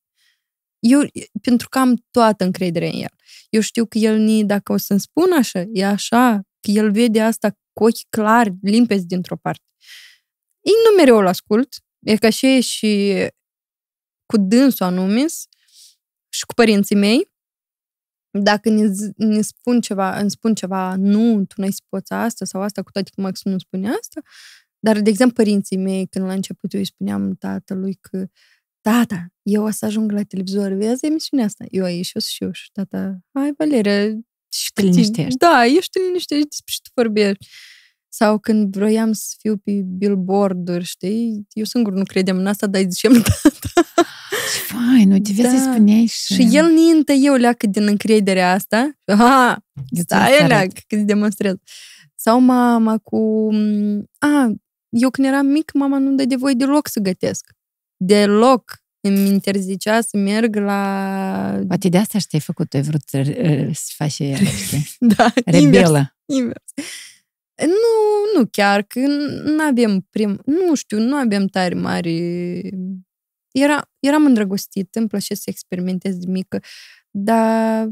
Eu, 0.78 1.00
pentru 1.42 1.68
că 1.68 1.78
am 1.78 2.04
toată 2.10 2.44
încrederea 2.44 2.88
în 2.88 3.00
el. 3.00 3.10
Eu 3.50 3.60
știu 3.60 3.84
că 3.86 3.98
el, 3.98 4.16
ni, 4.18 4.44
dacă 4.44 4.72
o 4.72 4.76
să-mi 4.76 5.00
spun 5.00 5.32
așa, 5.38 5.64
e 5.72 5.86
așa, 5.86 6.40
că 6.60 6.70
el 6.70 6.90
vede 6.92 7.20
asta 7.20 7.56
cu 7.72 7.84
ochi 7.84 8.08
clari, 8.08 8.54
limpezi 8.62 9.06
dintr-o 9.06 9.36
parte. 9.36 9.64
Ei 10.60 10.74
nu 10.84 10.96
mereu 10.96 11.18
îl 11.18 11.26
ascult, 11.26 11.68
E 12.02 12.16
ca 12.16 12.30
și 12.30 12.46
e 12.46 12.60
și 12.60 13.14
cu 14.26 14.36
dânsul 14.36 14.86
anume 14.86 15.26
și 16.32 16.44
cu 16.46 16.54
părinții 16.54 16.96
mei, 16.96 17.30
dacă 18.38 18.70
ne, 18.70 18.86
z- 18.86 19.14
ne 19.16 19.40
spun 19.40 19.80
ceva, 19.80 20.18
îmi 20.18 20.30
spun 20.30 20.54
ceva, 20.54 20.96
nu, 20.96 21.44
tu 21.44 21.60
n-ai 21.60 21.72
să 21.72 21.82
poți 21.88 22.12
asta 22.12 22.44
sau 22.44 22.62
asta, 22.62 22.82
cu 22.82 22.90
toate 22.90 23.10
că 23.14 23.20
Max 23.20 23.42
nu 23.42 23.58
spune 23.58 23.88
asta, 23.88 24.20
dar, 24.78 25.00
de 25.00 25.10
exemplu, 25.10 25.34
părinții 25.34 25.76
mei, 25.76 26.06
când 26.06 26.24
la 26.24 26.32
început 26.32 26.72
eu 26.72 26.80
îi 26.80 26.86
spuneam 26.86 27.34
tatălui 27.34 27.94
că 27.94 28.26
tata, 28.80 29.32
eu 29.42 29.64
o 29.64 29.70
să 29.70 29.84
ajung 29.84 30.10
la 30.10 30.22
televizor, 30.22 30.72
vezi 30.72 31.06
emisiunea 31.06 31.46
asta? 31.46 31.64
Eu 31.68 31.84
aici 31.84 32.14
o 32.14 32.18
să 32.18 32.28
știu 32.30 32.52
și 32.52 32.70
tata, 32.72 33.18
hai, 33.32 33.52
Valeria, 33.58 34.18
și 34.52 34.72
te 34.72 34.82
liniștești. 34.82 35.36
Da, 35.38 35.64
ești 35.64 35.90
te 35.90 35.98
liniștești 36.06 36.48
despre 36.48 36.72
ce 36.72 36.80
tu 36.82 36.90
vorbești. 36.94 37.46
Sau 38.12 38.38
când 38.38 38.74
vroiam 38.76 39.12
să 39.12 39.34
fiu 39.38 39.56
pe 39.56 39.72
billboard-uri, 39.84 40.84
știi? 40.84 41.46
Eu 41.52 41.64
singur 41.64 41.92
nu 41.92 42.02
credeam 42.04 42.38
în 42.38 42.46
asta, 42.46 42.66
dar 42.66 42.80
îi 42.80 42.90
ziceam 42.90 43.12
tata. 43.42 43.88
Ce 44.52 44.58
fain, 44.74 45.10
uite, 45.10 45.32
vezi, 45.32 45.42
Da. 45.42 45.50
îi 45.50 45.72
spuneai 45.74 46.06
și... 46.06 46.34
Și 46.34 46.48
el 46.56 46.66
nintă 46.72 47.12
eu 47.12 47.34
leacă 47.34 47.66
din 47.66 47.86
încrederea 47.86 48.52
asta. 48.52 48.90
Ha, 49.16 49.64
Eu 49.74 49.84
ți-o 49.94 50.02
stai 50.02 50.34
arăt. 50.36 50.48
leacă, 50.48 50.80
că 50.86 50.94
îți 50.96 51.04
demonstrez. 51.04 51.54
Sau 52.14 52.40
mama 52.40 52.98
cu... 52.98 53.48
A, 54.18 54.52
eu 54.88 55.10
când 55.10 55.26
eram 55.26 55.46
mic, 55.46 55.72
mama 55.72 55.98
nu-mi 55.98 56.16
dă 56.16 56.24
de 56.24 56.36
voi 56.36 56.54
deloc 56.54 56.88
să 56.88 57.00
gătesc. 57.00 57.50
Deloc. 57.96 58.79
Îmi 59.00 59.28
interzicea 59.28 60.00
să 60.00 60.16
merg 60.16 60.56
la... 60.56 61.62
Poate 61.66 61.88
de 61.88 61.98
asta 61.98 62.18
și 62.18 62.26
te-ai 62.26 62.42
făcut, 62.42 62.68
tu 62.68 62.76
ai 62.76 62.82
vrut 62.82 63.02
să, 63.06 63.22
să 63.72 63.92
faci 63.96 64.10
și 64.10 64.30
el, 64.30 64.44
știi? 64.64 64.96
Da, 64.98 65.32
invers. 65.44 65.64
Rebelă. 65.64 66.16
invers. 66.26 66.64
Nu, 67.56 68.38
nu 68.38 68.46
chiar, 68.50 68.82
că 68.82 69.00
nu 69.44 69.62
avem 69.62 70.06
prim... 70.10 70.40
Nu 70.44 70.74
știu, 70.74 70.98
nu 70.98 71.16
avem 71.16 71.46
tare 71.46 71.74
mari... 71.74 72.60
Era, 73.50 73.90
eram 73.98 74.24
îndrăgostită, 74.24 74.98
îmi 74.98 75.08
plăcea 75.08 75.34
să 75.34 75.42
experimentez 75.44 76.16
de 76.16 76.30
mică, 76.30 76.60
dar 77.10 77.88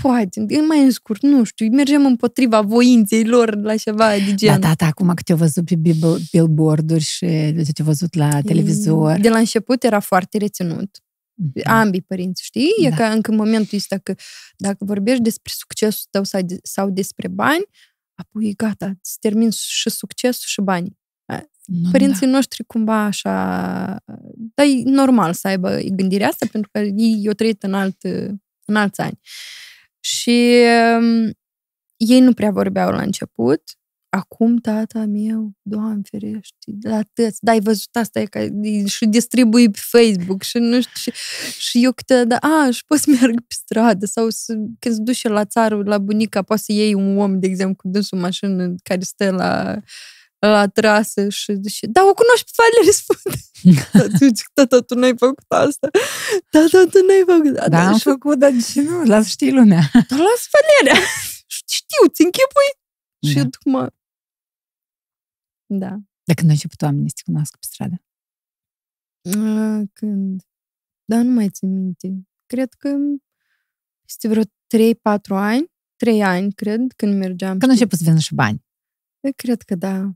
poate, 0.00 0.44
e 0.48 0.60
mai 0.60 0.82
în 0.82 0.90
scurt, 0.90 1.22
nu 1.22 1.44
știu, 1.44 1.68
mergem 1.70 2.06
împotriva 2.06 2.60
voinței 2.60 3.24
lor 3.24 3.56
la 3.56 3.76
ceva 3.76 4.08
de 4.26 4.34
gen. 4.34 4.60
Da, 4.60 4.68
tata, 4.68 4.86
acum 4.86 5.14
că 5.14 5.22
te-au 5.24 5.38
văzut 5.38 5.64
pe 5.64 5.74
bil- 5.76 6.18
billboard-uri 6.30 7.02
și 7.02 7.26
te-au 7.72 7.86
văzut 7.86 8.14
la 8.14 8.40
televizor. 8.40 9.18
De 9.18 9.28
la 9.28 9.38
început 9.38 9.82
era 9.82 10.00
foarte 10.00 10.38
reținut. 10.38 11.02
Mhm. 11.34 11.70
Ambii 11.70 12.02
părinți, 12.02 12.44
știi? 12.44 12.68
E 12.84 12.88
Da. 12.88 12.96
ca 12.96 13.10
încă 13.10 13.30
în 13.30 13.36
momentul 13.36 13.78
ăsta 13.78 13.98
că 13.98 14.14
dacă 14.56 14.76
vorbești 14.84 15.22
despre 15.22 15.52
succesul 15.56 16.06
tău 16.10 16.24
sau, 16.24 16.42
de, 16.42 16.58
sau 16.62 16.90
despre 16.90 17.28
bani, 17.28 17.64
apoi 18.14 18.54
gata, 18.56 18.86
îți 18.86 19.18
termin 19.20 19.50
și 19.50 19.90
succesul 19.90 20.44
și 20.46 20.60
banii. 20.60 20.96
Nu, 21.64 21.90
Părinții 21.90 22.26
noștri 22.26 22.64
cumva 22.64 23.02
așa... 23.04 23.32
Dar 24.54 24.66
e 24.66 24.82
normal 24.84 25.32
să 25.32 25.48
aibă 25.48 25.78
gândirea 25.92 26.28
asta, 26.28 26.46
pentru 26.52 26.70
că 26.72 26.78
ei 26.78 27.24
au 27.26 27.32
trăit 27.32 27.62
în, 27.62 27.74
alt, 27.74 28.02
în 28.64 28.76
alți 28.76 29.00
ani. 29.00 29.18
Și 30.08 30.64
um, 30.98 31.30
ei 31.96 32.20
nu 32.20 32.32
prea 32.32 32.50
vorbeau 32.50 32.90
la 32.90 33.02
început. 33.02 33.62
Acum 34.08 34.56
tata 34.56 35.04
meu, 35.06 35.52
Doamne 35.62 36.00
ferește, 36.10 36.72
la 36.82 37.00
tăți, 37.12 37.38
da, 37.40 37.50
ai 37.50 37.60
văzut 37.60 37.96
asta, 37.96 38.20
e 38.20 38.24
ca, 38.24 38.40
e, 38.40 38.86
și 38.86 39.06
distribui 39.06 39.70
pe 39.70 39.78
Facebook 39.82 40.42
și 40.42 40.58
nu 40.58 40.80
știu, 40.80 41.12
și, 41.12 41.12
și 41.58 41.84
eu 41.84 41.92
câteodată, 41.92 42.46
a, 42.46 42.70
și 42.70 42.84
poți 42.84 43.02
să 43.02 43.10
merg 43.20 43.34
pe 43.34 43.54
stradă 43.54 44.06
sau 44.06 44.30
să, 44.30 44.54
când 44.78 44.94
se 44.94 45.02
duce 45.02 45.28
la 45.28 45.44
țară, 45.44 45.82
la 45.84 45.98
bunica, 45.98 46.42
poți 46.42 46.64
să 46.64 46.72
iei 46.72 46.94
un 46.94 47.18
om, 47.18 47.38
de 47.40 47.46
exemplu, 47.46 47.74
cu 47.76 47.88
dânsul 47.88 48.18
mașină 48.18 48.74
care 48.82 49.00
stă 49.00 49.30
la, 49.30 49.64
la 49.64 49.80
trasă 50.74 51.28
și 51.28 51.54
zice, 51.62 51.86
da, 51.86 52.00
o 52.02 52.14
cunoști 52.14 52.50
pe 52.50 52.62
Valerie, 52.62 52.92
spune. 53.00 53.36
Zice, 54.16 54.42
tata, 54.54 54.80
tu 54.80 54.94
n-ai 54.94 55.16
făcut 55.16 55.44
asta. 55.48 55.88
Tata, 56.50 56.84
tu 56.90 56.98
n-ai 57.06 57.22
făcut 57.26 57.56
asta. 57.56 57.68
Da, 57.68 57.86
am 57.86 57.96
și 57.96 58.02
făcut, 58.02 58.38
dar 58.38 58.50
de 58.50 58.60
ce 58.72 58.82
nu? 58.82 59.02
Las 59.04 59.26
știi 59.26 59.52
lumea. 59.52 59.82
dar 60.10 60.18
las 60.18 60.42
Valeria. 60.54 61.00
Știu, 61.46 62.08
ți 62.12 62.22
închipui. 62.22 62.70
Și 63.26 63.34
Da. 63.34 63.40
eu 63.40 63.50
acum... 63.54 63.94
Da. 65.66 65.96
De 66.24 66.34
când 66.34 66.48
a 66.48 66.52
început 66.52 66.82
oamenii 66.82 67.08
să 67.08 67.14
te 67.16 67.22
cunoască 67.24 67.56
pe 67.60 67.66
stradă? 67.70 68.02
A, 69.38 69.82
când? 69.92 70.42
Da, 71.04 71.22
nu 71.22 71.30
mai 71.30 71.48
țin 71.48 71.72
minte. 71.72 72.28
Cred 72.46 72.72
că 72.74 72.96
este 74.08 74.28
vreo 74.28 74.42
3-4 74.42 74.48
ani. 75.28 75.72
3 75.96 76.22
ani, 76.22 76.52
cred, 76.52 76.92
când 76.96 77.14
mergeam. 77.14 77.58
Când 77.58 77.70
a 77.70 77.72
început 77.72 77.98
să 77.98 78.04
vină 78.04 78.18
și 78.18 78.34
bani. 78.34 78.64
Eu 79.20 79.32
Cred 79.36 79.62
că 79.62 79.74
da. 79.74 80.10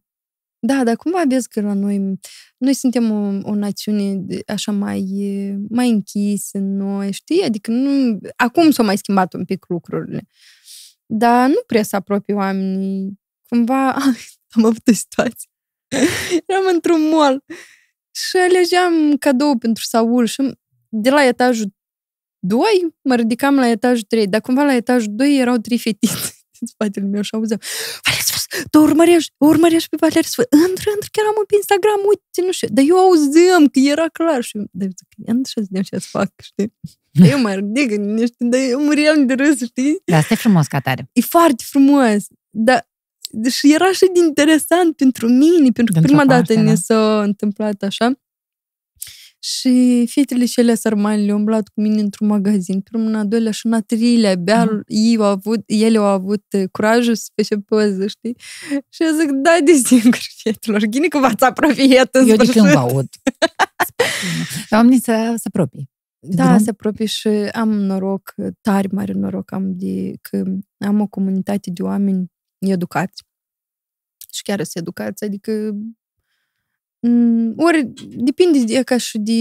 Da, 0.64 0.84
dar 0.84 0.96
cumva 0.96 1.22
vezi 1.28 1.48
că 1.48 1.60
la 1.60 1.72
noi, 1.72 2.18
noi 2.56 2.74
suntem 2.74 3.10
o, 3.10 3.50
o 3.50 3.54
națiune 3.54 4.14
de- 4.16 4.42
așa 4.46 4.72
mai, 4.72 5.00
e, 5.00 5.56
mai 5.68 5.88
închisă 5.90 6.58
în 6.58 6.76
noi, 6.76 7.12
știi? 7.12 7.42
Adică 7.42 7.70
nu, 7.70 8.18
acum 8.36 8.70
s-au 8.70 8.84
mai 8.84 8.96
schimbat 8.98 9.34
un 9.34 9.44
pic 9.44 9.64
lucrurile. 9.68 10.26
Dar 11.06 11.48
nu 11.48 11.62
prea 11.66 11.82
să 11.82 11.96
apropie 11.96 12.34
oamenii. 12.34 13.20
Cumva 13.48 13.92
am 14.54 14.64
avut 14.64 14.88
o 14.88 14.92
situație. 14.92 15.50
Eram 16.46 16.64
într-un 16.72 17.08
mall 17.08 17.44
și 18.10 18.36
alegeam 18.36 19.16
cadou 19.16 19.58
pentru 19.58 19.82
Saul 19.82 20.26
și 20.26 20.58
de 20.88 21.10
la 21.10 21.24
etajul 21.26 21.74
2 22.38 22.60
mă 23.02 23.14
ridicam 23.14 23.54
la 23.54 23.68
etajul 23.68 24.02
3, 24.08 24.26
dar 24.28 24.40
cumva 24.40 24.62
la 24.62 24.74
etajul 24.74 25.12
2 25.14 25.38
erau 25.38 25.56
trei 25.56 25.78
fetițe 25.78 26.14
în 26.60 26.66
spatele 26.66 27.06
meu 27.06 27.22
și 27.22 27.34
auzeam 27.34 27.60
Valeria 28.04 28.24
Sfâs, 28.24 28.41
tu 28.70 28.80
urmărești, 28.80 29.32
o 29.44 29.46
urmărești 29.46 29.88
pe 29.88 29.96
Valeria 30.00 30.30
Sfâs. 30.32 30.44
Intră, 30.68 30.88
intră, 30.94 31.08
chiar 31.14 31.26
am 31.30 31.38
pe 31.50 31.54
Instagram, 31.62 32.00
uite, 32.10 32.40
nu 32.46 32.52
știu. 32.52 32.68
Dar 32.76 32.84
eu 32.88 32.96
auzeam 33.04 33.64
că 33.72 33.78
era 33.94 34.06
clar 34.18 34.40
și 34.48 34.56
eu, 34.56 34.64
dar 34.78 34.86
eu 34.88 34.94
zic, 35.00 35.10
intră 35.16 35.50
și 35.50 35.54
să 35.54 35.60
vedem 35.68 35.82
ce 35.82 35.98
să 36.04 36.08
fac, 36.18 36.30
știi? 36.50 36.68
Dar 37.18 37.28
eu 37.32 37.40
mă 37.44 37.52
ridic, 37.52 37.90
nu 37.98 38.24
știu, 38.30 38.48
dar 38.52 38.60
eu 38.60 38.80
muriam 38.88 39.26
de 39.26 39.34
râs, 39.34 39.58
știi? 39.70 39.94
Dar 40.04 40.18
asta 40.18 40.34
e 40.34 40.44
frumos 40.44 40.66
ca 40.66 40.80
tare. 40.80 41.10
E 41.12 41.20
foarte 41.20 41.62
frumos, 41.66 42.20
dar 42.50 42.80
și 43.50 43.72
era 43.74 43.84
așa 43.84 44.06
de 44.12 44.20
interesant 44.28 44.96
pentru 44.96 45.28
mine, 45.28 45.68
pentru 45.78 45.92
că 45.92 46.00
Dintr-o 46.00 46.16
prima 46.16 46.24
parte, 46.24 46.54
dată 46.54 46.64
da. 46.64 46.70
ne 46.70 46.74
s-a 46.74 47.22
întâmplat 47.22 47.82
așa. 47.82 48.12
Și 49.44 50.06
fetele 50.10 50.46
și 50.46 50.60
alea 50.60 50.74
sărmane 50.74 51.22
le-au 51.22 51.36
umblat 51.38 51.68
cu 51.68 51.80
mine 51.80 52.00
într-un 52.00 52.26
magazin, 52.26 52.80
pe 52.80 52.96
un 52.96 53.14
al 53.14 53.28
doilea 53.28 53.52
și 53.52 53.66
în 53.66 53.72
a 53.72 53.80
treilea, 53.80 54.30
abia 54.30 54.64
Mhm. 54.64 54.82
ei 54.86 55.16
au 55.16 55.24
avut, 55.24 55.62
ele 55.66 55.98
au 55.98 56.04
avut 56.04 56.44
uh, 56.56 56.64
curajul 56.72 57.14
să 57.14 57.28
face 57.34 57.56
poză, 57.56 58.06
știi? 58.06 58.36
Și 58.88 59.02
eu 59.02 59.08
zic, 59.20 59.30
da, 59.30 59.50
de 59.64 59.72
singur, 59.72 60.18
fetelor, 60.42 60.84
ghine 60.84 61.06
că 61.08 61.18
v-ați 61.18 61.44
apropiat 61.44 62.14
în 62.14 62.28
Eu 62.28 62.36
de 62.36 62.44
când 62.44 62.48
sfârșit. 62.50 62.72
vă 62.72 62.78
aud. 62.78 63.08
Dar 64.70 64.80
oamenii 64.80 65.00
să 65.00 65.34
se 65.36 65.48
apropie. 65.48 65.84
Da, 66.26 66.44
drum? 66.46 66.58
se 66.58 66.70
apropie 66.70 67.06
și 67.06 67.28
am 67.52 67.70
noroc, 67.70 68.34
tare 68.60 68.88
mare 68.92 69.12
noroc 69.12 69.52
am 69.52 69.76
de 69.76 70.12
că 70.20 70.44
am 70.78 71.00
o 71.00 71.06
comunitate 71.06 71.70
de 71.70 71.82
oameni 71.82 72.26
educați. 72.58 73.22
Și 74.32 74.42
chiar 74.42 74.56
sunt 74.62 74.76
educați, 74.82 75.24
adică 75.24 75.70
m, 75.72 75.98
ori 77.56 77.92
depinde 78.16 78.64
de 78.64 78.82
ca 78.82 78.96
și 78.96 79.18
de... 79.18 79.32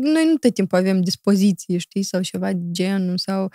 Noi 0.00 0.26
nu 0.26 0.36
tot 0.36 0.54
timpul 0.54 0.78
avem 0.78 1.00
dispoziție, 1.00 1.78
știi, 1.78 2.02
sau 2.02 2.22
ceva 2.22 2.52
de 2.52 2.70
genul, 2.70 3.18
sau 3.18 3.52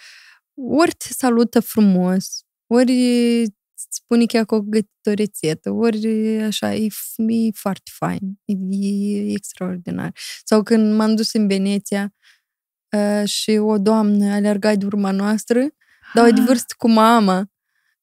ori 0.54 0.92
te 0.92 1.14
salută 1.14 1.60
frumos, 1.60 2.44
ori 2.68 2.94
îți 3.42 3.88
spune 3.90 4.26
chiar 4.26 4.46
că 4.46 4.56
o 4.56 4.62
gătit 4.62 4.90
o 5.10 5.14
rețetă, 5.14 5.72
ori 5.72 6.08
așa, 6.42 6.74
e, 6.74 6.88
f- 6.88 7.28
e 7.28 7.52
foarte 7.54 7.92
fain, 7.94 8.40
e, 8.46 8.54
e 8.88 9.32
extraordinar. 9.32 10.16
Sau 10.44 10.64
când 10.64 10.96
m-am 10.96 11.16
dus 11.16 11.34
în 11.34 11.48
Veneția 11.48 12.14
uh, 12.98 13.28
și 13.28 13.52
o 13.52 13.78
doamnă 13.78 14.34
alerga 14.34 14.76
de 14.76 14.86
urma 14.86 15.12
noastră, 15.12 15.68
dar 16.14 16.28
o 16.28 16.32
de 16.32 16.42
vârstă 16.42 16.74
cu 16.78 16.90
mama, 16.90 17.52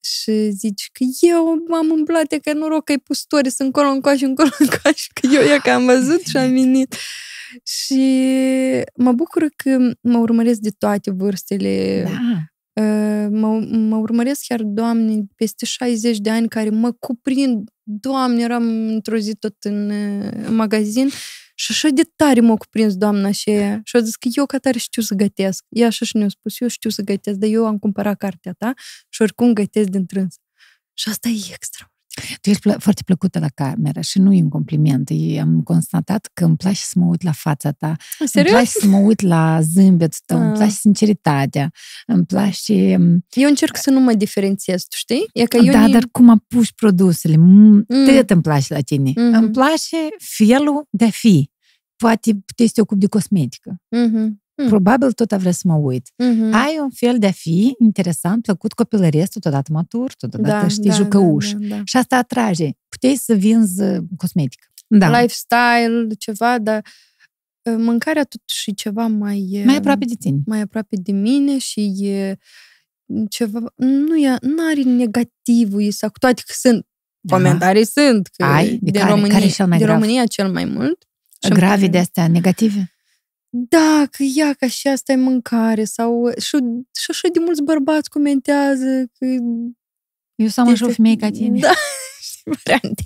și 0.07 0.51
zici 0.51 0.89
că 0.93 1.05
eu 1.21 1.65
m-am 1.69 1.91
umblat, 1.91 2.33
e 2.33 2.39
că 2.39 2.53
noroc 2.53 2.85
că 2.85 2.93
ai 2.93 2.99
pus 2.99 3.19
stories 3.19 3.59
încolo, 3.59 3.89
încoace, 3.89 4.25
încolo, 4.25 4.49
încoace, 4.59 5.07
că 5.13 5.29
eu 5.33 5.41
e 5.41 5.59
că 5.63 5.71
am 5.71 5.85
văzut 5.85 6.27
și 6.27 6.37
am 6.37 6.53
venit. 6.53 6.95
Și 7.65 8.05
mă 8.95 9.13
bucur 9.13 9.47
că 9.57 9.79
mă 10.01 10.19
urmăresc 10.19 10.59
de 10.59 10.71
toate 10.79 11.11
vârstele. 11.11 12.03
Da. 12.03 12.11
Uh, 12.83 13.29
Mă, 13.31 13.59
mă 13.71 13.97
urmăresc 13.97 14.45
chiar 14.47 14.63
doamne 14.63 15.23
peste 15.37 15.65
60 15.65 16.19
de 16.19 16.31
ani 16.31 16.49
care 16.49 16.71
mă 16.71 16.93
cuprind. 16.93 17.71
Doamne, 17.83 18.43
eram 18.43 18.89
într-o 18.89 19.17
zi 19.17 19.35
tot 19.35 19.55
în, 19.61 19.91
uh, 19.91 20.31
în 20.47 20.55
magazin 20.55 21.09
și 21.59 21.73
așa 21.73 21.89
de 21.89 22.03
tare 22.17 22.41
m-a 22.41 22.57
cuprins 22.57 22.97
doamna 22.97 23.31
și 23.31 23.51
ea. 23.51 23.81
Și 23.85 23.97
a 23.97 24.01
zis 24.01 24.17
că 24.17 24.29
eu 24.33 24.47
ca 24.47 24.59
tare 24.59 24.79
știu 24.79 25.03
să 25.03 25.15
gătesc. 25.15 25.65
Ea 25.69 25.87
așa 25.87 26.05
și 26.05 26.17
ne-a 26.17 26.29
spus, 26.29 26.61
eu 26.61 26.69
știu 26.69 26.91
să 26.91 27.03
gătesc, 27.03 27.39
dar 27.39 27.49
eu 27.49 27.67
am 27.67 27.79
cumpărat 27.79 28.17
cartea 28.19 28.53
ta 28.53 28.73
și 29.09 29.23
oricum 29.23 29.53
gătesc 29.53 29.89
din 29.89 30.07
trâns. 30.07 30.37
Și 30.95 31.09
asta 31.09 31.29
e 31.29 31.33
extraordinar. 31.33 31.96
Tu 32.41 32.51
ești 32.51 32.63
plă- 32.63 32.77
foarte 32.79 33.03
plăcută 33.05 33.39
la 33.39 33.49
cameră 33.55 34.01
și 34.01 34.19
nu 34.19 34.33
e 34.33 34.43
un 34.43 34.49
compliment. 34.49 35.09
E, 35.13 35.41
am 35.41 35.63
constatat 35.63 36.31
că 36.33 36.45
îmi 36.45 36.57
place 36.57 36.81
să 36.81 36.93
mă 36.99 37.05
uit 37.07 37.23
la 37.23 37.33
fața 37.33 37.71
ta. 37.73 37.97
Îmi 38.19 38.29
Serios? 38.29 38.53
place 38.53 38.69
să 38.71 38.87
mă 38.87 38.97
uit 38.97 39.21
la 39.21 39.61
zâmbetul 39.61 40.19
tău, 40.27 40.39
îmi 40.41 40.49
Ah. 40.51 40.57
place 40.57 40.71
sinceritatea, 40.73 41.71
îmi 42.07 42.25
place... 42.25 42.75
Eu 43.31 43.49
încerc 43.49 43.77
să 43.77 43.91
nu 43.91 44.01
mă 44.01 44.13
diferențiez, 44.13 44.83
tu 44.83 44.97
știi? 44.97 45.29
E 45.33 45.45
că 45.45 45.57
eu 45.57 45.73
da, 45.73 45.87
ni- 45.87 45.93
dar 45.93 46.09
cum 46.13 46.29
apuci 46.29 46.73
produsele, 46.73 47.37
mm. 47.37 47.85
Mm. 47.89 48.07
tot 48.17 48.31
îmi 48.31 48.43
place 48.43 48.75
la 48.75 48.81
tine. 48.81 49.13
Mhm. 49.17 49.35
Îmi 49.35 49.51
place 49.51 49.97
felul 50.19 50.87
de 50.91 51.05
a 51.05 51.11
fi. 51.11 51.51
Poate 51.97 52.31
puteți 52.47 52.69
să 52.69 52.75
te 52.75 52.81
ocupi 52.81 53.01
de 53.01 53.07
cosmetică. 53.07 53.77
Mhm, 53.89 54.43
Mm. 54.57 54.69
Probabil 54.69 55.13
tot 55.13 55.33
a 55.33 55.37
vrea 55.37 55.53
să 55.53 55.61
mă 55.65 55.75
uit. 55.75 56.11
mhm. 56.17 56.53
Ai 56.55 56.79
un 56.81 56.91
fel 56.91 57.19
de 57.19 57.27
a 57.27 57.31
fi 57.31 57.75
interesant, 57.79 58.43
plăcut, 58.43 58.73
copilăresc, 58.73 59.31
totodată 59.33 59.73
matur, 59.73 60.13
totodată 60.15 60.69
știi, 60.69 60.91
jucăuș. 60.93 61.53
Da, 61.53 61.59
da, 61.69 61.77
da. 61.77 61.83
Și 61.85 61.97
asta 61.97 62.17
atrage. 62.17 62.71
Puteai 62.89 63.15
să 63.15 63.35
vinzi 63.35 63.83
uh, 63.83 63.99
cosmetică. 64.17 64.67
Da. 64.87 65.21
Lifestyle, 65.21 66.09
ceva, 66.19 66.59
dar 66.59 66.85
uh, 67.63 67.75
mâncarea 67.79 68.25
totuși 68.25 68.71
e 68.71 68.73
ceva 68.73 69.07
mai... 69.07 69.49
uh, 69.53 69.63
Mai 69.65 69.77
aproape 69.77 70.05
de 70.05 70.15
tine. 70.19 70.39
mai 70.47 70.61
aproape 70.61 70.97
de 70.97 71.13
mine 71.13 71.59
și 71.59 71.81
e 72.07 72.37
ceva, 73.31 73.59
nu 73.77 74.17
e, 74.17 74.37
nu 74.41 74.67
are 74.71 74.83
negativul 74.83 75.81
ei 75.81 75.91
sau 75.91 76.11
cu 76.11 76.19
toate 76.19 76.43
că 76.47 76.53
sunt 76.57 76.87
Da. 77.21 77.35
comentarii 77.37 77.87
sunt 77.87 78.27
că 78.27 78.45
Ai? 78.45 78.69
De 78.69 78.79
din 78.91 78.93
care? 79.01 79.11
România, 79.11 79.33
Care 79.35 79.45
e 79.47 79.51
cel 79.51 79.67
mai 79.67 79.79
din 79.79 79.87
grav? 79.87 80.01
România 80.01 80.27
cel 80.27 80.53
mai 80.53 80.65
mult. 80.65 81.07
Și 81.43 81.51
îmi 81.51 81.59
Grave 81.59 81.75
pare- 81.75 81.89
de 81.89 81.99
astea 81.99 82.29
negative? 82.29 82.96
Da, 83.69 84.07
că 84.11 84.25
ia 84.35 84.53
ca 84.53 84.69
și 84.69 84.89
asta 84.89 85.13
e 85.13 85.17
mâncare 85.17 85.85
sau 85.85 86.31
și, 86.39 86.57
și 86.99 87.07
așa 87.09 87.29
de 87.33 87.39
mulți 87.39 87.63
bărbați 87.63 88.11
comentează 88.11 89.05
că 89.19 89.27
Eu 90.35 90.49
să 90.49 90.61
am 90.61 90.69
așa 90.69 90.87
o 90.87 90.91
femeie 90.91 91.17
ca 91.17 91.31
tine. 91.31 91.59
Da, 91.59 91.73
știi, 92.31 92.53
variante. 92.65 93.03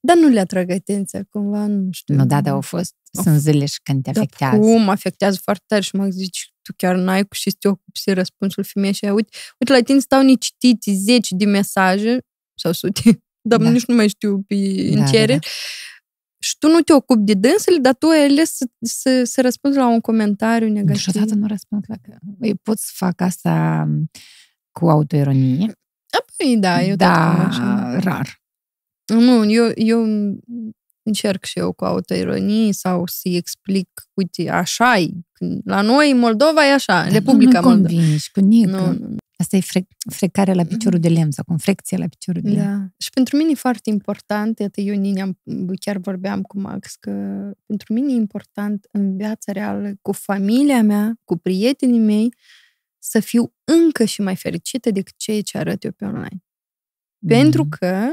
Dar 0.00 0.16
nu 0.16 0.28
le 0.28 0.40
atrag 0.40 0.70
atenția, 0.70 1.22
cumva, 1.30 1.66
nu 1.66 1.88
știu. 1.92 2.14
Nu, 2.14 2.26
da, 2.26 2.40
dar 2.40 2.52
au 2.52 2.60
fost, 2.60 2.94
sunt 3.22 3.40
zile 3.40 3.66
și 3.66 3.80
când 3.82 4.02
te 4.02 4.10
Dar 4.10 4.22
afectează. 4.22 4.56
cum 4.58 4.88
afectează 4.88 5.38
foarte 5.42 5.64
tare 5.66 5.82
și 5.82 5.96
mă 5.96 6.08
zici, 6.08 6.52
tu 6.62 6.72
chiar 6.76 6.96
n-ai 6.96 7.22
cu 7.24 7.34
și 7.34 7.50
să 7.50 7.56
te 7.60 7.68
ocupi 7.68 7.98
să 7.98 8.12
răspunsul 8.12 8.64
femeii 8.64 8.92
și 8.94 9.04
aia, 9.04 9.14
uite, 9.14 9.36
uite, 9.58 9.72
la 9.72 9.80
tine 9.80 9.98
stau 9.98 10.22
necitite 10.22 10.92
zeci 10.92 11.28
de 11.30 11.44
mesaje 11.44 12.18
sau 12.54 12.72
sute, 12.72 13.22
dar 13.48 13.58
Da. 13.58 13.70
nici 13.70 13.84
nu 13.84 13.94
mai 13.94 14.08
știu 14.08 14.42
pe 14.46 14.54
Da, 14.54 14.92
în 14.92 14.98
da, 14.98 15.04
cereri. 15.10 15.38
da. 15.40 15.48
Și 16.42 16.58
tu 16.58 16.68
nu 16.68 16.80
te 16.80 16.92
ocupi 16.92 17.22
de 17.24 17.34
dânsele, 17.34 17.78
dar 17.78 17.94
tu 17.94 18.06
ai 18.06 18.24
ales 18.24 18.56
să, 18.56 18.66
să, 18.80 19.24
să 19.24 19.40
răspunzi 19.40 19.76
la 19.78 19.86
un 19.88 20.00
comentariu 20.00 20.68
negativ. 20.68 21.06
Niciodată 21.06 21.34
nu 21.34 21.46
răspund 21.46 21.84
la 21.86 21.94
că... 22.02 22.16
Eu 22.40 22.54
pot 22.62 22.78
să 22.78 22.90
fac 22.94 23.20
asta 23.20 23.86
cu 24.70 24.88
autoironie. 24.88 25.72
Păi 26.36 26.56
da, 26.58 26.82
eu 26.82 26.88
tot 26.88 26.98
da, 26.98 27.34
cam 27.36 27.46
așa. 27.46 27.98
rar. 27.98 28.42
Nu, 29.06 29.50
eu, 29.50 29.70
eu 29.74 30.04
încerc 31.02 31.44
și 31.44 31.58
eu 31.58 31.72
cu 31.72 31.84
autoironie 31.84 32.72
sau 32.72 33.06
să-i 33.06 33.36
explic, 33.36 33.88
uite, 34.14 34.50
așa 34.50 34.98
e. 34.98 35.10
Când 35.32 35.60
La 35.64 35.80
noi, 35.80 36.12
Moldova 36.12 36.66
e 36.66 36.72
așa, 36.72 37.02
Dar 37.02 37.12
Republica 37.12 37.60
nu, 37.60 37.68
nu 37.68 37.72
Moldova. 37.72 37.94
convingi 37.94 38.30
cu 38.30 38.40
nic. 38.40 38.66
Nu, 38.66 38.86
nu, 38.86 38.92
nu. 38.92 39.16
Asta 39.42 39.56
e 39.56 39.60
fre- 39.60 39.88
frecarea 40.10 40.54
la 40.54 40.64
piciorul 40.64 41.00
de 41.00 41.08
lemn 41.08 41.30
sau 41.30 41.44
cum 41.44 41.56
frecție 41.56 41.96
la 41.96 42.06
piciorul 42.06 42.42
de 42.42 42.50
lemn. 42.50 42.62
Da. 42.78 42.86
Și 42.98 43.10
pentru 43.10 43.36
mine 43.36 43.50
e 43.50 43.54
foarte 43.54 43.90
important, 43.90 44.58
iată, 44.58 44.80
eu 44.80 44.94
Nini, 44.94 45.20
am, 45.20 45.38
chiar 45.80 45.96
vorbeam 45.96 46.42
cu 46.42 46.58
Max, 46.58 46.94
că 46.94 47.10
pentru 47.66 47.92
mine 47.92 48.12
e 48.12 48.16
important 48.16 48.86
în 48.92 49.16
viața 49.16 49.52
reală, 49.52 49.92
cu 50.02 50.12
familia 50.12 50.82
mea, 50.82 51.18
cu 51.24 51.36
prietenii 51.36 51.98
mei, 51.98 52.34
să 52.98 53.20
fiu 53.20 53.54
încă 53.64 54.04
și 54.04 54.20
mai 54.20 54.36
fericită 54.36 54.90
decât 54.90 55.14
ceea 55.16 55.40
ce 55.42 55.58
arăt 55.58 55.84
eu 55.84 55.90
pe 55.92 56.04
online. 56.04 56.42
Pentru 57.26 57.62
Mhm. 57.62 57.70
că 57.78 58.12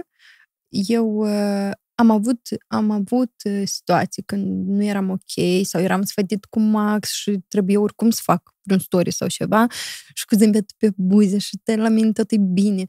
eu 0.70 1.08
uh, 1.16 1.72
am 2.00 2.10
avut, 2.10 2.40
am 2.68 2.92
avut 2.92 3.34
uh, 3.44 3.62
situații 3.66 4.24
când 4.24 4.68
nu 4.68 4.84
eram 4.84 5.10
ok 5.10 5.66
sau 5.66 5.82
eram 5.82 6.02
sfătit 6.04 6.46
cu 6.46 6.60
Max 6.60 7.12
și 7.12 7.40
trebuie 7.48 7.78
oricum 7.78 8.10
să 8.10 8.22
fac 8.24 8.56
un 8.72 8.80
story 8.80 9.12
sau 9.12 9.28
ceva 9.28 9.68
și 10.14 10.26
cu 10.26 10.36
zâmbet 10.36 10.72
pe 10.72 10.92
buze 10.96 11.38
și 11.38 11.58
te, 11.64 11.76
la 11.76 11.90
mine 11.90 12.12
tot 12.12 12.32
e 12.32 12.38
bine. 12.38 12.82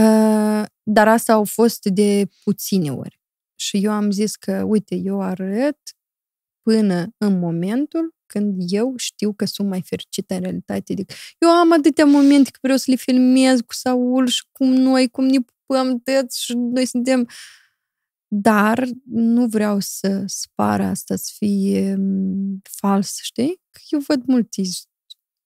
Uh, 0.00 0.64
dar 0.82 1.08
asta 1.08 1.32
au 1.32 1.44
fost 1.44 1.84
de 1.84 2.28
puține 2.44 2.92
ori. 2.92 3.20
Și 3.54 3.84
eu 3.84 3.92
am 3.92 4.10
zis 4.10 4.36
că, 4.36 4.62
uite, 4.62 4.94
eu 4.94 5.20
arăt 5.20 5.78
până 6.62 7.14
în 7.18 7.38
momentul 7.38 8.14
când 8.26 8.62
eu 8.66 8.94
știu 8.96 9.32
că 9.32 9.44
sunt 9.44 9.68
mai 9.68 9.82
fericită 9.82 10.34
în 10.34 10.40
realitate. 10.40 10.92
Adică 10.92 11.14
eu 11.38 11.48
am 11.48 11.72
atâtea 11.72 12.04
momente 12.04 12.50
că 12.50 12.58
vreau 12.62 12.78
să 12.78 12.84
le 12.88 12.96
filmez 12.96 13.60
cu 13.60 13.74
Saul 13.74 14.26
și 14.26 14.44
cum 14.52 14.72
noi, 14.72 15.08
cum 15.08 15.24
ne 15.24 15.38
pupăm 15.40 16.00
tăți 16.00 16.44
și 16.44 16.54
noi 16.56 16.86
suntem... 16.86 17.28
Dar 18.36 18.88
nu 19.04 19.46
vreau 19.46 19.78
să 19.80 20.22
spară 20.26 20.82
asta 20.82 21.16
să 21.16 21.32
fie 21.36 21.94
m, 21.94 22.60
fals, 22.62 23.18
știi? 23.22 23.60
Că 23.70 23.80
eu 23.90 24.00
văd 24.06 24.22
multe 24.26 24.62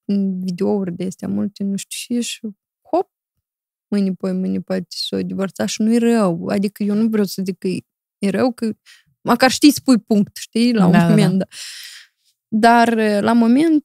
m, 0.05 0.41
videouri 0.41 0.93
de 0.93 1.05
astea, 1.05 1.29
multe, 1.29 1.65
nu 1.65 1.77
știu 1.77 2.21
și, 2.21 2.29
și 2.29 2.41
hop, 2.91 3.11
mâine, 3.89 4.13
poi, 4.13 4.33
mâine, 4.33 4.61
poate 4.61 4.87
s-o 4.89 5.23
divorța 5.23 5.67
și 5.67 5.83
nu-i 5.83 5.99
rău. 5.99 6.47
Adică 6.47 6.83
eu 6.83 6.95
nu 6.95 7.09
vreau 7.09 7.25
să 7.25 7.43
zic 7.45 7.59
că 7.59 7.69
e, 7.69 7.79
e 8.19 8.31
rău, 8.31 8.53
că 8.53 8.73
măcar 9.21 9.51
știi 9.51 9.73
să 9.73 9.81
pui 9.85 9.99
punct, 9.99 10.37
știi, 10.37 10.73
la 10.75 10.87
un 10.87 10.93
Da, 10.93 10.99
da, 10.99 11.05
da. 11.05 11.11
moment. 11.11 11.39
Da, 11.39 11.47
Dar 12.49 12.95
la 13.23 13.33
moment 13.33 13.85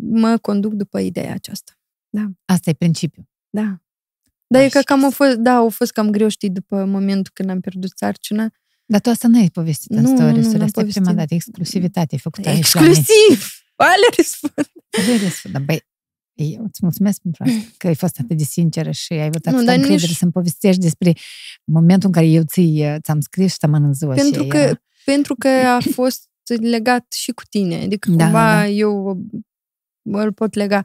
mă 0.00 0.38
conduc 0.38 0.72
după 0.72 1.00
ideea 1.00 1.32
aceasta. 1.32 1.72
Asta 2.44 2.70
e 2.70 2.74
principiul. 2.74 3.28
Da. 3.50 3.80
Dar 4.46 4.62
e 4.62 4.68
că 4.68 4.78
Așa 4.78 4.86
cam 4.86 5.02
a 5.04 5.06
este. 5.06 5.14
fost, 5.24 5.36
da, 5.36 5.54
au 5.54 5.68
fost 5.68 5.92
cam 5.92 6.10
greu, 6.10 6.28
știi, 6.28 6.50
după 6.50 6.84
momentul 6.84 7.30
când 7.34 7.50
am 7.50 7.60
pierdut 7.60 7.90
sarcina. 7.96 8.48
Dar 8.86 9.00
tu 9.00 9.10
asta 9.10 9.28
nu 9.28 9.38
ai 9.38 9.48
povestit 9.50 9.90
în 9.90 10.00
Nu, 10.02 10.10
nu, 10.10 10.16
stories 10.16 10.46
nu, 10.46 10.52
n-am 10.52 10.60
Asta 10.62 10.80
e 10.80 10.84
prima 10.84 10.92
povestit. 10.94 11.16
dată, 11.16 11.34
exclusivitate 11.34 12.08
ai 12.10 12.18
făcut 12.18 12.46
aici 12.46 12.72
la 12.72 12.80
mine. 12.80 12.92
Exclusiv! 12.92 13.46
Alea 13.76 14.08
răspund. 14.16 14.66
Serios, 14.90 15.40
dar 15.52 15.62
băi, 15.62 15.86
eu 16.34 16.64
îți 16.64 16.78
mulțumesc 16.82 17.20
pentru 17.20 17.42
asta, 17.44 17.68
că 17.78 17.86
ai 17.86 17.94
fost 17.94 18.18
atât 18.22 18.36
de 18.36 18.44
sinceră 18.44 18.90
și 18.90 19.12
ai 19.12 19.20
avut 19.24 19.44
Nu, 19.46 19.50
atâta 19.52 19.64
dar 19.66 19.74
încredere 19.74 20.06
nici- 20.06 20.16
să-mi 20.16 20.32
povestești 20.32 20.80
despre 20.80 21.12
momentul 21.64 22.08
în 22.08 22.14
care 22.14 22.26
eu 22.26 22.42
ți, 22.42 22.82
ți-am 23.02 23.20
scris 23.20 23.52
și 23.52 23.58
te-am 23.58 23.72
în 23.72 23.92
ziua 23.94 24.14
Pentru 24.14 24.42
și 24.42 24.48
că, 24.48 24.56
era- 24.56 24.82
pentru 25.04 25.34
că 25.34 25.48
a 25.76 25.78
fost 25.92 26.28
legat 26.46 27.12
și 27.12 27.32
cu 27.32 27.42
tine. 27.50 27.74
Adică 27.82 28.10
Da, 28.10 28.24
cumva 28.24 28.52
da, 28.54 28.58
da. 28.60 28.66
eu 28.68 29.22
îl 30.02 30.32
pot 30.32 30.54
lega. 30.54 30.82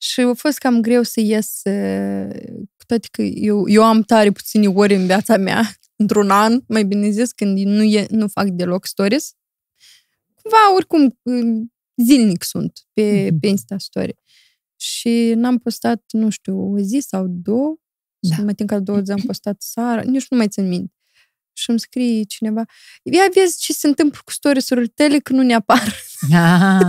Și 0.00 0.20
a 0.20 0.32
fost 0.34 0.58
cam 0.58 0.80
greu 0.80 1.02
să 1.02 1.20
ies, 1.20 1.60
uh, 1.64 2.34
cu 2.76 2.77
toate 2.88 3.08
că 3.10 3.22
eu, 3.22 3.68
eu 3.68 3.84
am 3.84 4.02
tare 4.02 4.30
puține 4.30 4.66
ori 4.66 4.94
în 4.94 5.06
viața 5.06 5.36
mea, 5.36 5.72
într-un 5.96 6.30
an, 6.30 6.60
mai 6.68 6.84
bine 6.84 7.10
zis, 7.10 7.32
când 7.32 7.58
nu, 7.58 7.82
e, 7.82 8.06
nu 8.10 8.28
fac 8.28 8.46
deloc 8.48 8.86
stories. 8.86 9.32
Cumva, 10.34 10.74
oricum, 10.74 11.18
uh, 11.22 11.66
zilnic 12.04 12.42
sunt 12.42 12.78
pe, 12.92 13.28
Mhm. 13.30 13.38
pe 13.40 13.46
Insta 13.46 13.78
Story. 13.78 14.14
Și 14.76 15.32
n-am 15.36 15.58
postat, 15.58 16.02
nu 16.10 16.30
știu, 16.30 16.72
o 16.72 16.78
zi 16.78 16.98
sau 17.08 17.26
două, 17.28 17.76
Da. 18.18 18.36
da. 18.36 18.42
mai 18.42 18.54
timp 18.54 18.68
ca 18.68 18.78
două 18.78 19.00
zi 19.00 19.10
am 19.10 19.20
postat 19.26 19.62
seara, 19.62 20.00
nici 20.02 20.26
nu 20.28 20.36
mai 20.36 20.48
țin 20.48 20.68
minte. 20.68 20.92
Și 21.52 21.70
îmi 21.70 21.80
scrie 21.80 22.22
cineva, 22.22 22.62
ia 23.02 23.22
vezi 23.34 23.58
ce 23.58 23.72
se 23.72 23.86
întâmplă 23.86 24.20
cu 24.24 24.30
stories-urile 24.30 24.86
tale 24.94 25.18
că 25.18 25.32
nu 25.32 25.42
ne 25.42 25.54
apar. 25.54 25.94
Ah, 26.32 26.80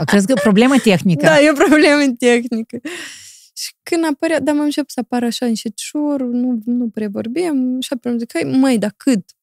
crezi 0.06 0.26
că 0.26 0.32
e 0.32 0.38
o 0.38 0.42
problemă 0.42 0.78
tehnică? 0.78 1.24
Da, 1.24 1.40
e 1.40 1.50
o 1.50 1.54
problemă 1.54 2.12
tehnică. 2.18 2.80
Și 3.58 3.74
când 3.82 4.04
apărea, 4.04 4.40
dar 4.40 4.54
m-am 4.54 4.64
început 4.64 4.90
să 4.90 5.00
apară 5.00 5.26
așa 5.26 5.46
încetșor, 5.46 6.22
nu, 6.22 6.60
nu 6.64 6.88
prea 6.88 7.08
vorbim, 7.08 7.80
și 7.80 7.92
apoi 7.92 8.12
am 8.12 8.18
zic, 8.18 8.32
hai, 8.32 8.42
măi, 8.42 8.78
dar 8.78 8.94
cât? 8.96 9.36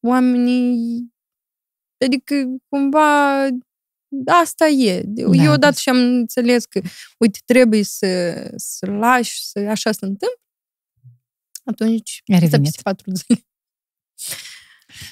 Oamenii, 0.00 1.14
adică 2.04 2.34
cumva 2.68 3.42
asta 4.26 4.66
e. 4.66 5.04
Eu 5.14 5.34
Da, 5.34 5.42
odată 5.42 5.58
da. 5.58 5.72
și 5.72 5.88
am 5.88 5.96
înțeles 5.96 6.64
că, 6.64 6.80
uite, 7.18 7.38
trebuie 7.44 7.82
să, 7.82 8.32
să 8.56 8.86
lași, 8.86 9.46
să 9.46 9.58
așa 9.58 9.92
se 9.92 10.04
întâmplă, 10.04 10.40
atunci 11.64 12.22
Ai 12.26 12.36
stai 12.36 12.38
revenit. 12.38 12.64
peste 12.64 12.82
patru 12.82 13.10
zile. 13.14 13.46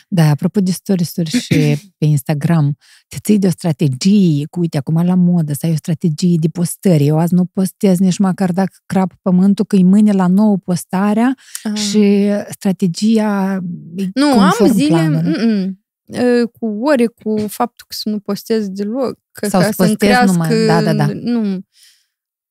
Da, 0.08 0.28
apropo 0.30 0.60
de 0.60 0.70
stories-uri 0.70 1.30
și 1.30 1.76
pe 1.98 2.04
Instagram, 2.04 2.76
te 3.08 3.16
ții 3.22 3.38
de 3.38 3.46
o 3.46 3.50
strategie, 3.50 4.46
cu 4.50 4.60
uite, 4.60 4.76
acum 4.76 5.06
la 5.06 5.14
modă, 5.14 5.52
să 5.52 5.66
ai 5.66 5.72
o 5.72 5.76
strategie 5.76 6.36
de 6.40 6.48
postări. 6.48 7.06
Eu 7.06 7.18
azi 7.18 7.34
nu 7.34 7.44
postez 7.44 7.98
nici 7.98 8.18
măcar 8.18 8.52
dacă 8.52 8.72
crap 8.86 9.12
pământul, 9.22 9.64
că 9.64 9.76
e 9.76 9.82
mâine 9.82 10.12
la 10.12 10.26
nouă 10.26 10.56
postarea 10.56 11.34
Ah. 11.62 11.74
și 11.80 12.28
strategia 12.50 13.58
e 13.96 14.04
Nu, 14.14 14.26
am 14.30 14.38
conform 14.38 14.72
zile 14.72 14.88
planului. 14.88 15.32
mm-mm, 15.32 15.78
e, 16.04 16.42
cu 16.44 16.66
ore, 16.66 17.06
cu 17.06 17.36
faptul 17.48 17.86
că 17.88 17.94
să 17.98 18.08
nu 18.08 18.18
postez 18.18 18.68
deloc. 18.68 19.18
Că, 19.32 19.48
Sau 19.48 19.60
ca 19.60 19.66
să 19.66 19.72
să-mi 19.72 19.88
postez 19.88 20.08
crească, 20.08 20.32
numai- 20.32 20.66
da, 20.66 20.82
da, 20.82 20.92
da. 20.94 21.06
Nu. 21.12 21.58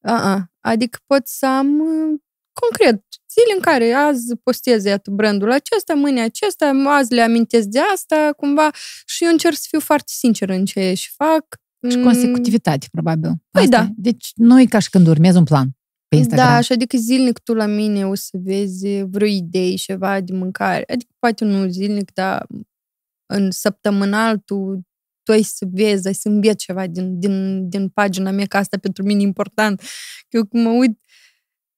A-a. 0.01 0.51
Adică 0.59 0.99
pot 1.05 1.21
să 1.27 1.45
am 1.45 1.79
uh, 1.79 2.19
concret 2.53 3.03
zile 3.29 3.53
în 3.55 3.61
care 3.61 3.91
azi 3.91 4.35
postez 4.43 4.83
iată 4.83 5.11
brandul 5.11 5.51
acesta, 5.51 5.93
mâine 5.93 6.21
acesta, 6.21 6.71
azi 6.85 7.13
le 7.13 7.21
amintesc 7.21 7.67
de 7.67 7.79
asta, 7.93 8.33
cumva, 8.37 8.69
și 9.05 9.23
eu 9.23 9.29
încerc 9.31 9.55
să 9.55 9.65
fiu 9.69 9.79
foarte 9.79 10.11
sinceră 10.15 10.53
în 10.53 10.65
ce 10.65 10.93
și 10.93 11.11
fac. 11.15 11.45
Și 11.89 11.97
Mm, 11.97 12.03
consecutivitate, 12.03 12.87
probabil. 12.91 13.29
Păi 13.51 13.63
Asta 13.63 13.77
da. 13.77 13.83
e. 13.83 13.93
Deci 13.95 14.31
nu 14.35 14.59
e 14.61 14.65
ca 14.65 14.79
și 14.79 14.89
când 14.89 15.07
urmezi 15.07 15.37
un 15.37 15.43
plan. 15.43 15.69
pe 16.07 16.15
Instagram. 16.15 16.47
Da, 16.47 16.61
și 16.61 16.71
adică 16.71 16.97
zilnic 16.97 17.39
tu 17.39 17.53
la 17.53 17.65
mine 17.65 18.07
o 18.07 18.15
să 18.15 18.37
vezi 18.43 19.01
vreo 19.01 19.27
idee, 19.27 19.75
ceva 19.75 20.21
de 20.21 20.33
mâncare. 20.33 20.83
Adică 20.93 21.11
poate 21.19 21.45
nu 21.45 21.67
zilnic, 21.69 22.13
dar 22.13 22.45
în 23.25 23.51
săptămânal 23.51 24.37
tu, 24.37 24.81
tu 25.23 25.31
ai 25.31 25.41
să 25.41 25.65
vezi, 25.71 26.07
ai 26.07 26.13
să 26.13 26.27
înveți 26.27 26.65
ceva 26.65 26.87
din, 26.87 27.19
din, 27.19 27.69
din 27.69 27.89
pagina 27.89 28.31
mea, 28.31 28.45
că 28.45 28.57
asta 28.57 28.77
pentru 28.77 29.03
mine 29.03 29.21
e 29.21 29.23
important. 29.23 29.79
Că 30.29 30.37
eu 30.37 30.45
cum 30.45 30.59
mă 30.61 30.69
uit, 30.69 30.99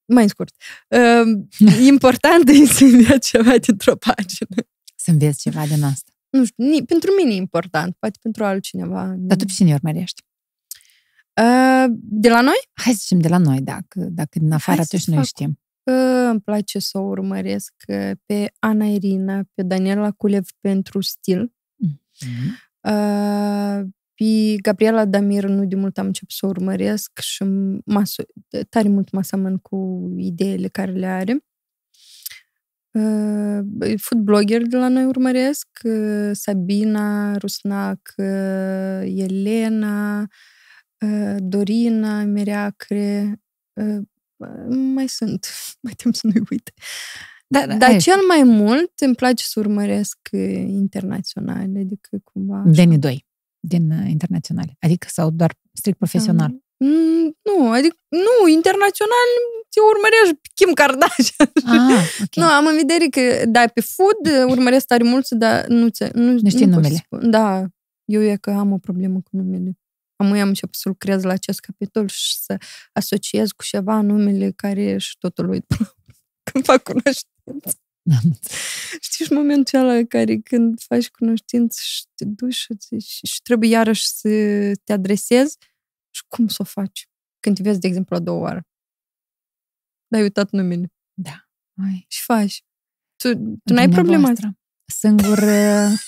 mai 0.06 0.30
scurt, 0.30 0.56
uh, 0.90 1.78
important 1.92 2.50
e 2.50 2.66
să 2.66 2.84
înveți 2.84 3.28
ceva 3.30 3.58
dintr-o 3.58 3.96
pagină. 3.96 4.68
Să 4.96 5.12
înveți 5.12 5.40
ceva 5.42 5.66
din 5.66 5.84
asta. 5.84 6.12
Nu 6.30 6.46
știu, 6.46 6.64
ni, 6.64 6.86
pentru 6.86 7.10
mine 7.18 7.34
e 7.34 7.36
important, 7.36 7.96
poate 8.00 8.20
pentru 8.22 8.44
altcineva. 8.46 9.06
nu. 9.06 9.16
Dar 9.28 9.38
tu 9.38 9.46
pe 9.46 9.52
cine 9.56 9.74
urmărești? 9.74 10.24
Uh, 11.42 11.86
de 12.02 12.30
la 12.30 12.42
noi? 12.42 12.70
Hai 12.74 12.94
să 12.94 13.00
zicem 13.02 13.20
de 13.20 13.28
la 13.28 13.38
noi, 13.38 13.62
dacă, 13.62 14.00
dacă 14.00 14.40
din 14.40 14.52
afară 14.52 14.78
Hai 14.78 14.86
să 14.86 14.96
atunci 14.96 15.08
noi 15.08 15.18
fac- 15.18 15.26
știm. 15.26 15.60
Uh, 15.84 16.28
îmi 16.30 16.42
place 16.42 16.80
să 16.80 16.98
o 16.98 17.02
urmăresc 17.02 17.74
uh, 17.88 18.12
pe 18.26 18.52
Ana 18.60 18.86
Irina, 18.86 19.42
pe 19.54 19.64
Daniela 19.64 20.12
Culev 20.12 20.48
pentru 20.60 21.02
stil. 21.02 21.54
Mhm. 21.76 22.64
Uh, 24.18 24.54
pe 24.56 24.56
Gabriela 24.62 25.06
Damir 25.06 25.44
nu 25.44 25.66
de 25.66 25.76
mult 25.76 25.98
am 25.98 26.06
început 26.06 26.32
să 26.32 26.46
o 26.46 26.50
urmăresc 26.50 27.20
și 27.20 27.44
mă 27.86 28.02
aso- 28.02 28.64
tare 28.70 28.88
mult 28.88 29.12
mă 29.12 29.20
aseamăn 29.20 29.58
cu 29.58 30.10
ideile 30.18 30.68
care 30.68 30.92
le 30.92 31.06
are. 31.06 31.46
Uh, 32.92 33.96
food 33.98 34.22
blogger 34.22 34.62
de 34.62 34.78
la 34.78 34.88
noi 34.88 35.06
urmăresc, 35.06 35.68
uh, 35.84 36.30
Sabina, 36.34 37.38
Rusnac, 37.38 38.14
uh, 38.18 39.02
Elena, 39.04 40.28
uh, 41.00 41.36
Dorina, 41.38 42.24
Mireacre, 42.24 43.42
uh, 43.74 44.02
mai 44.68 45.08
sunt, 45.08 45.48
mai 45.84 45.94
tem 45.94 46.12
să 46.12 46.28
nu-i 46.28 46.44
uit. 46.52 46.74
Da, 47.48 47.68
Dar 47.68 47.90
hai, 47.90 48.00
cel 48.00 48.20
mai 48.28 48.44
mult 48.44 48.92
îmi 49.00 49.16
place 49.16 49.44
să 49.44 49.60
urmăresc 49.60 50.18
uh, 50.32 50.66
internaționale, 50.68 51.80
adică 51.80 52.18
cumva... 52.24 52.58
așa. 52.58 52.72
Deni 52.72 53.00
2 53.00 53.25
din 53.68 53.92
uh, 53.92 54.10
internaționale. 54.10 54.76
Adică 54.80 55.08
sau 55.12 55.30
doar 55.30 55.52
strict 55.74 55.98
profesional. 55.98 56.50
Mm, 56.78 57.38
nu, 57.42 57.72
adică, 57.72 57.96
nu, 58.10 58.48
internațional 58.48 59.30
te 59.70 59.80
urmărești 59.92 60.34
pe 60.42 60.50
Kim 60.54 60.74
Kardashian. 60.74 61.52
Ah, 61.66 62.06
ok. 62.24 62.36
Nu, 62.42 62.46
am 62.46 62.66
în 62.68 62.76
vedere 62.76 63.06
că, 63.08 63.46
da, 63.46 63.68
pe 63.74 63.82
food 63.82 64.22
uh, 64.26 64.52
urmăresc 64.52 64.86
tare 64.86 65.04
mult, 65.04 65.30
dar 65.30 65.66
nu, 65.68 65.88
ți- 65.88 66.14
nu, 66.14 66.32
nu, 66.32 66.38
știi 66.38 66.50
pot 66.50 66.60
să 66.60 66.66
numele. 66.66 66.96
spun. 67.06 67.30
Da, 67.30 67.66
eu 68.06 68.22
e 68.22 68.36
că 68.36 68.52
am 68.52 68.72
o 68.72 68.78
problemă 68.78 69.16
cu 69.22 69.30
numele. 69.32 69.78
Am 70.16 70.32
am 70.32 70.48
început 70.48 70.76
să 70.76 70.90
lucrez 70.90 71.24
la 71.24 71.34
acest 71.34 71.60
capitol 71.60 72.08
și 72.08 72.38
să 72.38 72.58
asociez 72.94 73.52
cu 73.52 73.64
ceva 73.64 74.02
numele 74.02 74.52
care 74.52 74.98
și 74.98 75.18
totul 75.18 75.50
uit 75.50 75.66
când 76.44 76.66
fac 76.70 76.84
cunoștință. 76.84 77.80
Da. 78.08 78.16
Știi 79.06 79.26
și 79.26 79.32
momentul 79.34 79.80
ăla 79.80 80.04
care 80.08 80.38
când 80.38 80.82
faci 80.82 81.10
cunoștință 81.10 81.80
și 81.84 82.04
te 82.16 82.26
duci 82.26 82.54
și, 82.54 82.76
ți- 82.76 83.08
și, 83.10 83.26
și 83.26 83.42
trebuie 83.42 83.70
iarăși 83.70 84.08
să 84.08 84.30
te 84.84 84.94
adresezi 84.94 85.58
și 86.16 86.24
cum 86.28 86.48
să 86.48 86.58
o 86.60 86.64
faci? 86.64 87.10
Când 87.40 87.56
te 87.56 87.62
vezi, 87.64 87.80
de 87.80 87.88
exemplu, 87.88 88.16
la 88.18 88.22
două 88.24 88.40
oară. 88.42 88.68
Dar 90.08 90.20
ai 90.20 90.22
uitat 90.22 90.50
numele. 90.52 90.94
Da. 91.14 91.48
Ai. 91.84 92.06
Și 92.08 92.22
faci. 92.24 92.64
Tu, 93.16 93.34
tu 93.64 93.74
n-ai 93.74 93.90
problema 93.90 94.30
asta. 94.30 94.34
Dumneavoastră. 94.34 94.58
Singur... 94.86 95.38
uh, 95.38 96.00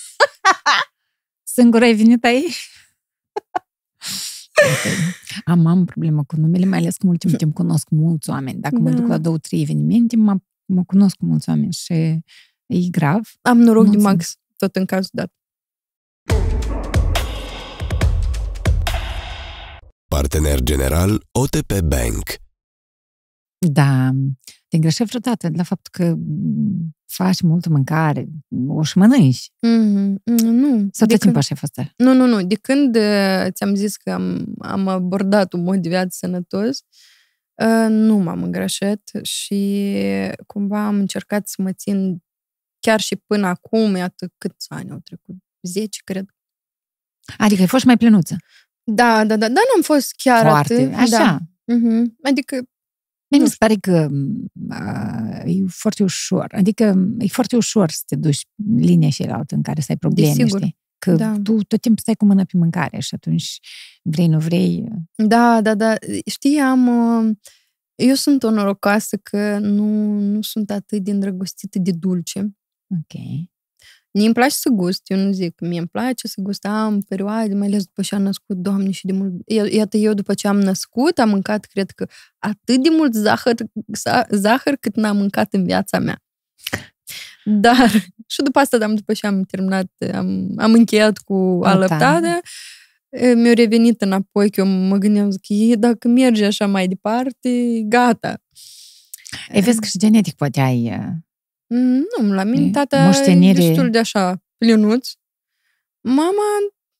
Singur 1.54 1.82
ai 1.82 1.94
venit 1.94 2.24
aici? 2.24 2.68
Ok. 4.64 4.92
Am, 5.44 5.66
am 5.66 5.84
problemă 5.84 6.24
cu 6.24 6.36
numele, 6.36 6.64
mai 6.64 6.78
ales 6.78 6.96
că 6.96 7.04
în 7.04 7.10
ultimul 7.10 7.36
timp 7.42 7.54
cunosc 7.54 7.88
mulți 7.88 8.30
oameni. 8.30 8.60
Dacă 8.60 8.78
mă 8.78 8.90
Da. 8.90 8.96
duc 8.96 9.06
la 9.06 9.18
două, 9.18 9.38
trei 9.38 9.62
evenimente, 9.62 10.16
mă, 10.16 10.36
mă 10.68 10.84
cunosc 10.84 11.16
cu 11.16 11.24
mulți 11.24 11.48
oameni 11.48 11.72
și 11.72 11.92
e 12.66 12.88
grav. 12.90 13.20
Am 13.40 13.58
noroc 13.58 13.84
de 13.84 13.90
Mulțumesc. 13.90 14.16
max, 14.16 14.36
tot 14.56 14.76
în 14.76 14.84
cazul 14.84 15.10
dat. 15.12 15.32
Partener 20.08 20.60
general 20.60 21.26
OTP 21.32 21.80
Bank. 21.80 22.22
Da, 23.58 24.10
te 24.68 24.76
îngreșești 24.76 25.16
vreodată 25.16 25.48
la 25.56 25.62
faptul 25.62 25.90
că 25.92 26.14
m, 26.14 26.96
faci 27.06 27.40
multă 27.40 27.68
mâncare, 27.68 28.28
o 28.66 28.82
și 28.82 28.98
mănânci. 28.98 29.50
Mm-hmm. 29.66 30.14
Nu. 30.42 30.88
Sau 30.90 31.06
de 31.06 31.14
tot 31.14 31.20
când, 31.20 31.20
timpul 31.20 31.38
așa 31.38 31.48
ai 31.50 31.56
fost 31.56 31.78
așa? 31.78 31.92
nu, 31.96 32.14
nu, 32.14 32.26
nu. 32.26 32.46
De 32.46 32.54
când 32.54 32.96
uh, 32.96 33.46
ți-am 33.50 33.74
zis 33.74 33.96
că 33.96 34.10
am, 34.10 34.54
am 34.58 34.88
abordat 34.88 35.52
un 35.52 35.62
mod 35.62 35.78
de 35.82 35.88
viață 35.88 36.08
sănătos, 36.10 36.78
uh, 36.78 37.17
nu 37.88 38.16
m-am 38.16 38.42
îngrășat 38.42 39.10
și 39.22 39.84
cumva 40.46 40.86
am 40.86 40.94
încercat 40.94 41.48
să 41.48 41.62
mă 41.62 41.72
țin 41.72 42.22
chiar 42.80 43.00
și 43.00 43.16
până 43.16 43.46
acum, 43.46 43.96
iată 43.96 44.32
câți 44.38 44.66
ani 44.68 44.90
au 44.90 44.98
trecut, 44.98 45.36
10, 45.62 46.00
cred. 46.04 46.26
Adică 47.36 47.60
ai 47.60 47.66
fost 47.66 47.84
mai 47.84 47.96
plenuță. 47.96 48.36
Da, 48.82 49.24
da, 49.24 49.36
da, 49.36 49.48
dar 49.48 49.62
n-am 49.72 49.82
fost 49.82 50.12
chiar 50.16 50.40
Foarte. 50.46 50.74
atât. 50.74 50.94
Așa. 50.94 51.08
Da. 51.24 51.38
Mhm. 51.74 52.16
Adică, 52.22 52.54
Mie 53.30 53.40
Nu 53.40 53.46
mi 53.46 53.50
se 53.50 53.56
pare 53.58 53.74
că 53.74 54.08
a, 54.68 55.42
e 55.44 55.64
foarte 55.68 56.02
ușor. 56.02 56.46
Adică 56.54 56.94
e 57.18 57.26
foarte 57.26 57.56
ușor 57.56 57.90
să 57.90 58.02
te 58.06 58.16
duci 58.16 58.46
în 58.66 58.76
linia 58.78 59.10
și 59.10 59.22
altă 59.22 59.54
în 59.54 59.62
care 59.62 59.80
să 59.80 59.86
ai 59.88 59.96
probleme, 59.96 60.34
Desigur. 60.34 60.60
știi? 60.60 60.76
Că 60.98 61.12
Da. 61.14 61.36
tu 61.42 61.62
tot 61.62 61.80
timpul 61.80 62.00
stai 62.02 62.14
cu 62.14 62.24
mâna 62.24 62.44
pe 62.44 62.56
mâncare 62.56 62.98
și 63.00 63.14
atunci 63.14 63.58
vrei, 64.02 64.26
nu 64.26 64.38
vrei. 64.38 64.84
da, 65.16 65.60
da, 65.60 65.74
da. 65.74 65.94
Știi, 66.26 66.58
am... 66.58 66.86
uh, 67.26 67.36
Eu 67.94 68.14
sunt 68.14 68.42
o 68.42 68.50
norocoasă 68.50 69.16
că 69.16 69.58
nu, 69.58 70.18
nu 70.18 70.42
sunt 70.42 70.70
atât 70.70 71.02
de 71.04 71.10
îndrăgostită 71.10 71.78
de 71.78 71.90
dulce. 71.90 72.56
Ok. 72.90 73.20
Mie 74.10 74.24
îmi 74.24 74.34
place 74.34 74.54
să 74.54 74.68
gust, 74.68 75.10
eu 75.10 75.18
nu 75.18 75.32
zic, 75.32 75.60
mie 75.60 75.78
îmi 75.78 75.88
place 75.88 76.28
să 76.28 76.40
gust, 76.40 76.66
am 76.66 77.00
perioade, 77.00 77.54
mai 77.54 77.66
ales 77.66 77.84
după 77.84 78.02
ce 78.02 78.14
am 78.14 78.22
născut, 78.22 78.56
doamne, 78.56 78.90
și 78.90 79.06
de 79.06 79.12
mult. 79.12 79.32
I- 79.46 79.74
Iată, 79.76 79.96
eu 79.96 80.14
după 80.14 80.34
ce 80.34 80.48
am 80.48 80.60
născut, 80.60 81.18
am 81.18 81.28
mâncat, 81.28 81.64
cred 81.64 81.90
că, 81.90 82.06
atât 82.38 82.82
de 82.82 82.88
mult 82.96 83.14
zahăr, 83.14 83.54
za- 84.08 84.26
zahăr 84.30 84.76
cât 84.80 84.96
n-am 84.96 85.16
mâncat 85.16 85.52
în 85.54 85.64
viața 85.64 85.98
mea. 85.98 86.22
Dar, 87.50 87.90
și 88.32 88.42
după 88.42 88.58
asta, 88.58 88.78
dar 88.78 88.90
după 88.90 89.12
ce 89.12 89.26
am 89.26 89.42
terminat, 89.42 89.90
am, 90.12 90.52
am 90.56 90.72
încheiat 90.72 91.18
cu 91.18 91.60
alăptarea, 91.62 92.40
e, 93.08 93.34
mi-a 93.34 93.52
revenit 93.52 94.00
înapoi, 94.02 94.50
că 94.50 94.60
eu 94.60 94.66
mă 94.66 94.96
gândeam, 94.96 95.30
zic, 95.30 95.42
"E, 95.48 95.74
dacă 95.74 96.08
merge 96.08 96.44
așa 96.44 96.66
mai 96.66 96.88
departe, 96.88 97.80
gata. 97.84 98.40
Ei, 99.52 99.60
vezi 99.60 99.80
că 99.80 99.86
și 99.86 99.98
genetic 99.98 100.34
poate 100.34 100.60
ai... 100.60 100.84
uh, 100.84 101.06
Mm, 101.70 102.04
Nu, 102.18 102.32
la 102.34 102.44
mine 102.44 102.66
E, 102.66 102.70
tata 102.70 103.04
moștenire. 103.04 103.64
e 103.64 103.68
destul 103.68 103.90
de 103.90 103.98
așa 103.98 104.42
plinuț. 104.58 105.08
Mama 106.00 106.42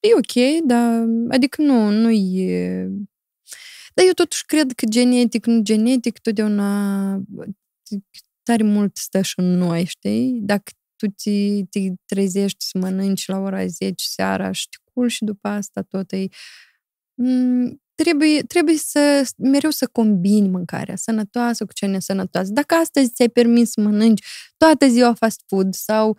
e 0.01 0.09
ok, 0.15 0.65
dar 0.66 1.05
adică 1.29 1.62
nu, 1.62 1.91
nu 1.91 2.11
e... 2.11 2.87
Dar 3.95 4.07
eu 4.07 4.12
totuși 4.12 4.45
cred 4.47 4.73
că 4.73 4.87
genetic, 4.87 5.47
nu 5.47 5.61
genetic, 5.62 6.19
totdeauna 6.19 7.11
tare 8.51 8.62
mult 8.62 8.97
stă 8.97 9.23
și 9.23 9.35
în 9.37 9.57
noi, 9.59 9.85
știi? 9.85 10.39
Dacă 10.43 10.73
tu 10.97 11.07
te, 11.07 11.62
te 11.70 11.93
trezești 12.05 12.65
să 12.65 12.79
mănânci 12.79 13.27
la 13.27 13.39
ora 13.39 13.66
10 13.66 13.93
seara 13.97 14.53
și 14.53 14.69
te 14.69 14.77
culci 14.93 15.12
și 15.12 15.25
după 15.25 15.49
asta 15.49 15.83
tot 15.83 16.12
e... 16.12 16.27
Mm, 17.15 17.83
trebuie, 17.95 18.43
trebuie 18.43 18.77
să 18.77 19.31
mereu 19.37 19.70
să 19.70 19.87
combini 19.93 20.49
mâncarea 20.49 20.97
sănătoasă 20.97 21.65
cu 21.65 21.73
cea 21.73 21.87
nesănătoasă. 21.87 22.53
Dacă 22.53 22.75
astăzi 22.75 23.11
ți-ai 23.12 23.29
permis 23.29 23.70
să 23.70 23.81
mănânci 23.81 24.25
toată 24.57 24.89
ziua 24.89 25.15
fast 25.15 25.43
food 25.47 25.75
sau 25.75 26.19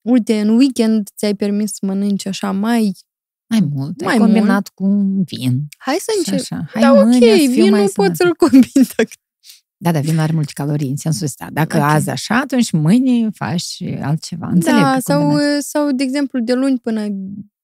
uite, 0.00 0.40
în 0.40 0.48
weekend 0.48 1.08
ți-ai 1.16 1.34
permis 1.34 1.72
să 1.72 1.86
mănânci 1.86 2.26
așa 2.26 2.50
mai... 2.50 2.92
mai 3.46 3.60
mult. 3.70 4.02
Mai 4.02 4.12
ai 4.12 4.18
combinat 4.18 4.68
cu 4.68 4.84
un 4.84 5.22
vin. 5.22 5.66
Hai 5.78 5.96
să 5.98 6.10
Și 6.12 6.18
încep. 6.18 6.52
așa. 6.52 6.64
Hai 6.72 6.82
Da, 6.82 6.92
ok, 6.92 7.04
mâine 7.04 7.30
să 7.30 7.36
fiu 7.36 7.50
vinul 7.50 7.70
mai 7.70 7.80
pot 7.80 7.92
sănătos. 7.94 8.16
să-l 8.16 8.34
combin 8.34 8.82
dacă 8.96 9.10
Da, 9.76 9.92
da, 9.92 10.00
vinul 10.00 10.20
are 10.20 10.32
multe 10.32 10.50
calorii 10.54 10.88
în 10.88 10.96
sensul 10.96 11.24
ăsta. 11.24 11.48
Dacă 11.52 11.76
Ok. 11.76 11.82
azi 11.82 12.10
așa, 12.10 12.36
atunci 12.36 12.70
mâine 12.70 13.28
faci 13.34 13.82
altceva. 14.02 14.46
Înțeleg 14.46 14.80
da, 14.80 14.92
că 14.92 15.00
sau, 15.00 15.20
combinați. 15.20 15.68
sau, 15.68 15.92
de 15.92 16.02
exemplu, 16.02 16.40
de 16.40 16.52
luni 16.52 16.78
până 16.78 17.06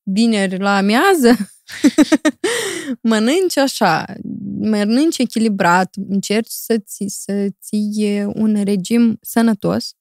vineri 0.03 0.59
la 0.59 0.77
amiază, 0.77 1.37
mănânci 3.11 3.57
așa, 3.57 4.05
mănânci 4.59 5.19
echilibrat, 5.19 5.95
încerci 6.09 6.51
să 6.51 6.79
ții, 6.79 7.11
să 7.11 7.49
ții 7.63 8.25
un 8.35 8.63
regim 8.65 9.19
sănătos. 9.21 9.95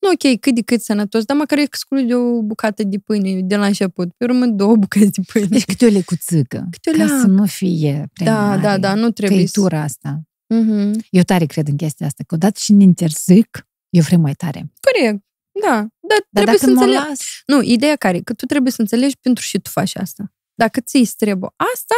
Nu, 0.00 0.08
ok, 0.12 0.40
cât 0.40 0.54
de 0.54 0.62
cât 0.62 0.80
sănătos, 0.80 1.24
dar 1.24 1.36
măcar 1.36 1.58
exclude 1.58 2.14
o 2.14 2.42
bucată 2.42 2.82
de 2.82 2.98
pâine 2.98 3.40
de 3.40 3.56
la 3.56 3.66
început, 3.66 4.12
pe 4.16 4.24
urmă 4.24 4.46
două 4.46 4.76
bucăți 4.76 5.10
de 5.10 5.20
pâine. 5.32 5.46
Deci 5.46 5.64
câte 5.64 5.86
o 5.86 5.88
lecuțică. 5.88 6.66
Câte 6.70 6.90
o 6.90 6.92
ca 6.92 7.04
leacă. 7.04 7.20
să 7.20 7.26
nu 7.26 7.46
fie 7.46 8.08
prea 8.12 8.32
da, 8.32 8.46
mare 8.46 8.60
da, 8.60 8.78
da, 8.78 8.94
nu 8.94 9.10
trebuie 9.10 9.46
să... 9.46 9.52
căitura 9.52 9.82
asta. 9.82 10.22
Mhm. 10.48 11.06
Eu 11.10 11.22
tare 11.22 11.44
cred 11.46 11.68
în 11.68 11.76
chestia 11.76 12.06
asta, 12.06 12.24
că 12.26 12.34
odată 12.34 12.58
și 12.62 12.72
ne 12.72 12.82
interzic, 12.82 13.66
eu 13.88 14.02
vreau 14.02 14.20
mai 14.20 14.34
tare. 14.34 14.72
Corect, 14.80 15.24
da. 15.62 15.70
Dar 15.70 15.88
Dar 16.30 16.44
trebuie 16.44 16.56
dacă 16.56 16.58
să 16.58 16.70
mă 16.70 16.80
înțelegi. 16.80 17.08
las, 17.08 17.20
Nu, 17.46 17.62
ideea 17.62 17.96
care 17.96 18.16
e? 18.16 18.20
Că 18.20 18.34
tu 18.34 18.46
trebuie 18.46 18.72
să 18.72 18.80
înțelegi 18.80 19.16
pentru 19.20 19.42
și 19.44 19.58
tu 19.58 19.70
faci 19.70 19.96
asta. 19.96 20.32
Dacă 20.54 20.80
ți 20.80 20.96
îți 20.96 21.16
trebuie 21.16 21.50
asta, 21.74 21.94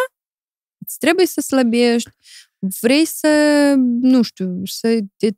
îți 0.86 0.98
trebuie 0.98 1.26
să 1.26 1.40
slăbești, 1.40 2.10
vrei 2.80 3.04
să, 3.04 3.28
nu 4.00 4.22
știu, 4.22 4.60
să 4.64 4.98
te 5.16 5.28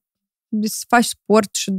să 0.62 0.84
faci 0.89 1.05
sport 1.05 1.55
și 1.55 1.70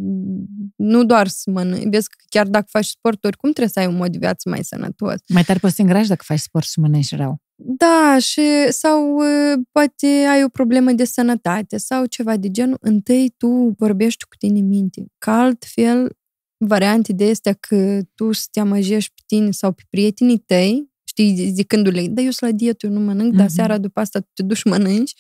nu 0.76 1.04
doar 1.06 1.28
să 1.28 1.50
mănânci. 1.50 1.90
Vezi 1.90 2.10
că 2.10 2.16
chiar 2.30 2.48
dacă 2.48 2.66
faci 2.70 2.86
sport, 2.86 3.24
oricum 3.24 3.50
trebuie 3.50 3.74
să 3.74 3.80
ai 3.80 3.88
un 3.88 3.96
mod 3.96 4.12
de 4.12 4.18
viață 4.18 4.50
mai 4.50 4.64
sănătos. 4.64 5.16
Mai 5.28 5.44
tare 5.44 5.60
poți 5.60 5.76
să 5.76 5.82
îngrași 5.82 6.08
dacă 6.08 6.24
faci 6.26 6.40
sport 6.40 6.66
și 6.66 6.80
mănânci 6.80 7.16
rău. 7.16 7.42
Da, 7.56 8.18
și 8.20 8.42
sau 8.70 9.16
uh, 9.16 9.60
poate 9.72 10.08
ai 10.08 10.44
o 10.44 10.50
problemă 10.50 10.92
de 10.92 11.04
sănătate 11.06 11.78
sau 11.78 12.06
ceva 12.06 12.38
de 12.38 12.52
genul. 12.52 12.78
Întâi 12.82 13.34
tu 13.38 13.76
vorbești 13.78 14.24
cu 14.26 14.36
tine 14.38 14.60
minte. 14.60 15.06
Că 15.18 15.30
altfel, 15.30 16.18
variante 16.58 17.14
de 17.14 17.30
astea 17.30 17.54
că 17.54 18.02
tu 18.16 18.32
să 18.32 18.46
te 18.52 18.60
amăjești 18.60 19.12
pe 19.16 19.22
tine 19.26 19.52
sau 19.52 19.72
pe 19.72 19.84
prietenii 19.90 20.38
tăi, 20.38 20.92
știi, 21.04 21.52
zicându-le, 21.54 22.08
da, 22.08 22.22
eu 22.22 22.30
sunt 22.32 22.50
la 22.52 22.56
dietă, 22.58 22.86
eu 22.86 22.92
nu 22.92 23.00
mănânc, 23.00 23.34
mm-hmm. 23.34 23.38
dar 23.38 23.46
Mhm. 23.46 23.56
seara 23.56 23.78
după 23.78 24.00
asta 24.00 24.20
tu 24.20 24.30
te 24.34 24.44
duci 24.44 24.58
și 24.58 24.68
mănânci. 24.68 25.14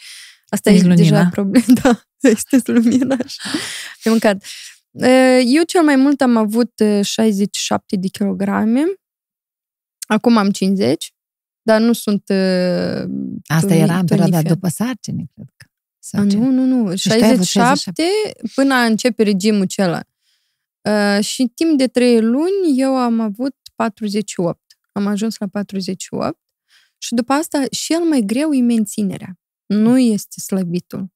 Asta 0.47 0.69
Ești 0.69 0.85
e 0.85 0.87
lumina. 0.87 1.09
deja 1.17 1.29
problemă. 1.31 1.65
Da, 1.83 2.01
este 2.29 2.61
lumina. 2.65 3.15
așa. 3.23 3.41
Ai 4.03 4.11
mâncat. 4.11 4.43
Uh, 4.91 5.41
Eu 5.45 5.63
cel 5.63 5.83
mai 5.83 5.95
mult 5.95 6.21
am 6.21 6.37
avut 6.37 6.71
uh, 6.83 7.05
67 7.05 7.95
de 7.95 8.07
kilograme. 8.07 8.83
Acum 10.07 10.37
am 10.37 10.49
50, 10.51 11.12
dar 11.63 11.81
nu 11.81 11.93
sunt 11.93 12.23
uh, 12.29 13.03
Asta 13.47 13.67
toni- 13.67 13.79
era 13.81 13.97
în 13.99 14.05
perioada 14.05 14.31
tonifier. 14.31 14.53
după 14.53 14.67
sarcini, 14.67 15.29
cred 15.33 15.47
că. 15.57 15.65
Sau 15.99 16.23
A, 16.23 16.27
ce? 16.27 16.37
nu, 16.37 16.49
nu, 16.49 16.65
nu. 16.65 16.95
Și 16.95 17.07
tu 17.07 17.13
ai 17.13 17.31
avut 17.31 17.45
67 17.45 18.03
până 18.55 18.73
a 18.73 18.83
începe 18.85 19.23
regimul 19.23 19.61
acela. 19.61 20.01
Uh, 20.81 21.23
și 21.23 21.51
timp 21.55 21.77
de 21.77 21.87
3 21.87 22.21
luni 22.21 22.73
eu 22.75 22.95
am 22.97 23.19
avut 23.19 23.55
48. 23.75 24.59
Am 24.91 25.07
ajuns 25.07 25.37
la 25.37 25.47
48 25.47 26.39
și 26.97 27.13
după 27.13 27.33
asta 27.33 27.63
cel 27.71 27.99
mai 27.99 28.21
greu 28.21 28.53
e 28.53 28.61
menținerea. 28.61 29.39
Nu 29.65 29.99
este 29.99 30.39
slăbitul. 30.39 31.11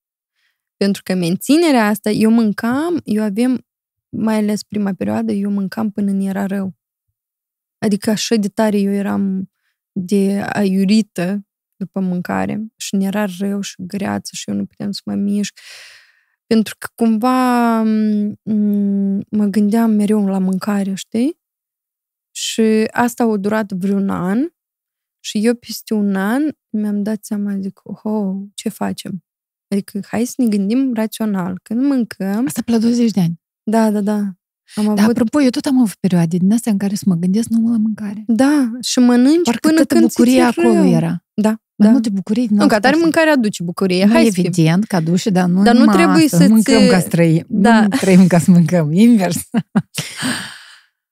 Pentru 0.77 1.01
că 1.03 1.13
menținerea 1.13 1.87
asta, 1.87 2.09
eu 2.09 2.29
mâncam, 2.31 3.01
eu 3.03 3.23
aveam, 3.23 3.65
mai 4.09 4.35
ales 4.35 4.63
prima 4.63 4.93
perioadă, 4.93 5.31
eu 5.31 5.49
mâncam 5.51 5.91
până 5.91 6.11
îmi 6.11 6.27
era 6.27 6.45
rău. 6.45 6.75
Adică 7.77 8.09
așa 8.09 8.35
de 8.35 8.47
tare 8.47 8.79
eu 8.79 8.91
eram 8.91 9.51
de 9.99 10.45
aiurită 10.49 11.45
după 11.75 11.99
mâncare 11.99 12.65
și 12.77 12.93
îmi 12.93 13.05
era 13.05 13.25
rău 13.39 13.61
și 13.61 13.75
greață 13.77 14.29
și 14.33 14.49
eu 14.49 14.55
nu 14.55 14.65
puteam 14.65 14.91
să 14.91 15.01
mă 15.05 15.13
mișc. 15.13 15.59
Pentru 16.45 16.75
că 16.77 16.87
cumva 16.95 17.81
m, 17.83 18.37
mă 19.29 19.45
gândeam 19.45 19.91
mereu 19.91 20.25
la 20.25 20.39
mâncare, 20.39 20.93
știi? 20.93 21.39
Și 22.31 22.87
asta 22.91 23.23
a 23.23 23.37
durat 23.37 23.71
vreun 23.71 24.09
an 24.09 24.47
și 25.19 25.45
eu 25.45 25.55
peste 25.55 25.93
un 25.93 26.15
an 26.15 26.41
mi-am 26.69 27.03
dat 27.03 27.23
seama, 27.23 27.59
zic, 27.59 27.79
oh, 27.83 28.35
ce 28.53 28.69
facem? 28.69 29.23
Adică 29.67 29.99
hai 30.07 30.25
să 30.25 30.33
ne 30.37 30.47
gândim 30.47 30.93
rațional. 30.93 31.59
Când 31.63 31.81
mâncăm, 31.81 32.45
Asta 32.45 32.61
pe 32.65 32.71
la 32.71 32.77
20 32.77 33.11
de 33.11 33.19
ani. 33.19 33.41
da, 33.63 33.91
da, 33.91 34.01
da. 34.01 34.19
Am 34.76 34.84
Dar 34.85 34.98
avut 34.98 35.10
apropo, 35.10 35.41
eu 35.41 35.49
tot 35.49 35.65
am 35.65 35.80
avut 35.80 35.95
perioade 35.99 36.38
din 36.38 36.52
astea 36.53 36.72
în 36.72 36.77
care 36.77 36.95
să 36.95 37.03
mă 37.07 37.15
gândesc 37.15 37.48
numai 37.49 37.72
la 37.72 37.77
mâncare. 37.77 38.23
Da, 38.27 38.72
și 38.81 38.99
mănânci 38.99 39.44
Parcă 39.44 39.60
până 39.68 39.76
toată 39.76 39.94
când 39.95 40.07
bucuria 40.07 40.52
ți-e 40.52 40.61
acolo 40.61 40.73
rău. 40.81 40.89
era. 40.91 41.23
Da, 41.34 41.49
Mai 41.76 41.88
da. 41.88 41.89
multe 41.89 42.10
bucurii. 42.10 42.48
Nu, 42.52 42.68
ca 42.68 42.80
tare 42.80 42.95
mâncarea 42.99 43.34
aduce 43.34 43.64
bucurie. 43.64 44.06
Nu, 44.06 44.11
Hai 44.11 44.26
să 44.26 44.31
fim. 44.31 44.44
evident, 44.45 44.84
ca 44.84 44.99
dușe, 44.99 45.30
dar 45.30 45.48
nu 45.48 45.64
Dar 45.64 45.73
nu 45.73 45.80
numai 45.80 45.95
trebuie 45.95 46.23
asta. 46.23 46.38
să-ți- 46.38 46.49
Mâncăm 46.52 46.88
ca 46.89 46.99
să 46.99 47.07
trăim. 47.07 47.45
Da. 47.48 47.81
Nu 47.81 47.88
trăim 48.02 48.27
ca 48.27 48.39
să 48.39 48.52
mâncăm. 48.52 48.91
Invers. 48.94 49.38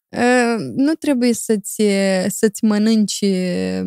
Uh, 0.10 0.56
nu 0.86 0.94
trebuie 0.94 1.34
să-ți, 1.34 1.82
să-ți 2.28 2.64
mănânci, 2.64 3.20
uh, 3.22 3.82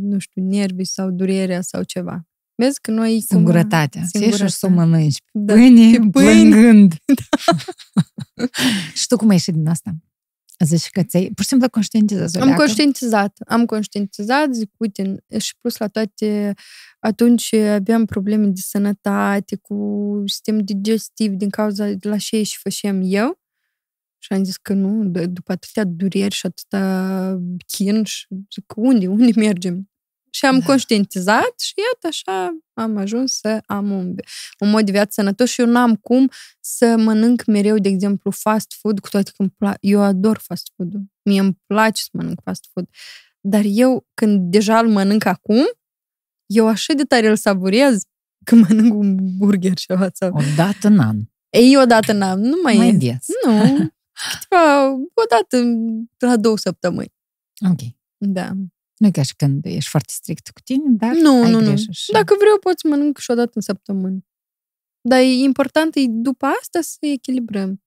nu 0.00 0.18
știu, 0.18 0.42
nervii 0.42 0.86
sau 0.86 1.10
durerea 1.10 1.60
sau 1.60 1.82
ceva. 1.82 2.26
Vezi 2.54 2.80
că 2.80 2.90
noi... 2.90 3.10
cumva- 3.12 3.24
Singurătatea. 3.28 4.02
Să 4.04 4.18
ieși 4.18 4.30
și 4.30 4.36
să 4.38 4.44
o 4.44 4.48
Singurătate. 4.48 4.90
mănânci. 4.90 5.18
Da. 5.32 5.52
Pâine, 5.54 5.90
Pe 5.98 6.08
pâine. 6.10 6.30
plângând. 6.50 6.94
și 8.94 9.06
tu 9.06 9.16
cum 9.16 9.28
ai 9.28 9.34
ieșit 9.34 9.54
din 9.54 9.66
asta? 9.68 9.90
Zici 10.64 10.88
că 10.90 11.02
ți-ai, 11.02 11.30
pur 11.34 11.42
și 11.42 11.48
simplu 11.48 11.68
conștientizezi 11.68 12.36
o 12.36 12.40
Am 12.40 12.46
leacă? 12.46 12.62
conștientizat. 12.62 13.38
Am 13.46 13.64
conștientizat, 13.64 14.54
zic, 14.54 14.70
uite, 14.76 15.24
și 15.38 15.54
plus 15.60 15.76
la 15.76 15.86
toate, 15.88 16.54
atunci 16.98 17.52
aveam 17.52 18.04
probleme 18.04 18.46
de 18.46 18.60
sănătate, 18.60 19.56
cu 19.56 20.22
sistem 20.26 20.58
digestiv 20.58 21.32
din 21.32 21.48
cauza 21.50 21.86
de 21.88 22.08
la 22.08 22.16
ce 22.16 22.42
și 22.42 22.58
făceam 22.62 23.00
eu. 23.04 23.38
Și 24.18 24.32
am 24.32 24.44
zis 24.44 24.56
că 24.56 24.72
nu, 24.72 25.10
d- 25.10 25.26
după 25.28 25.52
atâtea 25.52 25.84
dureri 25.84 26.34
și 26.34 26.46
atâta 26.46 27.38
chin, 27.66 28.04
și 28.04 28.26
zic, 28.54 28.72
unde, 28.76 29.06
unde 29.06 29.30
mergem? 29.36 29.90
Și 30.34 30.44
am 30.44 30.58
Da. 30.58 30.64
conștientizat 30.64 31.54
și 31.60 31.72
iată 31.76 32.06
așa 32.06 32.56
am 32.72 32.96
ajuns 32.96 33.32
să 33.32 33.60
am 33.66 33.90
un, 33.90 34.14
un 34.58 34.70
mod 34.70 34.84
de 34.84 34.90
viață 34.90 35.10
sănătos 35.12 35.50
și 35.50 35.60
eu 35.60 35.66
n-am 35.66 35.96
cum 35.96 36.30
să 36.60 36.96
mănânc 36.98 37.44
mereu, 37.44 37.78
de 37.78 37.88
exemplu, 37.88 38.30
fast 38.30 38.72
food, 38.80 39.00
cu 39.00 39.08
toate 39.08 39.30
că 39.36 39.42
îmi 39.42 39.50
pla- 39.50 39.78
eu 39.80 40.00
ador 40.02 40.38
fast 40.38 40.70
food-ul. 40.76 41.02
Mie 41.22 41.40
îmi 41.40 41.58
place 41.66 42.02
să 42.02 42.08
mănânc 42.12 42.40
fast 42.44 42.68
food. 42.72 42.88
Dar 43.40 43.62
eu, 43.64 44.06
când 44.14 44.50
deja 44.50 44.78
îl 44.78 44.88
mănânc 44.88 45.24
acum, 45.24 45.64
eu 46.46 46.66
așa 46.68 46.92
de 46.92 47.02
tare 47.02 47.28
îl 47.28 47.36
savurez 47.36 48.02
că 48.44 48.54
mănânc 48.68 48.94
un 48.94 49.36
burger 49.38 49.78
și 49.78 49.86
ceva. 49.86 50.08
O 50.30 50.40
dată 50.56 50.86
în 50.86 50.98
an. 50.98 51.16
Ei, 51.50 51.76
odată 51.76 52.12
n-am, 52.12 52.40
nu 52.40 52.56
mai, 52.62 52.76
Mai 52.76 52.88
e. 52.88 52.92
des. 52.92 53.26
Nu, 53.44 53.58
câteva, 54.30 54.90
odată 55.14 55.62
la 56.18 56.36
două 56.36 56.56
săptămâni. 56.58 57.12
Ok. 57.70 57.78
Da. 58.16 58.52
Nu 59.04 59.10
e 59.10 59.12
ca 59.12 59.22
și 59.22 59.34
când 59.36 59.64
ești 59.64 59.90
foarte 59.90 60.12
strict 60.12 60.50
cu 60.50 60.60
tine, 60.60 60.84
dar 60.88 61.14
Nu, 61.14 61.42
ai 61.42 61.50
nu, 61.50 61.60
nu. 61.60 61.66
grijă 61.66 61.90
și... 61.90 62.12
Dacă 62.12 62.34
vreau, 62.38 62.58
pot 62.58 62.78
să 62.78 62.88
mănânc 62.88 63.18
și 63.18 63.30
odată 63.30 63.50
în 63.54 63.60
săptămână. 63.60 64.18
Dar 65.08 65.18
e 65.18 65.22
important, 65.32 65.94
e 65.96 66.04
după 66.08 66.46
asta 66.60 66.80
să 66.80 66.96
echilibrăm. 67.00 67.82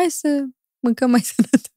Hai 0.00 0.10
să 0.10 0.44
mâncăm 0.80 1.10
mai 1.10 1.20
sănătos. 1.34 1.70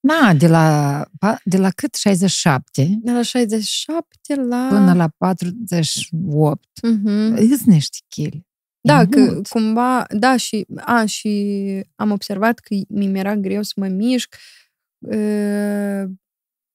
Na, 0.00 0.34
de 0.34 0.46
la, 0.46 1.04
pa- 1.26 1.42
de 1.44 1.56
la 1.56 1.70
cât? 1.70 1.94
67 1.94 2.98
De 3.00 3.12
la 3.12 3.22
67 3.22 4.34
la... 4.34 4.66
până 4.68 4.94
la 4.94 5.08
48. 5.08 6.68
Mhm. 6.82 7.34
Îți 7.36 7.68
niște 7.68 7.98
chili. 8.08 8.46
Da, 8.80 9.00
E 9.00 9.06
că 9.06 9.20
mult. 9.20 9.46
cumva, 9.46 10.06
da, 10.18 10.36
și, 10.36 10.66
a, 10.76 11.04
și 11.04 11.30
am 11.96 12.10
observat 12.10 12.58
că 12.58 12.74
mi 12.88 13.18
era 13.18 13.36
greu 13.36 13.62
să 13.62 13.72
mă 13.76 13.86
mișc, 13.86 14.34
uh, 14.98 16.04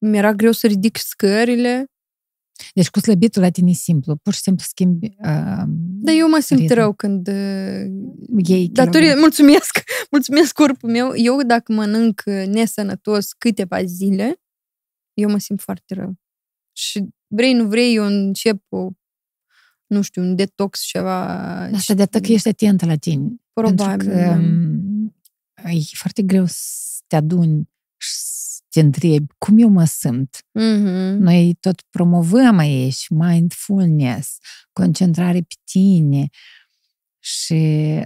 mi-era 0.09 0.33
greu 0.33 0.51
să 0.51 0.67
ridic 0.67 0.97
scările, 0.97 1.93
Deci 2.73 2.89
cu 2.89 2.99
slăbitul 2.99 3.41
la 3.41 3.49
tine 3.49 3.69
e 3.69 3.73
simplu. 3.73 4.15
Pur 4.15 4.33
și 4.33 4.39
simplu 4.39 4.63
schimbi... 4.67 5.05
Uh, 5.05 5.63
dar 6.05 6.15
eu 6.15 6.29
mă 6.29 6.39
simt 6.39 6.59
ritmul. 6.59 6.77
rău 6.77 6.93
când... 6.93 7.27
Uh, 7.27 7.85
Iei 8.47 8.69
datorită, 8.69 8.89
kilograme. 8.89 9.19
mulțumesc, 9.19 9.83
mulțumesc 10.11 10.53
corpul 10.53 10.89
meu. 10.89 11.15
Eu 11.15 11.41
dacă 11.41 11.73
mănânc 11.73 12.21
uh, 12.25 12.43
nesănătos 12.47 13.33
câteva 13.33 13.83
zile, 13.83 14.41
eu 15.13 15.29
mă 15.29 15.37
simt 15.37 15.61
foarte 15.61 15.93
rău. 15.93 16.13
Și 16.77 17.05
vrei, 17.27 17.53
nu 17.53 17.67
vrei, 17.67 17.95
eu 17.95 18.05
încep 18.05 18.63
o, 18.69 18.89
nu 19.87 20.01
știu, 20.01 20.21
un 20.21 20.35
detox, 20.35 20.81
ceva... 20.81 21.25
Asta 21.63 21.93
de 21.93 22.01
atât 22.01 22.25
că 22.25 22.31
ești 22.31 22.47
atentă 22.47 22.85
la 22.85 22.95
tine. 22.95 23.35
Probabil, 23.53 23.85
Pentru 23.85 24.07
că 24.07 24.15
da. 24.15 24.35
m, 24.35 25.15
e 25.63 25.79
foarte 25.93 26.21
greu 26.21 26.45
să 26.47 27.01
te 27.07 27.15
aduni 27.15 27.69
și 27.97 28.09
să 28.13 28.32
te 28.73 28.79
întrebi 28.79 29.25
cum 29.37 29.57
eu 29.57 29.69
mă 29.69 29.85
simt. 29.85 30.37
Mhm. 30.51 31.17
Noi 31.19 31.57
tot 31.59 31.81
promovăm 31.89 32.57
aici 32.57 33.05
mindfulness, 33.09 34.37
concentrare 34.71 35.39
pe 35.39 35.55
tine. 35.71 36.27
Și, 37.19 37.55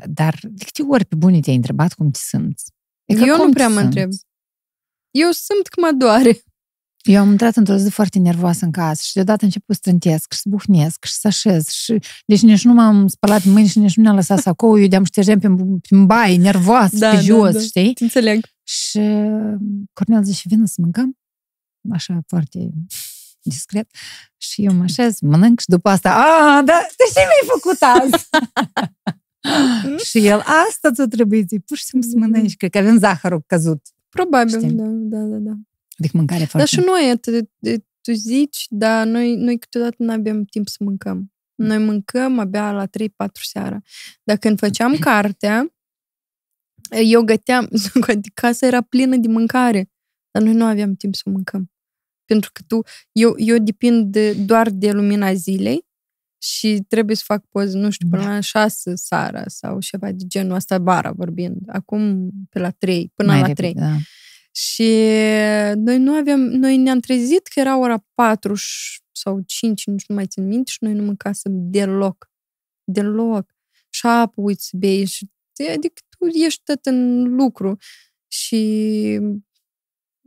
dar 0.06 0.40
de 0.42 0.64
câte 0.64 0.82
ori 0.82 1.06
pe 1.06 1.16
bune 1.16 1.40
te-ai 1.40 1.56
întrebat 1.56 1.94
cum 1.94 2.12
te 2.12 2.20
simți? 2.22 2.72
E 3.06 3.14
că 3.16 3.24
Eu 3.24 3.36
cum 3.36 3.44
nu 3.46 3.50
te 3.50 3.54
prea 3.54 3.68
mă 3.68 3.74
simți? 3.80 3.86
întreb. 3.86 4.10
Eu 5.12 5.32
simt 5.32 5.68
că 5.68 5.82
mă 5.82 5.92
doare. 5.98 6.42
Eu 7.04 7.20
am 7.22 7.30
intrat 7.32 7.56
într-o 7.56 7.76
zi 7.78 7.90
foarte 7.90 8.20
nervoasă 8.20 8.66
în 8.66 8.72
casă 8.72 9.02
și 9.06 9.14
deodată 9.14 9.40
am 9.42 9.46
început 9.48 9.76
să 9.76 9.82
strântesc 9.82 10.34
și 10.34 10.40
să 10.40 10.50
buhnesc 10.50 11.06
și 11.06 11.14
să 11.14 11.28
așez. 11.28 11.68
Și... 11.70 12.00
Deci 12.26 12.42
nici 12.42 12.64
nu 12.64 12.74
m-am 12.74 13.08
spălat 13.08 13.44
mâini 13.44 13.68
și 13.68 13.80
nici 13.80 13.96
nu 13.96 14.04
ne-am 14.04 14.16
lăsat 14.16 14.40
sacou. 14.40 14.80
Eu 14.80 14.88
de-am 14.88 15.04
ștergeam 15.04 15.40
pe, 15.40 15.48
pe 15.90 15.96
baie, 15.96 16.38
nervoasă, 16.38 16.98
Da, 16.98 17.10
pe 17.10 17.16
da, 17.16 17.22
jos, 17.22 17.54
da. 17.54 17.60
știi? 17.60 17.94
Înțeleg. 18.00 18.46
Și 18.68 19.00
Cornel 19.94 20.24
zice, 20.24 20.42
vină 20.46 20.66
să 20.66 20.76
mâncăm. 20.82 21.18
Așa, 21.92 22.20
foarte 22.28 22.70
discret. 23.42 23.90
Și 24.38 24.66
eu 24.66 24.74
mă 24.74 24.84
așez, 24.84 25.20
mănânc 25.20 25.60
și 25.60 25.68
după 25.68 25.90
asta, 25.90 26.14
a, 26.16 26.62
da, 26.62 26.86
de 26.98 27.04
ce 27.14 27.20
mi-ai 27.20 27.50
făcut 27.54 27.78
azi? 27.82 28.30
și 30.10 30.26
el, 30.28 30.40
asta 30.68 30.92
ți-o 30.92 31.06
trebuie 31.06 31.46
zi, 31.48 31.60
pur 31.60 31.78
și 31.78 31.84
simplu 31.84 32.10
să 32.10 32.18
mănânci. 32.18 32.56
Cred 32.56 32.72
că 32.72 32.78
avem 32.78 32.98
zahărul 32.98 33.44
căzut. 33.46 33.82
Probabil, 34.10 34.60
Știi? 34.60 34.72
da, 34.72 34.84
da, 34.86 35.18
da, 35.18 35.38
da. 35.38 35.52
Adică 35.98 36.18
mâncare 36.18 36.40
Dar 36.40 36.48
foarte... 36.48 36.68
și 36.68 36.80
noi, 36.80 37.10
atât, 37.10 37.50
de- 37.58 37.86
tu 38.02 38.12
zici, 38.14 38.66
dar 38.70 39.06
noi, 39.06 39.36
noi 39.36 39.58
câteodată 39.58 39.96
nu 39.98 40.12
avem 40.12 40.44
timp 40.44 40.68
să 40.68 40.78
mâncăm. 40.80 41.32
Noi 41.56 41.78
mâncăm 41.78 42.40
abia 42.40 42.72
la 42.72 42.86
3-4 42.86 42.90
seara. 43.32 43.82
Dar 44.24 44.38
când 44.38 44.60
făceam 44.60 44.96
cartea, 45.10 45.74
eu 46.96 47.22
găteam, 47.22 47.70
casa 48.42 48.66
era 48.66 48.82
plină 48.82 49.16
de 49.16 49.28
mâncare, 49.28 49.90
dar 50.32 50.44
noi 50.44 50.54
nu 50.54 50.66
aveam 50.66 50.94
timp 50.96 51.16
să 51.16 51.30
mâncăm. 51.30 51.72
Pentru 52.26 52.50
că 52.54 52.62
tu, 52.68 52.82
eu, 53.12 53.34
eu 53.38 53.58
depind 53.58 54.12
de, 54.12 54.34
doar 54.34 54.70
de 54.70 54.92
lumina 54.92 55.34
zilei 55.34 55.86
și 56.42 56.84
trebuie 56.88 57.16
să 57.16 57.24
fac 57.26 57.46
poze, 57.50 57.78
nu 57.78 57.90
știu, 57.90 58.08
până 58.10 58.22
Da. 58.24 58.30
la 58.30 58.40
6 58.40 58.96
seara 58.96 59.44
sau 59.48 59.80
ceva 59.80 60.12
de 60.12 60.24
genul 60.28 60.56
ăsta, 60.56 60.80
bara 60.80 61.12
vorbind. 61.12 61.58
Acum 61.68 62.30
pe 62.50 62.60
la 62.60 62.70
3, 62.70 63.12
până 63.16 63.32
Mai 63.32 63.40
la 63.42 63.46
repede, 63.48 63.72
3. 63.72 63.74
Da. 63.90 63.96
Și 64.52 64.92
noi 65.76 65.98
nu 65.98 66.14
aveam, 66.14 66.40
noi 66.40 66.78
ne-am 66.78 67.00
trezit 67.00 67.48
că 67.48 67.60
era 67.60 67.78
ora 67.78 68.06
4 68.14 68.54
și- 68.54 69.00
sau 69.12 69.42
5, 69.46 69.86
nu 69.86 69.98
știu, 69.98 70.14
nu 70.14 70.20
mai 70.20 70.28
țin 70.28 70.48
minte, 70.48 70.72
și 70.72 70.78
noi 70.80 70.94
nu 70.94 71.04
mâncasem 71.04 71.52
deloc. 71.56 72.30
Deloc. 72.92 73.56
Și 73.90 74.06
apă, 74.06 74.34
uite, 74.42 74.62
să 74.62 74.78
bei 74.78 75.06
și 75.06 75.30
adică 75.76 76.02
tu 76.07 76.07
ești 76.34 76.62
tot 76.64 76.86
în 76.86 77.24
lucru. 77.36 77.78
Și 78.28 79.20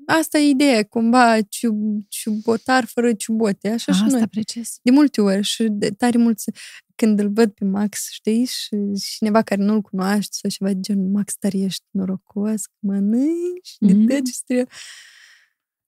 asta 0.06 0.38
e 0.38 0.48
ideea, 0.48 0.84
cumva, 0.84 1.40
ciub, 1.42 2.00
ciubotar 2.08 2.84
fără 2.84 3.12
ciubote, 3.14 3.68
așa 3.68 3.92
și 3.92 4.00
Asta 4.04 4.16
noi. 4.18 4.26
precis. 4.26 4.78
De 4.82 4.90
multe 4.90 5.20
ori 5.20 5.42
și 5.42 5.66
de 5.70 5.90
tare 5.90 6.18
mulți, 6.18 6.50
când 6.94 7.18
îl 7.20 7.30
văd 7.32 7.50
pe 7.52 7.64
Max, 7.64 8.08
știi, 8.10 8.44
și 8.44 8.76
cineva 9.16 9.42
care 9.42 9.62
nu-l 9.62 9.80
cunoaște 9.80 10.36
sau 10.40 10.50
ceva 10.50 10.72
de 10.72 10.80
genul, 10.80 11.08
Max, 11.10 11.34
tare 11.36 11.58
ești 11.58 11.84
norocos, 11.90 12.64
că 12.66 12.72
mănânci 12.78 13.74
de 13.78 13.92
Mhm. 13.92 14.06
tot 14.06 14.24
ce 14.24 14.32
trebuie. 14.46 14.66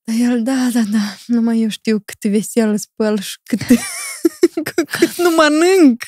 Dar 0.05 0.17
el, 0.31 0.43
da, 0.43 0.69
da, 0.73 0.83
da, 0.91 1.17
numai 1.27 1.61
eu 1.61 1.69
știu 1.69 2.03
cât 2.05 2.31
veselă 2.31 2.77
spăl 2.77 3.19
și 3.21 3.39
cât, 3.43 3.61
cât, 4.75 4.89
cât 4.89 5.17
nu 5.19 5.31
mănânc, 5.31 6.03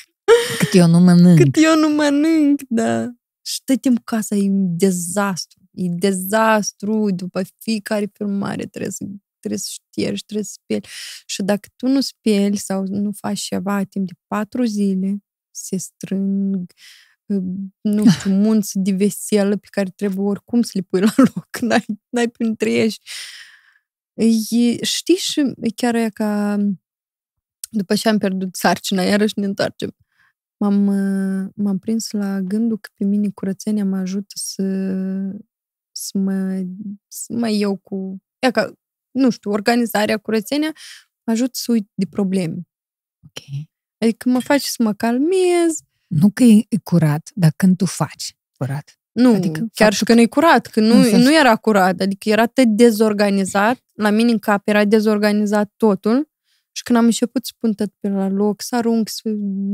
Cât 0.59 0.73
eu 0.73 0.87
nu 0.87 0.99
mănânc. 0.99 1.37
cât 1.37 1.55
eu 1.63 1.75
nu 1.79 1.89
mănânc, 1.89 2.61
da. 2.67 3.09
Și 3.45 3.61
tot 3.63 3.81
timpul 3.81 4.03
casa 4.03 4.35
e 4.35 4.49
un 4.49 4.77
dezastru, 4.77 5.59
e 5.71 5.87
dezastru, 5.89 7.11
după 7.11 7.41
fiecare 7.57 8.09
filmare 8.13 8.65
trebuie 8.65 8.91
să 8.91 9.05
trebuie 9.45 9.59
să 9.59 9.69
ștergi, 9.71 10.23
trebuie 10.23 10.45
să 10.45 10.57
speli. 10.61 10.87
Și 11.25 11.41
dacă 11.41 11.67
tu 11.75 11.87
nu 11.87 12.01
speli 12.01 12.57
sau 12.57 12.83
nu 12.87 13.11
faci 13.11 13.39
ceva 13.39 13.83
timp 13.83 14.07
de 14.07 14.13
patru 14.27 14.63
zile, 14.63 15.17
se 15.51 15.77
strâng, 15.77 16.71
uh, 17.25 17.43
nu 17.81 18.09
știu, 18.11 18.31
munți 18.31 18.79
de 18.79 18.91
veselă 18.91 19.57
pe 19.57 19.67
care 19.71 19.89
trebuie 19.95 20.25
oricum 20.25 20.61
să 20.61 20.71
le 20.73 20.81
pui 20.81 20.99
la 20.99 21.13
loc, 21.17 21.57
n-ai, 21.67 21.85
n-ai 22.09 22.27
prin 22.27 22.55
trăiești. 22.55 23.09
E, 24.49 24.85
știi 24.85 25.15
și 25.15 25.39
e 25.39 25.69
chiar 25.75 25.95
e 25.95 26.09
ca 26.09 26.57
după 27.69 27.95
ce 27.95 28.09
am 28.09 28.17
pierdut 28.17 28.55
sarcina, 28.55 29.03
iarăși 29.03 29.39
ne 29.39 29.45
întoarcem. 29.45 29.95
M-am, 30.57 30.87
uh, 30.87 31.49
m-am 31.55 31.77
prins 31.77 32.11
la 32.11 32.39
gândul 32.39 32.77
că 32.77 32.89
pe 32.97 33.03
mine 33.03 33.29
curățenia 33.29 33.85
mă 33.85 33.97
ajută 33.97 34.33
să, 34.33 34.63
să, 35.91 36.17
mă, 36.17 36.63
să 37.07 37.33
mă 37.33 37.49
iau 37.49 37.75
cu... 37.75 38.17
E 38.39 38.51
ca, 38.51 38.73
nu 39.11 39.29
știu, 39.29 39.51
organizarea, 39.51 40.17
curățenia 40.17 40.71
mă 41.23 41.33
ajută 41.33 41.51
să 41.53 41.71
uit 41.71 41.89
de 41.93 42.05
probleme. 42.09 42.67
Ok. 43.23 43.67
Adică 43.97 44.29
mă 44.29 44.39
face 44.39 44.65
să 44.67 44.83
mă 44.83 44.93
calmez. 44.93 45.79
Nu 46.07 46.29
că 46.29 46.43
e 46.43 46.65
e 46.69 46.77
curat, 46.83 47.31
dar 47.33 47.53
când 47.55 47.77
tu 47.77 47.85
faci 47.85 48.37
curat. 48.57 48.99
Nu, 49.11 49.29
Adică 49.29 49.47
adică 49.47 49.59
chiar 49.73 49.93
faptul 49.93 49.97
și 49.97 50.03
că 50.03 50.13
nu-i 50.13 50.27
curat, 50.27 50.65
că 50.65 50.79
nu, 50.79 50.95
În 50.95 51.03
sens- 51.03 51.23
nu 51.23 51.35
era 51.35 51.55
curat, 51.55 51.99
adică 51.99 52.29
era 52.29 52.41
atât 52.41 52.67
dezorganizat, 52.67 53.83
la 53.93 54.09
mine 54.09 54.31
în 54.31 54.39
cap 54.39 54.67
era 54.67 54.85
dezorganizat 54.85 55.73
totul 55.77 56.29
și 56.75 56.83
când 56.83 56.97
am 56.97 57.05
început 57.05 57.45
să 57.45 57.51
pun 57.59 57.73
tot 57.73 57.93
pe 57.99 58.09
la 58.09 58.29
loc, 58.29 58.61
să 58.61 58.75
arunc, 58.75 59.09
să 59.09 59.21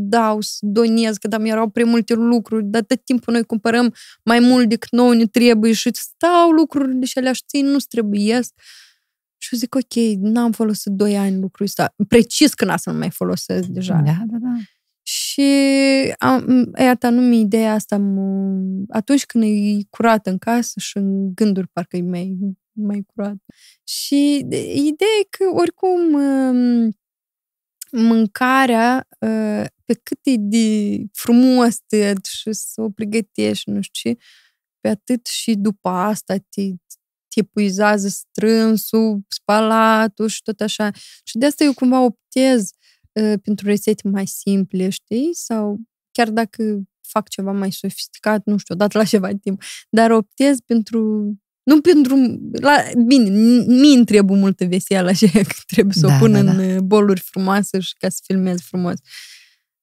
dau, 0.10 0.41
să 0.41 0.57
donez, 0.61 1.18
că 1.18 1.28
dar 1.28 1.41
erau 1.41 1.69
prea 1.69 1.86
multe 1.86 2.14
lucruri, 2.14 2.65
dar 2.65 2.82
tot 2.82 3.06
timpul 3.06 3.34
noi 3.34 3.44
cumpărăm 3.44 3.94
mai 4.23 4.40
mult 4.40 4.69
decât 4.69 4.91
nouă 4.91 5.14
ne 5.14 5.26
trebuie 5.26 5.72
și 5.72 5.88
îți 5.88 6.02
stau 6.02 6.49
lucrurile 6.49 7.06
și 7.06 7.18
alea 7.18 7.34
și 7.34 7.44
ții 7.48 7.61
nu-ți 7.61 7.88
trebuiesc. 7.88 8.53
Și 9.38 9.49
eu 9.52 9.60
zic, 9.60 9.76
ok, 9.76 9.94
n-am 10.19 10.52
folosit 10.52 10.91
2 10.91 11.18
ani 11.18 11.40
lucrul 11.40 11.65
ăsta. 11.65 11.95
Precis 12.07 12.53
că 12.53 12.65
n-am 12.65 12.78
să 12.78 12.91
nu 12.91 12.98
mai 12.98 13.10
folosesc 13.10 13.68
deja. 13.68 14.02
Da, 14.06 14.23
da, 14.26 14.38
da. 14.40 14.53
Și 15.02 15.41
am, 16.18 16.72
iată, 16.80 17.07
anume 17.07 17.36
ideea 17.36 17.73
asta, 17.73 17.98
mă, 17.98 18.60
atunci 18.90 19.26
când 19.26 19.44
e 19.44 19.86
curat 19.90 20.28
în 20.28 20.38
casă 20.38 20.80
și 20.80 20.98
în 20.98 21.34
gânduri 21.34 21.68
parcă 21.68 21.98
e 21.98 22.02
mai, 22.02 22.38
mai 22.73 23.03
curat. 23.06 23.35
Și 23.84 24.41
de- 24.45 24.73
ideea 24.73 25.10
e 25.22 25.27
că 25.30 25.43
oricum 25.53 26.14
um, 26.14 26.91
mâncarea, 27.91 29.07
uh, 29.19 29.65
pe 29.85 29.93
cât 30.03 30.19
e 30.23 30.35
de 30.38 30.98
frumos 31.11 31.80
tot 31.80 32.26
și 32.26 32.53
să 32.53 32.81
o 32.81 32.89
pregătești, 32.89 33.69
nu 33.69 33.81
știu 33.81 34.11
ce, 34.11 34.19
pe 34.80 34.88
atât 34.89 35.26
și 35.26 35.56
după 35.56 35.89
asta 35.89 36.35
te, 36.38 36.61
te 37.27 37.39
epuizează 37.39 38.07
strânsul, 38.07 39.22
spalatul 39.27 40.27
și 40.27 40.41
tot 40.41 40.61
așa. 40.61 40.91
Și 41.23 41.38
de 41.38 41.45
asta 41.45 41.64
eu 41.64 41.73
cumva 41.73 41.99
optez 41.99 42.69
uh, 43.14 43.34
pentru 43.43 43.68
rețete 43.68 44.07
mai 44.07 44.27
simple, 44.27 44.89
știi? 44.89 45.30
Sau 45.34 45.80
chiar 46.11 46.30
dacă 46.30 46.81
fac 47.07 47.30
ceva 47.30 47.52
mai 47.52 47.72
sofisticat, 47.72 48.45
nu 48.45 48.57
știu, 48.57 48.76
odată 48.76 48.98
la 48.98 49.03
ceva 49.03 49.30
timp, 49.41 49.61
dar 49.89 50.11
optez 50.11 50.60
pentru 50.60 51.34
nu 51.64 51.82
pentru... 51.82 52.40
La, 52.52 52.76
bine, 53.06 53.30
mie 53.68 53.96
îmi 53.96 54.06
trebuie 54.06 54.38
multă 54.38 54.66
veseală, 54.66 55.10
așa 55.10 55.28
că 55.52 55.54
trebuie 55.68 55.94
să 55.94 56.08
Da, 56.08 56.16
o 56.16 56.18
pun 56.20 56.32
da, 56.32 56.40
în 56.40 56.46
da. 56.46 56.64
uh, 56.64 56.78
boluri 56.80 57.22
frumoase 57.22 57.80
și 57.80 57.94
ca 58.00 58.10
să 58.10 58.20
filmez 58.26 58.60
frumos. 58.62 58.94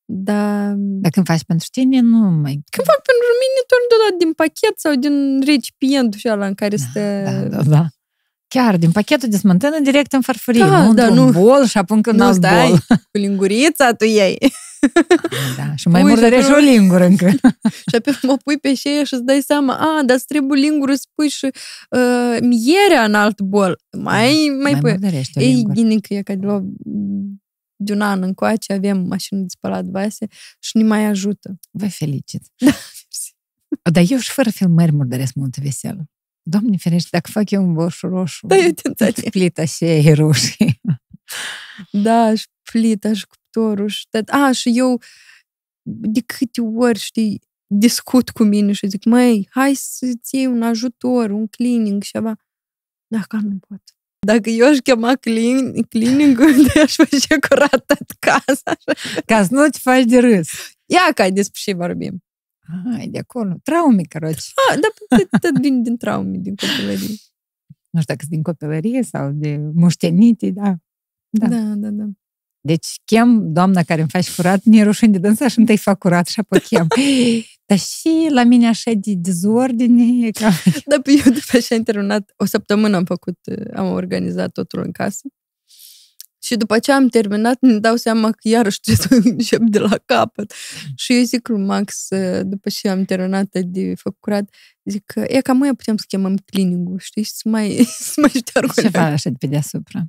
Dar 0.05 0.75
Dar 0.77 1.11
când 1.11 1.27
faci 1.27 1.45
pentru 1.45 1.67
tine, 1.71 2.01
nu 2.01 2.19
mai... 2.19 2.53
când 2.71 2.87
fac 2.87 3.01
pentru 3.11 3.31
mine, 3.43 3.61
tot 3.71 3.83
deodată 3.91 4.17
din 4.19 4.33
pachet 4.33 4.75
sau 4.79 4.95
din 4.95 5.41
recipientul 5.47 6.19
și 6.21 6.29
ăla 6.31 6.47
în 6.47 6.55
care 6.55 6.77
stă... 6.77 7.23
Da, 7.25 7.57
da, 7.57 7.63
da. 7.63 7.87
Chiar, 8.49 8.77
din 8.77 8.91
pachetul 8.91 9.29
de 9.29 9.37
smântână 9.37 9.79
direct 9.81 10.13
în 10.13 10.21
farfurie, 10.21 10.65
Da, 10.65 10.85
nu 10.85 10.95
da, 10.95 11.07
într-un 11.07 11.25
nu. 11.25 11.31
bol 11.33 11.67
și 11.67 11.79
apoi 11.79 12.01
în 12.03 12.17
nu 12.17 12.25
alt 12.25 12.35
stai 12.35 12.69
bol. 12.69 12.79
cu 12.89 13.19
lingurița, 13.19 13.93
tu 13.93 14.05
iei. 14.05 14.39
Da, 15.57 15.75
și 15.77 15.89
mai 15.89 16.01
Pui 16.01 16.11
murdărești 16.11 16.47
și 16.47 16.53
o 16.57 16.59
lingură 16.59 17.05
încă. 17.05 17.29
și 17.91 17.95
apoi 17.97 18.19
mă 18.23 18.37
pui 18.37 18.59
pe 18.59 18.75
șeie 18.75 19.05
și 19.05 19.15
îți 19.15 19.23
dai 19.25 19.41
seama, 19.41 19.75
a, 19.77 20.03
dar 20.03 20.17
îți 20.17 20.27
trebuie 20.27 20.61
lingură 20.61 20.95
să 20.95 21.05
pui 21.15 21.29
și 21.29 21.45
uh, 21.91 22.37
mierea 22.41 23.05
în 23.05 23.15
alt 23.15 23.41
bol. 23.41 23.79
Mai, 23.99 24.33
mai, 24.63 24.73
mai 24.73 24.81
pui. 24.81 24.91
murdărești 24.91 25.39
o 25.39 25.41
Ei, 25.41 25.53
lingură. 25.53 25.75
gine 25.75 25.97
că 25.99 26.15
e 26.15 26.23
ca 26.23 26.35
de, 26.35 26.47
la, 26.47 26.61
de 27.77 27.93
un 27.93 28.01
an 28.01 28.23
încoace 28.23 28.73
avem 28.73 28.99
mașină 29.07 29.41
de 29.41 29.47
spălat 29.49 29.85
vase 29.85 30.27
și 30.59 30.77
ne 30.77 30.83
mai 30.83 31.05
ajută. 31.05 31.59
Vă 31.71 31.89
felicit. 31.89 32.43
Dar 33.93 34.05
eu 34.09 34.19
și 34.19 34.31
fără 34.31 34.51
filmări 34.51 34.93
murdăresc 34.93 35.35
multă 35.35 35.61
veselă. 35.63 36.05
Doamne 36.43 36.77
ferește, 36.77 37.09
dacă 37.13 37.31
fac 37.31 37.51
eu 37.51 37.63
un 37.63 37.73
borș 37.73 38.01
roșu, 38.01 38.47
Da, 38.47 38.57
eu 38.57 38.71
te 38.71 38.89
înțeleg. 38.89 39.31
plita 39.31 39.65
și 39.65 39.85
e 39.85 40.13
roșie. 40.13 40.81
Da, 41.93 42.35
și 42.35 42.47
plita 42.71 43.13
și 43.13 43.27
cuptorul 43.59 43.89
și 43.89 44.07
tot. 44.11 44.29
A, 44.29 44.53
și 44.53 44.73
eu 44.75 45.01
de 45.83 46.21
câte 46.21 46.61
ori, 46.61 46.99
știi, 46.99 47.41
discut 47.67 48.31
cu 48.31 48.43
mine 48.43 48.73
și 48.73 48.87
zic, 48.87 49.05
măi, 49.05 49.49
hai 49.51 49.75
să-ți 49.75 50.37
iei 50.37 50.47
un 50.47 50.63
ajutor, 50.63 51.31
un 51.31 51.47
cleaning 51.47 52.03
și 52.03 52.11
ceva. 52.11 52.37
Dacă 53.07 53.37
nu 53.37 53.59
pot. 53.69 53.83
Dacă 54.27 54.51
eu 54.51 54.69
aș 54.69 54.79
chema 54.79 55.15
clean, 55.15 55.83
cleaning-ul, 55.83 56.63
de 56.73 56.81
aș 56.81 56.95
face 56.95 57.39
curat 57.49 57.85
tot 57.87 58.11
casa. 58.19 58.77
Ca 59.27 59.43
să 59.43 59.49
nu 59.55 59.69
te 59.69 59.79
faci 59.79 60.05
de 60.05 60.19
râs. 60.19 60.49
Ia 60.87 61.13
ca 61.15 61.31
despre 61.31 61.61
ce 61.63 61.73
vorbim. 61.75 62.23
Hai, 62.91 63.09
de 63.09 63.19
acolo. 63.19 63.55
Traume, 63.63 64.03
căroci. 64.03 64.53
A, 64.71 64.75
dar 64.75 65.19
tot, 65.19 65.41
tot 65.41 65.61
vine 65.61 65.81
din 65.81 65.97
traume, 65.97 66.37
din 66.37 66.55
copilărie. 66.55 67.15
Nu 67.91 68.01
știu 68.01 68.15
dacă 68.15 68.21
sunt 68.21 68.31
din 68.31 68.43
copilărie 68.43 69.03
sau 69.03 69.31
de 69.31 69.57
moștenite, 69.75 70.51
da. 70.51 70.77
Da. 71.31 71.49
Da, 71.49 71.75
da, 71.75 71.91
da. 71.91 72.05
Deci 72.61 72.87
chem 73.05 73.53
doamna 73.53 73.83
care 73.83 74.01
îmi 74.01 74.11
faci 74.11 74.35
curat, 74.35 74.61
ne 74.63 74.83
rușine 74.83 75.11
de 75.11 75.19
dânsa 75.19 75.49
și 75.49 75.59
întâi 75.59 75.77
fac 75.77 75.99
curat 75.99 76.27
și 76.27 76.41
apoi 76.41 76.61
chem. 76.61 76.87
Dar 77.67 77.79
și 77.79 78.29
la 78.31 78.43
mine 78.45 78.69
așa 78.69 78.91
de 78.95 79.13
dezordine, 79.17 80.27
e 80.27 80.31
ca... 80.31 80.51
Dar 80.91 81.01
pe 81.01 81.11
eu 81.11 81.33
după 81.33 81.59
ce 81.59 81.75
am 81.75 81.83
terminat, 81.83 82.33
o 82.37 82.45
săptămână 82.45 82.97
am 82.97 83.05
făcut, 83.05 83.39
am 83.75 83.93
organizat 83.93 84.53
totul 84.53 84.83
în 84.85 84.93
casă. 84.93 85.29
Și 86.43 86.57
după 86.57 86.79
ce 86.79 86.93
am 86.93 87.09
terminat, 87.09 87.57
îmi 87.61 87.81
dau 87.81 87.97
seama 87.97 88.31
că 88.31 88.49
iarăși 88.49 88.81
trebuie 88.81 89.07
să 89.09 89.29
încep 89.31 89.61
de 89.61 89.79
la 89.79 89.97
capăt. 90.05 90.53
Și 90.97 91.17
eu 91.17 91.23
zic 91.23 91.49
lui 91.49 91.65
Max, 91.65 92.09
după 92.43 92.69
ce 92.69 92.89
am 92.89 93.05
terminat 93.05 93.59
de 93.59 93.95
făcut 93.95 94.19
curat, 94.21 94.55
zic 94.85 95.03
că 95.07 95.25
e 95.27 95.41
ca 95.41 95.53
mai 95.53 95.75
putem 95.75 95.97
să 95.97 96.05
chemăm 96.09 96.37
cleaning-ul, 96.37 96.99
știi, 96.99 97.23
și 97.23 97.31
să 97.31 97.49
mai, 97.49 97.87
să 98.01 98.21
mai 98.21 98.31
șteargă. 98.31 98.81
Ceva 98.81 99.03
așa 99.03 99.31
de 99.31 99.37
pe 99.39 99.47
deasupra. 99.47 100.07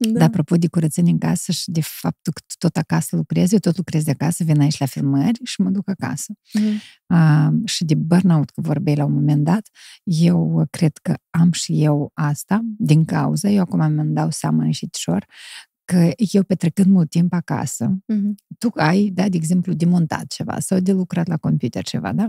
Da. 0.00 0.18
Dar 0.18 0.28
apropo 0.28 0.56
de 0.56 0.68
curățenie 0.68 1.12
în 1.12 1.18
casă 1.18 1.52
și 1.52 1.70
de 1.70 1.80
faptul 1.80 2.32
că 2.32 2.40
tu 2.46 2.54
tot 2.58 2.76
acasă 2.76 3.16
lucrezi, 3.16 3.52
eu 3.52 3.58
tot 3.58 3.76
lucrez 3.76 4.04
de 4.04 4.10
acasă, 4.10 4.44
vin 4.44 4.60
aici 4.60 4.78
la 4.78 4.86
filmări 4.86 5.40
și 5.44 5.60
mă 5.60 5.70
duc 5.70 5.88
acasă. 5.88 6.32
Mhm. 6.52 6.80
Uh, 7.06 7.68
și 7.68 7.84
de 7.84 7.94
burnout, 7.94 8.50
că 8.50 8.60
vorbeai 8.60 8.96
la 8.96 9.04
un 9.04 9.12
moment 9.12 9.44
dat, 9.44 9.68
eu 10.04 10.66
cred 10.70 10.96
că 11.02 11.14
am 11.30 11.52
și 11.52 11.82
eu 11.82 12.10
asta 12.14 12.60
din 12.78 13.04
cauza, 13.04 13.48
eu 13.48 13.60
acum 13.60 13.92
mi-am 13.92 14.12
dau 14.12 14.30
seama 14.30 14.62
înșitișor, 14.64 15.26
că 15.84 16.10
eu 16.32 16.42
petrecând 16.42 16.90
mult 16.90 17.10
timp 17.10 17.32
acasă, 17.32 17.98
Mhm. 18.06 18.34
tu 18.58 18.70
ai, 18.74 19.10
da, 19.14 19.28
de 19.28 19.36
exemplu, 19.36 19.72
de 19.72 19.84
montat 19.84 20.26
ceva 20.26 20.58
sau 20.60 20.80
de 20.80 20.92
lucrat 20.92 21.26
la 21.26 21.36
computer 21.36 21.82
ceva, 21.84 22.12
da? 22.12 22.28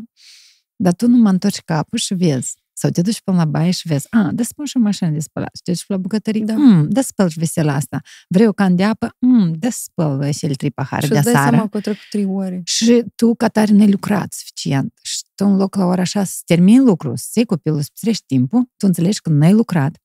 Dar 0.75 0.93
tu 0.93 1.07
nu 1.07 1.17
mă 1.17 1.29
întorci 1.29 1.59
capul 1.61 1.97
și 1.97 2.13
vezi 2.13 2.53
Sau 2.81 2.89
te 2.89 3.01
duci 3.01 3.21
până 3.21 3.37
la 3.37 3.45
baie 3.45 3.71
și 3.71 3.87
vezi, 3.87 4.07
a, 4.09 4.29
dă 4.33 4.43
spun 4.43 4.65
și 4.65 4.77
o 4.77 4.79
mașină 4.79 5.09
de 5.09 5.19
spălat. 5.19 5.55
Și 5.55 5.61
te 5.61 5.71
duci 5.71 5.83
la 5.87 5.97
bucătărie, 5.97 6.43
Da. 6.43 6.53
da. 6.53 6.59
mm, 6.59 6.89
dă 6.89 7.01
spăl 7.01 7.29
și 7.29 7.39
vesela 7.39 7.73
asta. 7.73 8.01
Vrei 8.27 8.47
o 8.47 8.51
can 8.51 8.75
de 8.75 8.83
apă? 8.83 9.15
Mm, 9.19 9.53
dă 9.53 9.69
spăl 9.71 10.31
și 10.31 10.45
el 10.45 10.55
trei 10.55 10.71
pahare 10.71 11.05
Și 11.05 11.11
de 11.11 11.17
îți 11.17 11.25
dai 11.25 11.33
sară. 11.33 11.49
seama 11.49 11.67
că 11.67 11.75
au 11.75 11.81
trecut 11.81 12.09
trei 12.09 12.25
ore. 12.25 12.61
Și 12.65 13.03
tu, 13.15 13.35
ca 13.35 13.47
tare, 13.47 13.71
n-ai 13.71 13.91
lucrat 13.91 14.33
suficient. 14.33 14.93
Și 15.01 15.21
tu, 15.35 15.45
în 15.45 15.55
loc 15.55 15.75
la 15.75 15.85
ora 15.85 16.01
așa, 16.01 16.23
să 16.23 16.41
termini 16.45 16.83
lucrul, 16.85 17.17
să 17.17 17.29
iei 17.35 17.45
copilul, 17.45 17.81
să 17.81 17.89
petrești 17.93 18.23
timpul, 18.25 18.61
tu 18.77 18.85
înțelegi 18.87 19.21
că 19.21 19.29
n-ai 19.29 19.53
lucrat. 19.53 19.97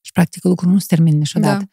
Și, 0.00 0.12
practic, 0.12 0.44
lucrul 0.44 0.70
nu 0.72 0.78
se 0.78 0.86
termină 0.88 1.16
niciodată. 1.16 1.58
Da. 1.58 1.68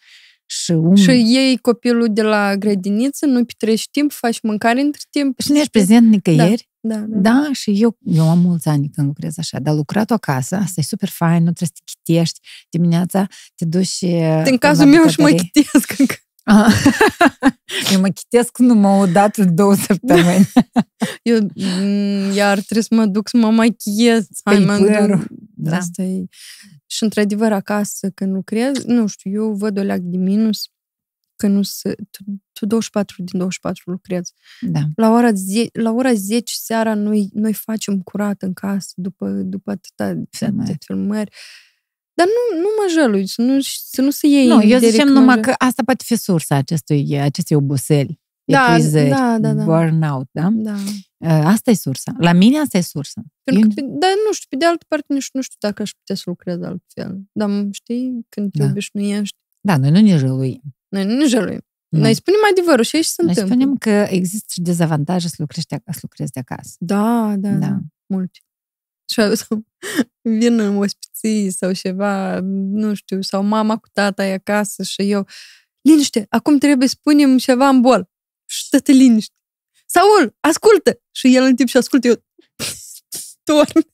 Și, 0.45 0.72
un... 0.72 0.95
Și 0.95 1.10
iei 1.10 1.57
copilul 1.57 2.07
de 2.11 2.22
la 2.22 2.56
grădiniță, 2.56 3.26
nu 3.26 3.45
petrești 3.45 3.91
timp, 3.91 4.11
faci 4.11 4.41
mâncare 4.41 4.82
între 4.82 5.02
timp. 5.10 5.40
și 5.40 5.52
nu 5.52 5.57
ești 5.57 5.70
prezent 5.70 6.10
nicăieri. 6.10 6.70
Da, 6.80 6.95
da. 6.95 7.18
Da, 7.20 7.49
și 7.52 7.82
eu, 7.82 7.98
eu 8.06 8.30
am 8.30 8.40
mulți 8.40 8.68
ani 8.68 8.90
când 8.90 9.07
lucrez 9.07 9.38
așa, 9.38 9.60
dar 9.60 9.76
lucrat 9.76 10.11
acasă, 10.11 10.56
asta 10.56 10.74
e 10.80 10.84
super 10.84 11.10
fain, 11.10 11.44
nu 11.44 11.52
trebuie 11.52 11.70
să 11.74 11.74
te 11.74 11.91
chitești 11.94 12.40
dimineața, 12.70 13.28
te 13.56 13.65
duci 13.65 14.02
În 14.45 14.57
cazul 14.57 14.86
meu 14.86 15.07
și 15.07 15.20
mă 15.20 15.30
chitesc 15.30 15.95
încă. 15.98 16.15
eu 17.94 17.99
mă 17.99 18.07
chitesc 18.07 18.57
numai 18.57 18.99
o 18.99 19.06
dată 19.06 19.41
în 19.41 19.56
două 19.56 19.76
săptămâni. 19.76 20.52
Eu 21.22 21.40
mm, 21.56 22.32
iar 22.36 22.60
trebuie 22.60 22.84
să 22.84 22.95
mă 22.95 23.06
duc 23.06 23.30
să 23.30 23.38
mă 23.38 23.49
machiez. 23.49 24.28
Hai, 24.44 24.56
Pe-i 24.56 24.65
mă 24.65 24.78
părul. 24.78 25.18
duc. 25.18 25.28
Da. 25.56 25.78
Asta 25.78 26.02
e. 26.02 26.26
Și 26.94 27.03
într-adevăr 27.03 27.52
acasă 27.52 28.10
când 28.10 28.34
lucrez, 28.34 28.84
nu 28.84 29.07
știu, 29.07 29.32
eu 29.32 29.53
văd 29.53 29.78
o 29.78 29.82
leac 29.82 29.99
de 29.99 30.18
minus 30.18 30.68
că 31.36 31.48
nu 31.48 31.61
se, 31.64 31.95
tu, 32.10 32.24
tu 32.53 32.65
24 32.65 33.24
din 33.24 33.40
24 33.40 33.91
lucrezi. 33.91 34.34
Da. 34.61 34.80
La 34.95 35.11
ora, 35.11 35.34
10, 35.34 35.70
la 35.74 35.91
ora 35.91 36.14
10 36.14 36.53
seara 36.56 36.94
noi, 36.94 37.30
noi 37.34 37.53
facem 37.53 38.02
curat 38.02 38.41
în 38.41 38.53
casă 38.53 38.94
după, 38.95 39.30
după 39.30 39.72
atâta 39.72 40.22
Filmări. 40.30 40.70
atâtea 40.70 40.78
filmări. 40.86 41.32
Dar 42.14 42.28
nu, 42.28 42.60
nu 42.60 42.68
mă 42.78 42.88
jălui, 42.91 43.28
să 43.28 43.41
nu, 43.41 43.57
să 43.61 44.02
nu 44.02 44.10
se 44.10 44.28
iei 44.28 44.48
Nu, 44.48 44.61
eu 44.61 44.80
direct 44.80 44.91
zicem 44.91 45.07
mă 45.07 45.20
numai 45.20 45.38
jă- 45.38 45.41
că 45.41 45.53
asta 45.57 45.84
poate 45.86 46.03
fi 46.07 46.15
sursa 46.15 46.56
acestui, 46.56 47.20
acestei 47.20 47.57
oboseli, 47.57 48.20
Da, 48.45 48.68
epuizări, 48.76 49.10
da, 49.10 49.38
da, 49.40 49.53
da. 49.53 49.64
burnout, 49.64 50.28
da? 50.32 50.49
Da. 50.52 50.76
Asta 51.48 51.72
e 51.72 51.74
sursa. 51.74 52.11
La 52.18 52.34
mine 52.34 52.57
asta 52.60 52.78
e 52.78 52.82
sursa. 52.82 53.22
Pentru 53.44 53.64
Eu- 53.64 53.70
că, 53.70 53.74
pe- 53.82 53.88
dar 53.99 54.10
nu 54.28 54.34
știu, 54.34 54.48
pe 54.49 54.56
de 54.56 54.65
altă 54.65 54.86
parte 54.88 55.14
nici 55.14 55.30
nu 55.34 55.41
știu 55.41 55.57
dacă 55.60 55.82
aș 55.82 55.91
putea 55.91 56.15
să 56.15 56.24
lucrez 56.26 56.61
altfel. 56.61 57.22
Dar 57.32 57.49
știi, 57.72 58.26
când 58.30 58.52
te 58.52 58.57
Da. 58.64 58.65
obișnuiești, 58.70 59.38
Da, 59.61 59.78
noi 59.78 59.90
nu 59.91 59.99
ne 59.99 60.18
jăluim. 60.18 60.61
noi 60.88 61.06
nu 61.06 61.28
jăluim. 61.28 61.61
Nu. 61.88 61.99
Noi 61.99 62.14
spunem 62.14 62.40
adevărul 62.52 62.84
și 62.84 62.95
aici 62.95 63.06
se 63.06 63.22
Noi 63.22 63.30
întâmplă. 63.30 63.53
spunem 63.56 63.78
că 63.78 63.90
există 64.14 64.48
și 64.52 64.61
dezavantaje 64.61 65.28
să 65.28 65.36
lucrezi 65.38 65.68
de, 65.68 65.82
să 65.91 65.99
lucrezi 66.02 66.32
de 66.32 66.40
acasă. 66.40 66.76
Da, 66.80 67.34
da, 67.38 67.49
da, 67.49 67.57
Da. 67.68 67.78
mult. 68.06 68.32
Și 69.11 69.36
sau 69.36 69.65
vin 70.22 70.60
în 70.60 70.78
ospiții 70.78 71.49
sau 71.52 71.72
ceva, 71.74 72.40
nu 72.72 72.94
știu, 72.94 73.22
sau 73.22 73.44
mama 73.44 73.78
cu 73.78 73.88
tata 73.94 74.26
e 74.26 74.34
acasă 74.34 74.84
și 74.84 75.11
eu, 75.11 75.28
liniște, 75.82 76.26
acum 76.30 76.57
trebuie 76.57 76.88
să 76.88 76.95
punem 77.02 77.38
ceva 77.38 77.68
în 77.68 77.82
bol. 77.82 78.11
Și 78.54 78.70
tătă 78.70 78.92
liniște. 78.92 79.36
Saul, 79.86 80.36
ascultă! 80.40 81.02
Și 81.12 81.36
el 81.36 81.44
în 81.44 81.56
timp 81.56 81.70
și 81.70 81.78
ascultă, 81.78 82.08
eu 82.08 82.24
torn. 83.44 83.86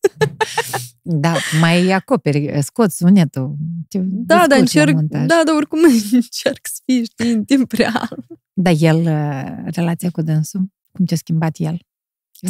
Da, 1.02 1.36
mai 1.60 1.91
acoperi, 1.91 2.64
scoți 2.64 2.98
sunetul. 2.98 3.56
Te 3.88 3.98
Da, 4.02 4.48
dar 4.48 4.48
descurci 4.48 4.73
la 4.73 4.81
încerc, 4.81 4.94
montaj. 4.95 5.26
da, 5.26 5.41
dar 5.45 5.56
oricum 5.56 5.80
încerc 6.11 6.68
să 6.68 6.81
fii, 6.86 7.03
știi, 7.03 7.31
în 7.31 7.45
timp 7.45 7.72
real. 7.72 8.26
Dar 8.53 8.73
el, 8.80 8.98
uh, 8.98 9.72
relația 9.73 10.10
cu 10.10 10.22
dânsul, 10.22 10.68
cum 10.91 11.06
te-a 11.06 11.18
schimbat 11.18 11.57
el? 11.57 11.80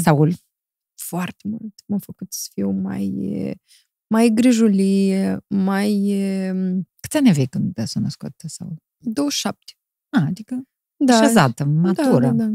Saul? 0.03 0.33
Foarte 0.95 1.47
mult. 1.47 1.73
M-a 1.85 1.97
făcut 1.97 2.33
să 2.33 2.49
fiu 2.53 2.69
mai, 2.69 3.05
e, 3.05 3.55
mai 4.07 4.29
grijulie, 4.29 5.37
mai 5.47 6.07
e, 6.09 6.53
Câți 6.99 7.17
ani 7.17 7.29
aveai 7.29 7.45
când 7.45 7.73
te 7.73 7.85
s-a 7.85 7.99
născut 7.99 8.33
Saul? 8.45 8.75
27. 8.97 9.73
A, 10.09 10.25
adică 10.25 10.61
Da, 11.05 11.17
așezată, 11.17 11.65
matură. 11.65 12.19
Da, 12.19 12.31
da, 12.31 12.43
da. 12.43 12.49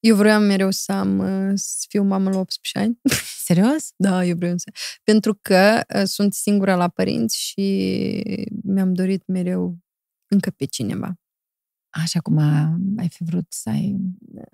Eu 0.00 0.16
vreau 0.16 0.40
mereu 0.40 0.70
să 0.70 0.92
am, 0.92 1.18
uh, 1.18 1.52
să 1.54 1.84
fiu 1.88 2.02
mamă 2.02 2.30
la 2.30 2.38
18 2.38 2.78
ani. 2.78 3.00
Serios? 3.46 3.92
Da, 3.96 4.24
eu 4.24 4.36
vreau 4.36 4.56
să... 4.56 4.70
Pentru 5.04 5.38
că 5.42 5.80
uh, 5.96 6.02
sunt 6.04 6.34
singura 6.34 6.74
la 6.76 6.88
părinți 6.88 7.38
și 7.38 7.62
mi-am 8.64 8.92
dorit 8.94 9.26
mereu 9.26 9.78
încă 10.26 10.50
pe 10.50 10.64
cineva. 10.64 11.14
Așa 11.90 12.20
cum 12.20 12.38
ai 12.98 13.08
fi 13.08 13.24
vrut 13.24 13.46
să 13.48 13.68
ai... 13.68 13.96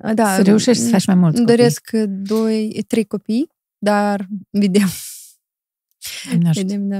Uh, 0.04 0.14
Da, 0.14 0.34
să 0.36 0.42
reușești 0.42 0.82
să 0.82 0.88
faci 0.88 1.06
mai 1.06 1.14
mulți 1.14 1.36
Îmi 1.38 1.46
copii. 1.46 1.56
doresc 1.58 1.90
uh, 1.92 2.04
doi, 2.08 2.84
trei 2.86 3.04
copii, 3.04 3.48
dar 3.78 4.28
vedem, 4.50 4.88
Nu 6.38 6.52
știu. 6.52 6.66
vedem, 6.66 6.88
da. 6.88 6.98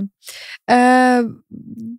Uh, 1.18 1.24
și- 1.24 1.94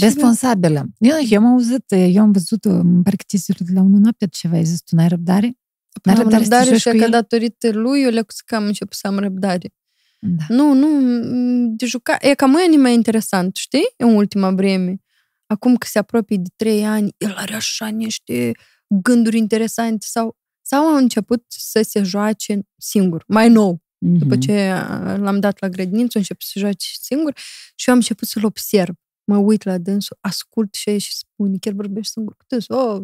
Responsabilă. 0.00 0.86
Eu, 0.98 1.16
eu 1.28 1.38
am 1.40 1.46
auzit, 1.46 1.84
eu 1.88 2.22
am 2.22 2.32
văzut, 2.32 2.64
în 2.64 3.02
parcă 3.02 3.24
teaserul 3.26 3.66
la 3.74 3.80
unul 3.80 3.98
noapte 4.00 4.26
ceva, 4.26 4.56
ai 4.56 4.64
zis, 4.64 4.80
tu 4.82 4.94
n-ai 4.94 5.08
răbdare? 5.08 5.58
N-ai 6.02 6.14
am 6.14 6.20
răbdare 6.20 6.42
să 6.44 6.48
te 6.48 6.54
răbdare 6.56 6.70
joci 6.70 6.80
și 6.80 6.88
cu 6.90 6.96
că 6.96 7.04
el? 7.04 7.10
datorită 7.10 7.70
lui, 7.72 8.02
eu 8.02 8.10
le 8.10 8.24
că 8.46 8.54
am 8.54 8.64
început 8.64 8.96
să 8.96 9.06
am 9.06 9.18
răbdare. 9.18 9.74
Da. 10.20 10.44
Nu, 10.48 10.72
nu, 10.72 10.86
m, 10.86 11.76
de 11.76 11.86
juca... 11.86 12.16
E 12.20 12.34
ca 12.34 12.46
mâine 12.46 12.76
mai 12.76 12.94
interesant, 12.94 13.56
știi? 13.56 13.94
În 13.96 14.14
ultima 14.14 14.50
vreme. 14.50 15.00
Acum 15.46 15.76
că 15.76 15.86
se 15.90 15.98
apropie 15.98 16.36
de 16.36 16.48
trei 16.56 16.84
ani, 16.86 17.14
el 17.18 17.34
are 17.36 17.54
așa 17.54 17.86
niște 17.86 18.52
gânduri 18.86 19.38
interesante 19.38 20.06
sau, 20.08 20.36
sau 20.62 20.94
a 20.94 20.96
început 20.96 21.44
să 21.48 21.82
se 21.82 22.02
joace 22.02 22.60
singur, 22.76 23.24
mai 23.26 23.48
nou. 23.48 23.82
După 23.98 24.34
Mhm. 24.34 24.40
ce 24.40 24.52
a, 24.52 25.16
l-am 25.16 25.40
dat 25.40 25.60
la 25.60 25.68
grădiniță, 25.68 26.10
a 26.14 26.18
început 26.18 26.42
să 26.42 26.50
se 26.52 26.60
joace 26.60 26.86
singur 27.00 27.32
și 27.74 27.88
eu 27.88 27.94
am 27.94 28.00
început 28.00 28.28
să-l 28.28 28.44
observ. 28.44 28.94
Mă 29.30 29.36
uit 29.36 29.62
la 29.62 29.78
dânsul, 29.78 30.16
ascult 30.20 30.72
ce 30.72 30.96
și 30.98 31.16
spune, 31.16 31.56
chiar 31.60 31.72
vorbești 31.72 32.12
singur 32.12 32.34
cu 32.36 32.44
dânsul. 32.48 32.74
Oh, 32.76 33.02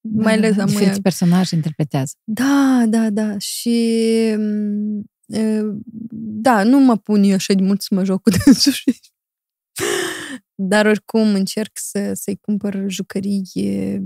mai 0.00 0.32
ales 0.34 0.54
da, 0.56 0.62
am 0.62 0.68
diferiți 0.68 1.00
personaje 1.02 1.54
interpretează. 1.54 2.12
da, 2.24 2.84
da, 2.88 3.10
da. 3.10 3.38
Și 3.38 3.78
m, 4.36 4.98
e, 5.26 5.62
da, 6.40 6.62
nu 6.62 6.78
mă 6.80 6.96
pun 6.96 7.22
eu 7.22 7.34
așa 7.34 7.54
de 7.54 7.62
mult 7.62 7.82
să 7.82 7.94
mă 7.94 8.04
joc 8.04 8.22
cu 8.22 8.30
dânsul. 8.44 8.72
și- 8.72 9.00
Dar 10.54 10.86
oricum 10.86 11.34
încerc 11.34 11.70
să, 11.74 12.12
să-i 12.14 12.36
cumpăr 12.36 12.84
jucării, 12.88 13.42
e, 13.54 14.00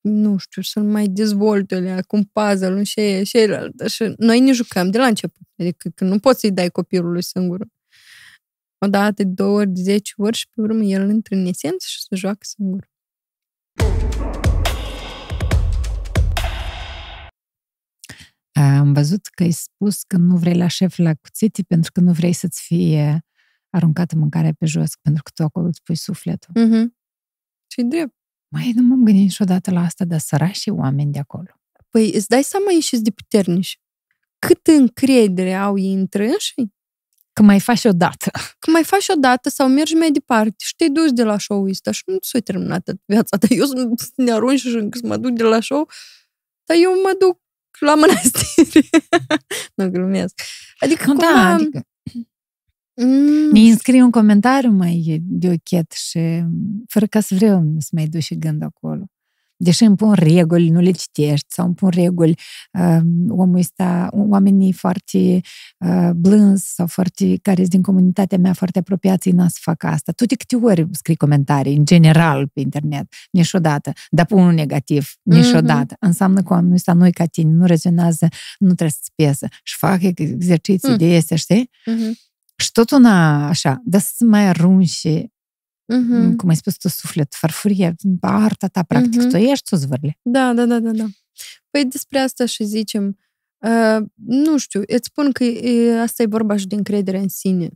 nu 0.00 0.36
știu, 0.36 0.62
să 0.62 0.80
mai 0.80 1.06
dezvolt 1.08 1.72
alea, 1.72 2.02
cum 2.02 2.30
puzzle 2.32 2.82
și 2.82 2.98
aia, 2.98 3.24
și 3.24 3.36
aia, 3.36 3.70
și 3.86 4.14
noi 4.16 4.40
ne 4.40 4.52
jucăm 4.52 4.90
de 4.90 4.98
la 4.98 5.06
început. 5.06 5.46
Adică 5.56 5.88
că 5.94 6.04
nu 6.04 6.18
poți 6.18 6.40
să-i 6.40 6.52
dai 6.52 6.68
copilului 6.70 7.22
singur. 7.22 7.66
O 8.84 8.86
dată, 8.86 9.22
de 9.22 9.30
două 9.34 9.58
ori, 9.58 9.70
de 9.70 9.80
zece 9.82 10.12
ori 10.16 10.36
și 10.36 10.48
pe 10.48 10.60
urmă 10.60 10.82
el 10.82 11.10
intră 11.10 11.36
în 11.36 11.46
esență 11.46 11.86
și 11.88 12.02
se 12.02 12.16
joacă 12.16 12.38
singur. 12.40 12.90
Am 18.52 18.92
văzut 18.92 19.26
că 19.26 19.42
ai 19.42 19.50
spus 19.50 20.02
că 20.02 20.16
nu 20.16 20.36
vrei 20.36 20.56
la 20.56 20.68
șef 20.68 20.96
la 20.96 21.14
cuțite 21.14 21.62
pentru 21.62 21.92
că 21.92 22.00
nu 22.00 22.12
vrei 22.12 22.32
să-ți 22.32 22.62
fie 22.62 23.24
aruncată 23.70 24.16
mâncarea 24.16 24.52
pe 24.58 24.66
jos, 24.66 24.96
pentru 25.02 25.22
că 25.22 25.30
tu 25.34 25.42
acolo 25.42 25.66
îți 25.66 25.82
pui 25.82 25.96
sufletul. 25.96 26.52
Mhm. 26.54 26.96
Și 27.72 27.82
drept. 27.82 28.14
Mai 28.48 28.72
nu 28.74 28.82
m-am 28.82 29.04
gândit 29.04 29.22
niciodată 29.22 29.70
la 29.70 29.80
asta, 29.80 30.04
dar 30.04 30.18
sărașii 30.18 30.70
oameni 30.70 31.12
de 31.12 31.18
acolo. 31.18 31.50
Păi 31.88 32.12
îți 32.14 32.28
dai 32.28 32.42
seama 32.42 32.70
ei 32.70 32.80
și 32.80 33.00
de 33.00 33.10
puternici. 33.10 33.80
Cât 34.38 34.66
încredere 34.66 35.54
au 35.54 35.78
ei 35.78 35.92
între 35.92 36.26
înșii, 36.26 36.74
Că 37.40 37.46
mai 37.46 37.60
faci 37.60 37.84
odată. 37.84 38.30
că 38.58 38.70
mai 38.70 38.84
faci 38.84 39.08
o 39.08 39.14
dată 39.14 39.48
sau 39.48 39.68
mergi 39.68 39.94
mai 39.94 40.10
departe 40.10 40.54
și 40.58 40.74
te 40.76 40.88
duci 40.88 41.10
de 41.10 41.22
la 41.22 41.38
show-ul 41.38 41.68
ăsta 41.68 41.90
și 41.90 42.02
nu 42.06 42.16
ți-ai 42.16 42.42
terminat 42.42 42.90
viața 43.04 43.36
ta. 43.36 43.46
Eu 43.54 43.64
să 43.64 43.88
ne 44.16 44.30
arunci 44.30 44.60
și 44.60 44.68
încă 44.68 44.98
să 44.98 45.06
mă 45.06 45.16
duc 45.16 45.30
de 45.30 45.42
la 45.42 45.60
show, 45.60 45.88
dar 46.64 46.76
eu 46.80 46.90
mă 46.90 47.16
duc 47.18 47.38
la 47.78 47.94
mănăstire. 47.94 48.88
nu 49.76 49.90
glumesc. 49.90 50.40
Adică 50.78 51.04
Nu, 51.06 51.12
cumva... 51.12 51.32
da, 51.32 51.54
adică 51.54 51.82
mm, 52.94 53.50
ne 53.52 53.60
înscrii 53.60 54.00
un 54.00 54.10
comentariu 54.10 54.70
mai 54.70 55.18
de 55.22 55.48
ochet 55.48 55.92
și 55.92 56.42
fără 56.88 57.06
ca 57.06 57.20
să 57.20 57.34
vreau 57.34 57.74
să 57.78 57.88
mai 57.92 58.06
duci 58.06 58.22
și 58.22 58.38
gând 58.38 58.62
acolo. 58.62 59.09
Deși 59.62 59.84
îmi 59.84 59.96
pun 59.96 60.12
reguli, 60.12 60.68
nu 60.68 60.80
le 60.80 60.90
citești, 60.90 61.46
sau 61.48 61.66
îmi 61.66 61.74
pun 61.74 61.88
reguli, 61.88 62.38
uh, 62.72 62.98
omul 63.28 63.58
ăsta, 63.58 64.08
oamenii 64.12 64.72
foarte 64.72 65.40
uh, 65.78 66.10
blânzi 66.16 66.74
sau 66.74 66.86
foarte, 66.86 67.38
care 67.42 67.56
sunt 67.56 67.70
din 67.70 67.82
comunitatea 67.82 68.38
mea 68.38 68.52
foarte 68.52 68.78
apropiați, 68.78 69.28
ei 69.28 69.34
n 69.34 69.48
să 69.48 69.58
facă 69.60 69.86
asta. 69.86 70.12
Tu 70.12 70.24
de 70.24 70.34
câte 70.34 70.56
ori 70.56 70.86
scrii 70.90 71.16
comentarii, 71.16 71.76
în 71.76 71.84
general, 71.84 72.46
pe 72.46 72.60
internet, 72.60 73.12
niciodată, 73.30 73.92
dar 74.10 74.26
pun 74.26 74.38
un 74.42 74.54
negativ, 74.54 75.08
niciodată. 75.22 75.94
Mm-hmm. 75.94 76.06
Înseamnă 76.06 76.42
că 76.42 76.52
oamenul 76.52 76.74
ăsta 76.74 76.92
nu-i 76.92 77.12
ca 77.12 77.24
tine, 77.26 77.52
nu 77.52 77.66
rezionează, 77.66 78.28
nu 78.58 78.66
trebuie 78.66 78.90
să-ți 78.90 79.12
piesă 79.14 79.46
și 79.62 79.76
fac 79.76 80.02
exerciții 80.02 80.90
Mm. 80.90 80.96
de 80.96 81.16
astea, 81.16 81.36
știi? 81.36 81.70
mhm, 81.86 82.18
Și 82.56 82.72
tot 82.72 82.90
una 82.90 83.46
așa, 83.48 83.80
dar 83.84 84.00
să 84.00 84.24
mai 84.24 84.46
arunci, 84.46 85.06
mhm. 85.96 86.36
cum 86.36 86.48
ai 86.48 86.56
spus 86.56 86.76
tu, 86.76 86.88
suflet, 86.88 87.34
farfurie, 87.34 87.94
arta 88.20 88.66
ta, 88.66 88.82
practic, 88.82 89.20
Mhm. 89.20 89.28
tu 89.28 89.36
ești, 89.36 89.68
tu 89.68 89.76
zvârle. 89.76 90.18
Da, 90.22 90.52
da, 90.52 90.66
da, 90.66 90.78
da, 90.78 90.90
da. 90.90 91.06
Păi 91.70 91.84
despre 91.84 92.18
asta 92.18 92.44
și 92.44 92.64
zicem, 92.64 93.18
Uh, 93.66 94.06
nu 94.24 94.58
știu, 94.58 94.82
îți 94.86 95.06
spun 95.06 95.32
că 95.32 95.44
e, 95.44 96.00
asta 96.00 96.22
e 96.22 96.26
vorba 96.26 96.56
și 96.56 96.66
de 96.66 96.74
încredere 96.74 97.18
în 97.18 97.28
sine. 97.28 97.70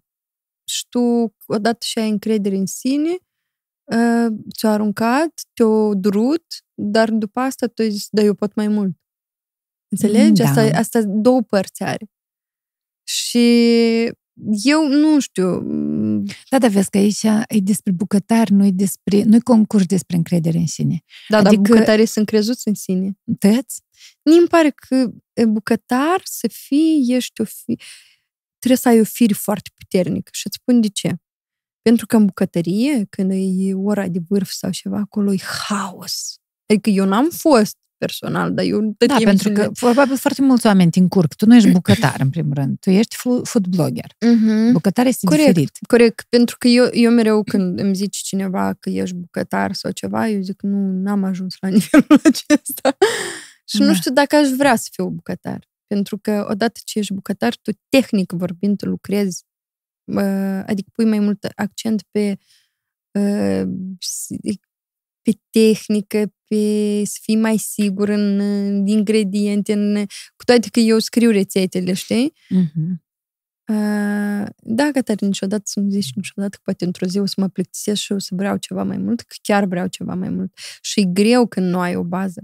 Și 0.69 0.87
tu, 0.89 1.35
odată 1.47 1.79
și 1.81 1.99
ai 1.99 2.09
încredere 2.09 2.57
în 2.57 2.67
sine, 2.67 3.17
uh, 3.93 4.27
ți-o 4.57 4.69
aruncat, 4.69 5.43
te-o 5.55 5.95
durut, 5.95 6.45
dar 6.75 7.11
după 7.11 7.41
asta 7.41 7.67
tu 7.67 7.83
ai 7.83 7.91
zis, 7.91 8.07
da, 8.11 8.23
eu 8.23 8.35
pot 8.35 8.55
mai 8.55 8.69
mult. 8.69 8.97
Înțelegi? 9.89 10.43
Da. 10.43 10.49
Asta, 10.49 10.79
asta 10.79 11.03
două 11.03 11.43
părți 11.43 11.83
are. 11.83 12.07
Și 13.09 13.47
eu 14.65 14.89
nu 14.89 15.21
știu, 15.21 15.61
Da, 16.49 16.59
da, 16.59 16.69
vezi 16.69 16.91
că 16.91 16.99
aici 16.99 17.23
e 17.49 17.59
despre 17.63 17.93
bucătari, 17.93 18.53
nu 18.53 18.65
e 18.65 18.71
despre, 18.71 19.23
nu 19.23 19.35
e 19.35 19.39
concurs 19.39 19.87
despre 19.87 20.17
încredere 20.17 20.59
în 20.59 20.67
sine. 20.67 21.05
da, 21.29 21.37
adică... 21.37 21.49
Adică- 21.49 21.69
dar 21.69 21.77
bucătarii 21.77 22.07
sunt 22.07 22.27
crezuți 22.27 22.69
în 22.69 22.75
sine. 22.75 23.19
Tăți? 23.39 23.83
mi 24.25 24.39
îmi 24.39 24.49
pare 24.49 24.71
că 24.71 25.11
e, 25.33 25.45
bucătar 25.45 26.21
să 26.25 26.49
fii, 26.49 27.15
ești 27.15 27.41
o 27.41 27.45
fi... 27.45 27.79
Trebuie 28.59 28.79
să 28.79 28.89
ai 28.89 29.01
o 29.01 29.05
fire 29.05 29.35
foarte 29.35 29.71
puternică 29.75 30.31
și 30.33 30.47
îți 30.47 30.57
spun 30.61 30.81
de 30.81 30.89
ce. 30.89 31.17
Pentru 31.83 32.07
că 32.07 32.17
în 32.17 32.25
bucătărie, 32.25 33.05
când 33.05 33.31
e 33.35 33.75
ora 33.75 34.09
de 34.09 34.19
vârf 34.29 34.51
sau 34.51 34.71
ceva, 34.71 34.99
acolo 34.99 35.33
e 35.33 35.39
haos. 35.69 36.39
Adică 36.67 36.91
eu 36.91 37.05
n-am 37.05 37.31
fost 37.31 37.77
personal, 38.05 38.55
dar 38.55 38.65
eu 38.65 38.95
tot 38.99 39.09
Da, 39.09 39.17
pentru 39.25 39.53
că 39.53 39.71
probabil 39.81 40.17
foarte 40.17 40.43
mulți 40.43 40.67
oameni 40.67 40.91
te 40.91 40.99
încurc. 40.99 41.35
Tu 41.35 41.47
nu 41.47 41.55
ești 41.55 41.71
bucătar, 41.71 42.17
în 42.21 42.31
primul 42.31 42.55
rând. 42.55 42.79
Tu 42.79 42.91
ești 42.91 43.17
fu- 43.17 43.45
food 43.45 43.67
blogger. 43.67 44.11
Uh-huh. 44.13 44.73
Bucătar 44.73 45.07
este 45.07 45.27
Corect. 45.27 45.47
diferit. 45.47 45.79
Corect, 45.89 46.27
pentru 46.29 46.57
că 46.59 46.69
eu, 46.69 46.89
eu 46.93 47.11
mereu 47.11 47.43
când 47.43 47.79
îmi 47.79 47.95
zice 47.95 48.21
cineva 48.23 48.73
că 48.81 48.91
ești 48.91 49.15
bucătar 49.15 49.73
sau 49.73 49.91
ceva, 49.91 50.29
eu 50.29 50.41
zic 50.41 50.63
nu, 50.63 50.93
n-am 51.03 51.25
ajuns 51.25 51.55
la 51.61 51.69
nivelul 51.77 52.21
acesta. 52.25 52.97
Și 53.69 53.79
Da. 53.79 53.85
nu 53.85 53.95
știu 53.95 54.13
dacă 54.13 54.37
aș 54.37 54.49
vrea 54.49 54.77
să 54.77 54.89
fiu 54.93 55.09
bucătar. 55.09 55.69
Pentru 55.87 56.19
că 56.19 56.47
odată 56.51 56.81
ce 56.85 56.99
ești 56.99 57.13
bucătar, 57.13 57.57
tu 57.63 57.71
tehnic 57.89 58.33
vorbind 58.33 58.77
tu 58.77 58.87
lucrezi, 58.87 59.45
uh, 60.05 60.63
adică 60.67 60.89
pui 60.93 61.05
mai 61.05 61.19
mult 61.19 61.45
accent 61.55 62.03
pe 62.11 62.39
uh, 63.19 63.63
pe 65.23 65.33
tehnică, 65.51 66.34
pe 66.49 67.03
să 67.05 67.19
fii 67.23 67.37
mai 67.37 67.57
sigur 67.57 68.09
în, 68.09 68.41
în 68.41 68.87
ingrediente, 68.87 69.73
în, 69.73 69.95
cu 70.37 70.45
toate 70.45 70.69
că 70.71 70.81
eu 70.81 70.99
scriu 70.99 71.31
rețetele, 71.31 71.93
știi? 71.93 72.33
Mhm. 72.49 73.03
Uh, 73.67 74.47
da, 74.57 74.91
Cătălin, 74.93 75.27
niciodată 75.27 75.63
să-mi 75.67 75.91
zici 75.91 76.13
niciodată 76.15 76.57
că 76.57 76.61
poate 76.65 76.85
într-o 76.85 77.07
zi 77.07 77.19
o 77.19 77.27
să 77.27 77.35
mă 77.37 77.49
plictisesc 77.49 78.01
și 78.01 78.13
o 78.13 78.19
să 78.19 78.35
vreau 78.35 78.57
ceva 78.57 78.83
mai 78.83 78.97
mult, 78.97 79.21
că 79.21 79.35
chiar 79.43 79.65
vreau 79.65 79.87
ceva 79.87 80.15
mai 80.15 80.29
mult. 80.29 80.53
Și 80.81 81.01
e 81.01 81.05
greu 81.05 81.47
când 81.47 81.67
nu 81.67 81.79
ai 81.79 81.97
o 81.97 82.03
bază. 82.03 82.43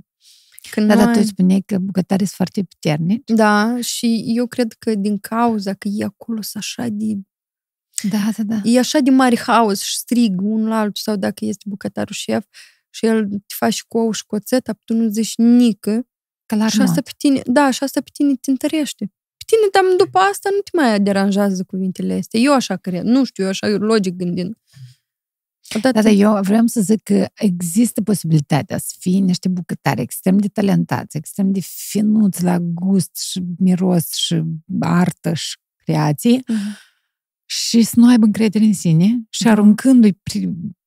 Când 0.71 0.89
Da, 0.89 0.95
nu 0.95 1.01
dar 1.01 1.13
tu 1.13 1.19
ai... 1.19 1.25
spuneai 1.25 1.63
că 1.67 1.79
bucătarii 1.79 2.27
sunt 2.27 2.37
foarte 2.37 2.63
puternici. 2.63 3.23
Da, 3.25 3.81
și 3.81 4.25
eu 4.27 4.47
cred 4.47 4.73
că 4.73 4.95
din 4.95 5.19
cauza 5.19 5.75
că 5.75 5.89
e 5.89 6.05
acolo 6.05 6.43
să 6.43 6.59
așa 6.59 6.87
de... 6.89 7.19
Da, 8.11 8.31
da, 8.37 8.43
da. 8.43 8.61
E 8.65 8.79
așa 8.79 8.99
de 8.99 9.11
mare 9.11 9.37
haos 9.37 9.83
și 9.83 9.97
strig 9.97 10.41
unul 10.41 10.69
la 10.69 10.79
altul, 10.79 11.03
sau 11.03 11.17
dacă 11.17 11.45
este 11.45 11.65
bucătarul 11.69 12.15
șef 12.15 12.45
și 12.91 13.07
el 13.07 13.29
te 13.29 13.55
face 13.57 13.73
și 13.77 13.85
cu 13.89 13.99
ou 13.99 14.13
și 14.13 14.27
cu 14.27 14.35
oțet, 14.35 14.71
tu 14.85 14.95
nu 14.95 15.09
zici 15.09 15.37
nică, 15.37 16.05
Clar, 16.47 16.71
și 16.71 16.81
asta 16.81 17.01
pe 17.01 17.11
tine, 17.17 17.41
da, 17.45 17.71
și 17.71 17.83
asta 17.85 18.01
pe 18.01 18.11
tine 18.13 18.35
te 18.35 18.51
întărește. 18.51 19.05
Pe 19.37 19.45
tine, 19.47 19.69
dar 19.73 19.97
după 20.07 20.19
asta 20.19 20.49
nu 20.53 20.61
te 20.61 20.71
mai 20.77 21.01
deranjează 21.01 21.65
cuvintele 21.65 22.15
astea. 22.15 22.41
Eu 22.41 22.53
așa 22.55 22.77
cred, 22.77 23.03
nu 23.03 23.25
știu, 23.25 23.43
eu 23.43 23.49
așa 23.49 23.67
logic 23.69 24.15
gândind. 24.15 24.57
Odată, 25.75 25.95
Da, 25.95 26.03
dar 26.03 26.13
eu 26.17 26.41
vreau 26.43 26.67
să 26.67 26.81
zic 26.81 27.03
că 27.03 27.27
există 27.35 28.03
posibilitatea 28.03 28.79
să 28.79 28.95
fii 28.99 29.21
niște 29.21 29.49
bucătari 29.49 30.01
extrem 30.01 30.39
de 30.39 30.49
talentați, 30.49 31.17
extrem 31.17 31.53
de 31.53 31.61
finuți 31.63 32.43
la 32.43 32.59
gust 32.59 33.17
și 33.17 33.43
miros 33.59 34.13
și 34.15 34.43
artă 34.81 35.35
și 35.35 35.57
creație 35.77 36.43
Mhm. 36.47 36.77
și 37.45 37.83
să 37.83 37.93
nu 37.97 38.09
aibă 38.09 38.25
încredere 38.25 38.65
în 38.65 38.75
sine 38.75 39.21
și 39.29 39.43
Da. 39.43 39.51
aruncându-i 39.51 40.13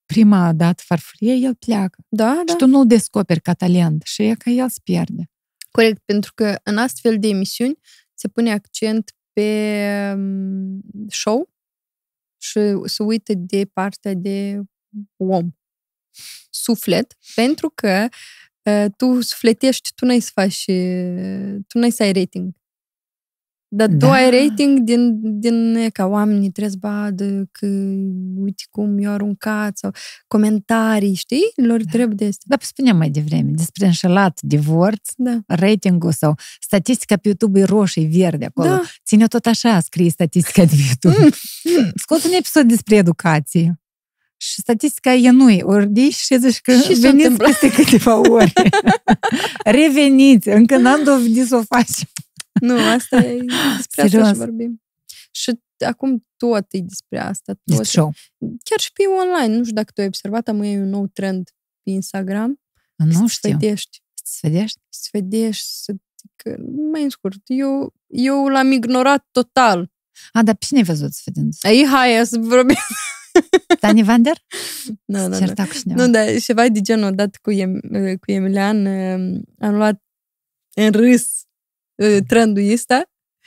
pri, 0.05 0.13
prima 0.21 0.53
dată 0.53 0.83
farfurie, 0.85 1.33
el 1.33 1.55
pleacă. 1.55 2.03
da, 2.09 2.35
Și 2.37 2.43
da, 2.45 2.55
tu 2.55 2.65
nu-l 2.67 2.87
descoperi 2.87 3.41
ca 3.41 3.53
talent 3.53 4.01
și 4.05 4.23
e 4.23 4.35
că 4.35 4.49
el 4.49 4.69
se 4.69 4.79
pierde. 4.83 5.29
corect, 5.71 6.01
pentru 6.05 6.31
că 6.35 6.59
în 6.63 6.77
astfel 6.77 7.19
de 7.19 7.27
emisiuni 7.27 7.77
se 8.13 8.27
pune 8.27 8.51
accent 8.51 9.15
pe 9.33 10.13
um, 10.15 10.81
show 11.09 11.49
și 12.37 12.59
se 12.85 13.03
uită 13.03 13.33
de 13.35 13.65
partea 13.73 14.13
de 14.13 14.59
om, 15.17 15.49
suflet, 16.49 17.17
pentru 17.35 17.69
că 17.75 18.07
uh, 18.63 18.85
tu 18.97 19.21
sufletești, 19.21 19.93
tu 19.95 20.05
n-ai 20.05 20.19
să 20.19 20.31
faci, 20.33 20.65
uh, 20.67 21.55
tu 21.67 21.77
n-ai 21.79 21.91
să 21.91 22.03
ai 22.03 22.11
rating. 22.11 22.53
Dar 23.75 23.87
tu 23.87 23.95
Da. 23.95 24.11
ai 24.11 24.29
rating 24.47 24.79
din, 24.79 25.19
din 25.39 25.75
e, 25.75 25.89
ca 25.89 26.05
oamenii 26.05 26.51
trebuie 26.51 26.71
să 26.81 26.87
vadă 26.87 27.43
că 27.51 27.65
uite 28.35 28.63
cum 28.69 28.99
i-au 28.99 29.13
aruncat 29.13 29.77
sau 29.77 29.91
comentarii, 30.27 31.13
știi? 31.13 31.51
Lor 31.55 31.83
Da. 31.83 31.91
trebuie 31.91 32.15
de 32.15 32.25
astea. 32.25 32.45
Dar 32.47 32.59
spuneam 32.61 32.97
mai 32.97 33.09
devreme, 33.09 33.49
despre 33.55 33.85
înșelat, 33.85 34.39
divorț, 34.41 35.09
Da. 35.17 35.39
ratingul 35.47 36.11
sau 36.11 36.35
statistica 36.59 37.15
pe 37.15 37.27
YouTube 37.27 37.59
e 37.59 37.63
roșie, 37.63 38.09
verde 38.11 38.45
acolo. 38.45 38.67
Da. 38.69 38.81
Ține 39.05 39.27
tot 39.27 39.45
așa, 39.45 39.79
scrie 39.79 40.09
statistica 40.09 40.65
de 40.65 40.75
pe 40.75 40.81
YouTube. 41.09 41.35
Scot 41.95 42.23
un 42.23 42.31
episod 42.31 42.67
despre 42.67 42.95
educație. 42.95 43.77
Și 44.37 44.53
statistica 44.59 45.13
e 45.13 45.29
nu 45.29 45.57
ori 45.61 45.89
de 45.89 45.99
aici 46.01 46.15
și 46.15 46.37
zici 46.39 46.59
că 46.61 46.71
Și 46.73 46.79
s-a 46.79 46.87
veniți 46.87 47.05
întâmplat. 47.27 47.59
peste 47.59 47.83
câteva 47.83 48.29
ore. 48.29 48.53
Reveniți, 49.79 50.49
încă 50.49 50.77
n-am 50.77 51.03
dovedit 51.03 51.47
să 51.47 51.55
o 51.55 51.61
facem. 51.61 52.07
Nu, 52.61 52.77
asta 52.89 53.17
e 53.17 53.37
despre 53.77 54.01
asta 54.01 54.07
Serios. 54.07 54.27
și 54.27 54.33
vorbim. 54.33 54.81
Și 55.31 55.59
acum 55.85 56.25
tot 56.37 56.65
e 56.69 56.79
despre 56.79 57.19
asta. 57.19 57.53
Tot. 57.53 57.79
Este 57.79 57.83
show. 57.83 58.13
Chiar 58.63 58.79
și 58.79 58.91
pe 58.91 59.03
online. 59.03 59.55
Nu 59.55 59.63
știu 59.63 59.75
dacă 59.75 59.91
tu 59.93 60.01
ai 60.01 60.07
observat, 60.07 60.47
am 60.47 60.61
e 60.61 60.77
un 60.77 60.89
nou 60.89 61.07
trend 61.07 61.49
pe 61.83 61.89
Instagram. 61.89 62.61
Nu 62.95 63.11
să 63.11 63.25
știu. 63.27 63.49
Sfădești. 63.49 64.01
Să 64.23 64.39
vedești? 64.41 64.79
Să 64.89 64.99
sfădești, 65.03 65.67
să... 65.67 65.93
Că, 66.35 66.55
mai 66.91 67.03
în 67.03 67.09
scurt, 67.09 67.41
eu, 67.45 67.93
eu 68.07 68.47
l-am 68.47 68.71
ignorat 68.71 69.27
total. 69.31 69.91
A, 70.31 70.43
dar 70.43 70.55
pe 70.55 70.65
cine 70.65 70.79
ai 70.79 70.85
văzut 70.85 71.13
să 71.13 71.21
vedem? 71.25 71.49
Ai, 71.61 71.85
hai, 71.89 72.25
să 72.27 72.37
vorbim. 72.39 72.75
Tani 73.79 74.03
Vander? 74.03 74.37
Nu, 75.05 75.17
Se 75.17 75.23
nu, 75.23 75.27
nu. 75.27 75.37
certa 75.37 75.65
cu 75.65 75.73
cineva. 75.73 76.05
Nu, 76.05 76.11
dar 76.11 76.39
ceva 76.39 76.69
de 76.69 76.81
genul 76.81 77.11
odată 77.11 77.37
cu, 77.41 77.51
em, 77.51 77.79
cu 78.19 78.31
Emilian 78.31 78.85
uh, 78.85 79.41
am 79.59 79.75
luat 79.75 80.03
în 80.73 80.91
râs 80.91 81.21
uh, 81.21 81.47
trendul 82.27 82.71
ăsta 82.71 83.03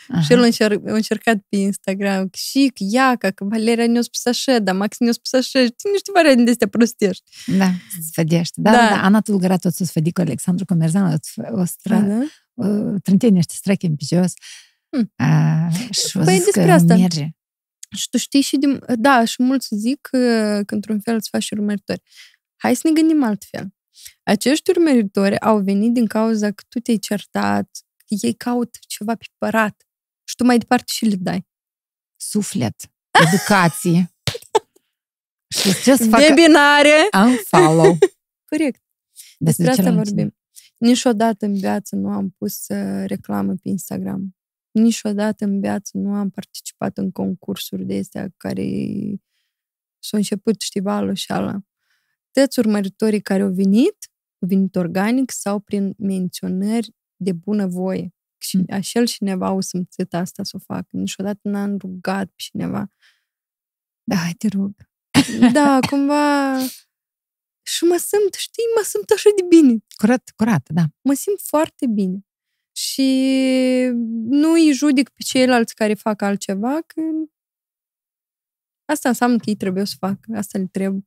Aha. 0.08 0.20
și 0.20 0.32
el 0.32 0.42
a, 0.42 0.46
încer- 0.46 0.80
a 0.86 0.92
încercat 0.92 1.36
pe 1.48 1.56
Instagram 1.56 2.22
că 2.22 2.36
și 2.36 2.70
că 2.74 2.84
Iaca, 2.90 3.30
că 3.30 3.44
Valeria 3.44 3.86
ne-a 3.86 4.02
spus 4.02 4.24
așa, 4.26 4.58
dar 4.58 4.74
Max 4.74 4.96
ne-a 4.98 5.12
spus 5.12 5.32
așa, 5.32 5.64
știi 5.64 5.90
niște 5.92 6.10
variante 6.14 6.42
de 6.42 6.50
astea 6.50 6.68
prostești. 6.68 7.30
Da, 7.46 7.70
să 8.00 8.08
vedești. 8.14 8.60
Da, 8.60 8.70
Da. 8.70 8.76
da, 8.76 8.88
da. 8.88 9.02
Ana 9.02 9.20
Tulgărat 9.20 9.64
o 9.64 9.70
să 9.70 9.84
sfădi 9.84 10.12
cu 10.12 10.20
Alexandru 10.20 10.64
Comerzan, 10.64 11.12
o 11.12 11.16
să- 11.20 11.48
o 11.52 11.64
să 11.64 11.74
Da, 11.82 12.02
tra- 12.02 12.06
da? 12.06 12.22
o 12.54 12.98
trântie 13.02 13.28
niște 13.28 13.54
streche 13.56 13.86
în 13.86 13.94
jos. 14.08 14.32
Hmm. 14.88 15.12
A, 15.16 15.68
și 15.90 16.16
o 16.16 16.22
Păi, 16.24 16.34
zis 16.34 16.44
despre 16.44 16.64
că 16.64 16.70
asta. 16.72 16.96
merge. 16.96 17.28
Și 17.96 18.08
tu 18.10 18.16
știi 18.18 18.40
și 18.40 18.56
din... 18.56 18.80
Da, 18.96 19.24
și 19.24 19.42
mulți 19.42 19.68
zic 19.74 19.98
că, 20.00 20.18
că 20.66 20.74
într-un 20.74 21.00
fel 21.00 21.14
îți 21.14 21.28
faci 21.28 21.42
și 21.42 21.54
urmăritori. 21.54 22.02
Hai 22.56 22.74
să 22.74 22.80
ne 22.84 23.00
gândim 23.00 23.22
altfel. 23.24 23.66
Acești 24.22 24.70
urmăritori 24.70 25.40
au 25.40 25.58
venit 25.60 25.92
din 25.92 26.06
cauza 26.06 26.50
că 26.50 26.62
tu 26.68 26.78
te-ai 26.78 26.96
certat, 26.98 27.68
că 27.72 27.85
ei 28.08 28.34
caută 28.34 28.78
ceva 28.80 29.14
pe 29.14 29.24
părat 29.38 29.86
și 30.24 30.34
tu 30.36 30.44
mai 30.44 30.58
departe 30.58 30.92
și 30.92 31.04
le 31.04 31.16
dai. 31.16 31.46
Suflet, 32.16 32.92
educație. 33.10 34.14
și 35.58 35.82
ce 35.82 35.96
să 35.96 36.08
facă? 36.08 36.22
Webinare! 36.22 37.08
Unfollow. 37.12 37.98
Corect. 38.50 38.82
Despre 39.38 39.64
Despre 39.64 39.68
asta 39.68 39.82
celălalt 39.82 40.06
vorbim. 40.06 40.36
Niciodată 40.78 41.46
în 41.46 41.54
viață 41.54 41.96
nu 41.96 42.08
am 42.08 42.30
pus 42.30 42.68
uh, 42.68 43.04
reclamă 43.06 43.54
pe 43.54 43.68
Instagram. 43.68 44.36
Niciodată 44.70 45.44
în 45.44 45.60
viață 45.60 45.90
nu 45.98 46.14
am 46.14 46.30
participat 46.30 46.98
în 46.98 47.10
concursuri 47.10 47.84
de 47.84 47.98
astea 47.98 48.28
care 48.36 48.64
s-au 49.98 50.18
început, 50.18 50.60
știi, 50.60 50.80
valul 50.80 51.14
și 51.14 51.32
ala. 51.32 51.60
Toți 52.30 52.58
urmăritorii 52.58 53.20
care 53.20 53.42
au 53.42 53.50
venit, 53.50 53.96
au 54.38 54.48
venit 54.48 54.76
organic 54.76 55.30
sau 55.30 55.58
prin 55.60 55.94
menționări 55.98 56.94
de 57.16 57.32
bună 57.32 57.66
voie. 57.66 58.14
Și 58.38 58.56
Mm. 58.56 58.64
așa 58.68 59.04
cineva 59.04 59.52
o 59.52 59.60
simțit 59.60 60.14
asta 60.14 60.42
să 60.42 60.56
o 60.56 60.58
facă. 60.58 60.88
Niciodată 60.90 61.48
n-am 61.48 61.76
rugat 61.76 62.26
pe 62.26 62.34
cineva. 62.36 62.90
Da, 64.04 64.16
hai 64.16 64.32
te 64.38 64.48
rog. 64.48 64.72
Da, 65.52 65.78
cumva... 65.88 66.56
Și 67.62 67.84
mă 67.84 67.96
simt, 67.96 68.34
știi, 68.34 68.62
mă 68.76 68.82
simt 68.84 69.10
așa 69.10 69.30
de 69.36 69.42
bine. 69.48 69.78
Curat, 69.96 70.32
curat, 70.36 70.68
da. 70.68 70.82
mă 71.02 71.14
simt 71.14 71.40
foarte 71.40 71.86
bine. 71.86 72.26
Și 72.76 73.02
nu 74.28 74.52
îi 74.52 74.72
judec 74.72 75.08
pe 75.08 75.22
ceilalți 75.22 75.74
care 75.74 75.94
fac 75.94 76.22
altceva, 76.22 76.80
că 76.80 77.00
asta 78.84 79.08
înseamnă 79.08 79.36
că 79.36 79.42
ei 79.46 79.56
trebuie 79.56 79.84
să 79.84 79.94
facă, 79.98 80.32
asta 80.36 80.58
le 80.58 80.66
trebuie. 80.66 81.06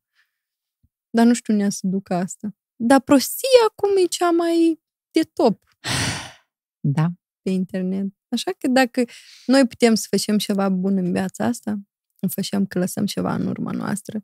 Dar 1.10 1.26
nu 1.26 1.34
știu 1.34 1.53
unde 1.53 1.69
să 1.69 1.88
ducă 1.88 2.14
asta. 2.14 2.56
Dar 2.76 3.02
prostia 3.02 3.49
acum 3.69 3.90
e 3.98 4.06
cea 4.06 4.31
mai 4.31 4.81
de 5.11 5.22
top. 5.23 5.64
Da. 6.80 7.10
pe 7.41 7.49
internet. 7.49 8.06
Așa 8.30 8.51
că 8.57 8.68
dacă 8.68 9.03
noi 9.45 9.68
putem 9.68 9.95
să 9.95 10.07
facem 10.10 10.38
ceva 10.38 10.69
bun 10.69 10.97
în 10.97 11.11
viața 11.11 11.45
asta, 11.45 11.80
facem 12.27 12.65
că 12.65 12.80
lăsăm 12.80 13.06
ceva 13.06 13.34
în 13.34 13.47
urma 13.47 13.72
noastră. 13.72 14.23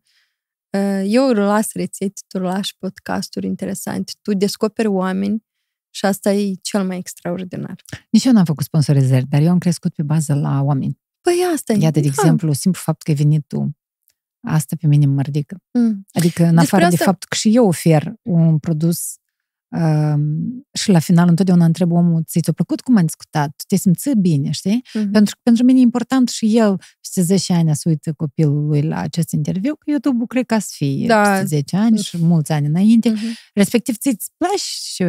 Uh, 0.78 1.02
eu 1.06 1.32
las 1.32 1.72
rețete, 1.74 2.22
tu 2.28 2.40
lași 2.40 2.78
podcasturi 2.78 3.46
interesante, 3.46 4.14
tu 4.22 4.34
descoperi 4.34 4.88
oameni 4.88 5.46
și 5.90 6.06
asta 6.06 6.34
e 6.34 6.54
cel 6.62 6.86
mai 6.86 6.98
extraordinar. 6.98 7.76
Nici 8.10 8.24
eu 8.24 8.32
n-am 8.32 8.46
făcut 8.46 8.64
sponsorizări, 8.64 9.26
dar 9.26 9.42
eu 9.42 9.50
am 9.50 9.58
crescut 9.58 9.94
pe 9.94 10.04
bază 10.04 10.34
la 10.34 10.62
oameni. 10.62 11.00
Păi 11.22 11.36
asta 11.54 11.74
e. 11.74 11.78
Iată, 11.78 12.00
de 12.00 12.08
da. 12.08 12.14
exemplu, 12.18 12.54
simplu 12.54 12.82
fapt 12.84 13.02
că 13.02 13.12
ai 13.12 13.18
venit 13.18 13.48
tu, 13.48 13.78
asta 14.48 14.76
pe 14.80 14.88
mine 14.88 15.06
mă 15.06 15.22
ridică. 15.22 15.58
Mm. 15.72 16.06
Adică, 16.14 16.44
în 16.44 16.56
Despre 16.56 16.76
afară 16.76 16.88
de 16.88 16.94
asta- 16.94 17.06
faptul 17.06 17.30
că 17.30 17.36
și 17.36 17.56
eu 17.56 17.68
ofer 17.68 18.14
un 18.22 18.60
produs 18.60 19.16
um, 19.70 20.68
și 20.74 20.90
la 20.90 21.00
final 21.00 21.28
întotdeauna 21.28 21.66
întreb 21.66 21.92
omul, 21.92 22.24
ți 22.26 22.40
ți-a 22.40 22.54
plăcut 22.54 22.82
cum 22.82 22.98
am 22.98 23.06
discutat? 23.06 23.48
Tu 23.56 23.64
te 23.68 23.76
simți 23.76 24.10
bine, 24.18 24.52
știi? 24.52 24.82
Mhm. 24.94 25.12
Pentru 25.12 25.36
că 25.36 25.42
pentru 25.44 25.64
mine 25.64 25.80
e 25.80 25.82
important 25.82 26.30
și 26.30 26.58
el, 26.58 26.76
peste 27.02 27.22
10 27.22 27.54
ani, 27.54 27.76
să 27.76 27.90
uită 27.90 28.14
copilul 28.14 28.66
lui 28.66 28.82
la 28.82 29.00
acest 29.00 29.32
interviu, 29.32 29.76
că 29.76 29.90
YouTube-ul 29.90 30.28
cred 30.28 30.46
că 30.46 30.58
să 30.60 30.70
fie 30.72 31.08
Da. 31.08 31.22
peste 31.22 31.46
10 31.46 31.76
ani 31.76 31.98
și 31.98 32.18
mulți 32.18 32.52
ani 32.52 32.66
înainte. 32.68 33.10
Mhm. 33.10 33.26
Respectiv, 33.54 33.96
ți-ți 33.98 34.32
place 34.38 34.58
și, 34.58 35.04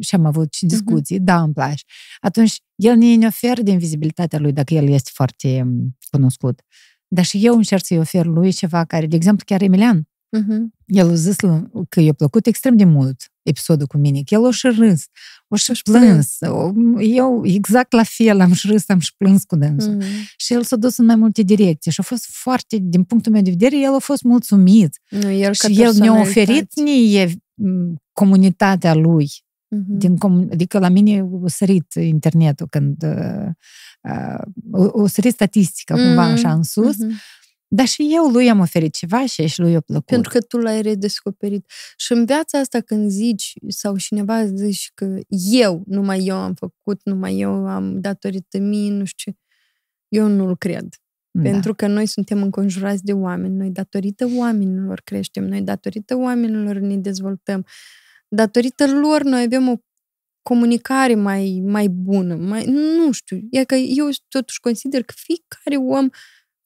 și 0.00 0.14
am 0.14 0.24
avut 0.24 0.54
și 0.54 0.66
discuții, 0.66 1.20
da, 1.20 1.42
îmi 1.42 1.52
place. 1.52 1.82
Atunci, 2.20 2.60
el 2.76 2.96
ne 2.96 3.14
ne 3.14 3.26
oferă 3.26 3.62
din 3.62 3.78
vizibilitatea 3.78 4.38
lui, 4.38 4.52
dacă 4.52 4.74
el 4.74 4.88
este 4.88 5.10
foarte 5.14 5.60
um, 5.64 5.96
cunoscut. 6.10 6.60
Dar 7.08 7.24
și 7.24 7.46
eu 7.46 7.54
încerc 7.56 7.84
să-i 7.84 7.98
ofer 7.98 8.24
lui 8.26 8.52
ceva 8.52 8.84
care, 8.84 9.06
de 9.06 9.16
exemplu, 9.16 9.44
chiar 9.46 9.62
Emilian, 9.62 10.08
Mhm. 10.30 10.72
el 10.86 11.08
a 11.10 11.14
zis 11.14 11.40
l- 11.40 11.70
că 11.88 12.00
i-a 12.00 12.12
plăcut 12.12 12.46
extrem 12.46 12.76
de 12.76 12.84
mult 12.84 13.32
episodul 13.42 13.86
cu 13.86 13.96
mine, 13.96 14.18
că 14.24 14.34
el 14.34 14.40
o 14.44 14.50
și 14.50 14.66
râs, 14.66 15.04
o 15.48 15.56
și 15.56 15.72
Și 15.74 15.82
plâns. 15.82 16.36
O- 16.40 16.72
Eu 17.02 17.42
exact 17.46 17.92
la 17.92 18.02
fel 18.02 18.40
am 18.40 18.52
și 18.52 18.66
râs, 18.66 18.88
am 18.88 18.98
și 18.98 19.16
plâns 19.16 19.44
cu 19.44 19.56
dânsul. 19.56 19.92
Mhm. 19.94 20.04
Și 20.36 20.52
el 20.52 20.62
s-a 20.62 20.76
dus 20.76 20.96
în 20.96 21.04
mai 21.04 21.16
multe 21.16 21.42
direcții 21.42 21.90
și 21.90 22.00
a 22.00 22.02
fost 22.02 22.26
foarte, 22.30 22.76
din 22.80 23.02
punctul 23.04 23.32
meu 23.32 23.42
de 23.42 23.50
vedere, 23.50 23.80
el 23.80 23.94
a 23.94 23.98
fost 23.98 24.22
mulțumit. 24.22 25.00
Nu, 25.10 25.30
el 25.30 25.54
ca 25.58 25.68
și 25.68 25.72
el 25.82 25.94
ne-a 25.94 26.12
personalitate. 26.12 26.28
oferit 26.40 26.80
nie 26.80 27.34
m, 27.54 27.94
comunitatea 28.12 28.94
lui. 28.94 29.28
Mhm. 29.70 29.98
Din 29.98 30.16
comun- 30.16 30.48
adică 30.52 30.78
la 30.78 30.88
mine 30.88 31.20
a 31.44 31.48
sărit 31.48 31.92
internetul 31.94 32.66
când 32.70 33.02
uh, 33.02 33.46
uh, 34.12 34.42
o, 34.72 35.02
o 35.02 35.06
sărit 35.06 35.32
statistica 35.32 35.94
cumva 35.94 36.22
Mhm. 36.24 36.32
așa 36.32 36.52
în 36.52 36.62
sus, 36.62 36.96
Mhm. 36.98 37.12
Dar 37.68 37.86
și 37.86 38.08
eu 38.10 38.24
lui 38.24 38.50
am 38.50 38.58
oferit 38.58 38.94
ceva 38.94 39.26
și 39.26 39.46
și 39.46 39.60
lui 39.60 39.74
a 39.74 39.80
plăcut. 39.80 40.06
Pentru 40.06 40.30
că 40.30 40.40
tu 40.40 40.58
l-ai 40.58 40.82
redescoperit. 40.82 41.70
Și 41.96 42.12
în 42.12 42.24
viața 42.24 42.58
asta 42.58 42.80
când 42.80 43.10
zici 43.10 43.52
sau 43.68 43.96
cineva 43.96 44.46
zici 44.46 44.90
că 44.94 45.18
eu, 45.50 45.82
numai 45.86 46.24
eu 46.24 46.36
am 46.36 46.54
făcut, 46.54 47.00
numai 47.04 47.38
eu 47.38 47.50
am 47.50 48.00
datorită 48.00 48.58
mie, 48.58 48.90
nu 48.90 49.04
știu 49.04 49.32
ce, 49.32 49.38
eu 50.08 50.26
nu-l 50.26 50.56
cred. 50.56 50.88
da. 51.30 51.50
Pentru 51.50 51.74
că 51.74 51.86
noi 51.86 52.06
suntem 52.06 52.42
înconjurați 52.42 53.04
de 53.04 53.12
oameni, 53.12 53.56
noi 53.56 53.70
datorită 53.70 54.28
oamenilor 54.36 55.00
creștem, 55.04 55.44
noi 55.44 55.62
datorită 55.62 56.16
oamenilor 56.16 56.76
ne 56.76 56.96
dezvoltăm, 56.96 57.66
datorită 58.28 58.86
lor 58.86 59.22
noi 59.22 59.42
avem 59.42 59.68
o 59.68 59.76
comunicare 60.42 61.14
mai, 61.14 61.62
mai 61.64 61.88
bună, 61.88 62.34
mai, 62.34 62.64
nu 62.64 63.12
știu, 63.12 63.40
e 63.50 63.64
că 63.64 63.74
eu 63.74 64.08
totuși 64.28 64.60
consider 64.60 65.02
că 65.02 65.14
fiecare 65.16 65.76
om 65.76 66.08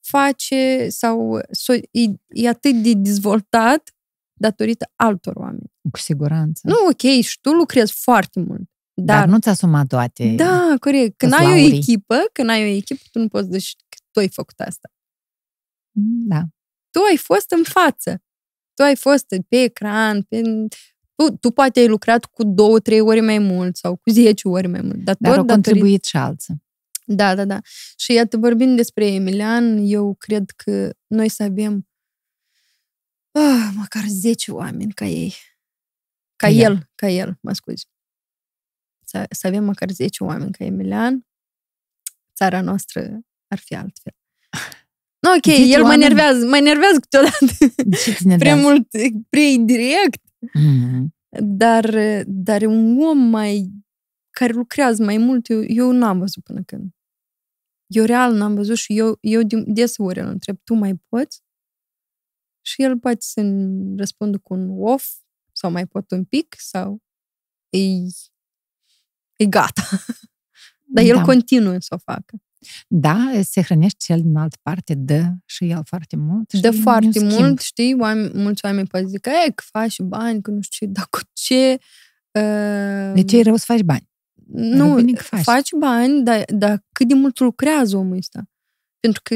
face 0.03 0.87
sau 0.89 1.39
so- 1.39 1.83
e, 1.91 2.03
e 2.29 2.49
atât 2.49 2.83
de 2.83 2.93
dezvoltat 2.93 3.95
datorită 4.41 4.93
altor 4.97 5.37
oameni. 5.37 5.73
Cu 5.91 5.99
siguranță. 5.99 6.61
Nu, 6.69 6.74
ok, 6.91 7.20
și 7.23 7.41
tu 7.41 7.51
lucrezi 7.53 7.93
foarte 7.93 8.41
mult, 8.41 8.70
dar, 8.95 9.19
dar, 9.19 9.29
nu-ți 9.29 9.49
asuma 9.49 9.85
toate. 9.87 10.35
da, 10.37 10.74
corect. 10.81 11.16
Când 11.16 11.33
Că-s 11.33 11.41
ai 11.41 11.47
o 11.47 11.49
laurii. 11.49 11.77
echipă, 11.77 12.16
când 12.33 12.49
ai 12.49 12.62
o 12.62 12.74
echipă, 12.74 13.03
tu 13.11 13.19
nu 13.19 13.29
poți 13.29 13.49
zici 13.51 13.77
că 13.89 13.97
tu 14.11 14.20
ai 14.20 14.29
făcut 14.29 14.61
asta. 14.61 14.89
Da. 16.29 16.43
tu 16.91 17.01
ai 17.11 17.16
fost 17.16 17.51
în 17.51 17.62
față. 17.62 18.23
Tu 18.74 18.83
ai 18.83 18.97
fost 18.97 19.27
pe 19.49 19.62
ecran, 19.62 20.23
pe... 20.23 20.43
Tu, 21.15 21.37
tu 21.37 21.51
poate 21.51 21.81
ai 21.81 21.89
lucrat 21.89 22.24
cu 22.24 22.45
două, 22.45 22.79
trei 22.79 23.01
ori 23.01 23.20
mai 23.20 23.39
mult 23.39 23.77
sau 23.77 23.97
cu 23.97 24.11
zece 24.11 24.49
ori 24.49 24.66
mai 24.66 24.81
mult. 24.81 25.05
Dar, 25.05 25.16
Dar 25.19 25.31
tot 25.31 25.41
au 25.41 25.47
contribuit 25.47 26.05
și 26.05 26.16
alții. 26.16 26.62
Da, 27.05 27.35
da, 27.35 27.45
da. 27.45 27.61
Și 27.97 28.12
iată, 28.12 28.37
vorbind 28.37 28.77
despre 28.77 29.07
Emilian, 29.07 29.79
eu 29.85 30.15
cred 30.15 30.51
că 30.51 30.91
noi 31.07 31.29
să 31.29 31.43
avem 31.43 31.89
ah, 33.31 33.70
măcar 33.74 34.05
10 34.07 34.53
oameni 34.53 34.93
ca 34.93 35.05
ei. 35.05 35.35
Ca, 36.37 36.47
Ca 36.47 36.53
el. 36.53 36.61
el. 36.61 36.91
ca 36.95 37.09
el, 37.09 37.39
mă 37.41 37.53
scuzi. 37.53 37.89
Să, 39.05 39.27
să 39.31 39.47
avem 39.47 39.65
măcar 39.65 39.91
10 39.91 40.24
oameni 40.24 40.53
ca 40.53 40.65
Emilian, 40.65 41.27
țara 42.35 42.61
noastră 42.61 43.20
ar 43.47 43.59
fi 43.59 43.74
altfel. 43.74 44.12
No, 45.19 45.31
ok, 45.37 45.45
10 45.45 45.62
el 45.62 45.79
mă 45.81 45.83
oameni? 45.83 46.05
enervează, 46.05 46.47
mă 46.47 46.57
enervează 46.57 46.99
câteodată 47.01 47.47
Ce 48.05 48.12
ține 48.12 48.37
prea 48.45 48.57
mult, 48.57 48.89
prea 49.29 49.43
indirect, 49.49 50.23
mm 50.53 51.15
dar, 51.41 51.95
dar 52.27 52.62
un 52.62 53.03
om 53.03 53.19
mai 53.19 53.70
care 54.32 54.52
lucrează 54.52 55.04
mai 55.04 55.16
mult, 55.16 55.48
eu, 55.48 55.62
eu 55.66 55.90
n-am 55.92 56.18
văzut 56.18 56.42
până 56.42 56.62
când. 56.66 56.90
Eu 57.86 58.04
real 58.04 58.34
n-am 58.34 58.54
văzut 58.54 58.76
și 58.76 58.98
eu, 58.98 59.18
eu 59.20 59.42
de- 59.42 59.64
deseori 59.66 60.20
îl 60.20 60.26
întreb, 60.26 60.59
tu 60.64 60.74
mai 60.74 60.94
poți? 61.09 61.42
Și 62.64 62.82
el 62.82 62.98
poate 62.98 63.18
să 63.20 63.40
răspundă 63.96 64.38
cu 64.38 64.54
un 64.54 64.68
off 64.82 65.06
sau 65.52 65.70
mai 65.70 65.86
pot 65.86 66.10
un 66.10 66.24
pic 66.24 66.54
sau 66.59 67.02
e, 67.68 67.78
e 69.36 69.46
gata. 69.48 69.82
Dar 70.94 71.04
el 71.04 71.16
Da. 71.16 71.22
continuă 71.22 71.76
să 71.78 71.94
o 71.94 71.98
facă. 71.98 72.36
Da, 72.88 73.30
se 73.42 73.62
hrănește 73.62 73.96
cel 74.04 74.20
din 74.20 74.36
altă 74.36 74.56
parte, 74.62 74.94
dă 74.94 75.24
și 75.44 75.68
el 75.70 75.82
foarte 75.84 76.16
mult. 76.16 76.50
și 76.50 76.60
Dă 76.60 76.70
nu 76.70 76.80
foarte 76.82 77.10
schimb. 77.10 77.30
mult, 77.30 77.60
știi, 77.60 77.94
oameni, 78.00 78.32
mulți 78.42 78.64
oameni 78.64 78.86
poate 78.86 79.06
zic, 79.06 79.26
e, 79.26 79.50
că 79.50 79.62
faci 79.66 80.00
bani, 80.00 80.42
că 80.42 80.50
nu 80.50 80.60
știu 80.60 80.86
ce, 80.86 80.92
dar 80.92 81.06
cu 81.10 81.18
ce... 81.32 81.78
Uh, 82.32 83.12
De 83.14 83.22
ce 83.24 83.38
e 83.38 83.42
rău 83.42 83.56
să 83.56 83.64
faci 83.66 83.80
bani? 83.80 84.10
Nu, 84.53 84.95
bine 84.95 85.12
că 85.12 85.23
faci. 85.23 85.43
faci 85.43 85.73
bani, 85.79 86.24
dar, 86.24 86.45
dar 86.47 86.85
cât 86.93 87.09
de 87.09 87.15
mult 87.15 87.39
lucrează 87.39 87.97
omul 87.97 88.16
ăsta? 88.16 88.43
Pentru 89.01 89.20
că 89.24 89.35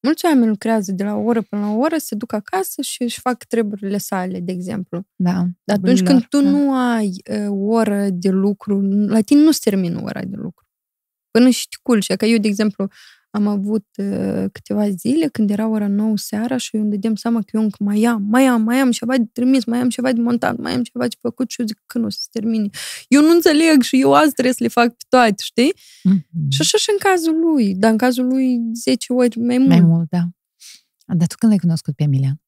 mulți 0.00 0.24
oameni 0.24 0.48
lucrează 0.48 0.92
de 0.92 1.04
la 1.04 1.14
o 1.14 1.22
oră 1.22 1.42
până 1.42 1.62
la 1.62 1.70
o 1.70 1.78
oră, 1.78 1.96
se 1.98 2.14
duc 2.14 2.32
acasă 2.32 2.82
și 2.82 3.02
își 3.02 3.20
fac 3.20 3.44
treburile 3.44 3.98
sale, 3.98 4.40
de 4.40 4.52
exemplu. 4.52 5.06
Da. 5.16 5.44
Dar 5.64 5.76
atunci 5.76 6.00
Lor, 6.00 6.08
când 6.08 6.26
tu 6.26 6.40
da. 6.40 6.50
nu 6.50 6.74
ai 6.74 7.22
uh, 7.30 7.48
o 7.48 7.66
oră 7.66 8.06
de 8.10 8.30
lucru, 8.30 8.80
la 9.06 9.20
tine 9.20 9.40
nu 9.40 9.50
se 9.50 9.60
termină 9.62 10.00
ora 10.02 10.20
de 10.24 10.36
lucru. 10.36 10.66
Până 11.30 11.48
și 11.48 11.68
te 11.68 11.76
culci. 11.82 12.14
Că 12.14 12.24
eu, 12.24 12.38
de 12.38 12.48
exemplu, 12.48 12.88
am 13.36 13.46
avut 13.46 13.86
uh, 13.96 14.44
câteva 14.52 14.88
zile 14.88 15.28
când 15.28 15.50
era 15.50 15.68
ora 15.68 15.88
9 15.88 16.16
seara 16.16 16.56
și 16.56 16.76
eu 16.76 16.82
îmi 16.82 16.90
dădeam 16.90 17.14
seama 17.14 17.40
că 17.40 17.50
eu 17.52 17.62
încă 17.62 17.76
mai 17.80 18.04
am, 18.04 18.22
mai 18.22 18.44
am, 18.44 18.62
mai 18.62 18.76
am 18.76 18.90
ceva 18.90 19.16
de 19.16 19.28
trimis, 19.32 19.64
mai 19.64 19.78
am 19.78 19.88
ceva 19.88 20.12
de 20.12 20.20
montat, 20.20 20.56
mai 20.56 20.72
am 20.72 20.82
ceva 20.82 21.06
de 21.06 21.16
făcut 21.20 21.50
și 21.50 21.60
eu 21.60 21.66
zic 21.66 21.82
că 21.86 21.98
nu 21.98 22.06
o 22.06 22.08
să 22.08 22.18
se 22.20 22.28
termine. 22.32 22.68
Eu 23.08 23.22
nu 23.22 23.30
înțeleg 23.30 23.82
și 23.82 24.00
eu 24.00 24.14
azi 24.14 24.32
trebuie 24.32 24.54
să 24.54 24.62
le 24.62 24.68
fac 24.68 24.88
pe 24.88 25.04
toate, 25.08 25.42
știi? 25.42 25.74
Mhm. 26.02 26.48
Și 26.48 26.60
așa 26.60 26.78
și 26.78 26.90
în 26.90 27.10
cazul 27.10 27.38
lui, 27.40 27.74
dar 27.74 27.90
în 27.90 27.96
cazul 27.96 28.26
lui 28.26 28.60
10 28.72 29.12
ori 29.12 29.38
mai 29.38 29.58
mult. 29.58 29.70
Mai 29.70 29.80
mult, 29.80 30.08
da. 30.10 30.28
Dar 31.06 31.26
tu 31.26 31.34
când 31.38 31.52
l-ai 31.52 31.60
cunoscut 31.60 31.94
pe 31.94 32.02
Emilian? 32.02 32.40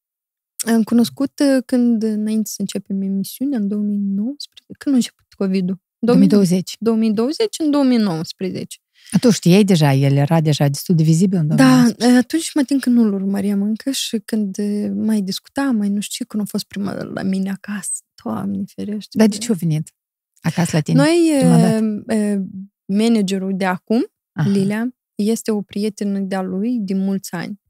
Am 0.66 0.82
cunoscut 0.82 1.32
uh, 1.38 1.62
când, 1.66 2.02
înainte 2.02 2.48
să 2.48 2.56
începem 2.58 3.02
emisiunea, 3.02 3.58
în 3.58 3.68
2019, 3.68 4.72
când 4.78 4.94
a 4.94 4.98
început 4.98 5.26
COVID-ul? 5.36 5.80
2020. 5.98 6.76
2020, 6.78 7.58
în 7.58 7.70
2019. 7.70 8.78
Tu 9.20 9.30
știai 9.30 9.64
deja, 9.64 9.92
el 9.92 10.16
era 10.16 10.40
deja 10.40 10.68
destul 10.68 10.94
de 10.94 11.02
vizibil 11.02 11.38
în 11.38 11.46
Da, 11.46 11.54
2019. 11.54 12.18
atunci 12.18 12.54
mă 12.54 12.62
tin 12.62 12.78
că 12.78 12.90
nu-l 12.90 13.12
urmăream 13.12 13.62
încă 13.62 13.90
și 13.90 14.18
când 14.18 14.58
uh, 14.58 14.90
mai 14.94 15.20
discutam, 15.20 15.76
mai 15.76 15.88
nu 15.88 16.00
știu, 16.00 16.24
când 16.24 16.42
a 16.42 16.46
fost 16.48 16.64
prima 16.64 16.92
dată 16.92 17.10
la 17.14 17.22
mine 17.22 17.50
acasă, 17.50 17.90
Doamne 18.24 18.62
ferește. 18.74 19.18
Dar 19.18 19.26
de 19.26 19.36
ce 19.38 19.52
a 19.52 19.54
venit 19.54 19.94
acasă 20.40 20.70
la 20.72 20.80
tine? 20.80 20.96
Noi, 21.02 21.36
prima 21.38 21.56
uh, 21.56 21.62
dată? 21.62 21.84
uh, 22.14 22.40
managerul 22.84 23.52
de 23.56 23.64
acum, 23.64 24.06
Aha. 24.32 24.48
Lilia, 24.48 24.88
este 25.14 25.50
o 25.50 25.60
prietenă 25.60 26.18
de-a 26.18 26.42
lui 26.42 26.78
din 26.80 26.98
mulți 26.98 27.32
ani. 27.34 27.60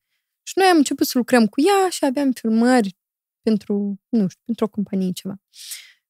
Și 0.42 0.52
noi 0.56 0.66
am 0.66 0.76
început 0.76 1.06
să 1.06 1.18
lucrăm 1.18 1.46
cu 1.46 1.60
ea 1.60 1.88
și 1.90 2.04
aveam 2.04 2.32
filmări 2.32 2.96
pentru, 3.42 4.00
nu 4.08 4.28
știu, 4.28 4.42
pentru 4.44 4.64
o 4.64 4.68
companie 4.68 5.10
ceva. 5.12 5.40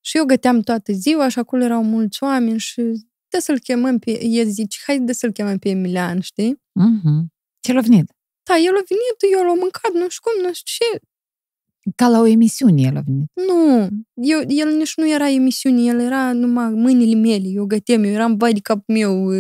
Și 0.01 0.17
eu 0.17 0.25
găteam 0.25 0.61
toată 0.61 0.93
ziua 0.93 1.29
și 1.29 1.39
acolo 1.39 1.63
erau 1.63 1.83
mulți 1.85 2.23
oameni 2.23 2.59
și 2.59 2.83
de 3.31 3.39
să-l 3.39 3.59
chemăm 3.59 3.99
pe, 3.99 4.25
el 4.25 4.49
zice, 4.49 4.79
hai 4.87 4.99
de 5.01 5.13
să-l 5.13 5.33
chemăm 5.33 5.59
pe 5.59 5.69
Emilian, 5.69 6.21
știi? 6.21 6.63
Mhm. 6.73 7.33
Ce 7.61 7.73
l-a 7.73 7.81
venit? 7.81 8.13
Da, 8.43 8.57
el 8.57 8.77
a 8.77 8.85
venit, 8.89 9.35
eu 9.39 9.47
l-am 9.47 9.59
mâncat, 9.59 9.93
nu 9.93 10.09
știu 10.09 10.23
cum, 10.31 10.47
nu 10.47 10.53
știu 10.55 10.87
ce. 10.87 11.01
Ca 11.95 12.09
la 12.09 12.21
o 12.21 12.27
emisiune 12.27 12.83
el 12.83 12.97
a 12.97 13.01
venit. 13.01 13.31
Nu, 13.35 13.89
eu, 14.15 14.41
el 14.47 14.77
nici 14.77 14.97
nu 14.97 15.11
era 15.11 15.31
emisiune, 15.31 15.83
el 15.83 16.01
era 16.01 16.33
numai 16.33 16.71
mâinile 16.71 17.15
mele, 17.15 17.49
eu 17.49 17.65
găteam, 17.67 18.05
eu 18.05 18.11
eram 18.11 18.37
vai 18.37 18.53
de 18.53 18.61
capul 18.61 18.95
meu. 18.95 19.31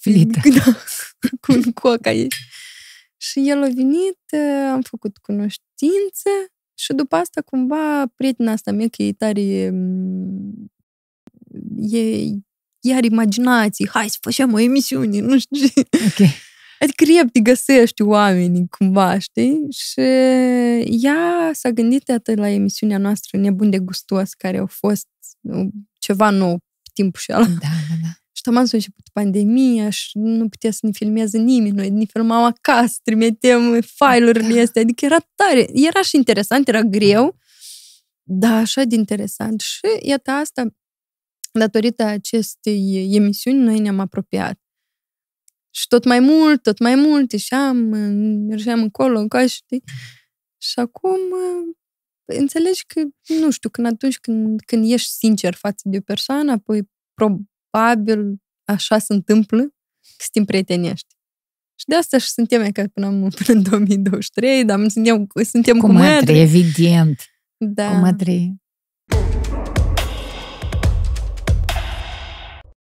Filită. 0.00 0.40
Da, 0.56 0.72
cu 1.40 1.52
un 1.52 1.72
coca 1.72 2.12
ei. 2.12 2.28
Și 3.16 3.48
el 3.48 3.62
a 3.62 3.68
venit, 3.68 4.18
am 4.72 4.80
făcut 4.80 5.18
cunoștință 5.18 6.30
și 6.74 6.92
după 6.92 7.16
asta 7.16 7.40
cumva 7.42 8.06
prietena 8.06 8.52
asta 8.52 8.72
mea, 8.72 8.88
că 8.88 9.02
e 9.02 9.12
tare, 9.12 9.70
mm, 9.70 10.72
e, 11.76 12.24
iar 12.80 13.04
imaginații, 13.04 13.88
hai 13.88 14.08
să 14.08 14.16
facem 14.20 14.52
o 14.52 14.58
emisiune, 14.58 15.20
nu 15.20 15.38
știu 15.38 15.66
ce. 15.66 15.72
Ok. 15.80 16.28
Adică 16.80 17.04
repede 17.04 17.40
găsești 17.40 18.02
oamenii 18.02 18.66
cumva, 18.70 19.18
știi? 19.18 19.66
Și 19.70 20.00
ea 21.04 21.50
s-a 21.52 21.70
gândit 21.70 22.10
atât 22.10 22.38
la 22.38 22.48
emisiunea 22.48 22.98
noastră 22.98 23.38
Nebun 23.38 23.70
de 23.70 23.78
gustos, 23.78 24.32
care 24.32 24.58
au 24.58 24.66
fost 24.66 25.06
uh, 25.40 25.66
ceva 25.98 26.30
nou 26.30 26.52
pe 26.56 26.90
timpul 26.94 27.20
și 27.20 27.32
ăla. 27.32 27.44
Da, 27.46 27.52
da, 27.88 27.94
da. 28.02 28.08
Și 28.32 28.42
taman 28.42 28.66
s-a 28.66 28.76
început 28.76 29.04
pandemia 29.12 29.90
și 29.90 30.10
nu 30.18 30.48
putea 30.48 30.70
să 30.70 30.78
ne 30.82 30.90
filmeze 30.92 31.38
nimeni. 31.38 31.76
Noi 31.76 31.90
ne 31.90 32.04
filmam 32.04 32.44
acasă, 32.44 32.98
trimitem 33.02 33.80
file-urile 33.80 34.54
Da. 34.54 34.60
astea. 34.60 34.82
Adică 34.82 35.04
era 35.04 35.16
tare. 35.34 35.68
Era 35.72 36.02
și 36.02 36.16
interesant, 36.16 36.68
era 36.68 36.80
greu, 36.82 37.36
dar 38.22 38.52
așa 38.52 38.82
de 38.82 38.94
interesant. 38.94 39.60
Și 39.60 39.80
iată 40.02 40.30
asta, 40.30 40.66
datorită 41.58 42.02
acestei 42.04 43.08
emisiuni, 43.14 43.58
noi 43.58 43.78
ne-am 43.78 43.98
apropiat. 44.00 44.60
Și 45.70 45.86
tot 45.88 46.04
mai 46.04 46.20
mult, 46.20 46.62
tot 46.62 46.78
mai 46.78 46.94
mult, 46.94 47.32
ieșeam, 47.32 47.76
mergeam 48.48 48.80
încolo, 48.82 49.18
încoace, 49.18 49.46
știi? 49.46 49.82
Și 50.62 50.78
acum 50.78 51.18
înțelegi 52.24 52.86
că, 52.86 53.02
nu 53.40 53.50
știu, 53.50 53.68
când 53.70 53.86
atunci 53.86 54.18
când, 54.18 54.60
când 54.60 54.90
ești 54.92 55.10
sincer 55.10 55.54
față 55.54 55.88
de 55.88 55.96
o 55.96 56.00
persoană, 56.00 56.52
apoi 56.52 56.90
probabil 57.14 58.36
așa 58.64 58.98
se 58.98 59.12
întâmplă 59.12 59.62
că 59.62 59.68
să 60.18 60.28
te 60.32 60.38
împrietenești. 60.38 61.16
Și 61.78 61.86
de 61.86 61.94
asta 61.94 62.18
și 62.18 62.28
suntem 62.28 62.62
e 62.62 62.70
ca 62.70 62.84
până, 62.92 63.06
am- 63.06 63.28
până 63.44 63.58
în 63.58 63.62
2023, 63.62 64.64
dar 64.64 64.88
suntem, 64.88 65.26
suntem 65.42 65.78
Cu 65.78 65.86
cu 65.86 65.92
mătri, 65.92 66.14
mătri. 66.14 66.38
evident. 66.40 67.24
Da. 67.56 67.90
Cu 67.90 67.96
mătri. 67.96 68.54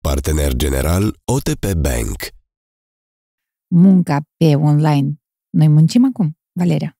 Partener 0.01 0.53
general 0.55 1.19
OTP 1.25 1.73
Bank. 1.73 2.15
Munca 3.75 4.21
pe 4.37 4.55
online. 4.55 5.13
Noi 5.49 5.67
muncim 5.67 6.05
acum, 6.05 6.37
Valeria. 6.59 6.97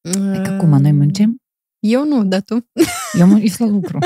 Adică 0.00 0.50
acum 0.50 0.68
noi 0.68 0.92
muncim? 0.92 1.42
Eu 1.78 2.04
nu, 2.04 2.24
dar 2.24 2.42
tu. 2.42 2.70
Eu 3.18 3.26
mă 3.26 3.38
eu 3.38 3.46
sunt 3.46 3.58
la 3.68 3.74
lucru. 3.74 3.98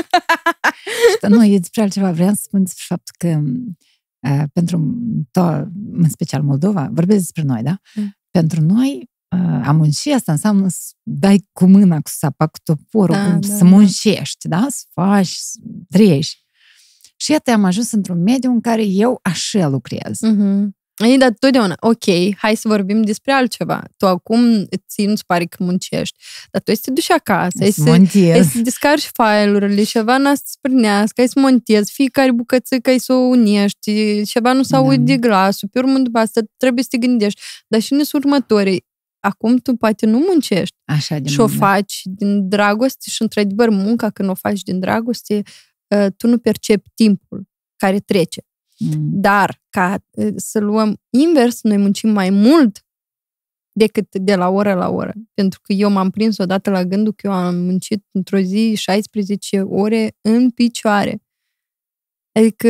Și, 1.21 1.29
nu, 1.29 1.45
e 1.45 1.57
despre 1.59 1.81
altceva. 1.81 2.11
Vreau 2.11 2.33
să 2.33 2.41
spun 2.43 2.63
despre 2.63 2.83
faptul 2.87 3.15
că 3.17 3.41
uh, 4.29 4.43
pentru 4.53 4.95
to- 5.39 5.65
în 5.91 6.09
special 6.09 6.43
Moldova, 6.43 6.89
vorbesc 6.91 7.19
despre 7.19 7.41
noi, 7.41 7.61
da? 7.63 7.79
Mm. 7.95 8.13
Pentru 8.29 8.61
noi, 8.61 9.09
uh, 9.35 9.67
a 9.67 9.71
munci 9.71 10.05
asta 10.07 10.31
înseamnă 10.31 10.67
să 10.67 10.91
dai 11.03 11.49
cu 11.51 11.65
mâna, 11.65 11.95
cu 12.01 12.09
sapa, 12.09 12.47
cu 12.47 12.59
toporul, 12.63 13.15
Da, 13.15 13.33
cu, 13.33 13.39
da, 13.39 13.47
să 13.47 13.63
da. 13.63 13.69
muncești, 13.69 14.47
da? 14.47 14.67
Să 14.69 14.83
faci, 14.93 15.27
să 15.27 15.59
trăiești. 15.89 16.42
Și 17.23 17.31
iată, 17.31 17.51
am 17.51 17.63
ajuns 17.63 17.91
într-un 17.91 18.23
mediu 18.23 18.51
în 18.51 18.61
care 18.61 18.83
eu 18.85 19.19
așa 19.21 19.67
lucrez. 19.67 20.19
Mhm. 20.21 20.75
Ei, 21.03 21.17
dar 21.17 21.33
totdeauna, 21.39 21.75
ok, 21.79 22.35
hai 22.37 22.55
să 22.55 22.67
vorbim 22.67 23.01
despre 23.01 23.31
altceva. 23.31 23.83
Tu 23.97 24.07
acum 24.07 24.65
ți 24.87 25.05
nu-ți 25.05 25.25
pare 25.25 25.45
că 25.45 25.63
muncești, 25.63 26.17
dar 26.51 26.61
tu 26.61 26.69
ai 26.69 26.75
să 26.75 26.81
te 26.85 26.91
duci 26.91 27.11
acasă, 27.11 27.57
ai 27.61 27.71
Să 27.71 27.81
să, 27.81 27.89
ai 27.89 27.97
montez. 27.97 28.47
să 28.51 28.59
descarci 28.59 29.11
file-urile, 29.13 29.83
ceva 29.83 30.17
n-a 30.17 30.35
să 30.35 30.41
sprânească, 30.45 31.21
ai 31.21 31.27
să 31.27 31.39
montezi, 31.39 31.91
fiecare 31.91 32.31
bucățică 32.31 32.89
ai 32.89 32.99
să 32.99 33.13
o 33.13 33.17
unești, 33.17 34.23
ceva 34.23 34.53
nu 34.53 34.63
s-a 34.63 34.81
Da. 34.81 34.87
da. 34.87 34.95
de 34.95 35.17
glasul, 35.17 35.67
pe 35.71 35.79
urmă 35.79 35.97
după 35.97 36.19
asta 36.19 36.41
trebuie 36.57 36.83
să 36.83 36.89
te 36.91 36.97
gândești. 37.07 37.41
Dar 37.67 37.81
și 37.81 37.93
în 37.93 38.01
următorii, 38.13 38.85
acum 39.19 39.57
tu 39.57 39.75
poate 39.75 40.05
nu 40.05 40.17
muncești 40.17 40.75
Așa 40.85 41.17
de 41.17 41.29
și 41.29 41.39
o 41.39 41.45
mult. 41.45 41.57
faci 41.57 42.01
din 42.03 42.49
dragoste 42.49 43.09
și, 43.09 43.21
într-adevăr, 43.21 43.69
munca 43.69 44.09
când 44.09 44.29
o 44.29 44.33
faci 44.33 44.61
din 44.61 44.79
dragoste, 44.79 45.35
uh, 45.35 45.41
tu 46.17 46.27
nu 46.27 46.37
percepi 46.37 46.89
timpul 46.93 47.47
care 47.75 47.99
trece. 47.99 48.41
Mm. 48.77 49.21
Dar, 49.21 49.61
ca 49.69 50.03
uh, 50.11 50.33
să 50.35 50.59
luăm 50.59 50.97
invers, 51.09 51.61
noi 51.61 51.77
muncim 51.77 52.09
mai 52.09 52.29
mult 52.29 52.85
decât 53.71 54.15
de 54.15 54.35
la 54.35 54.49
oră 54.49 54.73
la 54.73 54.89
oră. 54.89 55.13
Pentru 55.33 55.59
că 55.61 55.73
eu 55.73 55.89
m-am 55.89 56.09
prins 56.09 56.37
odată 56.37 56.69
la 56.69 56.83
gândul 56.83 57.13
că 57.13 57.27
eu 57.27 57.33
am 57.33 57.55
muncit 57.55 58.05
într-o 58.11 58.39
zi 58.39 58.75
16 58.75 59.61
ore 59.61 60.15
în 60.21 60.49
picioare. 60.49 61.23
Adică 62.31 62.69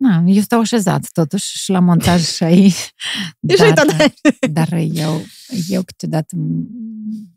Na, 0.00 0.22
eu 0.26 0.40
stau 0.42 0.60
așezat 0.60 1.08
totuși 1.12 1.58
și 1.58 1.70
la 1.70 1.78
montaj 1.80 2.24
și 2.24 2.42
aici. 2.42 2.94
Ești 3.40 3.72
Dar, 3.74 3.86
uitat. 3.86 4.12
dar 4.50 4.72
eu, 4.92 5.20
eu 5.68 5.82
câteodată 5.82 6.36
m- 6.36 6.66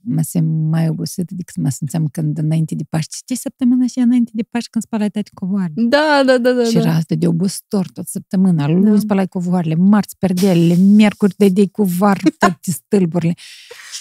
mă 0.01 0.21
simt 0.21 0.69
mai 0.71 0.87
obosită 0.89 1.33
decât 1.35 1.55
mă 1.55 1.69
simțeam 1.69 2.07
când 2.07 2.37
înainte 2.37 2.75
de 2.75 2.83
Paști. 2.89 3.15
Știi 3.15 3.35
săptămâna 3.35 3.87
și 3.87 3.99
înainte 3.99 4.31
de 4.33 4.43
Paști 4.43 4.69
când 4.69 4.83
spalai 4.83 5.09
toate 5.09 5.29
covoarele? 5.33 5.73
Da, 5.75 6.23
da, 6.25 6.37
da, 6.37 6.51
da. 6.51 6.63
și 6.63 6.73
da. 6.73 6.79
era 6.79 6.93
asta 6.93 7.15
de 7.15 7.27
obositor 7.27 7.87
tot 7.93 8.07
săptămâna. 8.07 8.67
Luni 8.67 8.91
Da. 8.91 8.99
spalai 8.99 9.27
covoarele, 9.27 9.75
marți 9.75 10.17
perdelele, 10.17 10.75
miercuri 10.75 11.33
de 11.37 11.49
dei 11.49 11.69
covar 11.69 12.21
toate 12.39 12.71
stâlburile. 12.71 13.33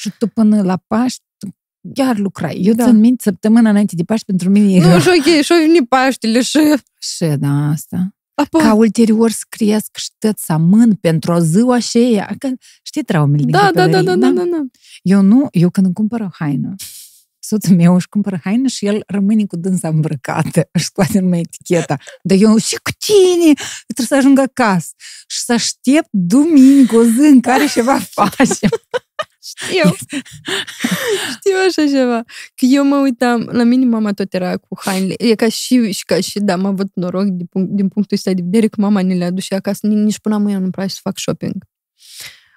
Și 0.01 0.11
tu 0.19 0.27
până 0.27 0.63
la 0.63 0.77
Paști 0.77 1.23
tu 1.37 1.55
chiar 1.95 2.19
lucrai. 2.19 2.61
Eu 2.63 2.75
Da. 2.75 2.85
țin 2.85 2.97
minte 2.97 3.23
săptămâna 3.23 3.71
înainte 3.71 3.97
de 3.97 4.03
Paști 4.05 4.27
pentru 4.27 4.51
mine 4.51 4.67
Nu, 4.67 4.87
era 4.87 4.99
și 4.99 5.09
ok, 5.09 5.43
și-o 5.43 5.55
veni 5.57 5.87
Paștele 5.87 6.43
și... 6.43 6.59
și 6.99 7.25
da, 7.39 7.69
asta. 7.69 8.15
Apoi, 8.35 8.63
ca 8.63 8.75
ulterior 8.75 9.31
să 9.31 9.43
cresc 9.49 9.97
și 9.97 10.11
tot 10.19 10.39
să 10.39 10.53
amân 10.53 10.95
pentru 10.95 11.33
o 11.33 11.39
ziua 11.39 11.79
și 11.79 11.97
aia. 11.97 12.35
Că, 12.39 12.49
știi 12.83 13.03
traumele 13.03 13.43
din 13.43 13.51
da, 13.51 13.59
da, 13.59 13.71
da, 13.71 13.83
copilărie, 13.83 14.05
da, 14.05 14.17
da, 14.17 14.33
da, 14.33 14.45
da. 14.45 14.63
Eu 15.03 15.21
nu, 15.21 15.49
eu 15.51 15.71
când 15.71 15.87
îmi 15.87 15.95
cumpăr 15.95 16.21
o 16.21 16.29
haină, 16.33 16.75
soțul 17.39 17.77
meu 17.77 17.95
își 17.95 18.09
cumpără 18.09 18.41
haină 18.45 18.69
și 18.69 18.87
el 18.87 19.03
rămâne 19.07 19.47
cu 19.47 19.57
dânsa 19.57 19.89
îmbrăcată, 19.89 20.69
își 20.73 20.85
scoate 20.85 21.21
numai 21.21 21.41
eticheta. 21.41 21.97
Dar 22.23 22.39
eu 22.41 22.57
și 22.57 22.75
cu 22.75 22.91
tine 22.99 23.53
trebuie 23.87 24.07
să 24.07 24.15
ajung 24.15 24.39
acasă 24.39 24.91
și 25.27 25.39
să 25.39 25.53
aștept 25.53 26.09
duminică, 26.11 26.97
o 26.97 27.03
zi 27.05 27.21
în 27.21 27.41
care 27.41 27.67
ceva 27.67 27.99
facem. 28.17 28.71
Știu. 29.45 29.91
Știu 31.37 31.55
așa 31.69 31.87
ceva. 31.99 32.23
Că 32.55 32.65
eu 32.65 32.85
mă 32.85 32.97
uitam, 32.97 33.49
la 33.53 33.63
mine 33.63 33.85
mama 33.85 34.13
tot 34.13 34.35
era 34.35 34.57
cu 34.57 34.79
hainele. 34.81 35.15
E 35.19 35.35
ca 35.35 35.49
și, 35.49 35.93
și 35.93 36.05
ca 36.05 36.21
și, 36.21 36.39
da, 36.39 36.53
am 36.53 36.65
avut 36.65 36.91
noroc 36.95 37.25
din, 37.25 37.47
punct, 37.47 37.71
din 37.71 37.89
punctul 37.89 38.17
ăsta 38.17 38.33
de 38.33 38.43
vedere 38.43 38.67
că 38.69 38.81
mama 38.81 39.03
ne 39.03 39.15
le 39.15 39.25
aduce 39.25 39.55
acasă. 39.55 39.87
Nici, 39.87 39.99
nici 39.99 40.19
până 40.19 40.39
mâine 40.39 40.59
nu-mi 40.59 40.71
place 40.71 40.89
să 40.95 40.99
fac 41.03 41.19
shopping. 41.19 41.55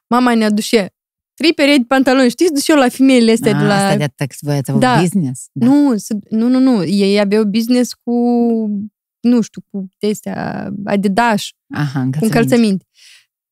Mama 0.08 0.36
ne 0.36 0.46
aduce 0.46 0.90
trei 1.34 1.54
perechi 1.54 1.78
de 1.80 1.86
pantaloni. 1.88 2.30
Știți, 2.30 2.54
duce 2.54 2.72
eu 2.72 2.78
la 2.78 2.90
femeile 2.90 3.32
astea 3.32 3.54
de 3.54 3.64
la... 3.66 3.76
Asta 3.76 3.98
de 3.98 4.04
atac, 4.04 4.32
voi 4.40 4.56
ați 4.58 4.70
avut 4.70 4.82
Da. 4.82 5.00
business. 5.02 5.46
Da. 5.52 5.66
Nu, 5.66 5.98
să- 5.98 6.16
nu, 6.30 6.48
nu, 6.48 6.60
nu. 6.60 6.84
Ei 6.84 7.20
aveau 7.20 7.44
business 7.44 7.94
cu, 8.04 8.12
nu 9.20 9.42
știu, 9.42 9.62
cu 9.72 9.88
astea, 10.12 10.70
Adidas, 10.86 11.44
Aha, 11.74 12.10
cu 12.20 12.24
încălțăminte. 12.26 12.86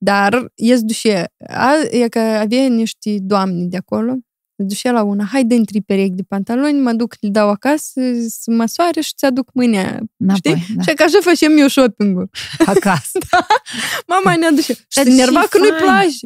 Încălțăminte. 0.06 0.32
Dar 0.32 0.52
ies 0.56 0.82
dușe, 0.82 1.26
a, 1.48 1.74
e 1.92 2.08
că 2.08 2.20
avea 2.20 2.68
niște 2.68 3.18
doamne 3.22 3.64
de 3.66 3.78
acolo, 3.78 4.14
dușe 4.56 4.92
la 4.92 5.04
una, 5.04 5.24
hai 5.32 5.44
dă 5.44 5.62
trei 5.66 5.82
perechi 5.82 6.16
de 6.16 6.24
pantaloni, 6.28 6.80
mă 6.80 6.94
duc, 6.94 7.16
le 7.20 7.30
dau 7.30 7.50
acasă, 7.50 8.02
să 8.28 8.52
măsoare 8.52 9.02
și 9.02 9.14
ți 9.18 9.26
aduc 9.26 9.50
mâinea. 9.54 10.00
Înapoi, 10.18 10.66
da. 10.76 10.82
Și 10.82 10.94
că 10.94 11.04
așa 11.04 11.18
facem 11.22 11.58
eu 11.58 11.68
shopping-ul. 11.68 12.30
Acasă. 12.66 13.18
Mama 14.08 14.36
ne 14.36 14.46
aduce. 14.46 14.74
Și 14.74 14.86
Dar 14.96 15.06
se 15.06 15.12
nerva 15.14 15.42
ce 15.42 15.48
că 15.48 15.58
nu-i 15.58 15.70
fain! 15.70 15.82
place. 15.84 16.18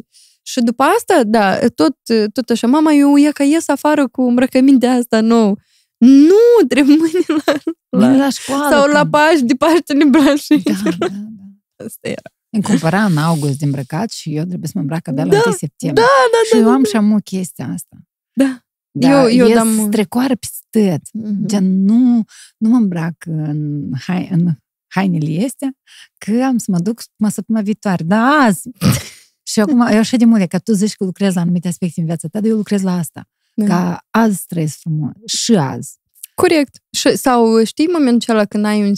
Și 0.42 0.60
după 0.60 0.82
asta, 0.82 1.22
da, 1.26 1.58
tot, 1.68 1.96
tot 2.32 2.50
așa, 2.50 2.66
mama, 2.66 2.92
eu 2.92 3.16
ia 3.16 3.30
ca 3.32 3.44
ies 3.44 3.68
afară 3.68 4.08
cu 4.08 4.22
îmbrăcămintea 4.22 4.92
asta 4.92 5.20
nou. 5.20 5.58
Nu, 5.98 6.66
trebuie 6.68 6.96
mâine 6.96 7.18
la, 7.44 7.52
Vine 7.98 8.16
la, 8.18 8.24
la 8.24 8.30
școală. 8.30 8.68
sau 8.76 8.86
la 8.90 8.98
când- 9.00 9.10
Paști, 9.10 9.42
de 9.44 9.54
Paștele 9.54 10.04
Brașului. 10.04 10.62
Da, 10.62 10.72
da, 10.84 11.06
da. 11.06 11.84
Asta 11.84 12.08
era. 12.08 12.30
Îmi 12.50 12.62
cumpăra 12.62 13.04
în 13.04 13.16
august 13.16 13.58
de 13.58 13.64
îmbrăcat 13.64 14.10
și 14.10 14.36
eu 14.36 14.44
trebuie 14.44 14.66
să 14.68 14.72
mă 14.74 14.80
îmbrac 14.80 15.08
abia 15.08 15.24
la 15.24 15.30
Da, 15.30 15.42
1 15.46 15.54
septembrie. 15.54 16.04
Da, 16.04 16.10
da, 16.32 16.56
și 16.56 16.62
eu 16.64 16.70
am 16.70 16.84
și 16.84 16.96
amu 16.96 17.18
chestia 17.20 17.68
asta. 17.72 17.96
Da. 18.32 18.62
Da, 18.90 19.22
Eu- 19.22 19.30
eu 19.30 19.46
ies 19.46 19.58
dam- 19.58 19.86
strecoară 19.86 20.34
peste 20.36 20.58
tot. 20.70 21.22
Mhm. 21.22 21.46
Gen, 21.46 21.84
nu, 21.84 22.24
nu 22.56 22.68
mă 22.68 22.76
îmbrac 22.76 23.14
în, 23.26 23.90
hai, 24.00 24.28
în 24.32 24.48
hainele 24.86 25.44
astea, 25.44 25.70
că 26.18 26.42
am 26.44 26.58
să 26.58 26.70
mă 26.70 26.78
duc 26.78 27.02
mă 27.16 27.28
săptămâna 27.28 27.64
viitoare. 27.64 28.04
Da, 28.04 28.24
azi! 28.26 28.62
și 29.50 29.60
acum, 29.60 29.80
eu 29.80 29.98
așa 29.98 30.16
de 30.16 30.24
mult, 30.24 30.48
că 30.48 30.58
tu 30.58 30.72
zici 30.72 30.94
că 30.94 31.04
lucrezi 31.04 31.34
la 31.34 31.40
anumite 31.40 31.68
aspecte 31.68 32.00
în 32.00 32.06
viața 32.06 32.28
ta, 32.28 32.40
dar 32.40 32.50
eu 32.50 32.56
lucrez 32.56 32.82
la 32.82 32.96
asta. 32.98 33.28
Da. 33.54 33.64
Ca 33.66 34.06
azi 34.10 34.46
trăiesc 34.46 34.78
frumos. 34.78 35.12
Și 35.26 35.54
azi. 35.54 35.98
Corect. 36.34 36.82
Și, 36.96 37.16
sau 37.16 37.64
știi 37.64 37.86
momentul 37.86 38.28
acela 38.28 38.44
când 38.44 38.64
ai 38.64 38.82
un 38.88 38.92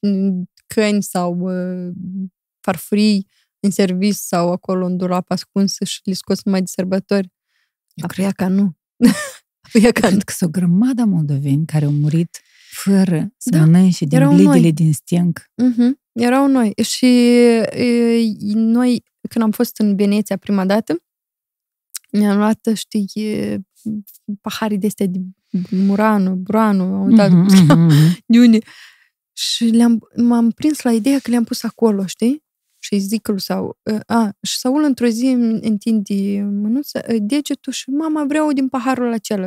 un 0.00 0.44
câini 0.66 1.02
sau 1.02 1.38
uh, 1.38 1.92
farfurii 2.64 3.26
în 3.60 3.70
serviciu 3.70 4.18
sau 4.20 4.52
acolo 4.52 4.86
în 4.86 4.96
dulap 4.96 5.30
ascuns 5.30 5.76
și 5.84 6.00
le 6.04 6.12
scoți 6.12 6.40
numai 6.44 6.60
de 6.60 6.66
sărbători? 6.66 7.32
Eu 7.94 8.06
Apoi 8.10 8.32
ca 8.32 8.48
nu. 8.48 8.76
Apoi 9.66 9.92
ca 9.92 10.00
nu. 10.00 10.08
Cred 10.10 10.22
că 10.22 10.32
sunt 10.32 10.48
o 10.56 10.58
grămadă 10.58 11.04
moldoveni 11.04 11.66
care 11.66 11.84
au 11.84 11.90
murit 11.92 12.40
fără 12.70 13.32
să 13.36 13.50
Da, 13.50 13.58
mănânce 13.58 14.04
din 14.04 14.18
erau 14.18 14.32
blidele 14.34 14.58
noi. 14.60 14.72
din 14.72 14.92
stenc. 14.92 15.50
Mhm. 15.54 16.00
Erau 16.12 16.46
noi. 16.46 16.72
Și 16.82 17.06
e, 17.06 18.32
noi, 18.54 19.04
când 19.28 19.44
am 19.44 19.50
fost 19.50 19.78
în 19.78 19.96
Veneția 19.96 20.36
prima 20.36 20.66
dată, 20.66 21.02
ne-am 22.10 22.36
luat, 22.36 22.68
știi, 22.74 23.10
e, 23.14 23.58
pahare 24.40 24.76
de 24.76 24.86
astea 24.86 25.06
de 25.06 25.20
Murano, 25.70 26.34
Burano, 26.34 26.82
am 26.82 27.06
uitat 27.06 27.30
Mhm, 27.30 27.46
mhm, 27.68 27.78
mhm. 27.78 28.18
de 28.26 28.38
unde. 28.38 28.58
Și 29.32 29.64
le-am, 29.64 30.08
m-am 30.16 30.50
prins 30.50 30.82
la 30.82 30.92
ideea 30.92 31.18
că 31.18 31.30
le-am 31.30 31.44
pus 31.44 31.62
acolo, 31.62 32.06
știi? 32.06 32.43
Și 32.84 32.92
îi 32.92 32.98
zic 32.98 33.28
lui 33.28 33.40
sau 33.40 33.78
a, 34.06 34.30
și 34.42 34.58
Saul 34.58 34.82
într-o 34.82 35.06
zi 35.06 35.26
îmi 35.26 35.58
întinde 35.62 36.40
mânuța, 36.42 37.00
degetul 37.18 37.72
și 37.72 37.90
mama 37.90 38.24
vreau 38.24 38.52
din 38.52 38.68
paharul 38.68 39.12
acela. 39.12 39.46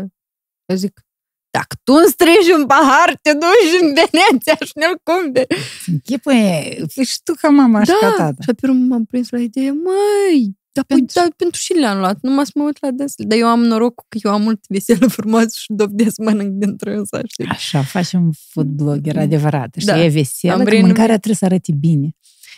Eu 0.66 0.76
zic, 0.76 1.02
dacă 1.50 1.76
tu 1.84 1.94
îmi 1.94 2.08
strângi 2.12 2.52
un 2.60 2.66
pahar, 2.66 3.20
te 3.22 3.34
duci 3.34 3.82
în 3.82 3.88
Veneția 3.94 4.58
și 4.66 4.72
ne-l 4.76 5.00
cumperi. 5.04 5.56
Închipuie, 5.86 6.86
fii 6.88 7.04
și 7.06 7.18
tu 7.24 7.34
ca 7.42 7.50
mama 7.50 7.84
și 7.84 7.92
ca 8.02 8.08
Da, 8.10 8.16
tata. 8.24 8.42
și 8.42 8.54
pe 8.54 8.68
urmă 8.68 8.86
m-am 8.86 9.06
prins 9.06 9.30
la 9.30 9.40
idee, 9.40 9.72
măi, 9.72 10.58
dar 10.72 10.84
pentru, 10.86 11.06
Pentru- 11.06 11.14
dar 11.20 11.34
pentru 11.36 11.60
și 11.60 11.74
le-am 11.74 11.98
luat, 12.00 12.18
numai 12.22 12.46
să 12.46 12.52
mă 12.56 12.64
uit 12.64 12.78
la 12.82 12.92
des. 12.92 13.14
Dar 13.18 13.38
eu 13.38 13.48
am 13.48 13.64
norocul 13.64 14.06
că 14.10 14.18
eu 14.24 14.32
am 14.32 14.42
mult 14.42 14.60
veselă 14.68 15.08
frumoasă 15.08 15.50
și 15.52 15.74
dovedesc 15.74 16.18
mănânc 16.18 16.52
dintr-o 16.52 16.92
însă, 16.92 17.22
știi? 17.28 17.46
Așa, 17.46 17.82
faci 17.84 18.12
un 18.14 18.30
food 18.50 18.68
blogger 18.68 19.18
adevărat. 19.18 19.76
Și 19.80 19.86
Da. 19.86 20.04
e 20.04 20.08
veselă, 20.10 20.54
Am 20.54 20.60
că 20.64 20.70
renumit. 20.70 20.86
mâncarea 20.86 21.16
trebuie 21.16 21.36
să 21.36 21.46
arăte 21.46 21.72
bine. 21.80 22.10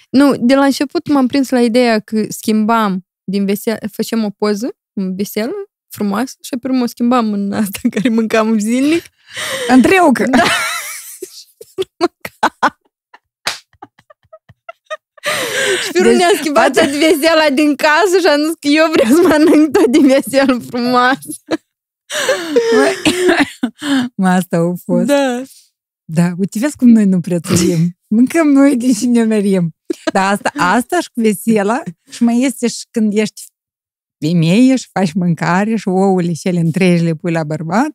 Nu, 0.10 0.34
de 0.40 0.56
la 0.56 0.66
început 0.66 1.08
m-am 1.08 1.28
prins 1.28 1.50
la 1.50 1.62
ideea 1.62 2.00
că 2.00 2.26
schimbam 2.30 3.08
din 3.24 3.46
veselă, 3.46 3.78
făceam 3.92 4.24
o 4.24 4.30
poză 4.30 4.70
în 4.94 5.16
veselă, 5.16 5.54
frumoasă, 5.90 6.36
și 6.42 6.58
pe 6.58 6.68
urmă 6.68 6.84
o 6.84 6.86
schimbam 6.86 7.34
în 7.34 7.52
asta 7.52 7.80
care 7.90 8.10
mâncam 8.10 8.60
zilnic. 8.60 9.04
Întreucă! 9.76 10.26
Da. 10.30 10.44
Și 15.84 15.92
pe 15.92 16.00
urmă 16.00 16.10
Deci, 16.12 16.20
ne-am 16.20 16.36
schimbat 16.40 16.76
face- 16.76 16.80
tot 16.90 17.00
vesela 17.00 17.50
din 17.54 17.76
casă 17.76 18.20
și 18.20 18.28
am 18.28 18.42
zis 18.44 18.54
că 18.60 18.68
eu 18.68 18.92
vreau 18.92 19.14
să 19.16 19.22
mănânc 19.28 19.72
tot 19.78 19.86
din 19.92 20.08
veselă 20.08 20.60
frumoasă. 20.70 21.20
Măi, 22.76 22.94
Mă, 24.16 24.28
asta 24.40 24.58
au 24.58 24.78
fost. 24.86 25.06
Da. 25.06 25.42
Da, 26.06 26.32
uite, 26.38 26.60
vezi 26.60 26.76
cum 26.76 26.90
noi 26.90 27.06
nu 27.06 27.20
prețuim. 27.20 27.98
Mâncăm 28.08 28.48
noi 28.48 28.76
din 28.78 28.94
și 28.94 29.06
ne 29.06 29.24
merim. 29.24 29.76
Dar 30.14 30.32
asta, 30.34 30.52
asta 30.58 31.00
și 31.02 31.08
cu 31.14 31.22
vesela 31.22 31.82
și 32.10 32.24
mai 32.24 32.42
este 32.42 32.68
și 32.68 32.86
când 32.92 33.18
ești 33.18 33.42
femeie 34.26 34.76
și 34.76 34.88
faci 34.94 35.12
mâncare 35.14 35.76
și 35.76 35.88
ouăle 35.88 36.34
și 36.34 36.48
ele 36.48 36.60
întregi 36.60 37.04
le 37.04 37.14
pui 37.14 37.32
la 37.32 37.44
bărbat 37.44 37.90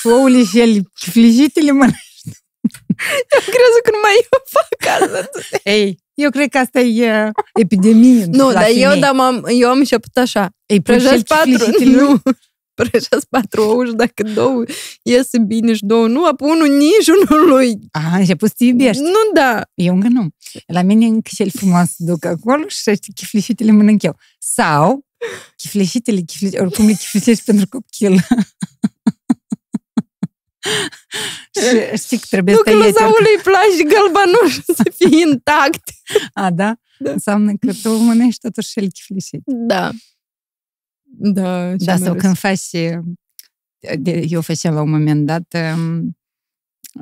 și 0.00 0.06
ouăle 0.06 0.44
și 0.44 0.60
ele 0.60 0.80
chiflijite 0.94 1.60
le 1.60 1.70
mănânci. 1.70 1.96
Am 3.36 3.44
crezut 3.44 3.82
că 3.84 3.90
numai 3.92 4.12
eu 4.32 4.42
fac 4.44 5.00
asta. 5.10 5.60
Ei, 5.64 5.98
eu 6.14 6.30
cred 6.30 6.48
că 6.48 6.58
asta 6.58 6.80
e 6.80 7.22
uh, 7.24 7.30
epidemie 7.54 8.24
Nu, 8.24 8.46
la 8.46 8.52
dar 8.52 8.68
eu, 8.68 8.74
femei. 8.88 9.00
da, 9.00 9.12
m-am, 9.12 9.46
eu 9.48 9.68
am 9.68 9.78
început 9.78 10.16
așa. 10.16 10.50
Ei, 10.66 10.80
pui 10.80 10.98
și 10.98 11.00
Prăjesc 11.04 11.30
el 11.30 11.36
patru. 11.36 11.50
chiflijitele 11.50 11.90
lui. 12.02 12.06
Nu. 12.08 12.20
Prăjesc 12.80 13.24
patru 13.28 13.62
ouă 13.62 13.84
și 13.84 13.92
dacă 13.92 14.22
două 14.22 14.64
iese 15.02 15.38
bine 15.38 15.74
și 15.74 15.84
două 15.84 16.06
nu, 16.06 16.24
apoi 16.24 16.50
unul 16.50 16.76
nici 16.76 17.08
unul 17.08 17.48
lui. 17.48 17.78
A, 17.90 18.16
început 18.16 18.48
să 18.48 18.54
te 18.56 18.64
iubești. 18.64 19.02
Nu, 19.02 19.32
da. 19.34 19.62
Eu 19.74 19.94
încă 19.94 20.08
nu. 20.08 20.28
La 20.66 20.82
mine 20.82 21.06
încă 21.06 21.30
cel 21.34 21.50
frumos 21.50 21.88
se 21.88 22.04
duc 22.04 22.24
acolo 22.24 22.68
și 22.68 22.94
știi, 22.94 23.12
chiflișitele 23.12 23.70
mănânc 23.70 24.02
eu. 24.02 24.16
Sau 24.38 25.06
chiflișitele, 25.56 26.20
chifli, 26.20 26.58
oricum 26.58 26.86
le 26.86 26.92
chiflișești 26.92 27.44
pentru 27.44 27.66
copil. 27.68 28.16
și 31.60 32.02
știi 32.02 32.18
că 32.18 32.26
trebuie 32.30 32.54
Nu 32.54 32.60
să 32.64 32.70
că 32.70 32.76
lui 32.76 32.84
iei 32.84 32.92
Saul 32.92 33.28
îi 33.36 33.42
place 33.42 33.82
gălbanuș 33.94 34.54
să 34.76 34.92
fie 34.94 35.20
intact. 35.20 35.82
A, 36.32 36.50
da? 36.50 36.74
Da. 36.98 37.10
Înseamnă 37.10 37.52
că 37.60 37.72
tu 37.82 37.96
mănânci 37.96 38.38
totuși 38.38 38.70
și 38.70 38.78
el 38.78 38.90
chiflișit. 38.90 39.40
Da. 39.44 39.90
Da, 41.18 41.76
ce 41.76 41.84
Da, 41.84 41.92
am 41.92 41.98
sau 42.02 42.12
râs. 42.12 42.22
când 42.22 42.36
faci... 42.36 42.70
de- 43.98 44.24
Eu 44.28 44.40
făceam 44.40 44.74
la 44.74 44.80
un 44.82 44.90
moment 44.90 45.26
dat 45.26 45.54
um, 45.74 46.16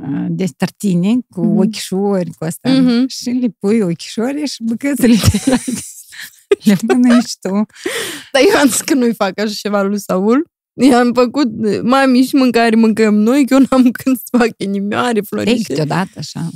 uh, 0.03 0.27
de 0.29 0.45
tartine 0.57 1.15
cu 1.29 1.45
Mhm. 1.47 1.59
ochișori, 1.59 2.31
cu 2.31 2.45
asta. 2.45 2.71
Mhm. 2.71 3.07
Și 3.09 3.31
le 3.31 3.49
pui 3.59 3.81
ochișori 3.81 4.47
și 4.47 4.63
bucățele 4.63 5.15
de 5.15 5.41
la 5.51 5.57
le 6.65 6.77
mănânci 6.87 7.33
tu. 7.41 7.51
Dar 8.33 8.43
eu 8.53 8.59
am 8.61 8.69
zis 8.69 8.81
că 8.81 8.95
nu-i 8.95 9.15
fac 9.15 9.39
așa 9.39 9.53
ceva 9.55 9.83
lui 9.83 9.99
Saul. 10.01 10.47
I-am 10.73 11.13
făcut, 11.13 11.49
mami, 11.83 12.23
și 12.23 12.35
mâncare 12.35 12.77
mâncăm 12.77 13.15
noi, 13.15 13.47
că 13.47 13.55
eu 13.55 13.61
n-am 13.71 13.91
când 14.03 14.17
să 14.17 14.37
fac 14.39 14.49
inimioare, 14.57 15.17
Ei, 15.19 15.25
florișe. 15.25 15.63
câteodată 15.63 16.11
așa. 16.19 16.49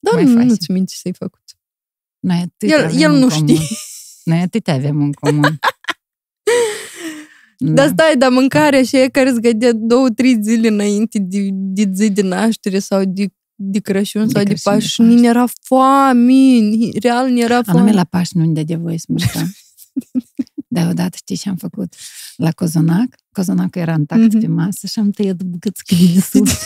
Dar 0.00 0.14
mai 0.14 0.24
nu, 0.24 0.34
faci. 0.36 0.44
nu-ți 0.46 0.70
minte 0.70 0.90
ce 0.92 0.98
să-i 1.00 1.12
făcut. 1.18 1.42
Noi 2.18 2.36
atât 2.36 2.70
El, 2.70 2.84
avem 2.84 2.98
el 2.98 3.12
în 3.12 3.18
nu 3.18 3.28
comun. 3.28 3.48
știe. 3.48 3.66
Noi 4.24 4.40
atât 4.40 4.68
avem 4.68 5.00
în 5.02 5.12
comun. 5.12 5.58
Da. 7.58 7.72
Dar 7.72 7.88
stai, 7.88 8.16
dar 8.16 8.30
mâncarea 8.30 8.82
și 8.82 8.96
e 8.96 9.08
care 9.08 9.28
îți 9.30 9.40
gădea 9.40 9.72
două, 9.72 10.10
trei 10.10 10.38
zile 10.42 10.68
înainte 10.68 11.18
de, 11.18 11.48
de 11.52 11.90
zi 11.94 12.10
de 12.10 12.22
naștere 12.22 12.78
sau 12.78 13.04
de, 13.04 13.26
de 13.54 13.78
Crăciun 13.78 14.26
De 14.26 14.32
sau 14.32 14.42
de 14.42 14.48
Crăciun, 14.48 14.72
de 14.72 14.78
Paști, 14.78 15.02
nu 15.02 15.24
era 15.26 15.44
foame, 15.62 16.32
ni- 16.58 16.90
real 17.00 17.28
nu 17.28 17.38
era 17.40 17.54
Anume 17.54 17.72
foame. 17.72 17.92
la 17.92 18.04
Paști 18.04 18.36
nu-mi 18.38 18.54
dă 18.54 18.62
de 18.62 18.74
voie 18.74 18.98
să 18.98 19.06
mâncăm. 19.08 19.52
Dar 20.68 20.88
odată 20.90 21.16
știi 21.16 21.36
ce 21.36 21.48
am 21.48 21.56
făcut? 21.56 21.94
La 22.36 22.50
cozonac, 22.52 23.08
cozonacul 23.32 23.80
era 23.80 23.92
intact 23.92 24.20
Mhm. 24.32 24.40
pe 24.40 24.46
masă 24.46 24.86
și 24.86 24.98
am 24.98 25.10
tăiat 25.10 25.42
bucăți 25.42 25.82
de 26.14 26.20
sus. 26.30 26.58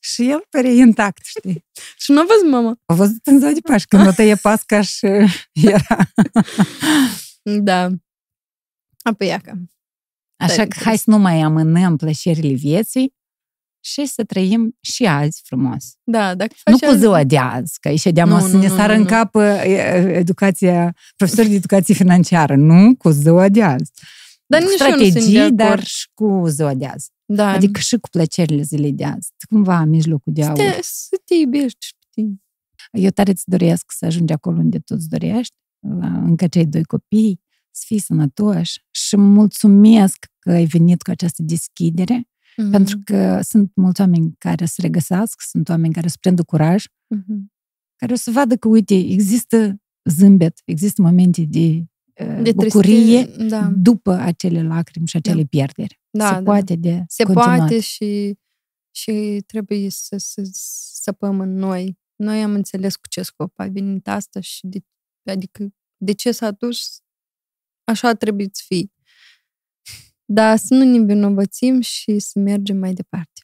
și 0.00 0.28
el 0.30 0.44
părea 0.50 0.70
intact, 0.70 1.24
știi? 1.24 1.64
Și 1.96 2.10
nu 2.10 2.20
a 2.20 2.24
văzut 2.28 2.50
mama. 2.50 2.78
A 2.86 2.94
văzut 2.94 3.26
în 3.26 3.38
ziua 3.38 3.50
de 3.52 3.60
Paști, 3.60 3.88
când 3.88 4.06
o 4.06 4.10
tăie 4.10 4.34
pasca 4.34 4.80
și 4.80 5.06
era. 5.76 6.10
Da. 7.42 7.88
Apoi 9.02 9.26
iaca. 9.26 9.52
Așa 10.40 10.54
Tare 10.54 10.68
că 10.68 10.78
hai 10.82 10.96
să 10.98 11.10
nu 11.10 11.18
mai 11.18 11.40
amânăm 11.40 11.96
plăcerile 11.96 12.52
vieții 12.54 13.14
și 13.84 14.06
să 14.06 14.24
trăim 14.24 14.76
și 14.80 15.04
azi 15.06 15.40
frumos. 15.44 15.94
Da, 16.04 16.34
dacă 16.34 16.52
faci 16.56 16.80
Nu 16.80 16.86
cu 16.88 16.94
azi- 16.94 16.98
ziua 17.00 17.24
de 17.24 17.38
azi, 17.38 17.78
că 17.80 17.88
aici 17.88 18.02
de 18.02 18.22
Nu, 18.22 18.36
o 18.36 18.38
să 18.38 18.54
nu, 18.56 18.60
ne 18.62 18.68
nu, 18.68 18.76
sară 18.76 18.92
nu, 18.92 18.98
în 18.98 19.04
nu. 19.04 19.08
cap 19.08 19.34
e, 19.34 19.40
e, 19.40 20.16
educația, 20.16 20.96
profesorii 21.16 21.50
de 21.50 21.56
educație 21.56 21.94
financiară. 21.94 22.56
Nu 22.56 22.94
cu 22.96 23.10
ziua 23.10 23.48
de 23.48 23.62
azi. 23.62 23.90
Dar 24.46 24.62
cu 24.62 24.68
nici 24.70 24.80
eu 24.80 24.86
nu 24.88 24.92
sunt 24.96 25.02
de 25.02 25.08
strategii, 25.10 25.38
acord. 25.38 25.56
dar 25.56 25.84
și 25.84 26.08
cu 26.14 26.44
ziua 26.46 26.74
de 26.74 26.86
azi. 26.86 27.10
Da. 27.24 27.50
Adică 27.52 27.80
și 27.80 27.96
cu 27.96 28.08
plăcerile 28.08 28.62
zilei 28.62 28.92
de 28.92 29.04
azi. 29.04 29.28
Cumva 29.48 29.80
în 29.80 29.88
mijlocul 29.88 30.32
de 30.32 30.42
să 30.42 30.48
aur. 30.48 30.56
te, 30.58 30.78
să 30.82 31.16
te 31.24 31.34
iubești 31.34 31.86
și 31.86 31.92
pe 31.98 32.06
tine. 32.10 32.34
Eu 32.92 33.10
tare 33.10 33.30
îți 33.30 33.42
doresc 33.50 33.84
să 33.96 34.04
ajungi 34.04 34.32
acolo 34.32 34.58
unde 34.58 34.78
tu 34.78 34.94
îți 34.96 35.08
dorești, 35.08 35.54
la 36.00 36.06
încă 36.06 36.46
cei 36.46 36.66
doi 36.66 36.84
copii, 36.84 37.40
să 37.70 37.82
fii 37.86 37.98
sănătoși 37.98 38.84
și 38.90 39.16
mulțumesc 39.16 40.26
că 40.38 40.50
ai 40.50 40.64
venit 40.64 41.02
cu 41.02 41.10
această 41.10 41.42
deschidere, 41.42 42.24
Mhm. 42.56 42.70
pentru 42.70 42.98
că 43.04 43.40
sunt 43.42 43.72
mulți 43.74 44.00
oameni 44.00 44.34
care 44.38 44.64
se 44.64 44.80
regăsească, 44.80 45.44
sunt 45.48 45.68
oameni 45.68 45.92
care 45.92 46.08
se 46.08 46.16
prindă 46.20 46.42
curaj, 46.42 46.84
Mhm. 47.06 47.52
care 47.96 48.12
o 48.12 48.16
să 48.16 48.30
vadă 48.30 48.56
că, 48.56 48.68
uite, 48.68 48.94
există 48.94 49.80
zâmbet, 50.10 50.60
există 50.64 51.02
momente 51.02 51.42
de, 51.44 51.84
uh, 52.24 52.40
De 52.42 52.52
bucurie 52.52 53.22
tristețe, 53.24 53.46
da. 53.48 53.70
după 53.76 54.12
acele 54.12 54.62
lacrimi 54.62 55.06
și 55.06 55.16
acele 55.16 55.44
pierderi. 55.44 56.00
Da, 56.10 56.28
se 56.28 56.34
da, 56.34 56.42
poate 56.42 56.76
de 56.76 57.04
Se 57.08 57.22
continuat. 57.24 57.56
poate 57.58 57.80
și, 57.80 58.38
și 58.90 59.42
trebuie 59.46 59.90
să, 59.90 60.16
să 60.18 60.42
săpăm 61.02 61.40
în 61.40 61.54
noi. 61.54 61.98
Noi 62.16 62.42
am 62.42 62.52
înțeles 62.52 62.96
cu 62.96 63.08
ce 63.08 63.22
scop 63.22 63.52
a 63.58 63.66
venit 63.66 64.08
asta 64.08 64.40
și 64.40 64.66
de, 64.66 64.80
adică 65.30 65.68
de 65.96 66.12
ce 66.12 66.32
s-a 66.32 66.50
dus, 66.50 67.00
așa 67.90 68.12
trebuie 68.12 68.48
să 68.52 68.62
fii. 68.66 68.92
Dar 70.24 70.56
să 70.56 70.74
nu 70.74 70.84
ne 70.84 71.04
vinovățim 71.04 71.80
și 71.80 72.18
să 72.18 72.38
mergem 72.38 72.76
mai 72.76 72.92
departe. 72.92 73.40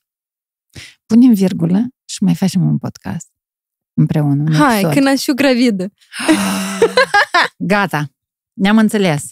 Punem 1.06 1.35
virgulă 1.35 1.86
și 2.05 2.23
mai 2.23 2.35
facem 2.35 2.62
un 2.62 2.78
podcast 2.78 3.31
împreună. 3.94 4.43
Un 4.43 4.55
Hai, 4.55 4.74
episod. 4.74 4.93
când 4.93 5.06
aș 5.06 5.23
fi 5.23 5.35
gravidă. 5.35 5.93
Gata, 7.73 8.10
ne-am 8.52 8.78
înțeles. 8.78 9.24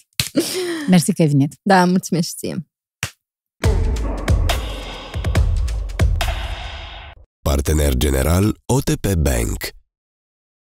Mersi 0.88 1.12
că 1.14 1.22
ai 1.22 1.28
venit. 1.28 1.54
Da, 1.62 1.84
mulțumesc 1.84 2.28
și 2.28 2.34
ție. 2.34 2.66
Partener 7.42 7.94
general 7.94 8.56
OTP 8.66 9.14
Bank 9.14 9.56